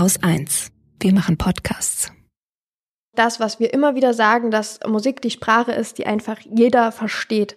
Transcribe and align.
Haus 0.00 0.22
1. 0.22 0.72
Wir 0.98 1.12
machen 1.12 1.36
Podcasts. 1.36 2.10
Das, 3.14 3.38
was 3.38 3.60
wir 3.60 3.74
immer 3.74 3.94
wieder 3.94 4.14
sagen, 4.14 4.50
dass 4.50 4.80
Musik 4.88 5.20
die 5.20 5.28
Sprache 5.28 5.72
ist, 5.72 5.98
die 5.98 6.06
einfach 6.06 6.38
jeder 6.40 6.90
versteht. 6.90 7.54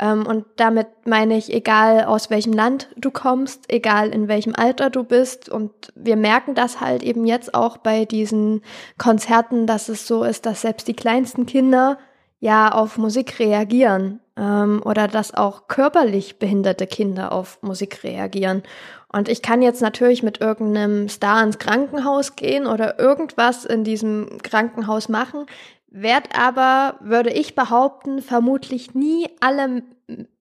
Ähm, 0.00 0.26
und 0.26 0.44
damit 0.56 0.88
meine 1.04 1.36
ich, 1.36 1.52
egal 1.52 2.06
aus 2.06 2.30
welchem 2.30 2.52
Land 2.52 2.88
du 2.96 3.12
kommst, 3.12 3.72
egal 3.72 4.08
in 4.08 4.26
welchem 4.26 4.56
Alter 4.56 4.90
du 4.90 5.04
bist. 5.04 5.48
Und 5.48 5.70
wir 5.94 6.16
merken 6.16 6.56
das 6.56 6.80
halt 6.80 7.04
eben 7.04 7.26
jetzt 7.26 7.54
auch 7.54 7.76
bei 7.76 8.06
diesen 8.06 8.62
Konzerten, 8.98 9.68
dass 9.68 9.88
es 9.88 10.08
so 10.08 10.24
ist, 10.24 10.46
dass 10.46 10.62
selbst 10.62 10.88
die 10.88 10.96
kleinsten 10.96 11.46
Kinder 11.46 11.96
ja 12.40 12.72
auf 12.72 12.98
Musik 12.98 13.38
reagieren 13.38 14.18
ähm, 14.36 14.82
oder 14.84 15.06
dass 15.06 15.32
auch 15.32 15.68
körperlich 15.68 16.40
behinderte 16.40 16.88
Kinder 16.88 17.30
auf 17.30 17.62
Musik 17.62 18.02
reagieren. 18.02 18.64
Und 19.14 19.28
ich 19.28 19.42
kann 19.42 19.62
jetzt 19.62 19.80
natürlich 19.80 20.24
mit 20.24 20.40
irgendeinem 20.40 21.08
Star 21.08 21.44
ins 21.44 21.60
Krankenhaus 21.60 22.34
gehen 22.34 22.66
oder 22.66 22.98
irgendwas 22.98 23.64
in 23.64 23.84
diesem 23.84 24.38
Krankenhaus 24.42 25.08
machen, 25.08 25.46
werd 25.88 26.36
aber, 26.36 26.96
würde 26.98 27.30
ich 27.30 27.54
behaupten, 27.54 28.22
vermutlich 28.22 28.92
nie 28.94 29.28
alle 29.38 29.84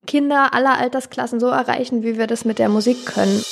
Kinder 0.07 0.55
aller 0.55 0.79
Altersklassen 0.79 1.39
so 1.39 1.47
erreichen, 1.49 2.01
wie 2.01 2.17
wir 2.17 2.25
das 2.25 2.45
mit 2.45 2.57
der 2.57 2.69
Musik 2.69 3.05
können. 3.05 3.43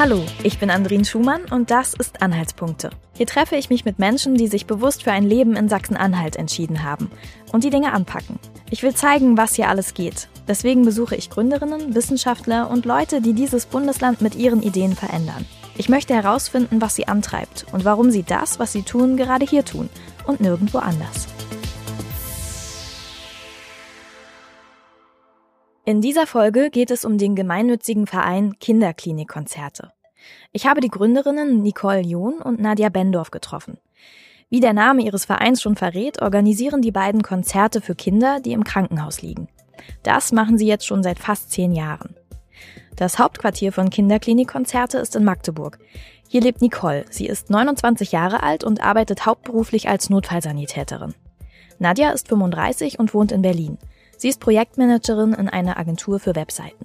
Hallo, 0.00 0.24
ich 0.44 0.58
bin 0.58 0.70
Andrin 0.70 1.04
Schumann 1.04 1.44
und 1.50 1.70
das 1.70 1.92
ist 1.92 2.22
Anhaltspunkte. 2.22 2.88
Hier 3.12 3.26
treffe 3.26 3.56
ich 3.56 3.68
mich 3.68 3.84
mit 3.84 3.98
Menschen, 3.98 4.34
die 4.34 4.46
sich 4.46 4.64
bewusst 4.64 5.02
für 5.02 5.12
ein 5.12 5.24
Leben 5.24 5.56
in 5.56 5.68
Sachsen-Anhalt 5.68 6.36
entschieden 6.36 6.84
haben 6.84 7.10
und 7.52 7.64
die 7.64 7.68
Dinge 7.68 7.92
anpacken. 7.92 8.38
Ich 8.70 8.82
will 8.82 8.94
zeigen, 8.94 9.36
was 9.36 9.56
hier 9.56 9.68
alles 9.68 9.92
geht. 9.92 10.30
Deswegen 10.48 10.86
besuche 10.86 11.16
ich 11.16 11.28
Gründerinnen, 11.28 11.94
Wissenschaftler 11.94 12.70
und 12.70 12.86
Leute, 12.86 13.20
die 13.20 13.34
dieses 13.34 13.66
Bundesland 13.66 14.22
mit 14.22 14.36
ihren 14.36 14.62
Ideen 14.62 14.96
verändern. 14.96 15.44
Ich 15.76 15.90
möchte 15.90 16.14
herausfinden, 16.14 16.80
was 16.80 16.94
sie 16.94 17.06
antreibt 17.06 17.66
und 17.70 17.84
warum 17.84 18.10
sie 18.10 18.22
das, 18.22 18.58
was 18.58 18.72
sie 18.72 18.84
tun, 18.84 19.18
gerade 19.18 19.44
hier 19.44 19.66
tun 19.66 19.90
und 20.26 20.40
nirgendwo 20.40 20.78
anders. 20.78 21.26
In 25.86 26.02
dieser 26.02 26.26
Folge 26.26 26.68
geht 26.68 26.90
es 26.90 27.06
um 27.06 27.16
den 27.16 27.34
gemeinnützigen 27.34 28.06
Verein 28.06 28.58
Kinderklinikkonzerte. 28.58 29.92
Ich 30.52 30.66
habe 30.66 30.82
die 30.82 30.90
Gründerinnen 30.90 31.62
Nicole 31.62 32.00
John 32.00 32.34
und 32.34 32.60
Nadia 32.60 32.90
Bendorf 32.90 33.30
getroffen. 33.30 33.78
Wie 34.50 34.60
der 34.60 34.74
Name 34.74 35.02
ihres 35.02 35.24
Vereins 35.24 35.62
schon 35.62 35.76
verrät, 35.76 36.20
organisieren 36.20 36.82
die 36.82 36.92
beiden 36.92 37.22
Konzerte 37.22 37.80
für 37.80 37.94
Kinder, 37.94 38.40
die 38.40 38.52
im 38.52 38.64
Krankenhaus 38.64 39.22
liegen. 39.22 39.48
Das 40.02 40.32
machen 40.32 40.58
sie 40.58 40.66
jetzt 40.66 40.86
schon 40.86 41.02
seit 41.02 41.18
fast 41.18 41.50
zehn 41.50 41.72
Jahren. 41.72 42.14
Das 42.96 43.18
Hauptquartier 43.18 43.72
von 43.72 43.88
Kinderklinikkonzerte 43.88 44.98
ist 44.98 45.16
in 45.16 45.24
Magdeburg. 45.24 45.78
Hier 46.28 46.42
lebt 46.42 46.60
Nicole. 46.60 47.06
Sie 47.08 47.26
ist 47.26 47.48
29 47.48 48.12
Jahre 48.12 48.42
alt 48.42 48.64
und 48.64 48.82
arbeitet 48.82 49.24
hauptberuflich 49.24 49.88
als 49.88 50.10
Notfallsanitäterin. 50.10 51.14
Nadja 51.78 52.10
ist 52.10 52.28
35 52.28 52.98
und 52.98 53.14
wohnt 53.14 53.32
in 53.32 53.40
Berlin. 53.40 53.78
Sie 54.20 54.28
ist 54.28 54.38
Projektmanagerin 54.38 55.32
in 55.32 55.48
einer 55.48 55.78
Agentur 55.78 56.20
für 56.20 56.36
Webseiten. 56.36 56.84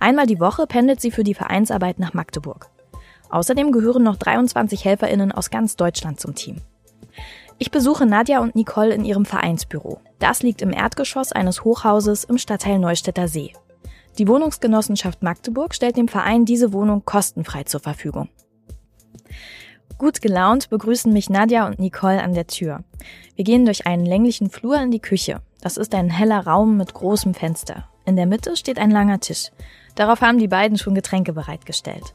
Einmal 0.00 0.24
die 0.24 0.40
Woche 0.40 0.66
pendelt 0.66 0.98
sie 0.98 1.10
für 1.10 1.22
die 1.22 1.34
Vereinsarbeit 1.34 1.98
nach 1.98 2.14
Magdeburg. 2.14 2.70
Außerdem 3.28 3.70
gehören 3.70 4.02
noch 4.02 4.16
23 4.16 4.82
HelferInnen 4.82 5.30
aus 5.30 5.50
ganz 5.50 5.76
Deutschland 5.76 6.20
zum 6.20 6.34
Team. 6.34 6.56
Ich 7.58 7.70
besuche 7.70 8.06
Nadja 8.06 8.40
und 8.40 8.54
Nicole 8.54 8.94
in 8.94 9.04
ihrem 9.04 9.26
Vereinsbüro. 9.26 10.00
Das 10.18 10.42
liegt 10.42 10.62
im 10.62 10.72
Erdgeschoss 10.72 11.32
eines 11.32 11.64
Hochhauses 11.64 12.24
im 12.24 12.38
Stadtteil 12.38 12.78
Neustädter 12.78 13.28
See. 13.28 13.52
Die 14.16 14.26
Wohnungsgenossenschaft 14.26 15.22
Magdeburg 15.22 15.74
stellt 15.74 15.98
dem 15.98 16.08
Verein 16.08 16.46
diese 16.46 16.72
Wohnung 16.72 17.04
kostenfrei 17.04 17.64
zur 17.64 17.80
Verfügung. 17.80 18.30
Gut 19.98 20.22
gelaunt 20.22 20.70
begrüßen 20.70 21.12
mich 21.12 21.28
Nadja 21.28 21.66
und 21.66 21.78
Nicole 21.78 22.22
an 22.22 22.32
der 22.32 22.46
Tür. 22.46 22.84
Wir 23.36 23.44
gehen 23.44 23.66
durch 23.66 23.86
einen 23.86 24.06
länglichen 24.06 24.48
Flur 24.48 24.80
in 24.80 24.90
die 24.90 25.00
Küche. 25.00 25.42
Das 25.64 25.78
ist 25.78 25.94
ein 25.94 26.10
heller 26.10 26.46
Raum 26.46 26.76
mit 26.76 26.92
großem 26.92 27.32
Fenster. 27.32 27.88
In 28.04 28.16
der 28.16 28.26
Mitte 28.26 28.54
steht 28.54 28.78
ein 28.78 28.90
langer 28.90 29.20
Tisch. 29.20 29.50
Darauf 29.94 30.20
haben 30.20 30.38
die 30.38 30.46
beiden 30.46 30.76
schon 30.76 30.94
Getränke 30.94 31.32
bereitgestellt. 31.32 32.14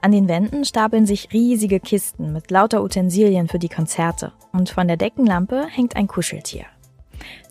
An 0.00 0.10
den 0.10 0.26
Wänden 0.26 0.64
stapeln 0.64 1.04
sich 1.04 1.28
riesige 1.30 1.80
Kisten 1.80 2.32
mit 2.32 2.50
lauter 2.50 2.82
Utensilien 2.82 3.46
für 3.46 3.58
die 3.58 3.68
Konzerte 3.68 4.32
und 4.54 4.70
von 4.70 4.88
der 4.88 4.96
Deckenlampe 4.96 5.66
hängt 5.68 5.96
ein 5.96 6.06
Kuscheltier. 6.06 6.64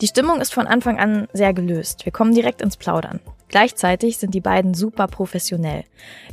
Die 0.01 0.07
Stimmung 0.07 0.41
ist 0.41 0.55
von 0.55 0.65
Anfang 0.65 0.97
an 0.97 1.27
sehr 1.33 1.53
gelöst. 1.53 2.05
Wir 2.05 2.11
kommen 2.11 2.33
direkt 2.33 2.63
ins 2.63 2.75
Plaudern. 2.75 3.19
Gleichzeitig 3.47 4.17
sind 4.17 4.33
die 4.33 4.41
beiden 4.41 4.73
super 4.73 5.05
professionell. 5.05 5.83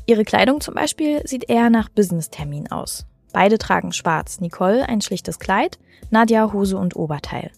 Ihre 0.06 0.24
Kleidung 0.24 0.62
zum 0.62 0.72
Beispiel 0.72 1.20
sieht 1.26 1.50
eher 1.50 1.68
nach 1.68 1.90
Business-Termin 1.90 2.72
aus. 2.72 3.04
Beide 3.34 3.58
tragen 3.58 3.92
schwarz. 3.92 4.40
Nicole 4.40 4.88
ein 4.88 5.02
schlichtes 5.02 5.38
Kleid, 5.38 5.78
Nadja 6.08 6.54
Hose 6.54 6.78
und 6.78 6.96
Oberteil. 6.96 7.50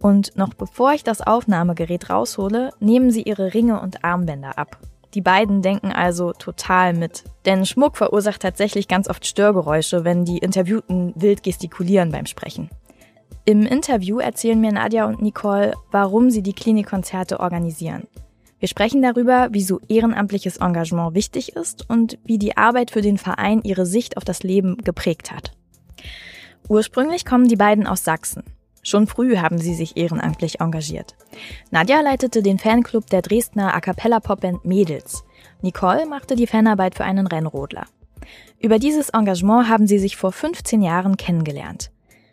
Und 0.00 0.36
noch 0.36 0.54
bevor 0.54 0.92
ich 0.92 1.04
das 1.04 1.20
Aufnahmegerät 1.20 2.10
raushole, 2.10 2.70
nehmen 2.80 3.10
sie 3.10 3.22
ihre 3.22 3.54
Ringe 3.54 3.80
und 3.80 4.02
Armbänder 4.02 4.58
ab. 4.58 4.78
Die 5.14 5.20
beiden 5.20 5.60
denken 5.60 5.92
also 5.92 6.32
total 6.32 6.94
mit. 6.94 7.24
Denn 7.44 7.66
Schmuck 7.66 7.96
verursacht 7.96 8.42
tatsächlich 8.42 8.88
ganz 8.88 9.08
oft 9.08 9.26
Störgeräusche, 9.26 10.04
wenn 10.04 10.24
die 10.24 10.38
Interviewten 10.38 11.12
wild 11.16 11.42
gestikulieren 11.42 12.12
beim 12.12 12.26
Sprechen. 12.26 12.70
Im 13.44 13.66
Interview 13.66 14.18
erzählen 14.18 14.60
mir 14.60 14.72
Nadja 14.72 15.06
und 15.06 15.22
Nicole, 15.22 15.74
warum 15.90 16.30
sie 16.30 16.42
die 16.42 16.52
Klinikkonzerte 16.52 17.40
organisieren. 17.40 18.06
Wir 18.60 18.68
sprechen 18.68 19.02
darüber, 19.02 19.48
wieso 19.50 19.80
ehrenamtliches 19.88 20.58
Engagement 20.58 21.14
wichtig 21.14 21.56
ist 21.56 21.88
und 21.88 22.18
wie 22.24 22.38
die 22.38 22.56
Arbeit 22.56 22.90
für 22.90 23.00
den 23.00 23.16
Verein 23.18 23.62
ihre 23.62 23.86
Sicht 23.86 24.16
auf 24.18 24.24
das 24.24 24.42
Leben 24.42 24.76
geprägt 24.78 25.32
hat. 25.32 25.52
Ursprünglich 26.68 27.24
kommen 27.24 27.48
die 27.48 27.56
beiden 27.56 27.86
aus 27.86 28.04
Sachsen. 28.04 28.44
Schon 28.82 29.06
früh 29.06 29.36
haben 29.36 29.58
sie 29.58 29.74
sich 29.74 29.96
ehrenamtlich 29.96 30.60
engagiert. 30.60 31.14
Nadja 31.70 32.00
leitete 32.00 32.42
den 32.42 32.58
Fanclub 32.58 33.06
der 33.08 33.22
Dresdner 33.22 33.74
A 33.74 33.80
cappella 33.80 34.20
Popband 34.20 34.64
Mädels. 34.64 35.24
Nicole 35.60 36.06
machte 36.06 36.34
die 36.34 36.46
Fanarbeit 36.46 36.94
für 36.94 37.04
einen 37.04 37.26
Rennrodler. 37.26 37.86
Über 38.58 38.78
dieses 38.78 39.10
Engagement 39.10 39.68
haben 39.68 39.86
sie 39.86 39.98
sich 39.98 40.16
vor 40.16 40.32
15 40.32 40.82
Jahren 40.82 41.16
kennengelernt. 41.16 41.90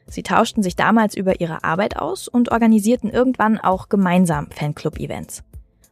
Sie 0.07 0.23
tauschten 0.23 0.63
sich 0.63 0.75
damals 0.75 1.15
über 1.15 1.41
ihre 1.41 1.63
Arbeit 1.65 1.97
aus 1.97 2.27
und 2.29 2.51
organisierten 2.51 3.09
irgendwann 3.09 3.59
auch 3.59 3.89
gemeinsam 3.89 4.49
Fanclub-Events. 4.51 5.43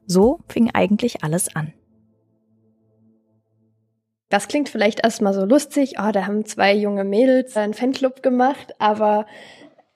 So 0.08 0.40
fing 0.48 0.72
eigentlich 0.74 1.24
alles 1.24 1.54
an. 1.54 1.74
Das 4.30 4.48
klingt 4.48 4.70
vielleicht 4.70 5.04
erstmal 5.04 5.34
so 5.34 5.46
lustig, 5.46 5.96
oh, 6.00 6.12
da 6.12 6.26
haben 6.26 6.46
zwei 6.46 6.74
junge 6.74 7.04
Mädels 7.04 7.56
einen 7.58 7.74
Fanclub 7.74 8.24
gemacht, 8.24 8.74
aber 8.80 9.26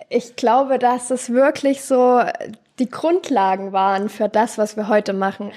ich 0.09 0.36
glaube, 0.36 0.80
dass 0.80 1.12
es 1.12 1.31
wirklich 1.31 1.81
so 1.84 2.22
die 2.80 2.90
Grundlagen 2.90 3.72
waren 3.72 4.09
für 4.09 4.28
das, 4.28 4.58
was 4.58 4.75
wir 4.75 4.88
heute 4.88 5.14
machen. 5.14 5.52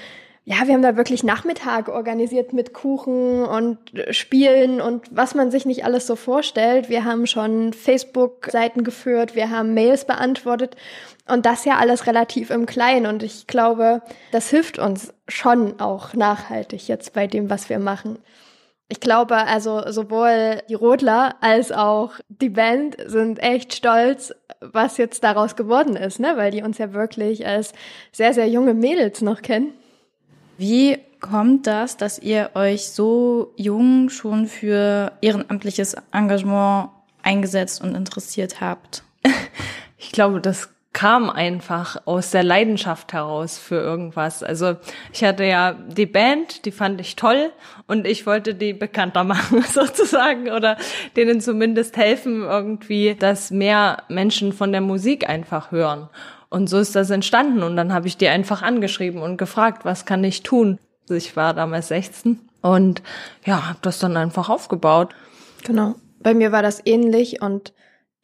Ja, 0.45 0.67
wir 0.67 0.73
haben 0.73 0.81
da 0.81 0.97
wirklich 0.97 1.23
Nachmittage 1.23 1.93
organisiert 1.93 2.51
mit 2.51 2.73
Kuchen 2.73 3.45
und 3.45 3.77
Spielen 4.09 4.81
und 4.81 5.05
was 5.09 5.35
man 5.35 5.51
sich 5.51 5.65
nicht 5.65 5.85
alles 5.85 6.05
so 6.05 6.17
vorstellt. 6.17 6.89
Wir 6.89 7.05
haben 7.05 7.27
schon 7.27 7.71
Facebook-Seiten 7.71 8.83
geführt, 8.83 9.35
wir 9.35 9.49
haben 9.49 9.73
Mails 9.73 10.03
beantwortet 10.03 10.75
und 11.29 11.45
das 11.45 11.63
ja 11.63 11.77
alles 11.77 12.07
relativ 12.07 12.49
im 12.49 12.65
Kleinen. 12.65 13.05
Und 13.05 13.23
ich 13.23 13.47
glaube, 13.47 14.01
das 14.33 14.49
hilft 14.49 14.79
uns 14.79 15.13
schon 15.29 15.79
auch 15.79 16.13
nachhaltig 16.13 16.89
jetzt 16.89 17.13
bei 17.13 17.25
dem, 17.25 17.49
was 17.49 17.69
wir 17.69 17.79
machen. 17.79 18.19
Ich 18.89 18.99
glaube, 18.99 19.35
also 19.35 19.81
sowohl 19.91 20.59
die 20.69 20.73
Rodler 20.73 21.35
als 21.41 21.71
auch 21.71 22.11
die 22.29 22.49
Band 22.49 22.97
sind 23.05 23.41
echt 23.41 23.73
stolz, 23.73 24.33
was 24.59 24.97
jetzt 24.97 25.23
daraus 25.23 25.55
geworden 25.55 25.95
ist, 25.95 26.19
ne? 26.19 26.33
weil 26.35 26.51
die 26.51 26.61
uns 26.61 26.77
ja 26.77 26.93
wirklich 26.93 27.47
als 27.47 27.73
sehr, 28.11 28.33
sehr 28.33 28.47
junge 28.47 28.73
Mädels 28.73 29.21
noch 29.21 29.41
kennen. 29.41 29.73
Wie 30.57 30.99
kommt 31.19 31.67
das, 31.67 31.97
dass 31.97 32.19
ihr 32.19 32.51
euch 32.53 32.89
so 32.89 33.53
jung 33.55 34.09
schon 34.09 34.45
für 34.45 35.13
ehrenamtliches 35.21 35.95
Engagement 36.11 36.89
eingesetzt 37.23 37.81
und 37.81 37.95
interessiert 37.95 38.61
habt? 38.61 39.03
Ich 39.97 40.11
glaube, 40.11 40.41
das 40.41 40.69
kam 40.93 41.31
einfach 41.31 41.97
aus 42.05 42.29
der 42.29 42.43
Leidenschaft 42.43 43.13
heraus 43.13 43.57
für 43.57 43.75
irgendwas. 43.75 44.43
Also 44.43 44.75
ich 45.11 45.23
hatte 45.23 45.43
ja 45.43 45.73
die 45.73 46.05
Band, 46.05 46.65
die 46.65 46.71
fand 46.71 47.01
ich 47.01 47.15
toll 47.15 47.51
und 47.87 48.05
ich 48.05 48.27
wollte 48.27 48.53
die 48.53 48.73
bekannter 48.73 49.23
machen 49.23 49.63
sozusagen 49.63 50.51
oder 50.51 50.77
denen 51.15 51.41
zumindest 51.41 51.97
helfen 51.97 52.43
irgendwie, 52.43 53.15
dass 53.15 53.49
mehr 53.49 54.03
Menschen 54.07 54.53
von 54.53 54.71
der 54.71 54.81
Musik 54.81 55.27
einfach 55.27 55.71
hören. 55.71 56.09
Und 56.49 56.67
so 56.67 56.77
ist 56.77 56.95
das 56.95 57.09
entstanden 57.09 57.63
und 57.63 57.75
dann 57.75 57.91
habe 57.91 58.07
ich 58.07 58.17
die 58.17 58.27
einfach 58.27 58.61
angeschrieben 58.61 59.23
und 59.23 59.37
gefragt, 59.37 59.85
was 59.85 60.05
kann 60.05 60.23
ich 60.23 60.43
tun? 60.43 60.77
Ich 61.09 61.35
war 61.35 61.55
damals 61.55 61.87
16 61.87 62.39
und 62.61 63.01
ja, 63.43 63.67
habe 63.67 63.79
das 63.81 63.97
dann 63.97 64.15
einfach 64.15 64.49
aufgebaut. 64.49 65.15
Genau. 65.63 65.95
Bei 66.19 66.35
mir 66.35 66.51
war 66.51 66.61
das 66.61 66.81
ähnlich 66.85 67.41
und 67.41 67.73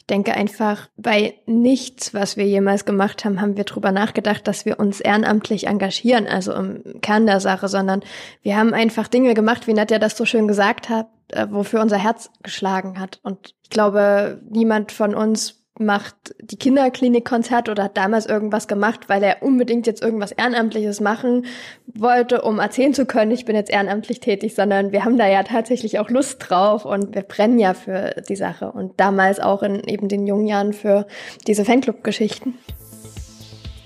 denke 0.10 0.34
einfach, 0.34 0.90
bei 0.98 1.36
nichts, 1.46 2.14
was 2.14 2.38
wir 2.38 2.46
jemals 2.46 2.86
gemacht 2.86 3.26
haben, 3.26 3.42
haben 3.42 3.58
wir 3.58 3.64
drüber 3.64 3.92
nachgedacht, 3.92 4.48
dass 4.48 4.66
wir 4.66 4.80
uns 4.80 5.00
ehrenamtlich 5.00 5.68
engagieren, 5.68 6.28
also 6.28 6.54
im 6.54 7.02
Kern 7.02 7.26
der 7.26 7.40
Sache, 7.40 7.68
sondern 7.68 8.02
wir 8.42 8.58
haben 8.58 8.74
einfach 8.74 9.08
Dinge 9.08 9.34
gemacht, 9.34 9.68
wie 9.68 9.74
Nadja 9.74 10.00
das 10.00 10.18
so 10.18 10.26
schön 10.26 10.48
gesagt 10.48 10.90
hat, 10.90 11.08
äh, 11.30 11.48
wofür 11.50 11.82
unser 11.82 11.98
Herz 11.98 12.30
geschlagen 12.44 13.00
hat. 13.00 13.20
Und 13.24 13.56
ich 13.64 13.70
glaube, 13.70 14.42
niemand 14.50 14.92
von 14.92 15.16
uns 15.16 15.59
macht 15.80 16.36
die 16.42 16.58
Kinderklinikkonzerte 16.58 17.72
oder 17.72 17.86
hat 17.86 17.98
damals 17.98 18.26
irgendwas 18.26 18.68
gemacht, 18.68 19.08
weil 19.08 19.24
er 19.24 19.42
unbedingt 19.42 19.88
jetzt 19.88 20.04
irgendwas 20.04 20.34
Ehrenamtliches 20.34 21.00
machen 21.00 21.46
wollte, 21.88 22.42
um 22.42 22.60
erzählen 22.60 22.94
zu 22.94 23.06
können, 23.06 23.32
ich 23.32 23.46
bin 23.46 23.56
jetzt 23.56 23.72
ehrenamtlich 23.72 24.20
tätig, 24.20 24.56
sondern 24.56 24.92
wir 24.92 25.06
haben 25.06 25.18
da 25.18 25.28
ja 25.28 25.44
tatsächlich 25.44 25.98
auch 25.98 26.10
Lust 26.10 26.50
drauf 26.50 26.84
und 26.84 27.16
wir 27.16 27.22
brennen 27.22 27.60
ja 27.60 27.74
für 27.74 28.14
die 28.28 28.36
Sache 28.36 28.72
und 28.72 29.00
damals 29.00 29.40
auch 29.40 29.64
in 29.64 29.84
eben 29.86 30.10
den 30.10 30.28
jungen 30.28 30.48
Jahren 30.48 30.74
für 30.74 31.08
diese 31.48 31.64
Fanclub-Geschichten. 31.64 32.56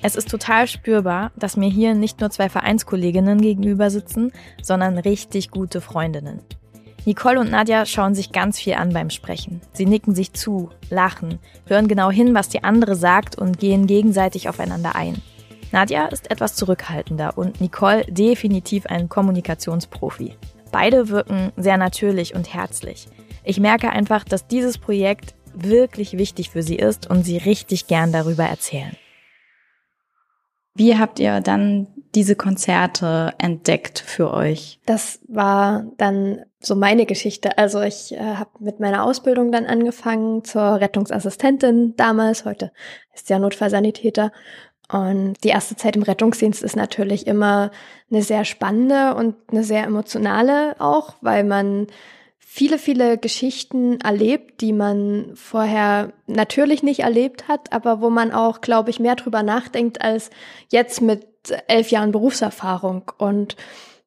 Es 0.01 0.15
ist 0.15 0.29
total 0.29 0.67
spürbar, 0.67 1.31
dass 1.37 1.55
mir 1.55 1.69
hier 1.69 1.93
nicht 1.93 2.19
nur 2.19 2.29
zwei 2.29 2.49
Vereinskolleginnen 2.49 3.39
gegenüber 3.39 3.89
sitzen, 3.89 4.33
sondern 4.61 4.97
richtig 4.97 5.51
gute 5.51 5.79
Freundinnen. 5.79 6.41
Nicole 7.05 7.39
und 7.39 7.51
Nadja 7.51 7.85
schauen 7.85 8.15
sich 8.15 8.31
ganz 8.31 8.59
viel 8.59 8.75
an 8.75 8.93
beim 8.93 9.09
Sprechen. 9.09 9.59
Sie 9.73 9.85
nicken 9.85 10.15
sich 10.15 10.31
zu, 10.31 10.69
lachen, 10.89 11.39
hören 11.67 11.89
genau 11.89 12.09
hin, 12.09 12.33
was 12.33 12.47
die 12.47 12.63
andere 12.63 12.95
sagt 12.95 13.37
und 13.37 13.59
gehen 13.59 13.87
gegenseitig 13.87 14.47
aufeinander 14.47 14.95
ein. 14.95 15.21
Nadja 15.73 16.05
ist 16.05 16.31
etwas 16.31 16.55
zurückhaltender 16.55 17.37
und 17.37 17.59
Nicole 17.59 18.05
definitiv 18.05 18.85
ein 18.85 19.09
Kommunikationsprofi. 19.09 20.37
Beide 20.71 21.09
wirken 21.09 21.51
sehr 21.57 21.77
natürlich 21.77 22.35
und 22.35 22.53
herzlich. 22.53 23.07
Ich 23.43 23.59
merke 23.59 23.89
einfach, 23.89 24.23
dass 24.23 24.47
dieses 24.47 24.77
Projekt 24.77 25.35
wirklich 25.53 26.17
wichtig 26.17 26.51
für 26.51 26.63
sie 26.63 26.77
ist 26.77 27.09
und 27.09 27.23
sie 27.23 27.37
richtig 27.37 27.87
gern 27.87 28.11
darüber 28.11 28.45
erzählen. 28.45 28.95
Wie 30.75 30.97
habt 30.97 31.19
ihr 31.19 31.41
dann 31.41 31.87
diese 32.15 32.35
Konzerte 32.35 33.33
entdeckt 33.37 33.99
für 33.99 34.33
euch? 34.33 34.79
Das 34.85 35.19
war 35.27 35.85
dann 35.97 36.45
so 36.65 36.75
meine 36.75 37.05
Geschichte. 37.05 37.57
Also 37.57 37.81
ich 37.81 38.13
äh, 38.13 38.19
habe 38.19 38.49
mit 38.59 38.79
meiner 38.79 39.03
Ausbildung 39.03 39.51
dann 39.51 39.65
angefangen 39.65 40.43
zur 40.43 40.79
Rettungsassistentin 40.79 41.95
damals. 41.95 42.45
Heute 42.45 42.71
ist 43.13 43.29
ja 43.29 43.39
Notfallsanitäter. 43.39 44.31
Und 44.91 45.43
die 45.43 45.49
erste 45.49 45.75
Zeit 45.75 45.95
im 45.95 46.03
Rettungsdienst 46.03 46.61
ist 46.61 46.75
natürlich 46.75 47.25
immer 47.25 47.71
eine 48.11 48.21
sehr 48.21 48.45
spannende 48.45 49.15
und 49.15 49.35
eine 49.51 49.63
sehr 49.63 49.83
emotionale 49.83 50.75
auch, 50.79 51.15
weil 51.21 51.43
man 51.43 51.87
viele, 52.37 52.77
viele 52.77 53.17
Geschichten 53.17 53.99
erlebt, 54.01 54.61
die 54.61 54.73
man 54.73 55.31
vorher 55.33 56.13
natürlich 56.27 56.83
nicht 56.83 56.99
erlebt 56.99 57.47
hat, 57.47 57.73
aber 57.73 58.01
wo 58.01 58.11
man 58.11 58.31
auch, 58.31 58.61
glaube 58.61 58.91
ich, 58.91 58.99
mehr 58.99 59.15
drüber 59.15 59.41
nachdenkt 59.41 60.01
als 60.01 60.29
jetzt 60.69 61.01
mit 61.01 61.25
elf 61.67 61.89
Jahren 61.89 62.11
Berufserfahrung. 62.11 63.11
Und 63.17 63.55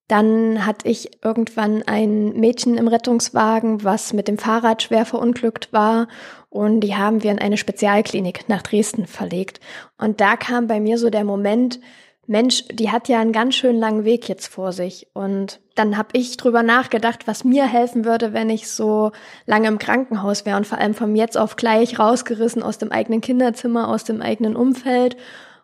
dann 0.09 0.65
hatte 0.65 0.89
ich 0.89 1.23
irgendwann 1.25 1.83
ein 1.87 2.33
Mädchen 2.35 2.77
im 2.77 2.87
Rettungswagen, 2.87 3.83
was 3.83 4.13
mit 4.13 4.29
dem 4.29 4.39
Fahrrad 4.39 4.83
schwer 4.83 5.05
verunglückt 5.05 5.73
war. 5.73 6.07
Und 6.49 6.81
die 6.81 6.95
haben 6.95 7.23
wir 7.23 7.33
in 7.33 7.41
eine 7.41 7.57
Spezialklinik 7.57 8.49
nach 8.49 8.63
Dresden 8.63 9.07
verlegt. 9.07 9.61
Und 9.99 10.21
da 10.21 10.37
kam 10.37 10.69
bei 10.69 10.79
mir 10.79 10.99
so 10.99 11.11
der 11.11 11.25
Moment, 11.25 11.81
Mensch, 12.29 12.65
die 12.73 12.91
hat 12.91 13.09
ja 13.09 13.21
einen 13.21 13.33
ganz 13.33 13.55
schön 13.55 13.79
langen 13.79 14.05
Weg 14.05 14.29
jetzt 14.29 14.47
vor 14.49 14.73
sich. 14.73 15.09
Und 15.13 15.61
dann 15.75 15.97
habe 15.97 16.09
ich 16.13 16.37
drüber 16.37 16.63
nachgedacht, 16.63 17.27
was 17.27 17.45
mir 17.45 17.67
helfen 17.67 18.05
würde, 18.05 18.33
wenn 18.33 18.51
ich 18.51 18.69
so 18.69 19.13
lange 19.45 19.69
im 19.69 19.79
Krankenhaus 19.79 20.45
wäre 20.45 20.57
und 20.57 20.67
vor 20.67 20.79
allem 20.79 20.95
vom 20.95 21.15
jetzt 21.15 21.39
auf 21.39 21.57
gleich 21.57 21.99
rausgerissen 21.99 22.63
aus 22.63 22.79
dem 22.79 22.91
eigenen 22.91 23.21
Kinderzimmer, 23.21 23.89
aus 23.89 24.05
dem 24.05 24.23
eigenen 24.23 24.57
Umfeld. 24.57 25.17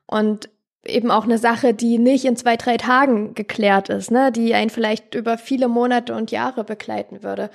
Und 0.06 0.50
eben 0.84 1.10
auch 1.10 1.24
eine 1.24 1.38
Sache, 1.38 1.74
die 1.74 1.98
nicht 1.98 2.24
in 2.24 2.36
zwei, 2.36 2.56
drei 2.56 2.76
Tagen 2.76 3.34
geklärt 3.34 3.88
ist, 3.88 4.10
ne, 4.10 4.32
die 4.32 4.54
einen 4.54 4.70
vielleicht 4.70 5.14
über 5.14 5.38
viele 5.38 5.68
Monate 5.68 6.14
und 6.14 6.30
Jahre 6.30 6.64
begleiten 6.64 7.22
würde. 7.22 7.50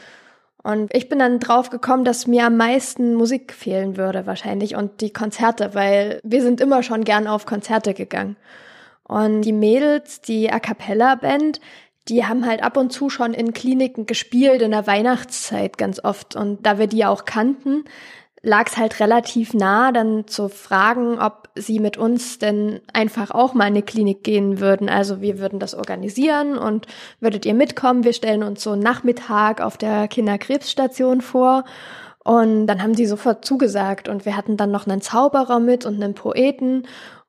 Und 0.63 0.93
ich 0.93 1.07
bin 1.07 1.19
dann 1.19 1.39
drauf 1.39 1.69
gekommen, 1.69 2.03
dass 2.03 2.27
mir 2.27 2.45
am 2.45 2.57
meisten 2.57 3.15
Musik 3.15 3.53
fehlen 3.53 3.95
würde 3.95 4.25
wahrscheinlich 4.25 4.75
und 4.75 5.01
die 5.01 5.13
Konzerte, 5.13 5.75
weil 5.75 6.19
wir 6.23 6.41
sind 6.41 6.59
immer 6.59 6.83
schon 6.83 7.03
gern 7.03 7.27
auf 7.27 7.45
Konzerte 7.45 7.93
gegangen. 7.93 8.35
Und 9.03 9.43
die 9.43 9.53
Mädels, 9.53 10.21
die 10.21 10.51
A 10.51 10.59
cappella 10.59 11.15
Band, 11.15 11.61
die 12.09 12.25
haben 12.25 12.45
halt 12.45 12.63
ab 12.63 12.77
und 12.77 12.91
zu 12.91 13.09
schon 13.09 13.33
in 13.33 13.53
Kliniken 13.53 14.05
gespielt 14.05 14.61
in 14.61 14.71
der 14.71 14.87
Weihnachtszeit 14.87 15.77
ganz 15.77 16.03
oft. 16.03 16.35
Und 16.35 16.65
da 16.65 16.79
wir 16.79 16.87
die 16.87 17.05
auch 17.05 17.25
kannten, 17.25 17.85
lag 18.47 18.67
es 18.67 18.77
halt 18.77 19.01
relativ 19.01 19.53
nah, 19.53 19.91
dann 19.91 20.25
zu 20.25 20.47
fragen, 20.47 21.19
ob 21.19 21.49
sie 21.55 21.79
mit 21.79 21.97
uns 21.97 22.39
denn 22.39 22.79
einfach 22.93 23.31
auch 23.31 23.53
mal 23.53 23.65
in 23.65 23.73
eine 23.73 23.83
Klinik 23.83 24.23
gehen 24.23 24.61
würden. 24.61 24.87
Also 24.87 25.19
wir 25.19 25.37
würden 25.37 25.59
das 25.59 25.75
organisieren 25.75 26.57
und 26.57 26.87
würdet 27.19 27.45
ihr 27.45 27.53
mitkommen. 27.53 28.05
Wir 28.05 28.13
stellen 28.13 28.43
uns 28.43 28.63
so 28.63 28.77
Nachmittag 28.77 29.59
auf 29.59 29.75
der 29.75 30.07
Kinderkrebsstation 30.07 31.19
vor. 31.19 31.65
Und 32.23 32.67
dann 32.67 32.81
haben 32.81 32.95
die 32.95 33.05
sofort 33.05 33.43
zugesagt 33.43 34.07
und 34.07 34.25
wir 34.25 34.37
hatten 34.37 34.55
dann 34.55 34.71
noch 34.71 34.87
einen 34.87 35.01
Zauberer 35.01 35.59
mit 35.59 35.85
und 35.85 36.01
einen 36.01 36.13
Poeten 36.13 36.87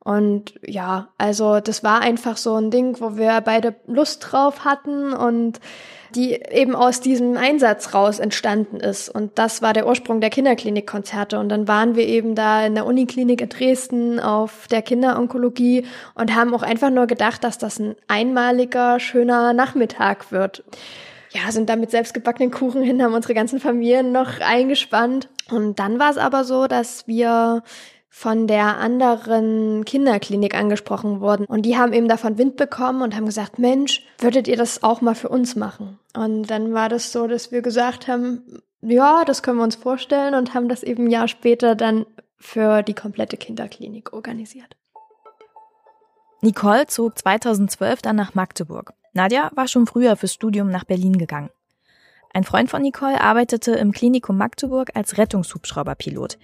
und 0.09 0.55
ja, 0.67 1.09
also 1.19 1.61
das 1.61 1.85
war 1.85 2.01
einfach 2.01 2.39
so 2.39 2.55
ein 2.55 2.71
Ding, 2.71 2.99
wo 2.99 3.19
wir 3.19 3.43
beide 3.43 3.75
Lust 3.87 4.27
drauf 4.31 4.65
hatten 4.65 5.13
und 5.13 5.61
die 6.15 6.33
eben 6.33 6.75
aus 6.75 7.01
diesem 7.01 7.37
Einsatz 7.37 7.95
raus 7.95 8.19
entstanden 8.19 8.79
ist. 8.79 9.09
Und 9.09 9.39
das 9.39 9.63
war 9.63 9.73
der 9.73 9.87
Ursprung 9.87 10.21
der 10.21 10.31
Kinderklinikkonzerte. 10.31 11.39
Und 11.39 11.49
dann 11.49 11.69
waren 11.69 11.97
wir 11.97 12.07
eben 12.07 12.35
da 12.35 12.65
in 12.67 12.75
der 12.75 12.87
Uniklinik 12.87 13.41
in 13.41 13.49
Dresden 13.49 14.21
auf 14.21 14.67
der 14.69 14.83
Kinderonkologie 14.83 15.87
und 16.15 16.35
haben 16.35 16.55
auch 16.55 16.63
einfach 16.63 16.91
nur 16.91 17.07
gedacht, 17.07 17.45
dass 17.45 17.59
das 17.59 17.79
ein 17.79 17.95
einmaliger, 18.07 19.01
schöner 19.01 19.53
Nachmittag 19.53 20.33
wird. 20.33 20.65
Ja, 21.31 21.53
sind 21.53 21.69
da 21.69 21.77
mit 21.77 21.91
selbstgebackenen 21.91 22.51
Kuchen 22.51 22.83
hin, 22.83 23.03
haben 23.03 23.13
unsere 23.13 23.35
ganzen 23.35 23.61
Familien 23.61 24.13
noch 24.13 24.41
eingespannt. 24.41 25.29
Und 25.51 25.79
dann 25.79 25.99
war 25.99 26.11
es 26.11 26.19
aber 26.19 26.45
so, 26.45 26.67
dass 26.67 27.07
wir 27.07 27.63
von 28.11 28.47
der 28.47 28.79
anderen 28.79 29.85
Kinderklinik 29.85 30.55
angesprochen 30.55 31.21
wurden. 31.21 31.45
Und 31.45 31.63
die 31.63 31.77
haben 31.77 31.93
eben 31.93 32.09
davon 32.09 32.39
Wind 32.39 32.57
bekommen 32.57 33.03
und 33.03 33.15
haben 33.15 33.27
gesagt, 33.27 33.59
Mensch, 33.59 34.05
würdet 34.19 34.49
ihr 34.49 34.57
das 34.57 34.83
auch 34.83 35.01
mal 35.01 35.15
für 35.15 35.29
uns 35.29 35.57
machen? 35.57 35.99
Und 36.17 36.45
dann 36.45 36.73
war 36.73 36.89
das 36.89 37.13
so, 37.13 37.27
dass 37.27 37.53
wir 37.53 37.63
gesagt 37.63 38.09
haben, 38.09 38.63
ja, 38.81 39.25
das 39.25 39.43
können 39.43 39.59
wir 39.59 39.65
uns 39.65 39.77
vorstellen 39.77 40.35
und 40.35 40.55
haben 40.55 40.69
das 40.69 40.83
eben 40.83 41.05
ein 41.05 41.11
Jahr 41.11 41.29
später 41.29 41.75
dann 41.75 42.07
für 42.39 42.83
die 42.83 42.95
komplette 42.95 43.37
Kinderklinik 43.37 44.13
organisiert. 44.13 44.77
Nicole 46.41 46.87
zog 46.87 47.19
2012 47.19 48.03
dann 48.03 48.17
nach 48.17 48.35
Magdeburg. 48.35 48.95
Nadja 49.13 49.51
war 49.55 49.67
schon 49.67 49.87
früher 49.87 50.17
fürs 50.17 50.35
Studium 50.35 50.71
nach 50.71 50.85
Berlin 50.85 51.19
gegangen. 51.19 51.51
Ein 52.33 52.45
Freund 52.45 52.71
von 52.71 52.83
Nicole 52.83 53.21
arbeitete 53.21 53.73
im 53.73 53.91
Klinikum 53.91 54.37
Magdeburg 54.37 54.91
als 54.95 55.19
Rettungshubschrauberpilot. 55.19 56.39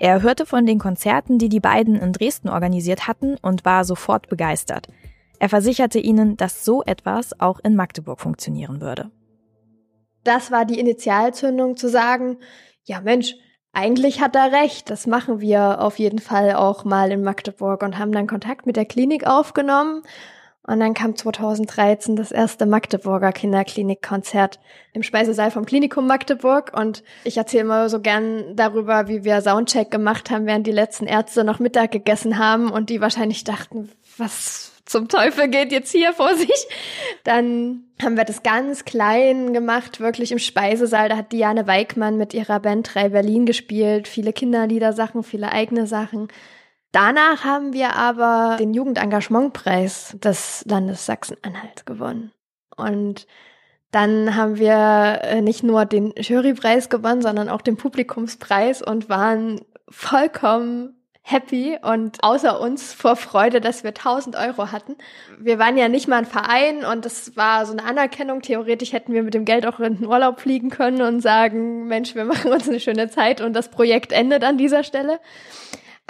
Er 0.00 0.22
hörte 0.22 0.46
von 0.46 0.64
den 0.64 0.78
Konzerten, 0.78 1.36
die 1.36 1.50
die 1.50 1.60
beiden 1.60 1.94
in 1.94 2.14
Dresden 2.14 2.48
organisiert 2.48 3.06
hatten 3.06 3.36
und 3.42 3.66
war 3.66 3.84
sofort 3.84 4.30
begeistert. 4.30 4.88
Er 5.38 5.50
versicherte 5.50 5.98
ihnen, 5.98 6.38
dass 6.38 6.64
so 6.64 6.82
etwas 6.84 7.38
auch 7.38 7.60
in 7.62 7.76
Magdeburg 7.76 8.18
funktionieren 8.18 8.80
würde. 8.80 9.10
Das 10.24 10.50
war 10.50 10.64
die 10.64 10.80
Initialzündung 10.80 11.76
zu 11.76 11.90
sagen, 11.90 12.38
ja 12.84 13.02
Mensch, 13.02 13.34
eigentlich 13.72 14.22
hat 14.22 14.34
er 14.36 14.52
recht, 14.52 14.88
das 14.88 15.06
machen 15.06 15.40
wir 15.40 15.82
auf 15.82 15.98
jeden 15.98 16.18
Fall 16.18 16.54
auch 16.54 16.84
mal 16.84 17.12
in 17.12 17.22
Magdeburg 17.22 17.82
und 17.82 17.98
haben 17.98 18.12
dann 18.12 18.26
Kontakt 18.26 18.64
mit 18.64 18.76
der 18.76 18.86
Klinik 18.86 19.26
aufgenommen 19.26 20.02
und 20.66 20.78
dann 20.78 20.94
kam 20.94 21.16
2013 21.16 22.16
das 22.16 22.32
erste 22.32 22.66
Magdeburger 22.66 23.32
Kinderklinikkonzert 23.32 24.60
im 24.92 25.02
Speisesaal 25.02 25.50
vom 25.50 25.64
Klinikum 25.64 26.06
Magdeburg. 26.06 26.72
Und 26.76 27.02
ich 27.24 27.38
erzähle 27.38 27.62
immer 27.62 27.88
so 27.88 28.00
gern 28.00 28.56
darüber, 28.56 29.08
wie 29.08 29.24
wir 29.24 29.40
Soundcheck 29.40 29.90
gemacht 29.90 30.30
haben, 30.30 30.46
während 30.46 30.66
die 30.66 30.72
letzten 30.72 31.06
Ärzte 31.06 31.44
noch 31.44 31.60
Mittag 31.60 31.92
gegessen 31.92 32.38
haben 32.38 32.70
und 32.70 32.90
die 32.90 33.00
wahrscheinlich 33.00 33.44
dachten, 33.44 33.90
was 34.18 34.72
zum 34.84 35.08
Teufel 35.08 35.48
geht 35.48 35.72
jetzt 35.72 35.92
hier 35.92 36.12
vor 36.12 36.34
sich? 36.34 36.66
Dann 37.24 37.84
haben 38.02 38.16
wir 38.16 38.24
das 38.24 38.42
ganz 38.42 38.84
klein 38.84 39.54
gemacht, 39.54 40.00
wirklich 40.00 40.30
im 40.30 40.38
Speisesaal. 40.38 41.08
Da 41.08 41.16
hat 41.16 41.32
Diane 41.32 41.66
Weigmann 41.66 42.16
mit 42.16 42.34
ihrer 42.34 42.60
Band 42.60 42.94
3 42.94 43.10
Berlin 43.10 43.46
gespielt. 43.46 44.08
Viele 44.08 44.32
Kinderliedersachen, 44.32 45.22
viele 45.22 45.52
eigene 45.52 45.86
Sachen. 45.86 46.28
Danach 46.92 47.44
haben 47.44 47.72
wir 47.72 47.94
aber 47.94 48.56
den 48.58 48.74
Jugendengagementpreis 48.74 50.16
des 50.18 50.64
Landes 50.66 51.06
Sachsen-Anhalt 51.06 51.86
gewonnen. 51.86 52.32
Und 52.76 53.26
dann 53.92 54.36
haben 54.36 54.58
wir 54.58 55.20
äh, 55.22 55.40
nicht 55.40 55.62
nur 55.62 55.84
den 55.84 56.12
Jurypreis 56.16 56.88
gewonnen, 56.88 57.22
sondern 57.22 57.48
auch 57.48 57.60
den 57.60 57.76
Publikumspreis 57.76 58.82
und 58.82 59.08
waren 59.08 59.60
vollkommen 59.88 60.96
happy 61.22 61.78
und 61.82 62.22
außer 62.22 62.60
uns 62.60 62.92
vor 62.92 63.14
Freude, 63.14 63.60
dass 63.60 63.84
wir 63.84 63.90
1000 63.90 64.36
Euro 64.36 64.72
hatten. 64.72 64.96
Wir 65.38 65.58
waren 65.58 65.76
ja 65.76 65.88
nicht 65.88 66.08
mal 66.08 66.18
ein 66.18 66.26
Verein 66.26 66.84
und 66.84 67.04
das 67.04 67.36
war 67.36 67.66
so 67.66 67.72
eine 67.72 67.84
Anerkennung. 67.84 68.42
Theoretisch 68.42 68.92
hätten 68.92 69.12
wir 69.12 69.22
mit 69.22 69.34
dem 69.34 69.44
Geld 69.44 69.66
auch 69.66 69.80
in 69.80 69.98
den 69.98 70.06
Urlaub 70.06 70.40
fliegen 70.40 70.70
können 70.70 71.02
und 71.02 71.20
sagen, 71.20 71.86
Mensch, 71.86 72.14
wir 72.14 72.24
machen 72.24 72.52
uns 72.52 72.68
eine 72.68 72.80
schöne 72.80 73.10
Zeit 73.10 73.40
und 73.40 73.52
das 73.52 73.70
Projekt 73.70 74.12
endet 74.12 74.44
an 74.44 74.58
dieser 74.58 74.82
Stelle. 74.82 75.20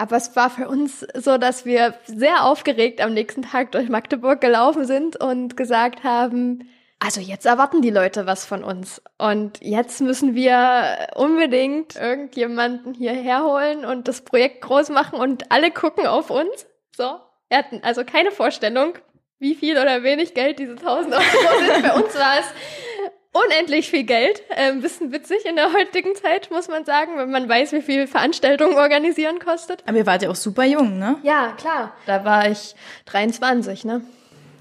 Aber 0.01 0.17
es 0.17 0.35
war 0.35 0.49
für 0.49 0.67
uns 0.67 1.07
so, 1.13 1.37
dass 1.37 1.67
wir 1.67 1.93
sehr 2.07 2.47
aufgeregt 2.47 3.03
am 3.03 3.13
nächsten 3.13 3.43
Tag 3.43 3.73
durch 3.73 3.91
Magdeburg 3.91 4.41
gelaufen 4.41 4.87
sind 4.87 5.17
und 5.17 5.59
gesagt 5.59 6.05
haben, 6.05 6.71
also 7.01 7.21
jetzt 7.21 7.45
erwarten 7.45 7.83
die 7.83 7.91
Leute 7.91 8.25
was 8.25 8.47
von 8.47 8.65
uns. 8.65 9.03
Und 9.19 9.61
jetzt 9.61 10.01
müssen 10.01 10.35
wir 10.35 11.09
unbedingt 11.17 11.97
irgendjemanden 11.97 12.95
hierher 12.95 13.45
holen 13.45 13.85
und 13.85 14.09
das 14.09 14.23
Projekt 14.23 14.63
groß 14.63 14.89
machen 14.89 15.21
und 15.21 15.53
alle 15.53 15.71
gucken 15.71 16.07
auf 16.07 16.31
uns. 16.31 16.67
So. 16.97 17.21
Wir 17.51 17.59
hatten 17.59 17.81
also 17.83 18.03
keine 18.03 18.31
Vorstellung, 18.31 18.95
wie 19.39 19.55
viel 19.55 19.77
oder 19.77 20.03
wenig 20.03 20.33
Geld 20.33 20.61
diese 20.61 20.77
1000 20.77 21.13
Euro 21.13 21.21
sind. 21.75 21.87
Für 21.87 22.03
uns 22.03 22.15
war 22.15 22.39
es 22.39 22.47
unendlich 23.33 23.91
viel 23.91 24.05
Geld. 24.05 24.43
Ein 24.51 24.77
ähm, 24.77 24.81
bisschen 24.83 25.13
witzig 25.13 25.45
in 25.45 25.57
der 25.57 25.73
heutigen 25.73 26.15
Zeit, 26.15 26.51
muss 26.51 26.69
man 26.69 26.85
sagen, 26.85 27.13
wenn 27.17 27.31
man 27.31 27.49
weiß, 27.49 27.73
wie 27.73 27.83
viel 27.83 28.07
Veranstaltungen 28.07 28.77
organisieren 28.77 29.39
kostet. 29.39 29.83
Aber 29.87 29.97
ihr 29.97 30.07
wart 30.07 30.23
ja 30.23 30.31
auch 30.31 30.37
super 30.37 30.65
jung, 30.65 30.99
ne? 30.99 31.17
Ja, 31.23 31.53
klar. 31.57 31.93
Da 32.07 32.25
war 32.25 32.51
ich 32.51 32.75
23, 33.07 33.85
ne? 33.85 34.03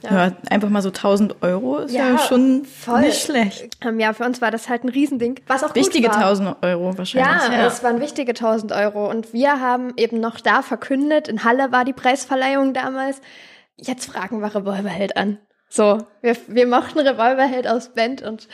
Ja. 0.03 0.27
ja. 0.27 0.31
einfach 0.49 0.69
mal 0.69 0.81
so 0.81 0.89
1000 0.89 1.41
Euro 1.41 1.79
ist 1.79 1.93
ja, 1.93 2.11
ja 2.11 2.17
schon 2.19 2.63
voll. 2.63 3.01
nicht 3.01 3.21
schlecht. 3.21 3.77
Ähm, 3.83 3.99
ja, 3.99 4.13
für 4.13 4.23
uns 4.23 4.41
war 4.41 4.49
das 4.49 4.69
halt 4.69 4.83
ein 4.83 4.89
Riesending. 4.89 5.41
Was 5.47 5.63
auch 5.63 5.75
Wichtige 5.75 6.07
gut 6.07 6.15
war. 6.15 6.23
1000 6.23 6.63
Euro 6.63 6.97
wahrscheinlich. 6.97 7.29
Ja, 7.29 7.51
ja, 7.51 7.67
es 7.67 7.83
waren 7.83 7.99
wichtige 7.99 8.31
1000 8.31 8.71
Euro. 8.71 9.09
Und 9.09 9.33
wir 9.33 9.59
haben 9.59 9.93
eben 9.97 10.19
noch 10.19 10.39
da 10.39 10.61
verkündet, 10.61 11.27
in 11.27 11.43
Halle 11.43 11.71
war 11.71 11.83
die 11.83 11.93
Preisverleihung 11.93 12.73
damals, 12.73 13.19
jetzt 13.75 14.05
fragen 14.05 14.39
wir 14.39 14.55
Revolverheld 14.55 15.17
an. 15.17 15.37
So, 15.69 15.99
wir, 16.21 16.35
wir 16.47 16.67
mochten 16.67 16.99
Revolverheld 16.99 17.67
aus 17.67 17.89
Band 17.93 18.23
und 18.23 18.47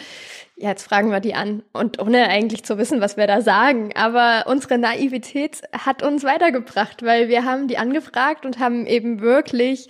ja, 0.58 0.70
jetzt 0.70 0.84
fragen 0.84 1.12
wir 1.12 1.22
die 1.22 1.34
an. 1.34 1.64
Und 1.74 2.00
ohne 2.00 2.28
eigentlich 2.28 2.64
zu 2.64 2.78
wissen, 2.78 3.02
was 3.02 3.18
wir 3.18 3.28
da 3.28 3.42
sagen. 3.42 3.92
Aber 3.96 4.46
unsere 4.48 4.78
Naivität 4.78 5.62
hat 5.74 6.04
uns 6.04 6.24
weitergebracht, 6.24 7.04
weil 7.04 7.28
wir 7.28 7.44
haben 7.44 7.68
die 7.68 7.78
angefragt 7.78 8.46
und 8.46 8.60
haben 8.60 8.86
eben 8.86 9.22
wirklich 9.22 9.88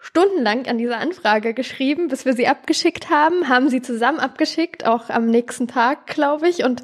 stundenlang 0.00 0.66
an 0.66 0.78
dieser 0.78 0.98
Anfrage 0.98 1.54
geschrieben, 1.54 2.08
bis 2.08 2.24
wir 2.24 2.34
sie 2.34 2.46
abgeschickt 2.46 3.10
haben, 3.10 3.48
haben 3.48 3.68
sie 3.68 3.82
zusammen 3.82 4.20
abgeschickt, 4.20 4.86
auch 4.86 5.10
am 5.10 5.26
nächsten 5.26 5.66
Tag, 5.68 6.06
glaube 6.06 6.48
ich. 6.48 6.64
Und 6.64 6.82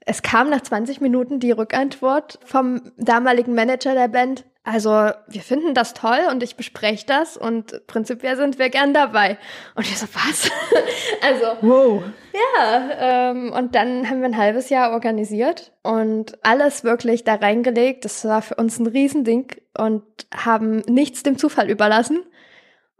es 0.00 0.22
kam 0.22 0.50
nach 0.50 0.62
20 0.62 1.00
Minuten 1.00 1.40
die 1.40 1.52
Rückantwort 1.52 2.38
vom 2.44 2.92
damaligen 2.96 3.54
Manager 3.54 3.94
der 3.94 4.08
Band. 4.08 4.44
Also, 4.62 4.90
wir 4.90 5.40
finden 5.40 5.74
das 5.74 5.94
toll 5.94 6.20
und 6.30 6.42
ich 6.42 6.54
bespreche 6.54 7.06
das 7.06 7.38
und 7.38 7.86
prinzipiell 7.86 8.36
sind 8.36 8.58
wir 8.58 8.68
gern 8.68 8.92
dabei. 8.92 9.38
Und 9.74 9.86
ich 9.86 9.98
so, 9.98 10.06
was? 10.12 10.50
also, 11.22 11.56
wow. 11.62 12.02
Ja, 12.34 13.30
ähm, 13.30 13.52
und 13.52 13.74
dann 13.74 14.08
haben 14.08 14.20
wir 14.20 14.28
ein 14.28 14.36
halbes 14.36 14.68
Jahr 14.68 14.92
organisiert 14.92 15.72
und 15.82 16.38
alles 16.44 16.84
wirklich 16.84 17.24
da 17.24 17.36
reingelegt. 17.36 18.04
Das 18.04 18.24
war 18.26 18.42
für 18.42 18.56
uns 18.56 18.78
ein 18.78 18.86
Riesending 18.86 19.50
und 19.78 20.04
haben 20.34 20.80
nichts 20.86 21.22
dem 21.22 21.38
Zufall 21.38 21.70
überlassen 21.70 22.22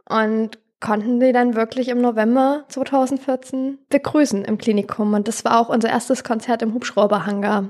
und 0.09 0.57
konnten 0.81 1.19
die 1.19 1.31
dann 1.31 1.55
wirklich 1.55 1.87
im 1.87 2.01
November 2.01 2.65
2014 2.69 3.77
begrüßen 3.89 4.43
im 4.43 4.57
Klinikum. 4.57 5.13
Und 5.13 5.27
das 5.27 5.45
war 5.45 5.59
auch 5.59 5.69
unser 5.69 5.89
erstes 5.89 6.23
Konzert 6.23 6.61
im 6.63 6.73
Hubschrauberhangar. 6.73 7.69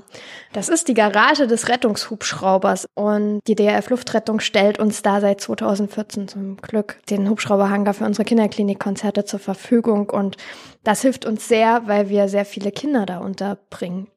Das 0.52 0.68
ist 0.68 0.88
die 0.88 0.94
Garage 0.94 1.46
des 1.46 1.68
Rettungshubschraubers. 1.68 2.86
Und 2.94 3.40
die 3.46 3.54
DRF 3.54 3.90
Luftrettung 3.90 4.40
stellt 4.40 4.78
uns 4.78 5.02
da 5.02 5.20
seit 5.20 5.40
2014 5.40 6.28
zum 6.28 6.56
Glück 6.56 6.98
den 7.10 7.28
Hubschrauberhangar 7.28 7.94
für 7.94 8.04
unsere 8.04 8.24
Kinderklinikkonzerte 8.24 9.24
zur 9.24 9.38
Verfügung. 9.38 10.10
Und 10.10 10.38
das 10.82 11.02
hilft 11.02 11.26
uns 11.26 11.46
sehr, 11.46 11.82
weil 11.86 12.08
wir 12.08 12.28
sehr 12.28 12.46
viele 12.46 12.72
Kinder 12.72 13.06
da 13.06 13.18
unterbringen. 13.18 14.08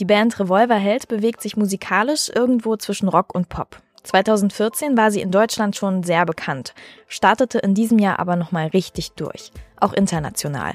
Die 0.00 0.04
Band 0.04 0.38
Revolverheld 0.38 1.08
bewegt 1.08 1.40
sich 1.40 1.56
musikalisch 1.56 2.30
irgendwo 2.34 2.76
zwischen 2.76 3.08
Rock 3.08 3.34
und 3.34 3.48
Pop. 3.48 3.80
2014 4.02 4.96
war 4.96 5.10
sie 5.10 5.20
in 5.20 5.30
Deutschland 5.30 5.76
schon 5.76 6.02
sehr 6.02 6.26
bekannt, 6.26 6.74
startete 7.06 7.58
in 7.58 7.74
diesem 7.74 7.98
Jahr 7.98 8.18
aber 8.18 8.36
nochmal 8.36 8.68
richtig 8.68 9.12
durch, 9.12 9.52
auch 9.76 9.92
international. 9.92 10.72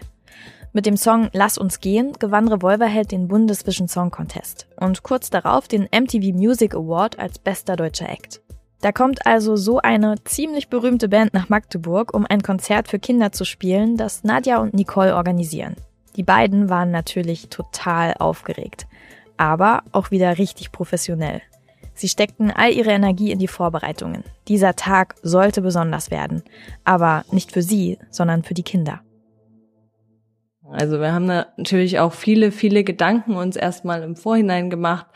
Mit 0.73 0.85
dem 0.85 0.97
Song 0.97 1.29
Lass 1.33 1.57
uns 1.57 1.79
gehen 1.79 2.13
gewann 2.19 2.47
Revolverheld 2.47 3.11
den 3.11 3.27
Bundesvision 3.27 3.87
Song 3.87 4.11
Contest 4.11 4.67
und 4.79 5.01
kurz 5.03 5.29
darauf 5.29 5.67
den 5.67 5.83
MTV 5.83 6.35
Music 6.35 6.75
Award 6.75 7.17
als 7.19 7.39
bester 7.39 7.75
deutscher 7.75 8.09
Act. 8.09 8.41
Da 8.81 8.91
kommt 8.91 9.25
also 9.25 9.55
so 9.55 9.79
eine 9.79 10.15
ziemlich 10.23 10.69
berühmte 10.69 11.09
Band 11.09 11.33
nach 11.33 11.49
Magdeburg, 11.49 12.13
um 12.13 12.27
ein 12.29 12.43
Konzert 12.43 12.87
für 12.87 12.99
Kinder 12.99 13.31
zu 13.31 13.43
spielen, 13.43 13.97
das 13.97 14.23
Nadja 14.23 14.59
und 14.59 14.75
Nicole 14.75 15.15
organisieren. 15.15 15.75
Die 16.15 16.23
beiden 16.23 16.69
waren 16.69 16.91
natürlich 16.91 17.49
total 17.49 18.13
aufgeregt, 18.13 18.85
aber 19.35 19.83
auch 19.91 20.11
wieder 20.11 20.37
richtig 20.37 20.71
professionell. 20.71 21.41
Sie 21.97 22.07
steckten 22.07 22.51
all 22.51 22.71
ihre 22.71 22.91
Energie 22.91 23.31
in 23.31 23.39
die 23.39 23.47
Vorbereitungen. 23.47 24.23
Dieser 24.47 24.75
Tag 24.75 25.15
sollte 25.23 25.63
besonders 25.63 26.11
werden. 26.11 26.43
Aber 26.83 27.25
nicht 27.31 27.51
für 27.51 27.63
sie, 27.63 27.97
sondern 28.11 28.43
für 28.43 28.53
die 28.53 28.63
Kinder. 28.63 29.01
Also 30.69 30.99
wir 30.99 31.11
haben 31.11 31.25
natürlich 31.25 31.99
auch 31.99 32.13
viele, 32.13 32.51
viele 32.51 32.83
Gedanken 32.83 33.35
uns 33.35 33.55
erstmal 33.55 34.03
im 34.03 34.15
Vorhinein 34.15 34.69
gemacht. 34.69 35.07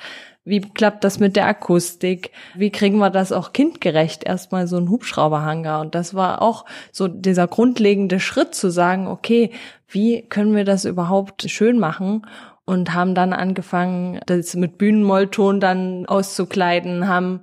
Wie 0.44 0.62
klappt 0.62 1.04
das 1.04 1.20
mit 1.20 1.36
der 1.36 1.46
Akustik? 1.46 2.32
Wie 2.56 2.72
kriegen 2.72 2.98
wir 2.98 3.12
das 3.12 3.32
auch 3.32 3.54
kindgerecht? 3.54 4.24
Erstmal 4.24 4.66
so 4.66 4.78
ein 4.78 4.90
Hubschrauberhanger. 4.90 5.82
Und 5.82 5.94
das 5.94 6.16
war 6.16 6.42
auch 6.42 6.66
so 6.92 7.08
dieser 7.08 7.48
grundlegende 7.48 8.20
Schritt 8.20 8.56
zu 8.56 8.72
sagen, 8.72 9.06
okay, 9.06 9.52
wie 9.88 10.24
können 10.24 10.56
wir 10.56 10.66
das 10.66 10.86
überhaupt 10.86 11.48
schön 11.52 11.78
machen? 11.78 12.26
Und 12.72 12.94
haben 12.94 13.16
dann 13.16 13.34
angefangen, 13.34 14.22
das 14.28 14.56
mit 14.56 14.78
Bühnenmollton 14.78 15.60
dann 15.60 16.06
auszukleiden, 16.06 17.10
haben 17.10 17.42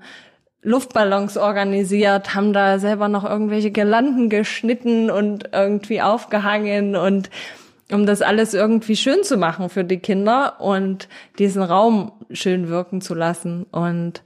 Luftballons 0.62 1.36
organisiert, 1.36 2.34
haben 2.34 2.54
da 2.54 2.78
selber 2.78 3.08
noch 3.08 3.24
irgendwelche 3.28 3.70
Girlanden 3.70 4.30
geschnitten 4.30 5.10
und 5.10 5.50
irgendwie 5.52 6.00
aufgehangen 6.00 6.96
und 6.96 7.28
um 7.92 8.06
das 8.06 8.22
alles 8.22 8.54
irgendwie 8.54 8.96
schön 8.96 9.22
zu 9.22 9.36
machen 9.36 9.68
für 9.68 9.84
die 9.84 9.98
Kinder 9.98 10.62
und 10.62 11.08
diesen 11.38 11.62
Raum 11.62 12.12
schön 12.30 12.70
wirken 12.70 13.02
zu 13.02 13.12
lassen 13.12 13.64
und 13.64 14.22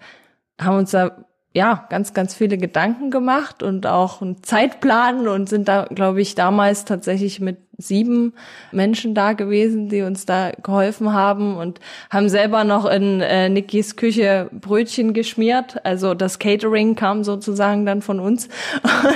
haben 0.61 0.79
uns 0.79 0.93
da 0.93 1.25
ja, 1.53 1.85
ganz, 1.91 2.15
ganz 2.15 2.33
viele 2.33 2.59
Gedanken 2.59 3.11
gemacht 3.11 3.65
und 3.65 3.87
auch 3.89 4.23
einen 4.23 4.43
Zeitplan 4.45 5.27
und 5.27 5.49
sind 5.49 5.67
da, 5.67 5.87
glaube 5.91 6.23
ich, 6.23 6.37
damals 6.37 6.85
tatsächlich 6.85 7.41
mit 7.41 7.59
sieben 7.79 8.35
Menschen 8.71 9.15
da 9.15 9.33
gewesen, 9.33 9.89
die 9.89 10.03
uns 10.03 10.27
da 10.27 10.53
geholfen 10.63 11.13
haben 11.13 11.57
und 11.57 11.81
haben 12.11 12.29
selber 12.29 12.65
noch 12.65 12.85
in 12.85 13.21
äh, 13.21 13.49
Nikis 13.49 13.97
Küche 13.97 14.49
Brötchen 14.53 15.15
geschmiert. 15.15 15.85
Also 15.85 16.15
das 16.15 16.39
Catering 16.39 16.95
kam 16.95 17.25
sozusagen 17.25 17.87
dann 17.87 18.03
von 18.03 18.21
uns. 18.21 18.49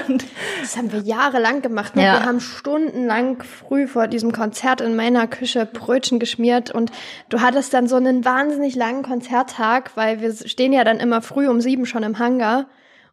Und 0.08 0.25
das 0.60 0.76
haben 0.76 0.92
wir 0.92 1.00
jahrelang 1.00 1.62
gemacht. 1.62 1.96
Ne? 1.96 2.04
Ja. 2.04 2.14
Wir 2.14 2.25
haben 2.25 2.40
stundenlang 2.40 3.42
früh 3.42 3.86
vor 3.86 4.08
diesem 4.08 4.32
Konzert 4.32 4.80
in 4.80 4.96
meiner 4.96 5.26
Küche 5.26 5.66
Brötchen 5.66 6.18
geschmiert 6.18 6.70
und 6.70 6.90
du 7.28 7.40
hattest 7.40 7.75
dann 7.75 7.86
so 7.86 7.96
einen 7.96 8.25
wahnsinnig 8.25 8.75
langen 8.75 9.02
Konzerttag, 9.02 9.96
weil 9.96 10.20
wir 10.20 10.32
stehen 10.32 10.72
ja 10.72 10.84
dann 10.84 10.98
immer 10.98 11.22
früh 11.22 11.48
um 11.48 11.60
sieben 11.60 11.86
schon 11.86 12.02
im 12.02 12.18
Hangar. 12.18 12.66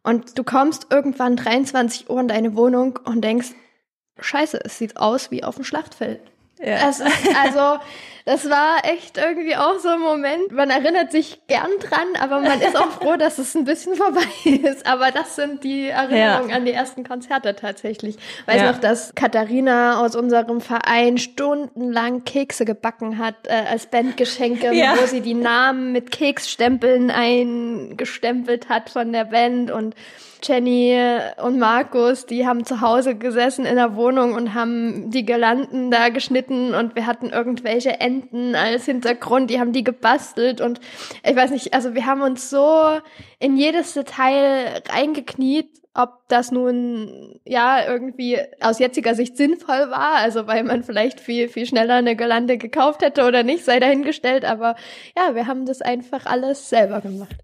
Und 0.04 0.38
du 0.38 0.44
kommst 0.44 0.88
irgendwann 0.92 1.38
23 1.38 2.10
Uhr 2.10 2.20
in 2.20 2.28
deine 2.28 2.58
Wohnung 2.58 3.00
und 3.06 3.24
denkst, 3.24 3.52
scheiße, 4.20 4.60
es 4.64 4.78
sieht 4.78 4.98
aus 4.98 5.32
wie 5.32 5.44
auf 5.44 5.56
dem 5.56 5.64
Schlachtfeld. 5.64 6.22
Ja. 6.64 6.90
Ist, 6.90 7.02
also, 7.44 7.80
das 8.26 8.50
war 8.50 8.86
echt 8.86 9.18
irgendwie 9.18 9.56
auch 9.56 9.80
so 9.80 9.90
ein 9.90 10.00
Moment. 10.00 10.52
Man 10.52 10.70
erinnert 10.70 11.12
sich 11.12 11.42
gern 11.48 11.70
dran, 11.82 12.08
aber 12.22 12.40
man 12.40 12.62
ist 12.62 12.78
auch 12.78 12.92
froh, 12.92 13.18
dass 13.18 13.38
es 13.38 13.54
ein 13.54 13.66
bisschen 13.66 13.96
vorbei 13.96 14.22
ist. 14.46 14.86
Aber 14.88 15.12
das 15.12 15.36
sind 15.36 15.64
die 15.66 15.88
Erinnerungen 15.88 16.50
ja. 16.50 16.56
an 16.56 16.64
die 16.64 16.72
ersten 16.72 17.04
Konzerte 17.04 17.56
tatsächlich. 17.56 18.16
Weiß 18.46 18.62
ja. 18.62 18.72
noch, 18.72 18.80
dass 18.80 19.14
Katharina 19.14 20.00
aus 20.00 20.16
unserem 20.16 20.62
Verein 20.62 21.18
stundenlang 21.18 22.24
Kekse 22.24 22.64
gebacken 22.64 23.18
hat 23.18 23.36
äh, 23.48 23.64
als 23.70 23.88
Bandgeschenke, 23.88 24.74
ja. 24.74 24.96
wo 25.02 25.06
sie 25.06 25.22
die 25.22 25.34
Namen 25.34 25.92
mit 25.92 26.12
Keksstempeln 26.12 27.12
eingestempelt 27.12 28.70
hat 28.70 28.90
von 28.90 29.12
der 29.12 29.26
Band 29.26 29.70
und 29.70 29.96
Jenny 30.44 30.98
und 31.42 31.58
Markus, 31.58 32.26
die 32.26 32.46
haben 32.46 32.66
zu 32.66 32.82
Hause 32.82 33.16
gesessen 33.16 33.66
in 33.66 33.76
der 33.76 33.96
Wohnung 33.96 34.34
und 34.34 34.54
haben 34.54 35.10
die 35.10 35.26
Girlanden 35.26 35.90
da 35.92 36.10
geschnitten 36.10 36.74
und 36.74 36.96
wir 36.96 37.06
hatten 37.06 37.30
irgendwelche 37.30 38.00
Enten 38.00 38.56
als 38.56 38.86
Hintergrund, 38.86 39.50
die 39.50 39.60
haben 39.60 39.72
die 39.72 39.84
gebastelt 39.84 40.62
und 40.62 40.80
ich 41.28 41.36
weiß 41.36 41.52
nicht, 41.52 41.74
also 41.74 41.96
wir 41.96 42.06
haben 42.06 42.22
uns 42.22 42.50
so 42.50 43.00
in 43.40 43.58
jedes 43.58 43.94
Detail 43.94 44.82
reingekniet, 44.90 45.70
ob 45.94 46.28
das 46.28 46.52
nun 46.52 47.40
ja 47.46 47.88
irgendwie 47.88 48.40
aus 48.60 48.80
jetziger 48.80 49.16
Sicht 49.16 49.38
sinnvoll 49.38 49.92
war, 49.92 50.16
also 50.16 50.48
weil 50.48 50.64
man 50.64 50.84
vielleicht 50.84 51.20
viel, 51.20 51.50
viel 51.50 51.66
schneller 51.66 51.96
eine 51.96 52.16
Gelande 52.16 52.58
gekauft 52.58 53.02
hätte 53.02 53.26
oder 53.26 53.44
nicht, 53.44 53.64
sei 53.64 53.80
dahingestellt, 53.80 54.44
aber 54.44 54.76
ja, 55.16 55.36
wir 55.36 55.48
haben 55.48 55.66
das 55.66 55.82
einfach 55.82 56.26
alles 56.26 56.70
selber 56.70 57.02
gemacht. 57.02 57.36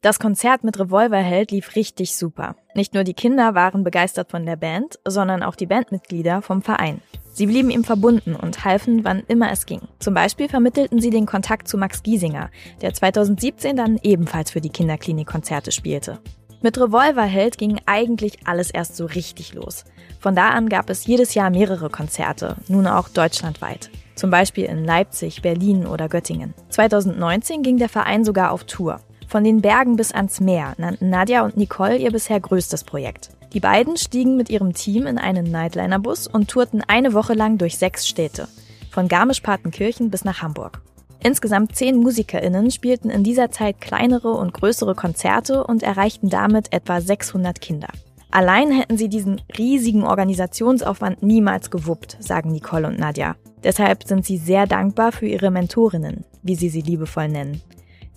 Das 0.00 0.20
Konzert 0.20 0.62
mit 0.62 0.78
Revolverheld 0.78 1.50
lief 1.50 1.74
richtig 1.74 2.14
super. 2.14 2.54
Nicht 2.74 2.94
nur 2.94 3.02
die 3.02 3.14
Kinder 3.14 3.56
waren 3.56 3.82
begeistert 3.82 4.30
von 4.30 4.46
der 4.46 4.54
Band, 4.54 5.00
sondern 5.04 5.42
auch 5.42 5.56
die 5.56 5.66
Bandmitglieder 5.66 6.40
vom 6.40 6.62
Verein. 6.62 7.00
Sie 7.32 7.46
blieben 7.46 7.70
ihm 7.70 7.82
verbunden 7.82 8.36
und 8.36 8.64
halfen, 8.64 9.04
wann 9.04 9.24
immer 9.26 9.50
es 9.50 9.66
ging. 9.66 9.80
Zum 9.98 10.14
Beispiel 10.14 10.48
vermittelten 10.48 11.00
sie 11.00 11.10
den 11.10 11.26
Kontakt 11.26 11.66
zu 11.66 11.78
Max 11.78 12.04
Giesinger, 12.04 12.50
der 12.80 12.94
2017 12.94 13.76
dann 13.76 13.98
ebenfalls 14.00 14.52
für 14.52 14.60
die 14.60 14.70
Kinderklinik 14.70 15.26
Konzerte 15.26 15.72
spielte. 15.72 16.20
Mit 16.62 16.78
Revolverheld 16.78 17.58
ging 17.58 17.80
eigentlich 17.86 18.46
alles 18.46 18.70
erst 18.70 18.96
so 18.96 19.04
richtig 19.04 19.54
los. 19.54 19.84
Von 20.20 20.36
da 20.36 20.50
an 20.50 20.68
gab 20.68 20.90
es 20.90 21.06
jedes 21.06 21.34
Jahr 21.34 21.50
mehrere 21.50 21.90
Konzerte, 21.90 22.56
nun 22.68 22.86
auch 22.86 23.08
deutschlandweit. 23.08 23.90
Zum 24.14 24.30
Beispiel 24.30 24.64
in 24.64 24.84
Leipzig, 24.84 25.42
Berlin 25.42 25.86
oder 25.86 26.08
Göttingen. 26.08 26.54
2019 26.70 27.62
ging 27.62 27.78
der 27.78 27.88
Verein 27.88 28.24
sogar 28.24 28.50
auf 28.52 28.64
Tour. 28.64 29.00
Von 29.28 29.44
den 29.44 29.60
Bergen 29.60 29.96
bis 29.96 30.10
ans 30.10 30.40
Meer 30.40 30.74
nannten 30.78 31.10
Nadja 31.10 31.44
und 31.44 31.58
Nicole 31.58 31.98
ihr 31.98 32.10
bisher 32.10 32.40
größtes 32.40 32.84
Projekt. 32.84 33.28
Die 33.52 33.60
beiden 33.60 33.98
stiegen 33.98 34.38
mit 34.38 34.48
ihrem 34.48 34.72
Team 34.72 35.06
in 35.06 35.18
einen 35.18 35.50
Nightliner-Bus 35.50 36.28
und 36.28 36.48
tourten 36.48 36.82
eine 36.86 37.12
Woche 37.12 37.34
lang 37.34 37.58
durch 37.58 37.76
sechs 37.76 38.08
Städte. 38.08 38.48
Von 38.90 39.06
Garmisch-Partenkirchen 39.06 40.10
bis 40.10 40.24
nach 40.24 40.40
Hamburg. 40.40 40.80
Insgesamt 41.22 41.76
zehn 41.76 41.98
MusikerInnen 41.98 42.70
spielten 42.70 43.10
in 43.10 43.22
dieser 43.22 43.50
Zeit 43.50 43.82
kleinere 43.82 44.30
und 44.30 44.54
größere 44.54 44.94
Konzerte 44.94 45.62
und 45.62 45.82
erreichten 45.82 46.30
damit 46.30 46.72
etwa 46.72 47.02
600 47.02 47.60
Kinder. 47.60 47.88
Allein 48.30 48.70
hätten 48.70 48.96
sie 48.96 49.10
diesen 49.10 49.42
riesigen 49.58 50.04
Organisationsaufwand 50.04 51.22
niemals 51.22 51.70
gewuppt, 51.70 52.16
sagen 52.20 52.50
Nicole 52.50 52.86
und 52.86 52.98
Nadja. 52.98 53.36
Deshalb 53.62 54.04
sind 54.04 54.24
sie 54.24 54.38
sehr 54.38 54.66
dankbar 54.66 55.12
für 55.12 55.26
ihre 55.26 55.50
Mentorinnen, 55.50 56.24
wie 56.42 56.54
sie 56.54 56.70
sie 56.70 56.82
liebevoll 56.82 57.28
nennen. 57.28 57.60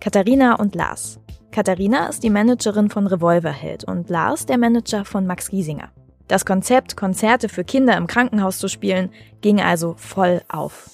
Katharina 0.02 0.56
und 0.56 0.74
Lars. 0.74 1.20
Katharina 1.52 2.08
ist 2.08 2.24
die 2.24 2.32
Managerin 2.32 2.90
von 2.90 3.06
Revolverheld 3.06 3.84
und 3.84 4.10
Lars 4.10 4.48
der 4.48 4.58
Manager 4.58 5.06
von 5.06 5.28
Max 5.28 5.50
Giesinger. 5.50 5.92
Das 6.28 6.44
Konzept, 6.44 6.98
Konzerte 6.98 7.50
für 7.50 7.64
Kinder 7.64 7.96
im 7.98 8.08
Krankenhaus 8.08 8.58
zu 8.58 8.68
spielen, 8.68 9.12
ging 9.42 9.62
also 9.62 9.94
voll 9.98 10.42
auf 10.50 10.90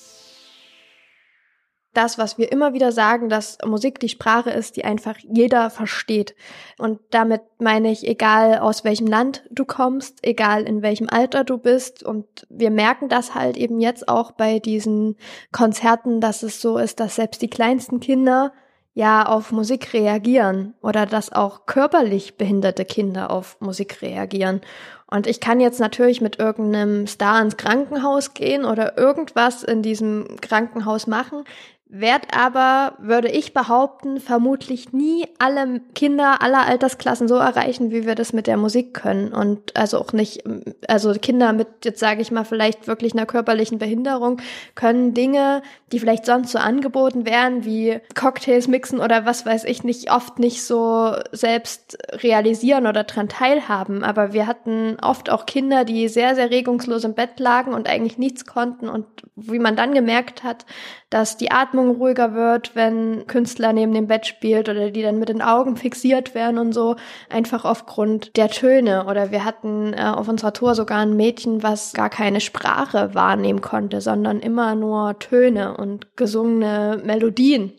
das, 1.98 2.20
was 2.20 2.38
wir 2.38 2.52
immer 2.52 2.74
wieder 2.74 2.92
sagen, 2.92 3.28
dass 3.28 3.58
Musik 3.66 4.00
die 4.00 4.10
Sprache 4.10 4.52
ist, 4.52 4.78
die 4.78 4.86
einfach 4.86 5.16
jeder 5.18 5.72
versteht. 5.72 6.36
Und 6.78 7.00
damit 7.10 7.42
meine 7.58 7.90
ich, 7.92 8.08
egal 8.08 8.60
aus 8.60 8.84
welchem 8.84 9.08
Land 9.08 9.44
du 9.50 9.66
kommst, 9.66 10.20
egal 10.22 10.64
in 10.64 10.84
welchem 10.84 11.10
Alter 11.10 11.44
du 11.44 11.58
bist. 11.58 12.04
Und 12.04 12.46
wir 12.50 12.70
merken 12.70 13.10
das 13.10 13.34
halt 13.34 13.58
eben 13.58 13.80
jetzt 13.80 14.08
auch 14.08 14.32
bei 14.32 14.60
diesen 14.60 15.16
Konzerten, 15.52 16.22
dass 16.22 16.44
es 16.44 16.62
so 16.62 16.78
ist, 16.78 17.00
dass 17.00 17.16
selbst 17.16 17.42
die 17.42 17.50
kleinsten 17.50 18.00
Kinder 18.00 18.54
ja 18.98 19.28
auf 19.28 19.52
Musik 19.52 19.94
reagieren 19.94 20.74
oder 20.82 21.06
dass 21.06 21.32
auch 21.32 21.68
körperlich 21.68 22.36
behinderte 22.36 22.84
Kinder 22.84 23.30
auf 23.30 23.58
Musik 23.60 24.02
reagieren. 24.02 24.62
Und 25.06 25.28
ich 25.28 25.40
kann 25.40 25.60
jetzt 25.60 25.80
natürlich 25.80 26.20
mit 26.20 26.40
irgendeinem 26.40 27.06
Star 27.06 27.40
ins 27.40 27.58
Krankenhaus 27.58 28.34
gehen 28.34 28.66
oder 28.66 28.98
irgendwas 28.98 29.62
in 29.62 29.84
diesem 29.84 30.38
Krankenhaus 30.42 31.06
machen 31.06 31.44
werd 31.90 32.36
aber, 32.36 32.96
würde 33.00 33.30
ich 33.30 33.54
behaupten, 33.54 34.20
vermutlich 34.20 34.92
nie 34.92 35.26
alle 35.40 35.80
Kinder 35.96 36.42
aller 36.42 36.66
Altersklassen 36.68 37.30
so 37.30 37.36
erreichen, 37.36 37.92
wie 37.92 38.06
wir 38.06 38.16
das 38.16 38.34
mit 38.34 38.46
der 38.46 38.58
Musik 38.58 38.94
können. 38.94 39.32
Und 39.32 39.76
also 39.78 39.98
auch 40.00 40.12
nicht, 40.12 40.44
also 40.88 41.14
Kinder 41.14 41.54
mit, 41.54 41.68
jetzt 41.86 42.00
sage 42.00 42.22
ich 42.22 42.30
mal, 42.30 42.44
vielleicht 42.44 42.88
wirklich 42.88 43.14
einer 43.14 43.26
körperlichen 43.26 43.78
Behinderung, 43.78 44.42
können 44.76 45.14
Dinge, 45.14 45.62
die 45.94 46.00
vielleicht 46.00 46.26
sonst 46.26 46.52
so 46.52 46.60
angeboten 46.60 47.26
werden, 47.26 47.64
wie 47.64 48.00
Cocktails 48.16 48.68
mixen 48.68 49.00
oder 49.00 49.26
was 49.26 49.46
weiß 49.46 49.64
ich 49.64 49.86
nicht, 49.86 50.12
oft 50.12 50.40
nicht 50.40 50.64
so 50.64 51.16
selbst 51.32 51.98
realisieren 52.22 52.86
oder 52.86 53.06
dran 53.06 53.30
teilhaben. 53.30 54.04
Aber 54.04 54.34
wir 54.34 54.46
hatten 54.46 54.98
oft 55.02 55.30
auch 55.30 55.46
Kinder, 55.46 55.86
die 55.86 56.10
sehr, 56.10 56.36
sehr 56.36 56.52
regungslos 56.52 57.06
im 57.06 57.14
Bett 57.14 57.40
lagen 57.40 57.74
und 57.74 57.88
eigentlich 57.88 58.18
nichts 58.18 58.46
konnten 58.46 58.90
und 58.90 59.06
wie 59.38 59.60
man 59.60 59.76
dann 59.76 59.94
gemerkt 59.94 60.44
hat, 60.44 60.66
dass 61.10 61.38
die 61.38 61.52
Atmung 61.78 61.96
ruhiger 61.98 62.34
wird, 62.34 62.76
wenn 62.76 63.28
Künstler 63.28 63.72
neben 63.72 63.94
dem 63.94 64.08
Bett 64.08 64.26
spielt 64.26 64.68
oder 64.68 64.90
die 64.90 65.04
dann 65.04 65.20
mit 65.20 65.30
den 65.30 65.44
Augen 65.44 65.78
fixiert 65.78 66.34
werden 66.34 66.58
und 66.58 66.74
so, 66.74 66.96
einfach 67.30 67.66
aufgrund 67.66 68.36
der 68.36 68.50
Töne. 68.50 69.06
Oder 69.06 69.30
wir 69.30 69.46
hatten 69.46 69.94
äh, 69.94 70.02
auf 70.02 70.28
unserer 70.28 70.54
Tour 70.54 70.74
sogar 70.74 71.00
ein 71.00 71.16
Mädchen, 71.16 71.62
was 71.62 71.94
gar 71.94 72.10
keine 72.10 72.42
Sprache 72.42 73.14
wahrnehmen 73.14 73.62
konnte, 73.62 74.02
sondern 74.02 74.40
immer 74.40 74.74
nur 74.74 75.20
Töne 75.20 75.78
und 75.78 76.18
gesungene 76.18 77.00
Melodien. 77.04 77.74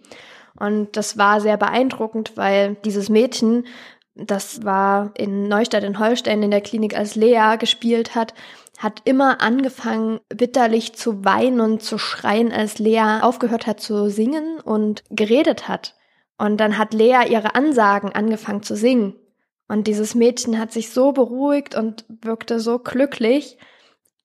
Und 0.56 0.96
das 0.96 1.18
war 1.18 1.40
sehr 1.40 1.56
beeindruckend, 1.56 2.36
weil 2.36 2.76
dieses 2.84 3.08
Mädchen 3.08 3.64
das 4.20 4.64
war 4.64 5.12
in 5.16 5.46
Neustadt 5.46 5.84
in 5.84 6.00
Holstein 6.00 6.42
in 6.42 6.50
der 6.50 6.60
Klinik, 6.60 6.98
als 6.98 7.14
Lea 7.14 7.54
gespielt 7.56 8.16
hat, 8.16 8.34
hat 8.78 9.02
immer 9.04 9.40
angefangen, 9.40 10.20
bitterlich 10.28 10.94
zu 10.94 11.24
weinen 11.24 11.60
und 11.60 11.82
zu 11.82 11.98
schreien, 11.98 12.52
als 12.52 12.78
Lea 12.78 13.18
aufgehört 13.20 13.66
hat 13.66 13.80
zu 13.80 14.08
singen 14.08 14.60
und 14.60 15.02
geredet 15.10 15.66
hat. 15.66 15.96
Und 16.38 16.58
dann 16.58 16.78
hat 16.78 16.94
Lea 16.94 17.28
ihre 17.28 17.56
Ansagen 17.56 18.12
angefangen 18.12 18.62
zu 18.62 18.76
singen. 18.76 19.16
Und 19.66 19.88
dieses 19.88 20.14
Mädchen 20.14 20.58
hat 20.60 20.72
sich 20.72 20.90
so 20.90 21.10
beruhigt 21.10 21.74
und 21.74 22.04
wirkte 22.08 22.60
so 22.60 22.78
glücklich. 22.78 23.58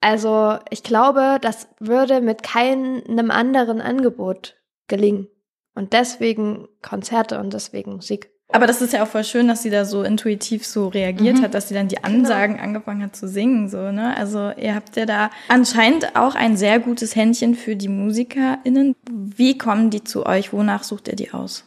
Also 0.02 0.60
ich 0.70 0.84
glaube, 0.84 1.40
das 1.42 1.68
würde 1.80 2.22
mit 2.22 2.44
keinem 2.44 3.32
anderen 3.32 3.82
Angebot 3.82 4.56
gelingen. 4.88 5.28
Und 5.74 5.94
deswegen 5.94 6.68
Konzerte 6.84 7.40
und 7.40 7.54
deswegen 7.54 7.96
Musik. 7.96 8.33
Aber 8.54 8.68
das 8.68 8.82
ist 8.82 8.94
ja 8.94 9.04
auch 9.04 9.08
voll 9.08 9.24
schön, 9.24 9.48
dass 9.48 9.64
sie 9.64 9.72
da 9.72 9.84
so 9.84 10.04
intuitiv 10.04 10.66
so 10.66 10.88
reagiert 10.88 11.38
mhm. 11.38 11.42
hat, 11.42 11.56
dass 11.56 11.70
sie 11.70 11.74
dann 11.74 11.88
die 11.88 11.96
genau. 11.96 12.08
Ansagen 12.08 12.56
genau. 12.56 12.68
angefangen 12.68 13.02
hat 13.02 13.16
zu 13.16 13.28
singen, 13.28 13.68
so, 13.68 13.92
ne? 13.92 14.16
Also, 14.16 14.52
ihr 14.52 14.76
habt 14.76 14.96
ja 14.96 15.08
da 15.08 15.32
anscheinend 15.48 16.16
auch 16.16 16.36
ein 16.36 16.56
sehr 16.56 16.80
gutes 16.80 17.16
Händchen 17.16 17.56
für 17.56 17.76
die 17.76 17.88
MusikerInnen. 17.88 18.96
Wie 19.12 19.58
kommen 19.58 19.90
die 19.90 20.04
zu 20.04 20.28
euch? 20.28 20.54
Wonach 20.54 20.84
sucht 20.84 21.08
ihr 21.08 21.16
die 21.16 21.34
aus? 21.34 21.66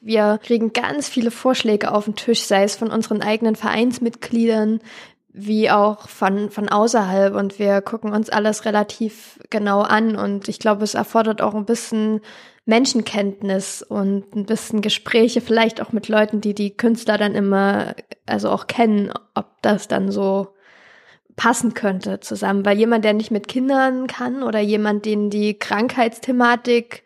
Wir 0.00 0.38
kriegen 0.40 0.72
ganz 0.72 1.08
viele 1.08 1.32
Vorschläge 1.32 1.92
auf 1.92 2.04
den 2.04 2.14
Tisch, 2.14 2.44
sei 2.44 2.62
es 2.62 2.76
von 2.76 2.90
unseren 2.90 3.20
eigenen 3.20 3.56
Vereinsmitgliedern, 3.56 4.78
wie 5.32 5.70
auch 5.70 6.08
von, 6.08 6.50
von 6.50 6.68
außerhalb 6.68 7.34
und 7.34 7.58
wir 7.58 7.80
gucken 7.80 8.12
uns 8.12 8.30
alles 8.30 8.64
relativ 8.64 9.40
genau 9.50 9.82
an 9.82 10.16
und 10.16 10.48
ich 10.48 10.60
glaube, 10.60 10.84
es 10.84 10.94
erfordert 10.94 11.42
auch 11.42 11.54
ein 11.54 11.64
bisschen 11.64 12.20
Menschenkenntnis 12.68 13.82
und 13.82 14.36
ein 14.36 14.44
bisschen 14.44 14.82
Gespräche, 14.82 15.40
vielleicht 15.40 15.80
auch 15.80 15.92
mit 15.92 16.08
Leuten, 16.08 16.42
die 16.42 16.54
die 16.54 16.76
Künstler 16.76 17.16
dann 17.16 17.34
immer, 17.34 17.94
also 18.26 18.50
auch 18.50 18.66
kennen, 18.66 19.10
ob 19.34 19.46
das 19.62 19.88
dann 19.88 20.10
so 20.10 20.48
passen 21.34 21.72
könnte 21.72 22.20
zusammen. 22.20 22.66
Weil 22.66 22.78
jemand, 22.78 23.06
der 23.06 23.14
nicht 23.14 23.30
mit 23.30 23.48
Kindern 23.48 24.06
kann 24.06 24.42
oder 24.42 24.60
jemand, 24.60 25.06
den 25.06 25.30
die 25.30 25.58
Krankheitsthematik 25.58 27.04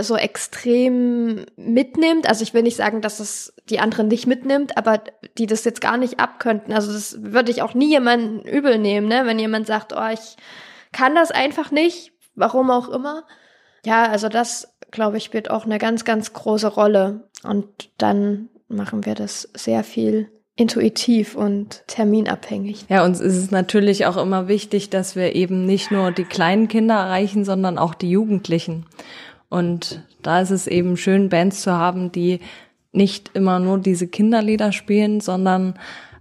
so 0.00 0.16
extrem 0.16 1.44
mitnimmt, 1.56 2.28
also 2.28 2.44
ich 2.44 2.54
will 2.54 2.62
nicht 2.62 2.76
sagen, 2.76 3.00
dass 3.00 3.18
es 3.18 3.52
die 3.68 3.80
anderen 3.80 4.06
nicht 4.06 4.28
mitnimmt, 4.28 4.76
aber 4.76 5.02
die 5.38 5.46
das 5.46 5.64
jetzt 5.64 5.80
gar 5.80 5.96
nicht 5.96 6.20
abkönnten. 6.20 6.72
Also 6.72 6.92
das 6.92 7.20
würde 7.20 7.50
ich 7.50 7.62
auch 7.62 7.74
nie 7.74 7.88
jemanden 7.88 8.46
übel 8.46 8.78
nehmen, 8.78 9.08
ne? 9.08 9.22
wenn 9.24 9.40
jemand 9.40 9.66
sagt, 9.66 9.92
oh, 9.92 10.08
ich 10.12 10.36
kann 10.92 11.16
das 11.16 11.32
einfach 11.32 11.72
nicht, 11.72 12.12
warum 12.36 12.70
auch 12.70 12.88
immer. 12.88 13.24
Ja, 13.84 14.08
also 14.08 14.28
das 14.28 14.74
glaube 14.94 15.18
ich, 15.18 15.24
spielt 15.24 15.50
auch 15.50 15.66
eine 15.66 15.76
ganz, 15.78 16.06
ganz 16.06 16.32
große 16.32 16.68
Rolle. 16.68 17.28
Und 17.42 17.66
dann 17.98 18.48
machen 18.68 19.04
wir 19.04 19.14
das 19.14 19.50
sehr 19.54 19.84
viel 19.84 20.30
intuitiv 20.56 21.34
und 21.34 21.82
terminabhängig. 21.88 22.86
Ja, 22.88 23.04
uns 23.04 23.20
ist 23.20 23.36
es 23.36 23.50
natürlich 23.50 24.06
auch 24.06 24.16
immer 24.16 24.48
wichtig, 24.48 24.88
dass 24.88 25.16
wir 25.16 25.34
eben 25.34 25.66
nicht 25.66 25.90
nur 25.90 26.12
die 26.12 26.24
kleinen 26.24 26.68
Kinder 26.68 26.94
erreichen, 26.94 27.44
sondern 27.44 27.76
auch 27.76 27.92
die 27.92 28.08
Jugendlichen. 28.08 28.86
Und 29.50 30.02
da 30.22 30.40
ist 30.40 30.50
es 30.50 30.66
eben 30.66 30.96
schön, 30.96 31.28
Bands 31.28 31.60
zu 31.60 31.72
haben, 31.72 32.12
die 32.12 32.40
nicht 32.92 33.32
immer 33.34 33.58
nur 33.58 33.78
diese 33.78 34.06
Kinderlieder 34.06 34.70
spielen, 34.70 35.20
sondern 35.20 35.74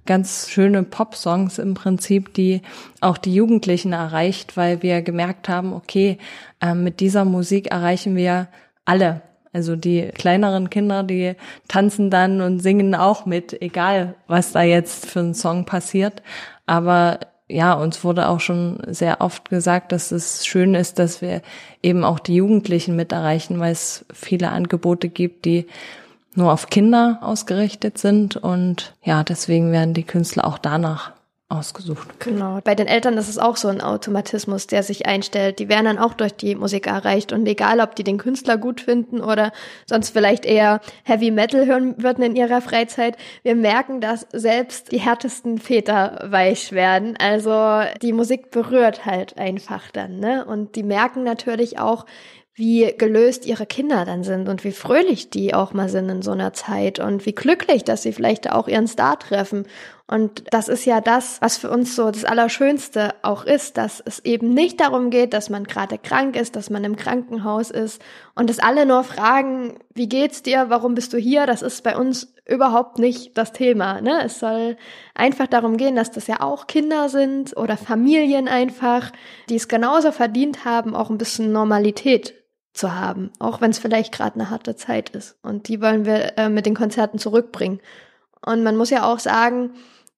ganz 0.05 0.49
schöne 0.49 0.83
Pop-Songs 0.83 1.59
im 1.59 1.75
Prinzip, 1.75 2.33
die 2.33 2.61
auch 3.01 3.17
die 3.17 3.33
Jugendlichen 3.33 3.93
erreicht, 3.93 4.57
weil 4.57 4.81
wir 4.81 5.01
gemerkt 5.01 5.47
haben, 5.47 5.73
okay, 5.73 6.17
äh, 6.63 6.73
mit 6.73 6.99
dieser 6.99 7.25
Musik 7.25 7.71
erreichen 7.71 8.15
wir 8.15 8.47
alle. 8.85 9.21
Also 9.51 9.75
die 9.75 10.09
kleineren 10.15 10.69
Kinder, 10.69 11.03
die 11.03 11.35
tanzen 11.67 12.09
dann 12.09 12.41
und 12.41 12.59
singen 12.59 12.95
auch 12.95 13.27
mit, 13.27 13.61
egal 13.61 14.15
was 14.27 14.51
da 14.53 14.63
jetzt 14.63 15.05
für 15.05 15.19
ein 15.19 15.35
Song 15.35 15.65
passiert. 15.65 16.23
Aber 16.65 17.19
ja, 17.47 17.73
uns 17.73 18.03
wurde 18.03 18.29
auch 18.29 18.39
schon 18.39 18.79
sehr 18.87 19.21
oft 19.21 19.49
gesagt, 19.49 19.91
dass 19.91 20.11
es 20.11 20.45
schön 20.45 20.73
ist, 20.73 20.97
dass 20.97 21.21
wir 21.21 21.41
eben 21.83 22.03
auch 22.03 22.17
die 22.17 22.35
Jugendlichen 22.35 22.95
mit 22.95 23.11
erreichen, 23.11 23.59
weil 23.59 23.73
es 23.73 24.05
viele 24.11 24.49
Angebote 24.49 25.09
gibt, 25.09 25.45
die 25.45 25.67
nur 26.33 26.51
auf 26.51 26.69
Kinder 26.71 27.19
ausgerichtet 27.21 27.99
sind. 27.99 28.37
Und 28.37 28.95
ja, 29.03 29.23
deswegen 29.23 29.71
werden 29.71 29.93
die 29.93 30.03
Künstler 30.03 30.47
auch 30.47 30.57
danach 30.57 31.11
ausgesucht. 31.53 32.07
Genau. 32.19 32.59
Bei 32.63 32.75
den 32.75 32.87
Eltern 32.87 33.17
ist 33.17 33.29
es 33.29 33.37
auch 33.37 33.57
so 33.57 33.67
ein 33.67 33.81
Automatismus, 33.81 34.67
der 34.67 34.83
sich 34.83 35.05
einstellt. 35.05 35.59
Die 35.59 35.69
werden 35.69 35.85
dann 35.85 35.97
auch 35.97 36.13
durch 36.13 36.33
die 36.33 36.55
Musik 36.55 36.87
erreicht. 36.87 37.31
Und 37.31 37.45
egal, 37.47 37.79
ob 37.79 37.95
die 37.95 38.03
den 38.03 38.17
Künstler 38.17 38.57
gut 38.57 38.81
finden 38.81 39.21
oder 39.21 39.51
sonst 39.85 40.09
vielleicht 40.09 40.45
eher 40.45 40.81
Heavy 41.03 41.31
Metal 41.31 41.65
hören 41.65 42.01
würden 42.01 42.23
in 42.23 42.35
ihrer 42.35 42.61
Freizeit, 42.61 43.17
wir 43.43 43.55
merken, 43.55 44.01
dass 44.01 44.27
selbst 44.31 44.91
die 44.91 44.99
härtesten 44.99 45.59
Väter 45.59 46.27
weich 46.29 46.71
werden. 46.71 47.15
Also 47.17 47.81
die 48.01 48.13
Musik 48.13 48.51
berührt 48.51 49.05
halt 49.05 49.37
einfach 49.37 49.91
dann, 49.91 50.19
ne? 50.19 50.45
Und 50.45 50.75
die 50.75 50.83
merken 50.83 51.23
natürlich 51.23 51.79
auch, 51.79 52.05
wie 52.55 52.93
gelöst 52.95 53.47
ihre 53.47 53.65
Kinder 53.65 54.05
dann 54.05 54.23
sind 54.23 54.47
und 54.47 54.63
wie 54.63 54.73
fröhlich 54.73 55.31
die 55.31 55.55
auch 55.55 55.73
mal 55.73 55.89
sind 55.89 56.07
in 56.09 56.21
so 56.21 56.31
einer 56.31 56.53
Zeit 56.53 56.99
und 56.99 57.25
wie 57.25 57.33
glücklich, 57.33 57.83
dass 57.83 58.03
sie 58.03 58.13
vielleicht 58.13 58.51
auch 58.51 58.67
ihren 58.67 58.87
Star 58.87 59.17
treffen. 59.17 59.65
Und 60.05 60.43
das 60.51 60.67
ist 60.67 60.85
ja 60.85 61.01
das, 61.01 61.41
was 61.41 61.57
für 61.57 61.71
uns 61.71 61.95
so 61.95 62.11
das 62.11 62.25
Allerschönste 62.25 63.15
auch 63.23 63.45
ist, 63.45 63.77
dass 63.77 64.03
es 64.05 64.19
eben 64.19 64.53
nicht 64.53 64.81
darum 64.81 65.09
geht, 65.09 65.33
dass 65.33 65.49
man 65.49 65.63
gerade 65.63 65.97
krank 65.97 66.35
ist, 66.35 66.55
dass 66.55 66.69
man 66.69 66.83
im 66.83 66.95
Krankenhaus 66.95 67.71
ist 67.71 67.99
und 68.35 68.51
dass 68.51 68.59
alle 68.59 68.85
nur 68.85 69.03
fragen, 69.03 69.79
wie 69.95 70.07
geht's 70.07 70.43
dir, 70.43 70.65
warum 70.67 70.93
bist 70.93 71.13
du 71.13 71.17
hier? 71.17 71.47
Das 71.47 71.63
ist 71.63 71.83
bei 71.83 71.97
uns 71.97 72.35
überhaupt 72.45 72.99
nicht 72.99 73.35
das 73.35 73.51
Thema. 73.53 73.99
Ne? 74.01 74.21
Es 74.23 74.39
soll 74.39 74.77
einfach 75.15 75.47
darum 75.47 75.77
gehen, 75.77 75.95
dass 75.95 76.11
das 76.11 76.27
ja 76.27 76.41
auch 76.41 76.67
Kinder 76.67 77.09
sind 77.09 77.57
oder 77.57 77.77
Familien 77.77 78.47
einfach, 78.47 79.11
die 79.49 79.55
es 79.55 79.67
genauso 79.67 80.11
verdient 80.11 80.65
haben, 80.65 80.93
auch 80.93 81.09
ein 81.09 81.17
bisschen 81.17 81.51
Normalität 81.51 82.42
zu 82.73 82.95
haben, 82.95 83.31
auch 83.39 83.61
wenn 83.61 83.71
es 83.71 83.79
vielleicht 83.79 84.11
gerade 84.11 84.35
eine 84.35 84.49
harte 84.49 84.75
Zeit 84.75 85.09
ist. 85.09 85.37
Und 85.43 85.67
die 85.67 85.81
wollen 85.81 86.05
wir 86.05 86.37
äh, 86.37 86.49
mit 86.49 86.65
den 86.65 86.75
Konzerten 86.75 87.19
zurückbringen. 87.19 87.79
Und 88.45 88.63
man 88.63 88.75
muss 88.75 88.89
ja 88.89 89.05
auch 89.05 89.19
sagen, 89.19 89.73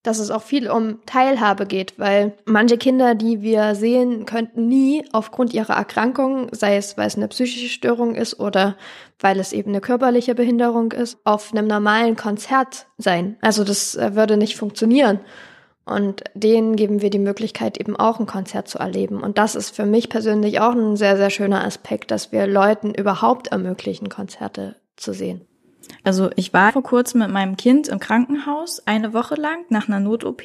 dass 0.06 0.20
es 0.20 0.30
auch 0.30 0.44
viel 0.44 0.70
um 0.70 1.04
Teilhabe 1.06 1.66
geht, 1.66 1.98
weil 1.98 2.34
manche 2.46 2.78
Kinder, 2.78 3.16
die 3.16 3.42
wir 3.42 3.74
sehen, 3.76 4.26
könnten 4.26 4.68
nie 4.68 5.04
aufgrund 5.12 5.54
ihrer 5.54 5.74
Erkrankung, 5.74 6.48
sei 6.52 6.78
es 6.78 6.98
weil 6.98 7.08
es 7.08 7.18
eine 7.18 7.28
psychische 7.28 7.70
Störung 7.70 8.14
ist 8.14 8.40
oder 8.40 8.78
weil 9.20 9.40
es 9.40 9.52
eben 9.52 9.72
eine 9.72 9.82
körperliche 9.82 10.36
Behinderung 10.36 10.92
ist, 10.92 11.18
auf 11.24 11.52
einem 11.52 11.68
normalen 11.68 12.16
Konzert 12.16 12.86
sein. 12.98 13.38
Also 13.42 13.64
das 13.64 13.96
äh, 13.96 14.16
würde 14.16 14.38
nicht 14.38 14.58
funktionieren. 14.58 15.20
Und 15.86 16.24
denen 16.34 16.76
geben 16.76 17.02
wir 17.02 17.12
die 17.12 17.20
Möglichkeit, 17.20 17.80
eben 17.80 17.96
auch 17.96 18.20
ein 18.20 18.26
Konzert 18.26 18.68
zu 18.68 18.80
erleben. 18.80 19.22
Und 19.22 19.38
das 19.38 19.56
ist 19.56 19.76
für 19.76 19.86
mich 19.86 20.10
persönlich 20.10 20.60
auch 20.60 20.74
ein 20.74 20.96
sehr, 20.96 21.16
sehr 21.16 21.30
schöner 21.30 21.64
Aspekt, 21.64 22.10
dass 22.10 22.32
wir 22.32 22.48
Leuten 22.48 22.94
überhaupt 22.94 23.48
ermöglichen, 23.50 24.10
Konzerte 24.10 24.76
zu 24.96 25.14
sehen. 25.14 25.42
Also 26.04 26.32
ich 26.36 26.54
war 26.54 26.72
vor 26.72 26.82
kurzem 26.82 27.20
mit 27.20 27.30
meinem 27.30 27.56
Kind 27.58 27.88
im 27.88 28.00
Krankenhaus, 28.00 28.82
eine 28.88 29.14
Woche 29.14 29.36
lang, 29.36 29.66
nach 29.70 29.88
einer 29.88 30.00
Not-OP. 30.00 30.44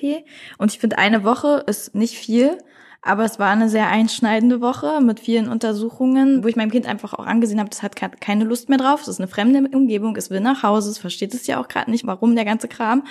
Und 0.58 0.72
ich 0.72 0.78
finde, 0.78 0.98
eine 0.98 1.24
Woche 1.24 1.64
ist 1.66 1.94
nicht 1.94 2.16
viel, 2.16 2.58
aber 3.02 3.24
es 3.24 3.38
war 3.38 3.50
eine 3.50 3.70
sehr 3.70 3.88
einschneidende 3.88 4.60
Woche 4.60 5.00
mit 5.00 5.20
vielen 5.20 5.48
Untersuchungen, 5.48 6.44
wo 6.44 6.48
ich 6.48 6.56
meinem 6.56 6.70
Kind 6.70 6.86
einfach 6.86 7.14
auch 7.14 7.24
angesehen 7.24 7.58
habe, 7.58 7.70
das 7.70 7.82
hat 7.82 7.96
keine 8.20 8.44
Lust 8.44 8.68
mehr 8.68 8.78
drauf. 8.78 9.02
Es 9.02 9.08
ist 9.08 9.20
eine 9.20 9.28
fremde 9.28 9.74
Umgebung, 9.74 10.16
es 10.16 10.28
will 10.28 10.40
nach 10.40 10.62
Hause, 10.62 10.90
es 10.90 10.98
versteht 10.98 11.32
es 11.32 11.46
ja 11.46 11.58
auch 11.58 11.68
gerade 11.68 11.90
nicht, 11.90 12.06
warum 12.06 12.34
der 12.34 12.44
ganze 12.44 12.68
Kram. 12.68 13.04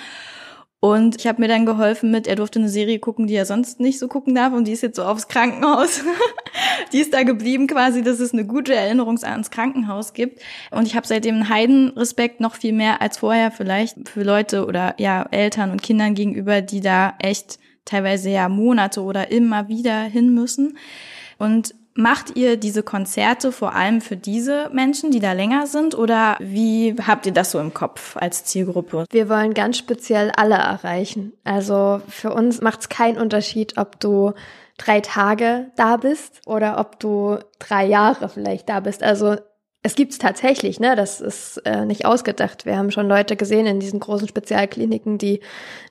Und 0.80 1.20
ich 1.20 1.26
habe 1.26 1.42
mir 1.42 1.48
dann 1.48 1.66
geholfen 1.66 2.10
mit, 2.10 2.26
er 2.26 2.36
durfte 2.36 2.58
eine 2.58 2.70
Serie 2.70 2.98
gucken, 2.98 3.26
die 3.26 3.34
er 3.34 3.44
sonst 3.44 3.80
nicht 3.80 3.98
so 3.98 4.08
gucken 4.08 4.34
darf 4.34 4.54
und 4.54 4.66
die 4.66 4.72
ist 4.72 4.82
jetzt 4.82 4.96
so 4.96 5.04
aufs 5.04 5.28
Krankenhaus. 5.28 6.00
die 6.92 7.00
ist 7.00 7.12
da 7.12 7.22
geblieben 7.22 7.66
quasi, 7.66 8.02
dass 8.02 8.18
es 8.18 8.32
eine 8.32 8.46
gute 8.46 8.74
Erinnerung 8.74 9.22
ans 9.22 9.50
Krankenhaus 9.50 10.14
gibt. 10.14 10.40
Und 10.70 10.86
ich 10.86 10.96
habe 10.96 11.06
seitdem 11.06 11.34
einen 11.34 11.48
Heidenrespekt 11.50 12.40
noch 12.40 12.54
viel 12.54 12.72
mehr 12.72 13.02
als 13.02 13.18
vorher 13.18 13.50
vielleicht 13.50 14.08
für 14.08 14.22
Leute 14.22 14.64
oder 14.64 14.94
ja 14.98 15.26
Eltern 15.30 15.70
und 15.70 15.82
Kindern 15.82 16.14
gegenüber, 16.14 16.62
die 16.62 16.80
da 16.80 17.12
echt 17.18 17.58
teilweise 17.84 18.30
ja 18.30 18.48
Monate 18.48 19.02
oder 19.02 19.30
immer 19.30 19.68
wieder 19.68 20.00
hin 20.04 20.32
müssen. 20.32 20.78
Und 21.36 21.74
Macht 21.94 22.36
ihr 22.36 22.56
diese 22.56 22.82
Konzerte 22.82 23.52
vor 23.52 23.74
allem 23.74 24.00
für 24.00 24.16
diese 24.16 24.70
Menschen, 24.72 25.10
die 25.10 25.18
da 25.18 25.32
länger 25.32 25.66
sind, 25.66 25.96
oder 25.96 26.36
wie 26.38 26.94
habt 27.04 27.26
ihr 27.26 27.32
das 27.32 27.50
so 27.50 27.58
im 27.58 27.74
Kopf 27.74 28.16
als 28.16 28.44
Zielgruppe? 28.44 29.06
Wir 29.10 29.28
wollen 29.28 29.54
ganz 29.54 29.78
speziell 29.78 30.30
alle 30.36 30.54
erreichen. 30.54 31.32
Also 31.44 32.00
für 32.08 32.32
uns 32.32 32.60
macht 32.60 32.80
es 32.80 32.88
keinen 32.88 33.18
Unterschied, 33.18 33.76
ob 33.76 33.98
du 33.98 34.32
drei 34.78 35.00
Tage 35.00 35.70
da 35.76 35.96
bist 35.96 36.40
oder 36.46 36.78
ob 36.78 36.98
du 37.00 37.38
drei 37.58 37.86
Jahre 37.86 38.28
vielleicht 38.28 38.68
da 38.68 38.80
bist. 38.80 39.02
Also 39.02 39.36
es 39.82 39.94
gibt's 39.94 40.18
tatsächlich, 40.18 40.78
ne? 40.78 40.94
Das 40.94 41.20
ist 41.20 41.58
äh, 41.64 41.86
nicht 41.86 42.04
ausgedacht. 42.04 42.66
Wir 42.66 42.76
haben 42.76 42.90
schon 42.90 43.08
Leute 43.08 43.36
gesehen 43.36 43.66
in 43.66 43.80
diesen 43.80 43.98
großen 43.98 44.28
Spezialkliniken, 44.28 45.16
die 45.16 45.40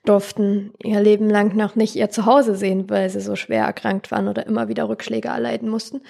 durften 0.05 0.73
ihr 0.83 0.99
Leben 0.99 1.27
lang 1.29 1.55
noch 1.55 1.75
nicht 1.75 1.95
ihr 1.95 2.09
Zuhause 2.11 2.55
sehen, 2.55 2.89
weil 2.89 3.09
sie 3.09 3.21
so 3.21 3.35
schwer 3.35 3.65
erkrankt 3.65 4.11
waren 4.11 4.27
oder 4.27 4.45
immer 4.45 4.67
wieder 4.67 4.87
Rückschläge 4.87 5.29
erleiden 5.29 5.69
mussten. 5.69 6.01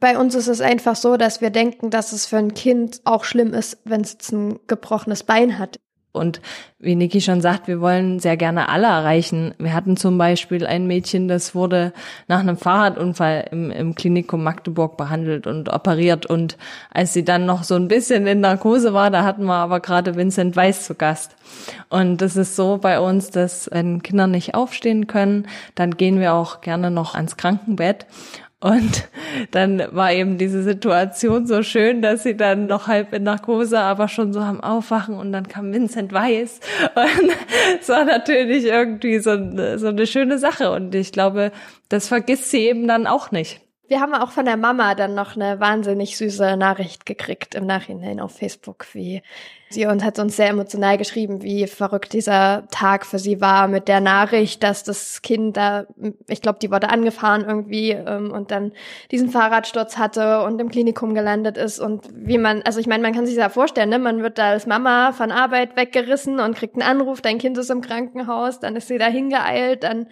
Bei 0.00 0.18
uns 0.18 0.34
ist 0.34 0.48
es 0.48 0.60
einfach 0.60 0.96
so, 0.96 1.16
dass 1.16 1.40
wir 1.40 1.50
denken, 1.50 1.90
dass 1.90 2.12
es 2.12 2.26
für 2.26 2.38
ein 2.38 2.54
Kind 2.54 3.00
auch 3.04 3.22
schlimm 3.22 3.54
ist, 3.54 3.78
wenn 3.84 4.00
es 4.00 4.32
ein 4.32 4.58
gebrochenes 4.66 5.22
Bein 5.22 5.58
hat. 5.58 5.78
Und 6.12 6.40
wie 6.80 6.96
Niki 6.96 7.20
schon 7.20 7.40
sagt, 7.40 7.68
wir 7.68 7.80
wollen 7.80 8.18
sehr 8.18 8.36
gerne 8.36 8.68
alle 8.68 8.88
erreichen. 8.88 9.54
Wir 9.58 9.74
hatten 9.74 9.96
zum 9.96 10.18
Beispiel 10.18 10.66
ein 10.66 10.86
Mädchen, 10.86 11.28
das 11.28 11.54
wurde 11.54 11.92
nach 12.26 12.40
einem 12.40 12.56
Fahrradunfall 12.56 13.48
im, 13.52 13.70
im 13.70 13.94
Klinikum 13.94 14.42
Magdeburg 14.42 14.96
behandelt 14.96 15.46
und 15.46 15.72
operiert. 15.72 16.26
Und 16.26 16.56
als 16.90 17.12
sie 17.12 17.24
dann 17.24 17.46
noch 17.46 17.62
so 17.62 17.76
ein 17.76 17.86
bisschen 17.86 18.26
in 18.26 18.40
Narkose 18.40 18.92
war, 18.92 19.10
da 19.10 19.22
hatten 19.22 19.44
wir 19.44 19.54
aber 19.54 19.78
gerade 19.78 20.16
Vincent 20.16 20.56
Weiss 20.56 20.84
zu 20.84 20.96
Gast. 20.96 21.36
Und 21.90 22.20
das 22.22 22.36
ist 22.36 22.56
so 22.56 22.78
bei 22.78 22.98
uns, 22.98 23.30
dass 23.30 23.68
wenn 23.70 24.02
Kinder 24.02 24.26
nicht 24.26 24.54
aufstehen 24.54 25.06
können, 25.06 25.46
dann 25.76 25.96
gehen 25.96 26.18
wir 26.18 26.34
auch 26.34 26.60
gerne 26.60 26.90
noch 26.90 27.14
ans 27.14 27.36
Krankenbett 27.36 28.06
und 28.60 29.08
dann 29.52 29.82
war 29.90 30.12
eben 30.12 30.36
diese 30.36 30.62
Situation 30.62 31.46
so 31.46 31.62
schön, 31.62 32.02
dass 32.02 32.24
sie 32.24 32.36
dann 32.36 32.66
noch 32.66 32.88
halb 32.88 33.14
in 33.14 33.22
Narkose, 33.22 33.80
aber 33.80 34.06
schon 34.08 34.34
so 34.34 34.40
am 34.40 34.60
Aufwachen 34.60 35.14
und 35.14 35.32
dann 35.32 35.48
kam 35.48 35.72
Vincent 35.72 36.12
Weiss. 36.12 36.60
Und 36.94 37.32
es 37.80 37.88
war 37.88 38.04
natürlich 38.04 38.64
irgendwie 38.64 39.18
so, 39.18 39.30
so 39.78 39.88
eine 39.88 40.06
schöne 40.06 40.38
Sache. 40.38 40.70
Und 40.72 40.94
ich 40.94 41.10
glaube, 41.10 41.52
das 41.88 42.08
vergisst 42.08 42.50
sie 42.50 42.66
eben 42.66 42.86
dann 42.86 43.06
auch 43.06 43.30
nicht. 43.30 43.60
Wir 43.88 44.00
haben 44.00 44.14
auch 44.14 44.30
von 44.30 44.44
der 44.44 44.58
Mama 44.58 44.94
dann 44.94 45.14
noch 45.14 45.36
eine 45.36 45.58
wahnsinnig 45.58 46.18
süße 46.18 46.56
Nachricht 46.56 47.06
gekriegt 47.06 47.54
im 47.54 47.66
Nachhinein 47.66 48.20
auf 48.20 48.36
Facebook, 48.36 48.86
wie 48.92 49.22
sie 49.70 49.86
uns 49.86 50.02
hat 50.02 50.18
uns 50.18 50.36
sehr 50.36 50.48
emotional 50.48 50.98
geschrieben, 50.98 51.42
wie 51.42 51.66
verrückt 51.68 52.12
dieser 52.12 52.64
Tag 52.70 53.06
für 53.06 53.20
sie 53.20 53.40
war 53.40 53.68
mit 53.68 53.86
der 53.86 54.00
Nachricht, 54.00 54.64
dass 54.64 54.82
das 54.82 55.22
Kind 55.22 55.56
da, 55.56 55.86
ich 56.28 56.42
glaube, 56.42 56.58
die 56.60 56.70
wurde 56.72 56.90
angefahren 56.90 57.44
irgendwie 57.46 57.92
ähm, 57.92 58.32
und 58.32 58.50
dann 58.50 58.72
diesen 59.12 59.30
Fahrradsturz 59.30 59.96
hatte 59.96 60.42
und 60.42 60.60
im 60.60 60.70
Klinikum 60.70 61.14
gelandet 61.14 61.56
ist 61.56 61.78
und 61.78 62.08
wie 62.12 62.38
man, 62.38 62.62
also 62.62 62.80
ich 62.80 62.88
meine, 62.88 63.02
man 63.02 63.14
kann 63.14 63.26
sich 63.26 63.36
da 63.36 63.48
vorstellen, 63.48 63.90
ne? 63.90 64.00
man 64.00 64.22
wird 64.22 64.38
da 64.38 64.50
als 64.50 64.66
Mama 64.66 65.12
von 65.12 65.30
Arbeit 65.30 65.76
weggerissen 65.76 66.40
und 66.40 66.56
kriegt 66.56 66.74
einen 66.74 66.82
Anruf, 66.82 67.20
dein 67.20 67.38
Kind 67.38 67.56
ist 67.56 67.70
im 67.70 67.80
Krankenhaus, 67.80 68.58
dann 68.58 68.74
ist 68.74 68.88
sie 68.88 68.98
da 68.98 69.06
hingeeilt, 69.06 69.84
dann 69.84 70.06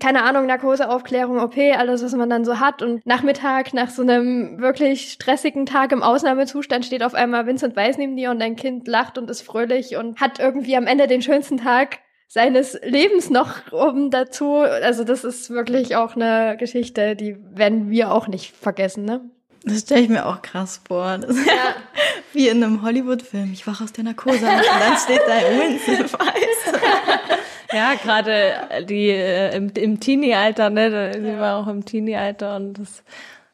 keine 0.00 0.24
Ahnung, 0.24 0.46
Narkoseaufklärung, 0.46 1.38
OP, 1.38 1.56
alles, 1.56 2.02
was 2.02 2.14
man 2.14 2.30
dann 2.30 2.44
so 2.44 2.58
hat. 2.58 2.82
Und 2.82 3.06
Nachmittag, 3.06 3.74
nach 3.74 3.90
so 3.90 4.02
einem 4.02 4.60
wirklich 4.60 5.12
stressigen 5.12 5.66
Tag 5.66 5.92
im 5.92 6.02
Ausnahmezustand, 6.02 6.84
steht 6.84 7.02
auf 7.02 7.14
einmal 7.14 7.46
Vincent 7.46 7.76
Weiß 7.76 7.98
neben 7.98 8.16
dir 8.16 8.30
und 8.30 8.40
dein 8.40 8.56
Kind 8.56 8.88
lacht 8.88 9.18
und 9.18 9.30
ist 9.30 9.42
fröhlich 9.42 9.96
und 9.96 10.20
hat 10.20 10.40
irgendwie 10.40 10.76
am 10.76 10.86
Ende 10.86 11.06
den 11.06 11.22
schönsten 11.22 11.58
Tag 11.58 11.98
seines 12.26 12.78
Lebens 12.82 13.28
noch 13.28 13.72
oben 13.72 14.10
dazu. 14.10 14.56
Also 14.56 15.04
das 15.04 15.24
ist 15.24 15.50
wirklich 15.50 15.96
auch 15.96 16.16
eine 16.16 16.56
Geschichte, 16.58 17.16
die 17.16 17.36
werden 17.54 17.90
wir 17.90 18.12
auch 18.12 18.28
nicht 18.28 18.54
vergessen, 18.56 19.04
ne? 19.04 19.20
Das 19.64 19.80
stelle 19.80 20.00
ich 20.00 20.08
mir 20.08 20.24
auch 20.24 20.40
krass 20.40 20.80
vor. 20.88 21.18
Das 21.18 21.36
ist 21.36 21.46
ja. 21.46 21.74
wie 22.32 22.48
in 22.48 22.64
einem 22.64 22.82
Hollywood-Film. 22.82 23.52
Ich 23.52 23.66
wache 23.66 23.84
aus 23.84 23.92
der 23.92 24.04
Narkose 24.04 24.38
und 24.38 24.44
dann 24.44 24.96
steht 24.96 25.20
da 25.26 25.40
Vincent 25.42 26.12
Weiß. 26.12 26.80
Ja, 27.72 27.94
gerade 27.94 28.84
die 28.88 29.10
äh, 29.10 29.56
im, 29.56 29.70
im 29.70 30.00
Teenie-Alter, 30.00 30.70
ne? 30.70 31.12
Sie 31.14 31.38
war 31.38 31.58
auch 31.58 31.68
im 31.68 31.84
Teenie-Alter 31.84 32.56
und 32.56 32.78
das 32.78 33.02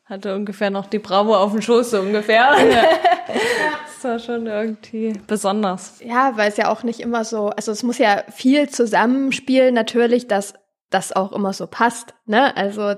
hatte 0.07 0.35
ungefähr 0.35 0.70
noch 0.70 0.87
die 0.87 0.98
Bravo 1.00 1.37
auf 1.37 1.52
dem 1.52 1.62
Schoß 1.62 1.90
so 1.90 2.00
ungefähr. 2.00 2.55
Ja. 3.29 3.42
das 3.87 4.05
war 4.05 4.18
schon 4.20 4.46
irgendwie 4.46 5.12
besonders. 5.26 6.00
Ja, 6.05 6.37
weil 6.37 6.48
es 6.48 6.57
ja 6.57 6.70
auch 6.70 6.85
nicht 6.85 7.00
immer 7.00 7.24
so, 7.24 7.48
also 7.48 7.72
es 7.72 7.83
muss 7.83 7.98
ja 7.98 8.22
viel 8.33 8.68
zusammenspielen, 8.68 9.74
natürlich, 9.74 10.29
dass 10.29 10.55
das 10.90 11.14
auch 11.14 11.33
immer 11.33 11.53
so 11.53 11.66
passt. 11.66 12.14
Ne? 12.27 12.57
Also, 12.57 12.94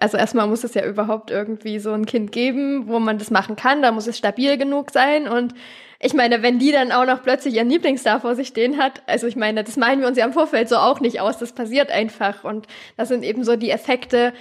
also 0.00 0.16
erstmal 0.16 0.48
muss 0.48 0.64
es 0.64 0.74
ja 0.74 0.84
überhaupt 0.84 1.30
irgendwie 1.30 1.78
so 1.78 1.92
ein 1.92 2.06
Kind 2.06 2.32
geben, 2.32 2.88
wo 2.88 2.98
man 2.98 3.18
das 3.18 3.30
machen 3.30 3.56
kann. 3.56 3.82
Da 3.82 3.92
muss 3.92 4.06
es 4.06 4.18
stabil 4.18 4.58
genug 4.58 4.90
sein 4.90 5.28
und 5.28 5.54
ich 6.00 6.14
meine, 6.14 6.42
wenn 6.42 6.60
die 6.60 6.70
dann 6.70 6.92
auch 6.92 7.06
noch 7.06 7.22
plötzlich 7.22 7.54
ihren 7.54 7.70
Lieblingsstar 7.70 8.20
vor 8.20 8.36
sich 8.36 8.48
stehen 8.48 8.78
hat, 8.78 9.02
also 9.06 9.26
ich 9.26 9.34
meine, 9.34 9.64
das 9.64 9.76
malen 9.76 10.00
wir 10.00 10.06
uns 10.06 10.16
ja 10.16 10.24
im 10.24 10.32
Vorfeld 10.32 10.68
so 10.68 10.76
auch 10.76 11.00
nicht 11.00 11.20
aus, 11.20 11.38
das 11.38 11.52
passiert 11.52 11.90
einfach. 11.90 12.44
Und 12.44 12.68
das 12.96 13.08
sind 13.08 13.24
eben 13.24 13.42
so 13.42 13.56
die 13.56 13.70
Effekte, 13.70 14.32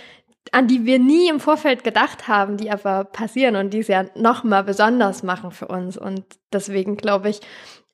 an 0.52 0.68
die 0.68 0.86
wir 0.86 1.00
nie 1.00 1.30
im 1.30 1.40
Vorfeld 1.40 1.84
gedacht 1.84 2.28
haben, 2.28 2.58
die 2.58 2.70
aber 2.70 3.06
passieren 3.06 3.56
und 3.56 3.72
die 3.72 3.80
es 3.80 3.88
ja 3.88 4.06
noch 4.16 4.44
mal 4.44 4.64
besonders 4.64 5.24
machen 5.24 5.50
für 5.52 5.68
uns. 5.68 5.98
Und 5.98 6.24
deswegen 6.54 6.96
glaube 6.96 7.30
ich, 7.30 7.42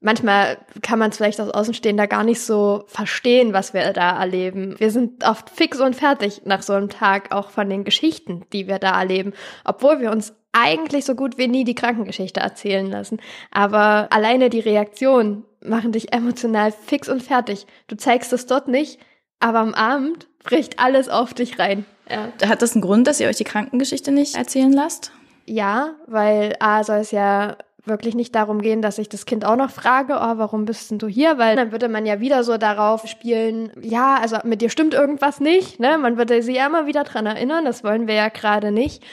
manchmal 0.03 0.57
kann 0.81 0.99
man 0.99 1.09
es 1.09 1.17
vielleicht 1.17 1.39
als 1.39 1.49
Außenstehender 1.49 2.07
gar 2.07 2.23
nicht 2.23 2.41
so 2.41 2.83
verstehen, 2.87 3.53
was 3.53 3.73
wir 3.73 3.91
da 3.93 4.19
erleben. 4.19 4.75
Wir 4.77 4.91
sind 4.91 5.25
oft 5.25 5.49
fix 5.49 5.79
und 5.79 5.95
fertig 5.95 6.41
nach 6.45 6.61
so 6.61 6.73
einem 6.73 6.89
Tag, 6.89 7.31
auch 7.31 7.49
von 7.49 7.69
den 7.69 7.83
Geschichten, 7.83 8.45
die 8.53 8.67
wir 8.67 8.77
da 8.77 8.99
erleben, 8.99 9.33
obwohl 9.63 9.99
wir 9.99 10.11
uns 10.11 10.33
eigentlich 10.51 11.05
so 11.05 11.15
gut 11.15 11.37
wie 11.37 11.47
nie 11.47 11.63
die 11.63 11.73
Krankengeschichte 11.73 12.39
erzählen 12.39 12.85
lassen. 12.85 13.19
Aber 13.49 14.07
alleine 14.11 14.49
die 14.49 14.59
Reaktionen 14.59 15.45
machen 15.61 15.91
dich 15.91 16.13
emotional 16.13 16.71
fix 16.71 17.09
und 17.09 17.23
fertig. 17.23 17.65
Du 17.87 17.95
zeigst 17.95 18.31
es 18.33 18.45
dort 18.45 18.67
nicht, 18.67 18.99
aber 19.39 19.59
am 19.59 19.73
Abend 19.73 20.27
bricht 20.43 20.79
alles 20.79 21.09
auf 21.09 21.33
dich 21.33 21.57
rein. 21.57 21.85
Ja. 22.09 22.31
Hat 22.47 22.61
das 22.61 22.73
einen 22.73 22.81
Grund, 22.81 23.07
dass 23.07 23.19
ihr 23.19 23.27
euch 23.27 23.37
die 23.37 23.45
Krankengeschichte 23.45 24.11
nicht 24.11 24.35
erzählen 24.35 24.73
lasst? 24.73 25.11
Ja, 25.45 25.95
weil 26.07 26.55
A 26.59 26.83
soll 26.83 26.99
es 26.99 27.11
ja 27.11 27.57
wirklich 27.85 28.15
nicht 28.15 28.33
darum 28.35 28.61
gehen, 28.61 28.81
dass 28.81 28.97
ich 28.97 29.09
das 29.09 29.25
Kind 29.25 29.45
auch 29.45 29.55
noch 29.55 29.69
frage, 29.69 30.13
oh, 30.15 30.37
warum 30.37 30.65
bist 30.65 30.91
denn 30.91 30.99
du 30.99 31.07
hier? 31.07 31.37
Weil 31.37 31.55
dann 31.55 31.71
würde 31.71 31.89
man 31.89 32.05
ja 32.05 32.19
wieder 32.19 32.43
so 32.43 32.57
darauf 32.57 33.07
spielen, 33.07 33.71
ja, 33.81 34.17
also 34.21 34.37
mit 34.43 34.61
dir 34.61 34.69
stimmt 34.69 34.93
irgendwas 34.93 35.39
nicht, 35.39 35.79
ne? 35.79 35.97
Man 35.97 36.17
würde 36.17 36.41
sie 36.41 36.55
ja 36.55 36.67
immer 36.67 36.85
wieder 36.85 37.03
dran 37.03 37.25
erinnern, 37.25 37.65
das 37.65 37.83
wollen 37.83 38.07
wir 38.07 38.15
ja 38.15 38.29
gerade 38.29 38.71
nicht. 38.71 39.03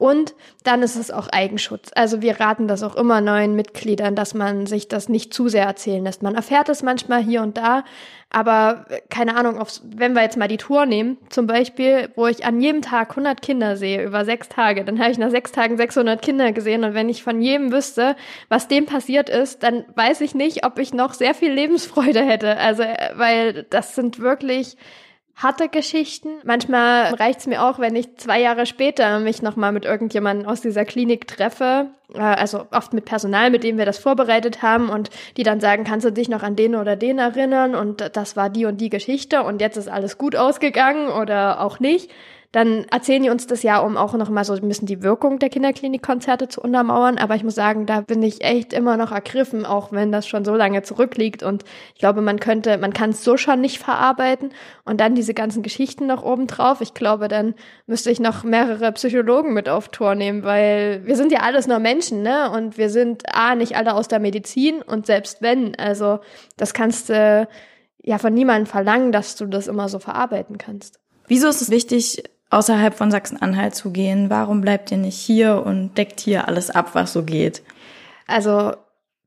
Und 0.00 0.34
dann 0.64 0.82
ist 0.82 0.96
es 0.96 1.10
auch 1.10 1.28
Eigenschutz. 1.28 1.90
Also 1.94 2.22
wir 2.22 2.40
raten 2.40 2.66
das 2.66 2.82
auch 2.82 2.96
immer 2.96 3.20
neuen 3.20 3.54
Mitgliedern, 3.54 4.16
dass 4.16 4.32
man 4.32 4.64
sich 4.64 4.88
das 4.88 5.10
nicht 5.10 5.34
zu 5.34 5.48
sehr 5.48 5.66
erzählen 5.66 6.02
lässt. 6.02 6.22
Man 6.22 6.34
erfährt 6.34 6.70
es 6.70 6.82
manchmal 6.82 7.22
hier 7.22 7.42
und 7.42 7.58
da, 7.58 7.84
aber 8.30 8.86
keine 9.10 9.36
Ahnung, 9.36 9.62
wenn 9.84 10.14
wir 10.14 10.22
jetzt 10.22 10.38
mal 10.38 10.48
die 10.48 10.56
Tour 10.56 10.86
nehmen, 10.86 11.18
zum 11.28 11.46
Beispiel, 11.46 12.08
wo 12.16 12.26
ich 12.28 12.46
an 12.46 12.62
jedem 12.62 12.80
Tag 12.80 13.10
100 13.10 13.42
Kinder 13.42 13.76
sehe, 13.76 14.02
über 14.02 14.24
sechs 14.24 14.48
Tage, 14.48 14.86
dann 14.86 14.98
habe 14.98 15.10
ich 15.10 15.18
nach 15.18 15.30
sechs 15.30 15.52
Tagen 15.52 15.76
600 15.76 16.22
Kinder 16.22 16.52
gesehen 16.52 16.82
und 16.84 16.94
wenn 16.94 17.10
ich 17.10 17.22
von 17.22 17.42
jedem 17.42 17.70
wüsste, 17.70 18.16
was 18.48 18.68
dem 18.68 18.86
passiert 18.86 19.28
ist, 19.28 19.62
dann 19.62 19.84
weiß 19.96 20.22
ich 20.22 20.34
nicht, 20.34 20.64
ob 20.64 20.78
ich 20.78 20.94
noch 20.94 21.12
sehr 21.12 21.34
viel 21.34 21.52
Lebensfreude 21.52 22.22
hätte. 22.22 22.56
Also, 22.56 22.84
weil 23.16 23.64
das 23.68 23.94
sind 23.94 24.18
wirklich 24.18 24.78
harte 25.42 25.68
Geschichten. 25.68 26.28
Manchmal 26.44 27.14
reicht's 27.14 27.46
mir 27.46 27.64
auch, 27.64 27.78
wenn 27.78 27.96
ich 27.96 28.16
zwei 28.16 28.40
Jahre 28.40 28.66
später 28.66 29.18
mich 29.20 29.42
nochmal 29.42 29.72
mit 29.72 29.84
irgendjemandem 29.84 30.46
aus 30.48 30.60
dieser 30.60 30.84
Klinik 30.84 31.26
treffe, 31.26 31.86
äh, 32.14 32.20
also 32.20 32.66
oft 32.70 32.92
mit 32.92 33.04
Personal, 33.04 33.50
mit 33.50 33.64
dem 33.64 33.78
wir 33.78 33.86
das 33.86 33.98
vorbereitet 33.98 34.62
haben 34.62 34.88
und 34.88 35.10
die 35.36 35.42
dann 35.42 35.60
sagen, 35.60 35.84
kannst 35.84 36.06
du 36.06 36.12
dich 36.12 36.28
noch 36.28 36.42
an 36.42 36.56
den 36.56 36.74
oder 36.74 36.96
den 36.96 37.18
erinnern 37.18 37.74
und 37.74 38.16
das 38.16 38.36
war 38.36 38.50
die 38.50 38.66
und 38.66 38.80
die 38.80 38.90
Geschichte 38.90 39.42
und 39.42 39.60
jetzt 39.60 39.76
ist 39.76 39.88
alles 39.88 40.18
gut 40.18 40.36
ausgegangen 40.36 41.08
oder 41.08 41.60
auch 41.60 41.80
nicht 41.80 42.10
dann 42.52 42.84
erzählen 42.90 43.22
die 43.22 43.30
uns 43.30 43.46
das 43.46 43.62
ja, 43.62 43.78
um 43.78 43.96
auch 43.96 44.12
noch 44.14 44.28
mal 44.28 44.44
so 44.44 44.54
ein 44.54 44.66
bisschen 44.66 44.86
die 44.86 45.04
Wirkung 45.04 45.38
der 45.38 45.50
Kinderklinikkonzerte 45.50 46.48
zu 46.48 46.60
untermauern. 46.60 47.16
Aber 47.16 47.36
ich 47.36 47.44
muss 47.44 47.54
sagen, 47.54 47.86
da 47.86 48.00
bin 48.00 48.24
ich 48.24 48.42
echt 48.42 48.72
immer 48.72 48.96
noch 48.96 49.12
ergriffen, 49.12 49.64
auch 49.64 49.92
wenn 49.92 50.10
das 50.10 50.26
schon 50.26 50.44
so 50.44 50.56
lange 50.56 50.82
zurückliegt. 50.82 51.44
Und 51.44 51.62
ich 51.94 52.00
glaube, 52.00 52.22
man 52.22 52.40
könnte, 52.40 52.76
man 52.78 52.92
kann 52.92 53.10
es 53.10 53.22
so 53.22 53.36
schon 53.36 53.60
nicht 53.60 53.78
verarbeiten. 53.78 54.50
Und 54.84 55.00
dann 55.00 55.14
diese 55.14 55.32
ganzen 55.32 55.62
Geschichten 55.62 56.08
noch 56.08 56.24
oben 56.24 56.48
drauf. 56.48 56.80
Ich 56.80 56.92
glaube, 56.92 57.28
dann 57.28 57.54
müsste 57.86 58.10
ich 58.10 58.18
noch 58.18 58.42
mehrere 58.42 58.90
Psychologen 58.92 59.54
mit 59.54 59.68
auf 59.68 59.88
Tour 59.88 60.16
nehmen, 60.16 60.42
weil 60.42 61.06
wir 61.06 61.14
sind 61.14 61.30
ja 61.30 61.40
alles 61.40 61.68
nur 61.68 61.78
Menschen, 61.78 62.22
ne? 62.22 62.50
Und 62.50 62.78
wir 62.78 62.90
sind 62.90 63.32
A, 63.32 63.54
nicht 63.54 63.76
alle 63.76 63.94
aus 63.94 64.08
der 64.08 64.18
Medizin 64.18 64.82
und 64.82 65.06
selbst 65.06 65.40
wenn, 65.40 65.78
also 65.78 66.18
das 66.56 66.74
kannst 66.74 67.10
du 67.10 67.46
ja 68.02 68.18
von 68.18 68.34
niemandem 68.34 68.66
verlangen, 68.66 69.12
dass 69.12 69.36
du 69.36 69.46
das 69.46 69.68
immer 69.68 69.88
so 69.88 70.00
verarbeiten 70.00 70.58
kannst. 70.58 70.98
Wieso 71.30 71.48
ist 71.48 71.62
es 71.62 71.70
wichtig, 71.70 72.24
außerhalb 72.50 72.94
von 72.94 73.10
Sachsen-Anhalt 73.10 73.74
zu 73.74 73.90
gehen? 73.92 74.28
Warum 74.28 74.60
bleibt 74.60 74.90
ihr 74.90 74.98
nicht 74.98 75.18
hier 75.18 75.64
und 75.64 75.96
deckt 75.96 76.20
hier 76.20 76.48
alles 76.48 76.70
ab, 76.70 76.90
was 76.94 77.12
so 77.12 77.22
geht? 77.22 77.62
Also 78.26 78.72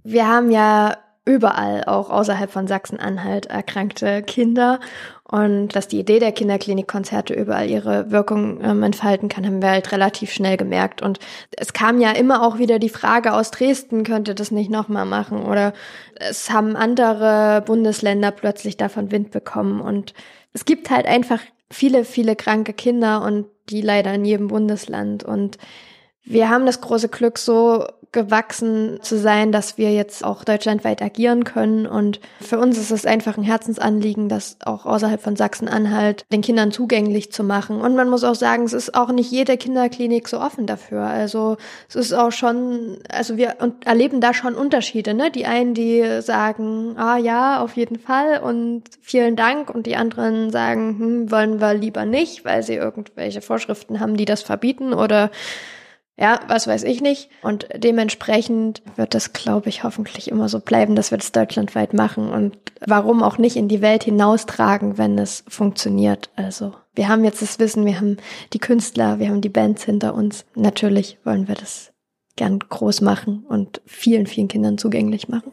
wir 0.04 0.28
haben 0.28 0.52
ja 0.52 0.98
überall, 1.26 1.86
auch 1.86 2.10
außerhalb 2.10 2.52
von 2.52 2.68
Sachsen-Anhalt, 2.68 3.46
erkrankte 3.46 4.24
Kinder. 4.24 4.80
Und 5.24 5.70
dass 5.70 5.88
die 5.88 6.00
Idee 6.00 6.20
der 6.20 6.34
Kinderklinikkonzerte 6.34 7.34
überall 7.34 7.70
ihre 7.70 8.12
Wirkung 8.12 8.62
ähm, 8.62 8.84
entfalten 8.84 9.30
kann, 9.30 9.46
haben 9.46 9.62
wir 9.62 9.70
halt 9.70 9.92
relativ 9.94 10.32
schnell 10.32 10.58
gemerkt. 10.58 11.02
Und 11.02 11.20
es 11.52 11.72
kam 11.72 12.02
ja 12.02 12.12
immer 12.12 12.46
auch 12.46 12.58
wieder 12.58 12.78
die 12.78 12.90
Frage 12.90 13.34
aus 13.34 13.52
Dresden, 13.52 14.04
könnte 14.04 14.36
das 14.36 14.52
nicht 14.52 14.70
nochmal 14.70 15.06
machen? 15.06 15.44
Oder 15.44 15.74
es 16.16 16.52
haben 16.52 16.76
andere 16.76 17.64
Bundesländer 17.66 18.32
plötzlich 18.32 18.76
davon 18.76 19.12
Wind 19.12 19.32
bekommen. 19.32 19.80
Und 19.80 20.14
es 20.52 20.66
gibt 20.66 20.90
halt 20.90 21.08
einfach 21.08 21.40
viele, 21.72 22.06
viele 22.06 22.36
kranke 22.36 22.74
Kinder 22.74 23.24
und 23.24 23.48
die 23.70 23.82
leider 23.82 24.14
in 24.14 24.26
jedem 24.26 24.48
Bundesland. 24.48 25.24
Und 25.24 25.58
wir 26.26 26.50
haben 26.50 26.66
das 26.66 26.82
große 26.82 27.10
Glück, 27.10 27.38
so 27.38 27.86
gewachsen 28.14 29.00
zu 29.02 29.18
sein, 29.18 29.52
dass 29.52 29.78
wir 29.78 29.92
jetzt 29.92 30.24
auch 30.24 30.46
deutschlandweit 30.46 31.02
agieren 31.02 31.44
können. 31.44 31.86
Und 31.86 32.22
für 32.40 32.60
uns 32.60 32.78
ist 32.78 32.92
es 32.92 33.06
einfach 33.06 33.38
ein 33.38 33.44
Herzensanliegen, 33.44 34.30
das 34.30 34.58
auch 34.64 34.86
außerhalb 34.86 35.20
von 35.20 35.36
Sachsen-Anhalt 35.36 36.24
den 36.32 36.42
Kindern 36.42 36.72
zugänglich 36.72 37.32
zu 37.34 37.44
machen. 37.44 37.82
Und 37.82 37.96
man 37.96 38.10
muss 38.10 38.24
auch 38.24 38.36
sagen, 38.36 38.64
es 38.64 38.74
ist 38.74 38.96
auch 38.96 39.12
nicht 39.12 39.32
jede 39.32 39.58
Kinderklinik 39.58 40.30
so 40.30 40.40
offen 40.40 40.68
dafür. 40.68 41.02
Also 41.02 41.58
es 41.90 41.96
ist 41.96 42.14
auch 42.14 42.32
schon, 42.32 43.00
also 43.10 43.36
wir 43.36 43.56
erleben 43.84 44.22
da 44.22 44.34
schon 44.34 44.54
Unterschiede. 44.54 45.16
Ne? 45.16 45.32
Die 45.32 45.48
einen, 45.48 45.74
die 45.74 46.22
sagen, 46.22 46.96
ah 46.98 47.18
ja, 47.18 47.62
auf 47.62 47.76
jeden 47.76 48.00
Fall 48.00 48.42
und 48.42 48.84
vielen 49.02 49.36
Dank. 49.36 49.74
Und 49.74 49.88
die 49.88 49.96
anderen 49.96 50.52
sagen, 50.52 51.00
hm, 51.00 51.32
wollen 51.32 51.60
wir 51.60 51.74
lieber 51.74 52.06
nicht, 52.06 52.46
weil 52.46 52.62
sie 52.62 52.76
irgendwelche 52.76 53.42
Vorschriften 53.42 54.00
haben, 54.00 54.18
die 54.18 54.26
das 54.26 54.44
verbieten 54.44 54.94
oder 54.94 55.32
ja, 56.18 56.40
was 56.48 56.68
weiß 56.68 56.84
ich 56.84 57.02
nicht. 57.02 57.30
Und 57.42 57.68
dementsprechend 57.76 58.84
wird 58.96 59.16
das, 59.16 59.34
glaube 59.34 59.70
ich, 59.70 59.84
hoffentlich 59.84 60.30
immer 60.30 60.48
so 60.48 60.60
bleiben, 60.60 60.96
dass 60.96 61.10
wir 61.10 61.18
das 61.18 61.32
deutschlandweit 61.32 61.94
machen 61.94 62.30
und 62.30 62.58
warum 62.86 63.24
auch 63.24 63.38
nicht 63.38 63.56
in 63.56 63.68
die 63.68 63.82
Welt 63.82 64.04
hinaustragen, 64.04 64.98
wenn 64.98 65.18
es 65.18 65.44
funktioniert. 65.48 66.30
Also 66.36 66.74
wir 66.94 67.08
haben 67.08 67.24
jetzt 67.24 67.42
das 67.42 67.58
Wissen, 67.58 67.86
wir 67.86 67.98
haben 67.98 68.18
die 68.54 68.60
Künstler, 68.60 69.18
wir 69.18 69.30
haben 69.30 69.42
die 69.42 69.50
Bands 69.50 69.84
hinter 69.86 70.14
uns. 70.14 70.46
Natürlich 70.56 71.18
wollen 71.24 71.48
wir 71.48 71.56
das 71.56 71.94
gern 72.36 72.60
groß 72.60 73.02
machen 73.02 73.46
und 73.48 73.82
vielen, 73.86 74.28
vielen 74.28 74.48
Kindern 74.48 74.78
zugänglich 74.78 75.30
machen. 75.30 75.52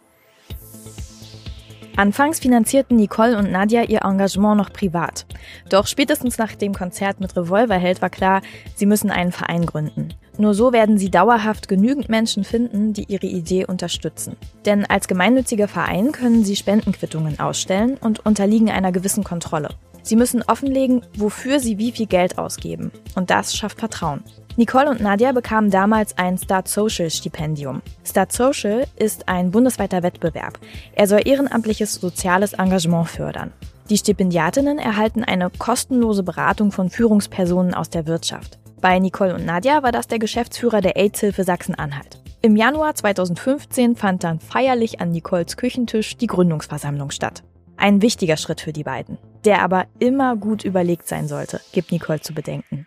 Anfangs 1.97 2.39
finanzierten 2.39 2.97
Nicole 2.97 3.37
und 3.37 3.51
Nadja 3.51 3.83
ihr 3.83 4.03
Engagement 4.05 4.57
noch 4.57 4.73
privat. 4.73 5.27
Doch 5.69 5.87
spätestens 5.87 6.39
nach 6.39 6.55
dem 6.55 6.75
Konzert 6.75 7.21
mit 7.21 7.37
Revolverheld 7.37 8.01
war 8.01 8.11
klar, 8.11 8.43
sie 8.75 8.87
müssen 8.87 9.11
einen 9.11 9.33
Verein 9.33 9.67
gründen. 9.67 10.15
Nur 10.41 10.55
so 10.55 10.73
werden 10.73 10.97
sie 10.97 11.11
dauerhaft 11.11 11.69
genügend 11.69 12.09
Menschen 12.09 12.45
finden, 12.45 12.95
die 12.95 13.05
ihre 13.05 13.27
Idee 13.27 13.67
unterstützen. 13.67 14.37
Denn 14.65 14.87
als 14.87 15.07
gemeinnütziger 15.07 15.69
Verein 15.69 16.13
können 16.13 16.45
sie 16.45 16.57
Spendenquittungen 16.57 17.39
ausstellen 17.39 17.99
und 18.01 18.25
unterliegen 18.25 18.71
einer 18.71 18.91
gewissen 18.91 19.23
Kontrolle. 19.23 19.69
Sie 20.01 20.17
müssen 20.17 20.43
offenlegen, 20.43 21.03
wofür 21.15 21.61
sie 21.61 21.77
wie 21.77 21.93
viel 21.93 22.07
Geld 22.07 22.39
ausgeben. 22.39 22.91
Und 23.15 23.29
das 23.29 23.55
schafft 23.55 23.81
Vertrauen. 23.81 24.25
Nicole 24.57 24.89
und 24.89 25.03
Nadia 25.03 25.33
bekamen 25.33 25.71
damals 25.71 26.17
ein 26.17 26.39
Start 26.39 26.69
Social 26.69 27.11
Stipendium. 27.11 27.83
Start 28.03 28.33
Social 28.33 28.87
ist 28.97 29.29
ein 29.29 29.51
bundesweiter 29.51 30.03
Wettbewerb. 30.03 30.59
Er 30.95 31.07
soll 31.07 31.21
ehrenamtliches 31.23 31.97
soziales 31.97 32.55
Engagement 32.55 33.11
fördern. 33.11 33.53
Die 33.91 33.99
Stipendiatinnen 33.99 34.79
erhalten 34.79 35.23
eine 35.23 35.51
kostenlose 35.51 36.23
Beratung 36.23 36.73
von 36.73 36.89
Führungspersonen 36.89 37.75
aus 37.75 37.91
der 37.91 38.07
Wirtschaft. 38.07 38.60
Bei 38.81 38.99
Nicole 38.99 39.35
und 39.35 39.45
Nadia 39.45 39.83
war 39.83 39.93
das 39.93 40.07
der 40.07 40.19
Geschäftsführer 40.19 40.81
der 40.81 40.97
AIDS-Hilfe 40.97 41.45
Sachsen-Anhalt. 41.45 42.19
Im 42.43 42.57
Januar 42.57 42.95
2015 42.95 43.97
fand 43.97 44.25
dann 44.25 44.41
feierlich 44.41 45.01
an 45.01 45.11
Nicoles 45.11 45.57
Küchentisch 45.57 46.17
die 46.17 46.27
Gründungsversammlung 46.27 47.11
statt. 47.11 47.43
Ein 47.77 48.03
wichtiger 48.03 48.37
Schritt 48.37 48.61
für 48.61 48.73
die 48.73 48.85
beiden, 48.85 49.19
der 49.45 49.63
aber 49.63 49.87
immer 49.99 50.37
gut 50.37 50.65
überlegt 50.65 51.07
sein 51.07 51.29
sollte, 51.29 51.61
gibt 51.73 51.93
Nicole 51.93 52.21
zu 52.21 52.33
bedenken 52.35 52.87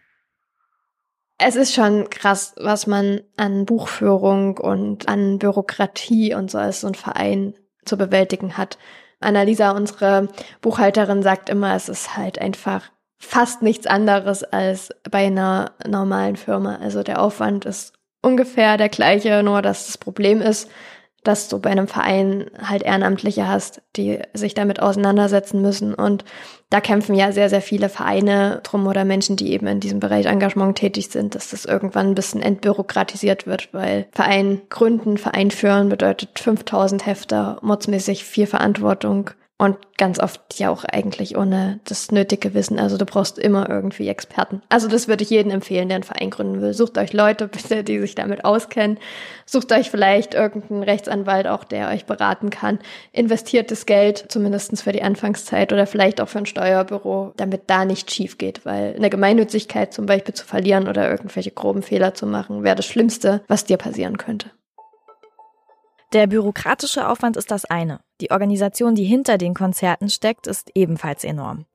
es 1.46 1.56
ist 1.56 1.74
schon 1.74 2.10
krass, 2.10 2.54
was 2.58 2.88
man 2.88 3.22
an 3.36 3.66
Buchführung 3.66 4.58
und 4.58 5.10
an 5.10 5.40
Bürokratie 5.40 6.34
und 6.34 6.50
so 6.50 6.58
als 6.58 6.82
so 6.82 6.88
ein 6.88 6.96
Verein 6.96 7.54
zu 7.86 7.98
bewältigen 7.98 8.58
hat. 8.58 8.78
Annalisa, 9.20 9.72
unsere 9.72 10.30
Buchhalterin, 10.62 11.22
sagt 11.22 11.50
immer, 11.50 11.76
es 11.76 11.90
ist 11.90 12.16
halt 12.16 12.40
einfach 12.40 12.92
fast 13.26 13.62
nichts 13.62 13.88
anderes 13.88 14.44
als 14.44 14.90
bei 15.10 15.26
einer 15.26 15.72
normalen 15.88 16.36
Firma. 16.36 16.78
Also 16.82 17.04
der 17.04 17.22
Aufwand 17.22 17.66
ist 17.66 17.94
ungefähr 18.22 18.78
der 18.78 18.90
gleiche, 18.90 19.44
nur 19.44 19.62
dass 19.62 19.88
das 19.88 19.98
Problem 19.98 20.42
ist, 20.42 20.70
dass 21.24 21.48
du 21.48 21.60
bei 21.60 21.70
einem 21.70 21.88
Verein 21.88 22.48
halt 22.62 22.84
Ehrenamtliche 22.84 23.48
hast, 23.48 23.82
die 23.96 24.20
sich 24.34 24.54
damit 24.54 24.82
auseinandersetzen 24.82 25.62
müssen. 25.62 25.94
Und 25.94 26.26
da 26.70 26.82
kämpfen 26.82 27.16
ja 27.16 27.32
sehr, 27.32 27.50
sehr 27.50 27.62
viele 27.62 27.88
Vereine 27.88 28.60
drum 28.64 28.88
oder 28.88 29.06
Menschen, 29.06 29.38
die 29.38 29.54
eben 29.54 29.68
in 29.68 29.80
diesem 29.80 30.00
Bereich 30.00 30.26
Engagement 30.26 30.78
tätig 30.78 31.10
sind, 31.10 31.36
dass 31.36 31.50
das 31.50 31.66
irgendwann 31.66 32.08
ein 32.08 32.16
bisschen 32.16 32.42
entbürokratisiert 32.42 33.48
wird, 33.48 33.74
weil 33.74 34.08
Verein 34.12 34.62
gründen, 34.70 35.18
Verein 35.18 35.52
führen 35.52 35.90
bedeutet 35.90 36.40
5000 36.40 37.06
Hefter, 37.06 37.58
mordsmäßig 37.62 38.26
viel 38.26 38.48
Verantwortung, 38.48 39.30
Und 39.60 39.78
ganz 39.98 40.20
oft 40.20 40.60
ja 40.60 40.72
auch 40.72 40.84
eigentlich 40.84 41.38
ohne 41.38 41.80
das 41.86 42.12
nötige 42.12 42.54
Wissen. 42.54 42.80
Also 42.80 42.98
du 42.98 43.06
brauchst 43.06 43.38
immer 43.38 43.70
irgendwie 43.70 44.08
Experten. 44.08 44.62
Also 44.68 44.88
das 44.88 45.08
würde 45.08 45.24
ich 45.24 45.30
jedem 45.30 45.52
empfehlen, 45.52 45.88
der 45.89 45.98
einen 45.98 46.04
Verein 46.04 46.32
gründen 46.32 46.60
will. 46.60 46.74
Sucht 46.74 46.98
euch 46.98 47.13
Leute, 47.13 47.48
bitte, 47.50 47.84
die 47.84 48.00
sich 48.00 48.16
damit 48.16 48.46
auskennen. 48.46 48.98
Sucht 49.46 49.72
euch 49.72 49.92
vielleicht 49.92 50.34
irgendeinen 50.34 50.84
Rechtsanwalt 50.84 51.48
auch, 51.48 51.63
der 51.63 51.89
euch 51.89 52.06
beraten 52.06 52.50
kann. 52.50 52.80
Investiert 53.12 53.70
das 53.70 53.86
Geld, 53.86 54.26
zumindestens 54.28 54.82
für 54.82 54.92
die 54.92 55.04
Anfangszeit 55.04 55.72
oder 55.72 55.86
vielleicht 55.86 56.20
auch 56.20 56.28
für 56.28 56.39
ein 56.39 56.46
Steuerbüro, 56.48 57.34
damit 57.38 57.63
da 57.68 57.86
nicht 57.86 58.12
schief 58.12 58.39
geht. 58.39 58.66
Weil 58.66 58.96
eine 58.96 59.12
Gemeinnützigkeit 59.12 59.94
zum 59.94 60.08
Beispiel 60.08 60.34
zu 60.34 60.46
verlieren 60.46 60.88
oder 60.88 61.10
irgendwelche 61.10 61.52
groben 61.52 61.84
Fehler 61.84 62.16
zu 62.16 62.26
machen, 62.26 62.63
wäre 62.63 62.76
das 62.76 62.88
Schlimmste, 62.88 63.44
was 63.48 63.66
dir 63.66 63.78
passieren 63.78 64.18
könnte. 64.18 64.50
Der 66.13 66.28
bürokratische 66.28 67.08
Aufwand 67.08 67.38
ist 67.38 67.50
das 67.50 67.66
eine. 67.66 68.00
Die 68.24 68.32
Organisation, 68.32 68.96
die 68.96 69.04
hinter 69.04 69.38
den 69.38 69.54
Konzerten 69.54 70.08
steckt, 70.08 70.48
ist 70.48 70.72
ebenfalls 70.76 71.26
enorm. 71.26 71.66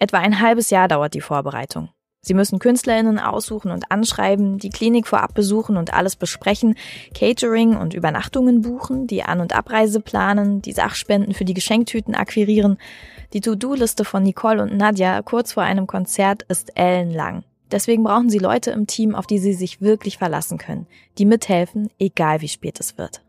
Etwa 0.00 0.18
ein 0.18 0.40
halbes 0.40 0.70
Jahr 0.70 0.88
dauert 0.88 1.14
die 1.14 1.20
Vorbereitung. 1.20 1.90
Sie 2.20 2.34
müssen 2.34 2.58
KünstlerInnen 2.58 3.20
aussuchen 3.20 3.70
und 3.70 3.92
anschreiben, 3.92 4.58
die 4.58 4.70
Klinik 4.70 5.06
vorab 5.06 5.32
besuchen 5.32 5.76
und 5.76 5.94
alles 5.94 6.16
besprechen, 6.16 6.74
Catering 7.14 7.76
und 7.76 7.94
Übernachtungen 7.94 8.62
buchen, 8.62 9.06
die 9.06 9.22
An- 9.22 9.38
und 9.38 9.52
Abreise 9.52 10.00
planen, 10.00 10.60
die 10.60 10.72
Sachspenden 10.72 11.34
für 11.34 11.44
die 11.44 11.54
Geschenktüten 11.54 12.16
akquirieren. 12.16 12.78
Die 13.32 13.40
To-Do-Liste 13.40 14.04
von 14.04 14.24
Nicole 14.24 14.60
und 14.60 14.76
Nadja 14.76 15.22
kurz 15.22 15.52
vor 15.52 15.62
einem 15.62 15.86
Konzert 15.86 16.42
ist 16.48 16.76
ellenlang. 16.76 17.44
Deswegen 17.70 18.02
brauchen 18.02 18.28
sie 18.28 18.40
Leute 18.40 18.72
im 18.72 18.88
Team, 18.88 19.14
auf 19.14 19.28
die 19.28 19.38
sie 19.38 19.52
sich 19.52 19.80
wirklich 19.80 20.18
verlassen 20.18 20.58
können, 20.58 20.88
die 21.18 21.26
mithelfen, 21.26 21.90
egal 22.00 22.40
wie 22.40 22.48
spät 22.48 22.80
es 22.80 22.98
wird. 22.98 23.22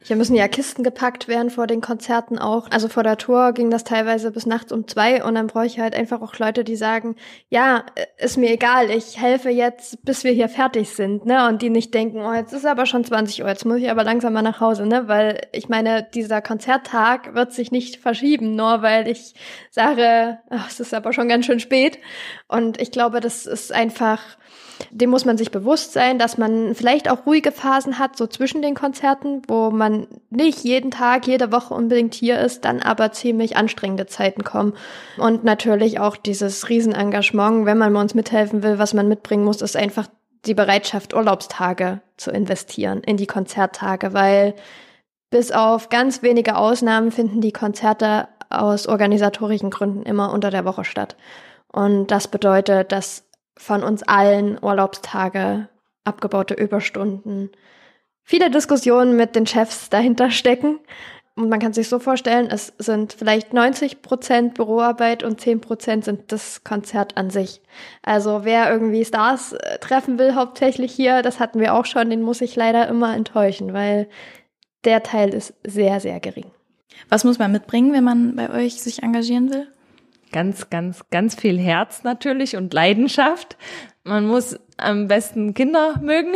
Hier 0.00 0.14
müssen 0.14 0.36
ja 0.36 0.46
Kisten 0.46 0.84
gepackt 0.84 1.26
werden 1.26 1.50
vor 1.50 1.66
den 1.66 1.80
Konzerten 1.80 2.38
auch. 2.38 2.70
Also 2.70 2.88
vor 2.88 3.02
der 3.02 3.18
Tour 3.18 3.52
ging 3.52 3.68
das 3.68 3.82
teilweise 3.82 4.30
bis 4.30 4.46
nachts 4.46 4.70
um 4.70 4.86
zwei 4.86 5.24
und 5.24 5.34
dann 5.34 5.48
brauche 5.48 5.66
ich 5.66 5.80
halt 5.80 5.94
einfach 5.94 6.22
auch 6.22 6.38
Leute, 6.38 6.62
die 6.62 6.76
sagen, 6.76 7.16
ja, 7.48 7.84
ist 8.16 8.36
mir 8.36 8.52
egal, 8.52 8.90
ich 8.90 9.20
helfe 9.20 9.50
jetzt, 9.50 10.04
bis 10.04 10.22
wir 10.22 10.30
hier 10.30 10.48
fertig 10.48 10.90
sind, 10.90 11.26
ne? 11.26 11.48
Und 11.48 11.62
die 11.62 11.70
nicht 11.70 11.92
denken, 11.94 12.20
oh, 12.24 12.32
jetzt 12.32 12.52
ist 12.52 12.64
aber 12.64 12.86
schon 12.86 13.04
20 13.04 13.42
Uhr, 13.42 13.48
jetzt 13.48 13.64
muss 13.64 13.78
ich 13.78 13.90
aber 13.90 14.04
langsam 14.04 14.34
mal 14.34 14.42
nach 14.42 14.60
Hause, 14.60 14.86
ne? 14.86 15.08
Weil 15.08 15.40
ich 15.52 15.68
meine, 15.68 16.06
dieser 16.14 16.42
Konzerttag 16.42 17.34
wird 17.34 17.52
sich 17.52 17.72
nicht 17.72 17.96
verschieben, 17.96 18.54
nur 18.54 18.82
weil 18.82 19.08
ich 19.08 19.34
sage, 19.72 20.38
ach, 20.48 20.68
es 20.70 20.78
ist 20.78 20.94
aber 20.94 21.12
schon 21.12 21.28
ganz 21.28 21.44
schön 21.44 21.60
spät. 21.60 21.98
Und 22.46 22.80
ich 22.80 22.92
glaube, 22.92 23.18
das 23.18 23.46
ist 23.46 23.72
einfach 23.72 24.20
dem 24.90 25.10
muss 25.10 25.24
man 25.24 25.38
sich 25.38 25.50
bewusst 25.50 25.92
sein, 25.92 26.18
dass 26.18 26.38
man 26.38 26.74
vielleicht 26.74 27.10
auch 27.10 27.26
ruhige 27.26 27.52
Phasen 27.52 27.98
hat, 27.98 28.16
so 28.16 28.26
zwischen 28.26 28.62
den 28.62 28.74
Konzerten, 28.74 29.42
wo 29.48 29.70
man 29.70 30.06
nicht 30.30 30.64
jeden 30.64 30.90
Tag, 30.90 31.26
jede 31.26 31.52
Woche 31.52 31.74
unbedingt 31.74 32.14
hier 32.14 32.38
ist, 32.38 32.64
dann 32.64 32.80
aber 32.82 33.12
ziemlich 33.12 33.56
anstrengende 33.56 34.06
Zeiten 34.06 34.44
kommen. 34.44 34.74
Und 35.18 35.44
natürlich 35.44 36.00
auch 36.00 36.16
dieses 36.16 36.68
Riesenengagement, 36.68 37.66
wenn 37.66 37.78
man 37.78 37.92
bei 37.92 38.00
uns 38.00 38.14
mithelfen 38.14 38.62
will, 38.62 38.78
was 38.78 38.94
man 38.94 39.08
mitbringen 39.08 39.44
muss, 39.44 39.62
ist 39.62 39.76
einfach 39.76 40.08
die 40.44 40.54
Bereitschaft, 40.54 41.14
Urlaubstage 41.14 42.00
zu 42.16 42.30
investieren 42.30 43.02
in 43.02 43.16
die 43.16 43.26
Konzerttage, 43.26 44.12
weil 44.12 44.54
bis 45.30 45.52
auf 45.52 45.88
ganz 45.88 46.22
wenige 46.22 46.56
Ausnahmen 46.56 47.10
finden 47.10 47.40
die 47.40 47.52
Konzerte 47.52 48.28
aus 48.50 48.86
organisatorischen 48.86 49.70
Gründen 49.70 50.04
immer 50.04 50.32
unter 50.32 50.50
der 50.50 50.64
Woche 50.64 50.84
statt. 50.84 51.16
Und 51.70 52.10
das 52.10 52.28
bedeutet, 52.28 52.92
dass 52.92 53.27
von 53.58 53.82
uns 53.82 54.02
allen 54.02 54.58
Urlaubstage, 54.62 55.68
abgebaute 56.04 56.54
Überstunden, 56.54 57.50
viele 58.22 58.50
Diskussionen 58.50 59.16
mit 59.16 59.36
den 59.36 59.46
Chefs 59.46 59.90
dahinter 59.90 60.30
stecken. 60.30 60.78
Und 61.34 61.50
man 61.50 61.60
kann 61.60 61.72
sich 61.72 61.88
so 61.88 62.00
vorstellen, 62.00 62.48
es 62.50 62.72
sind 62.78 63.12
vielleicht 63.12 63.52
90 63.52 64.02
Prozent 64.02 64.54
Büroarbeit 64.54 65.22
und 65.22 65.40
10 65.40 65.60
Prozent 65.60 66.04
sind 66.04 66.32
das 66.32 66.64
Konzert 66.64 67.16
an 67.16 67.30
sich. 67.30 67.62
Also 68.02 68.40
wer 68.42 68.72
irgendwie 68.72 69.04
Stars 69.04 69.52
äh, 69.52 69.78
treffen 69.78 70.18
will, 70.18 70.34
hauptsächlich 70.34 70.92
hier, 70.92 71.22
das 71.22 71.38
hatten 71.38 71.60
wir 71.60 71.74
auch 71.74 71.86
schon, 71.86 72.10
den 72.10 72.22
muss 72.22 72.40
ich 72.40 72.56
leider 72.56 72.88
immer 72.88 73.14
enttäuschen, 73.14 73.72
weil 73.72 74.08
der 74.84 75.04
Teil 75.04 75.32
ist 75.32 75.54
sehr, 75.64 76.00
sehr 76.00 76.18
gering. 76.18 76.50
Was 77.08 77.22
muss 77.22 77.38
man 77.38 77.52
mitbringen, 77.52 77.92
wenn 77.92 78.04
man 78.04 78.34
bei 78.34 78.50
euch 78.50 78.82
sich 78.82 79.04
engagieren 79.04 79.52
will? 79.52 79.68
Ganz, 80.32 80.70
ganz, 80.70 81.04
ganz 81.10 81.34
viel 81.34 81.58
Herz 81.58 82.02
natürlich 82.04 82.56
und 82.56 82.72
Leidenschaft. 82.72 83.56
Man 84.04 84.26
muss 84.26 84.58
am 84.78 85.08
besten 85.08 85.52
Kinder 85.52 86.00
mögen. 86.00 86.32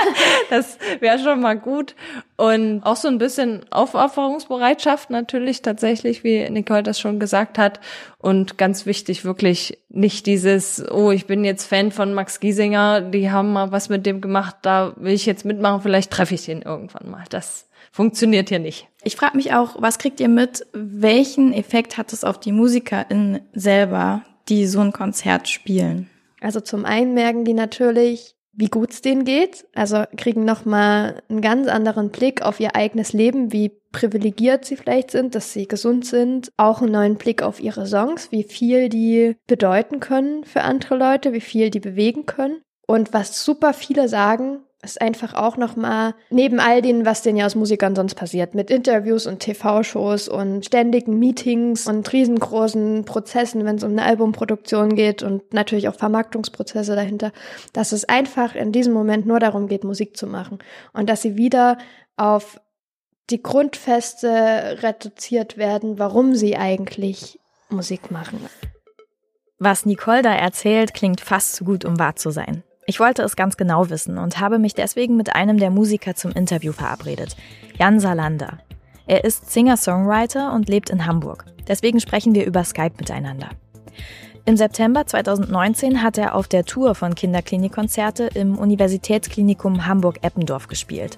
das 0.50 0.78
wäre 1.00 1.18
schon 1.18 1.40
mal 1.40 1.56
gut. 1.56 1.94
Und 2.36 2.82
auch 2.82 2.96
so 2.96 3.08
ein 3.08 3.18
bisschen 3.18 3.64
Aufopferungsbereitschaft 3.70 5.08
natürlich 5.10 5.62
tatsächlich, 5.62 6.24
wie 6.24 6.48
Nicole 6.50 6.82
das 6.82 7.00
schon 7.00 7.20
gesagt 7.20 7.56
hat. 7.56 7.80
Und 8.18 8.58
ganz 8.58 8.84
wichtig, 8.84 9.24
wirklich 9.24 9.78
nicht 9.88 10.26
dieses, 10.26 10.84
oh, 10.90 11.12
ich 11.12 11.26
bin 11.26 11.44
jetzt 11.44 11.66
Fan 11.66 11.92
von 11.92 12.12
Max 12.12 12.40
Giesinger, 12.40 13.00
die 13.00 13.30
haben 13.30 13.52
mal 13.52 13.72
was 13.72 13.88
mit 13.88 14.04
dem 14.04 14.20
gemacht, 14.20 14.56
da 14.62 14.92
will 14.96 15.14
ich 15.14 15.24
jetzt 15.24 15.44
mitmachen, 15.44 15.80
vielleicht 15.80 16.10
treffe 16.10 16.34
ich 16.34 16.48
ihn 16.48 16.62
irgendwann 16.62 17.10
mal. 17.10 17.24
Das 17.30 17.68
funktioniert 17.94 18.48
hier 18.48 18.58
nicht. 18.58 18.88
Ich 19.04 19.14
frage 19.14 19.36
mich 19.36 19.52
auch, 19.52 19.80
was 19.80 19.98
kriegt 19.98 20.18
ihr 20.18 20.28
mit? 20.28 20.66
Welchen 20.72 21.52
Effekt 21.52 21.96
hat 21.96 22.12
es 22.12 22.24
auf 22.24 22.40
die 22.40 22.50
MusikerInnen 22.50 23.40
selber, 23.52 24.22
die 24.48 24.66
so 24.66 24.80
ein 24.80 24.92
Konzert 24.92 25.46
spielen? 25.48 26.10
Also 26.40 26.60
zum 26.60 26.84
einen 26.84 27.14
merken 27.14 27.44
die 27.44 27.54
natürlich, 27.54 28.34
wie 28.52 28.66
gut 28.66 28.90
es 28.90 29.00
denen 29.00 29.24
geht. 29.24 29.66
Also 29.76 30.02
kriegen 30.16 30.44
nochmal 30.44 31.22
einen 31.28 31.40
ganz 31.40 31.68
anderen 31.68 32.10
Blick 32.10 32.42
auf 32.42 32.58
ihr 32.58 32.74
eigenes 32.74 33.12
Leben, 33.12 33.52
wie 33.52 33.70
privilegiert 33.92 34.64
sie 34.64 34.76
vielleicht 34.76 35.12
sind, 35.12 35.36
dass 35.36 35.52
sie 35.52 35.68
gesund 35.68 36.04
sind. 36.04 36.50
Auch 36.56 36.82
einen 36.82 36.90
neuen 36.90 37.14
Blick 37.14 37.42
auf 37.42 37.60
ihre 37.60 37.86
Songs, 37.86 38.32
wie 38.32 38.42
viel 38.42 38.88
die 38.88 39.36
bedeuten 39.46 40.00
können 40.00 40.42
für 40.42 40.62
andere 40.62 40.96
Leute, 40.96 41.32
wie 41.32 41.40
viel 41.40 41.70
die 41.70 41.80
bewegen 41.80 42.26
können. 42.26 42.60
Und 42.88 43.12
was 43.12 43.44
super 43.44 43.72
viele 43.72 44.08
sagen, 44.08 44.64
ist 44.84 45.00
einfach 45.00 45.34
auch 45.34 45.56
nochmal 45.56 46.14
neben 46.30 46.60
all 46.60 46.82
dem, 46.82 47.06
was 47.06 47.22
denn 47.22 47.36
ja 47.36 47.46
aus 47.46 47.54
Musikern 47.54 47.96
sonst 47.96 48.14
passiert, 48.14 48.54
mit 48.54 48.70
Interviews 48.70 49.26
und 49.26 49.40
TV-Shows 49.40 50.28
und 50.28 50.64
ständigen 50.64 51.18
Meetings 51.18 51.86
und 51.86 52.12
riesengroßen 52.12 53.04
Prozessen, 53.04 53.64
wenn 53.64 53.76
es 53.76 53.84
um 53.84 53.92
eine 53.92 54.04
Albumproduktion 54.04 54.94
geht 54.94 55.22
und 55.22 55.52
natürlich 55.52 55.88
auch 55.88 55.94
Vermarktungsprozesse 55.94 56.94
dahinter, 56.94 57.32
dass 57.72 57.92
es 57.92 58.04
einfach 58.08 58.54
in 58.54 58.72
diesem 58.72 58.92
Moment 58.92 59.26
nur 59.26 59.40
darum 59.40 59.66
geht, 59.66 59.84
Musik 59.84 60.16
zu 60.16 60.26
machen 60.26 60.58
und 60.92 61.08
dass 61.08 61.22
sie 61.22 61.36
wieder 61.36 61.78
auf 62.16 62.60
die 63.30 63.42
Grundfeste 63.42 64.78
reduziert 64.82 65.56
werden, 65.56 65.98
warum 65.98 66.34
sie 66.34 66.56
eigentlich 66.56 67.40
Musik 67.70 68.10
machen. 68.10 68.46
Was 69.58 69.86
Nicole 69.86 70.22
da 70.22 70.34
erzählt, 70.34 70.94
klingt 70.94 71.20
fast 71.20 71.54
zu 71.54 71.64
gut, 71.64 71.84
um 71.84 71.98
wahr 71.98 72.16
zu 72.16 72.30
sein. 72.30 72.62
Ich 72.86 73.00
wollte 73.00 73.22
es 73.22 73.34
ganz 73.34 73.56
genau 73.56 73.88
wissen 73.88 74.18
und 74.18 74.40
habe 74.40 74.58
mich 74.58 74.74
deswegen 74.74 75.16
mit 75.16 75.34
einem 75.34 75.58
der 75.58 75.70
Musiker 75.70 76.14
zum 76.14 76.32
Interview 76.32 76.72
verabredet, 76.72 77.34
Jan 77.78 77.98
Salander. 77.98 78.58
Er 79.06 79.24
ist 79.24 79.50
Singer-Songwriter 79.50 80.52
und 80.52 80.68
lebt 80.68 80.90
in 80.90 81.06
Hamburg. 81.06 81.46
Deswegen 81.66 82.00
sprechen 82.00 82.34
wir 82.34 82.44
über 82.44 82.62
Skype 82.62 82.94
miteinander. 82.98 83.48
Im 84.44 84.58
September 84.58 85.06
2019 85.06 86.02
hat 86.02 86.18
er 86.18 86.34
auf 86.34 86.46
der 86.46 86.64
Tour 86.64 86.94
von 86.94 87.14
Kinderklinikkonzerte 87.14 88.24
im 88.34 88.58
Universitätsklinikum 88.58 89.86
Hamburg-Eppendorf 89.86 90.68
gespielt. 90.68 91.16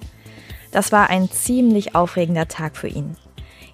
Das 0.71 0.93
war 0.93 1.09
ein 1.09 1.29
ziemlich 1.29 1.95
aufregender 1.95 2.47
Tag 2.47 2.77
für 2.77 2.87
ihn. 2.87 3.17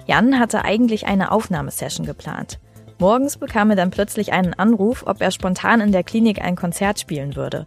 Jan 0.07 0.39
hatte 0.39 0.65
eigentlich 0.65 1.05
eine 1.05 1.31
Aufnahmesession 1.31 2.07
geplant. 2.07 2.59
Morgens 3.03 3.35
bekam 3.35 3.69
er 3.69 3.75
dann 3.75 3.91
plötzlich 3.91 4.31
einen 4.31 4.53
Anruf, 4.53 5.03
ob 5.05 5.19
er 5.19 5.31
spontan 5.31 5.81
in 5.81 5.91
der 5.91 6.05
Klinik 6.05 6.41
ein 6.41 6.55
Konzert 6.55 7.01
spielen 7.01 7.35
würde. 7.35 7.65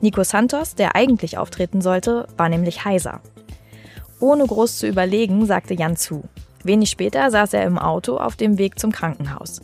Nico 0.00 0.24
Santos, 0.24 0.76
der 0.76 0.96
eigentlich 0.96 1.36
auftreten 1.36 1.82
sollte, 1.82 2.26
war 2.38 2.48
nämlich 2.48 2.86
heiser. 2.86 3.20
Ohne 4.18 4.46
groß 4.46 4.78
zu 4.78 4.86
überlegen, 4.88 5.44
sagte 5.44 5.74
Jan 5.74 5.96
zu. 5.96 6.24
Wenig 6.64 6.88
später 6.88 7.30
saß 7.30 7.52
er 7.52 7.64
im 7.64 7.78
Auto 7.78 8.16
auf 8.16 8.36
dem 8.36 8.56
Weg 8.56 8.78
zum 8.78 8.90
Krankenhaus. 8.90 9.60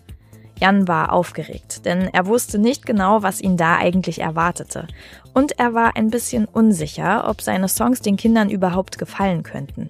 Jan 0.61 0.89
war 0.89 1.11
aufgeregt, 1.11 1.87
denn 1.87 2.11
er 2.13 2.27
wusste 2.27 2.59
nicht 2.59 2.85
genau, 2.85 3.23
was 3.23 3.41
ihn 3.41 3.57
da 3.57 3.77
eigentlich 3.79 4.21
erwartete. 4.21 4.89
Und 5.33 5.59
er 5.59 5.73
war 5.73 5.97
ein 5.97 6.11
bisschen 6.11 6.45
unsicher, 6.45 7.27
ob 7.31 7.41
seine 7.41 7.69
Songs 7.69 8.03
den 8.03 8.19
Kindern 8.19 8.51
überhaupt 8.51 8.99
gefallen 8.99 9.43
könnten. 9.43 9.89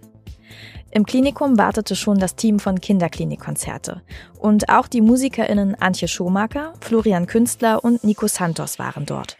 Im 0.96 1.04
Klinikum 1.06 1.58
wartete 1.58 1.96
schon 1.96 2.20
das 2.20 2.36
Team 2.36 2.60
von 2.60 2.80
Kinderklinikkonzerte. 2.80 4.02
Und 4.38 4.68
auch 4.68 4.86
die 4.86 5.00
MusikerInnen 5.00 5.74
Antje 5.74 6.06
Schomaker, 6.06 6.74
Florian 6.80 7.26
Künstler 7.26 7.82
und 7.82 8.04
Nico 8.04 8.28
Santos 8.28 8.78
waren 8.78 9.04
dort. 9.04 9.36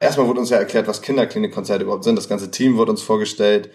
Erstmal 0.00 0.26
wurde 0.26 0.40
uns 0.40 0.50
ja 0.50 0.56
erklärt, 0.56 0.88
was 0.88 1.00
Kinderklinikkonzerte 1.00 1.84
überhaupt 1.84 2.02
sind. 2.02 2.16
Das 2.16 2.28
ganze 2.28 2.50
Team 2.50 2.76
wurde 2.76 2.90
uns 2.90 3.02
vorgestellt. 3.02 3.70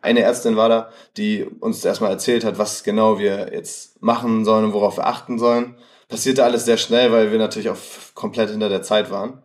Eine 0.00 0.20
Ärztin 0.20 0.54
war 0.54 0.68
da, 0.68 0.90
die 1.16 1.42
uns 1.42 1.84
erstmal 1.84 2.12
erzählt 2.12 2.44
hat, 2.44 2.56
was 2.56 2.84
genau 2.84 3.18
wir 3.18 3.52
jetzt 3.52 4.00
machen 4.00 4.44
sollen 4.44 4.66
und 4.66 4.74
worauf 4.74 4.98
wir 4.98 5.08
achten 5.08 5.40
sollen. 5.40 5.74
Passierte 6.06 6.44
alles 6.44 6.64
sehr 6.64 6.76
schnell, 6.76 7.10
weil 7.10 7.32
wir 7.32 7.38
natürlich 7.40 7.68
auch 7.68 7.78
komplett 8.14 8.50
hinter 8.50 8.68
der 8.68 8.82
Zeit 8.82 9.10
waren. 9.10 9.42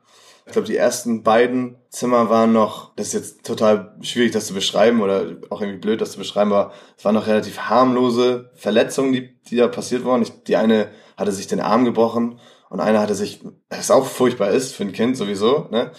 Ich 0.48 0.54
glaube, 0.54 0.68
die 0.68 0.78
ersten 0.78 1.24
beiden 1.24 1.76
Zimmer 1.90 2.30
waren 2.30 2.54
noch, 2.54 2.96
das 2.96 3.08
ist 3.08 3.14
jetzt 3.14 3.46
total 3.46 3.98
schwierig, 4.02 4.32
das 4.32 4.48
zu 4.48 4.54
beschreiben 4.54 5.02
oder 5.02 5.36
auch 5.50 5.60
irgendwie 5.60 5.80
blöd, 5.80 6.00
das 6.00 6.14
zu 6.14 6.18
beschreiben, 6.18 6.54
aber 6.54 6.72
es 6.98 7.04
waren 7.04 7.16
noch 7.16 7.28
relativ 7.28 7.60
harmlose 7.60 8.50
Verletzungen, 8.56 9.12
die, 9.12 9.38
die 9.50 9.58
da 9.58 9.68
passiert 9.68 10.06
waren. 10.06 10.22
Ich, 10.22 10.44
die 10.44 10.56
eine 10.56 10.88
hatte 11.18 11.34
sich 11.34 11.48
den 11.48 11.60
Arm 11.60 11.84
gebrochen 11.84 12.40
und 12.70 12.80
eine 12.80 13.02
hatte 13.02 13.14
sich, 13.14 13.44
was 13.70 13.92
auch 13.92 14.06
furchtbar 14.06 14.50
ist 14.52 14.74
für 14.74 14.84
ein 14.84 14.94
Kind 14.94 15.18
sowieso, 15.18 15.68
ne? 15.70 15.92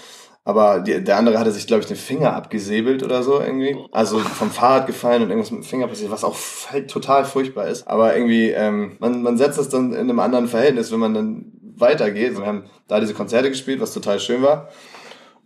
Aber 0.45 0.81
die, 0.81 1.05
der 1.05 1.19
andere 1.19 1.39
hatte 1.39 1.53
sich, 1.53 1.67
glaube 1.67 1.83
ich, 1.83 1.89
den 1.89 1.99
Finger 1.99 2.33
abgesäbelt 2.33 3.03
oder 3.03 3.23
so 3.23 3.39
irgendwie. 3.39 3.77
Also 3.93 4.19
vom 4.19 4.51
Fahrrad 4.51 4.87
gefallen 4.87 5.23
und 5.23 5.29
irgendwas 5.29 5.51
mit 5.51 5.61
dem 5.61 5.67
Finger 5.67 5.89
passiert, 5.89 6.11
was 6.11 6.25
auch 6.25 6.39
total 6.87 7.27
furchtbar 7.27 7.69
ist. 7.69 7.87
Aber 7.87 8.17
irgendwie, 8.17 8.49
ähm, 8.49 8.97
man, 8.99 9.21
man 9.21 9.37
setzt 9.37 9.59
das 9.59 9.69
dann 9.69 9.93
in 9.93 9.99
einem 9.99 10.21
anderen 10.21 10.49
Verhältnis, 10.49 10.91
wenn 10.91 11.01
man 11.01 11.13
dann 11.13 11.58
weitergeht. 11.81 12.39
Wir 12.39 12.47
haben 12.47 12.65
da 12.87 13.01
diese 13.01 13.15
Konzerte 13.15 13.49
gespielt, 13.49 13.81
was 13.81 13.95
total 13.95 14.21
schön 14.21 14.43
war. 14.43 14.69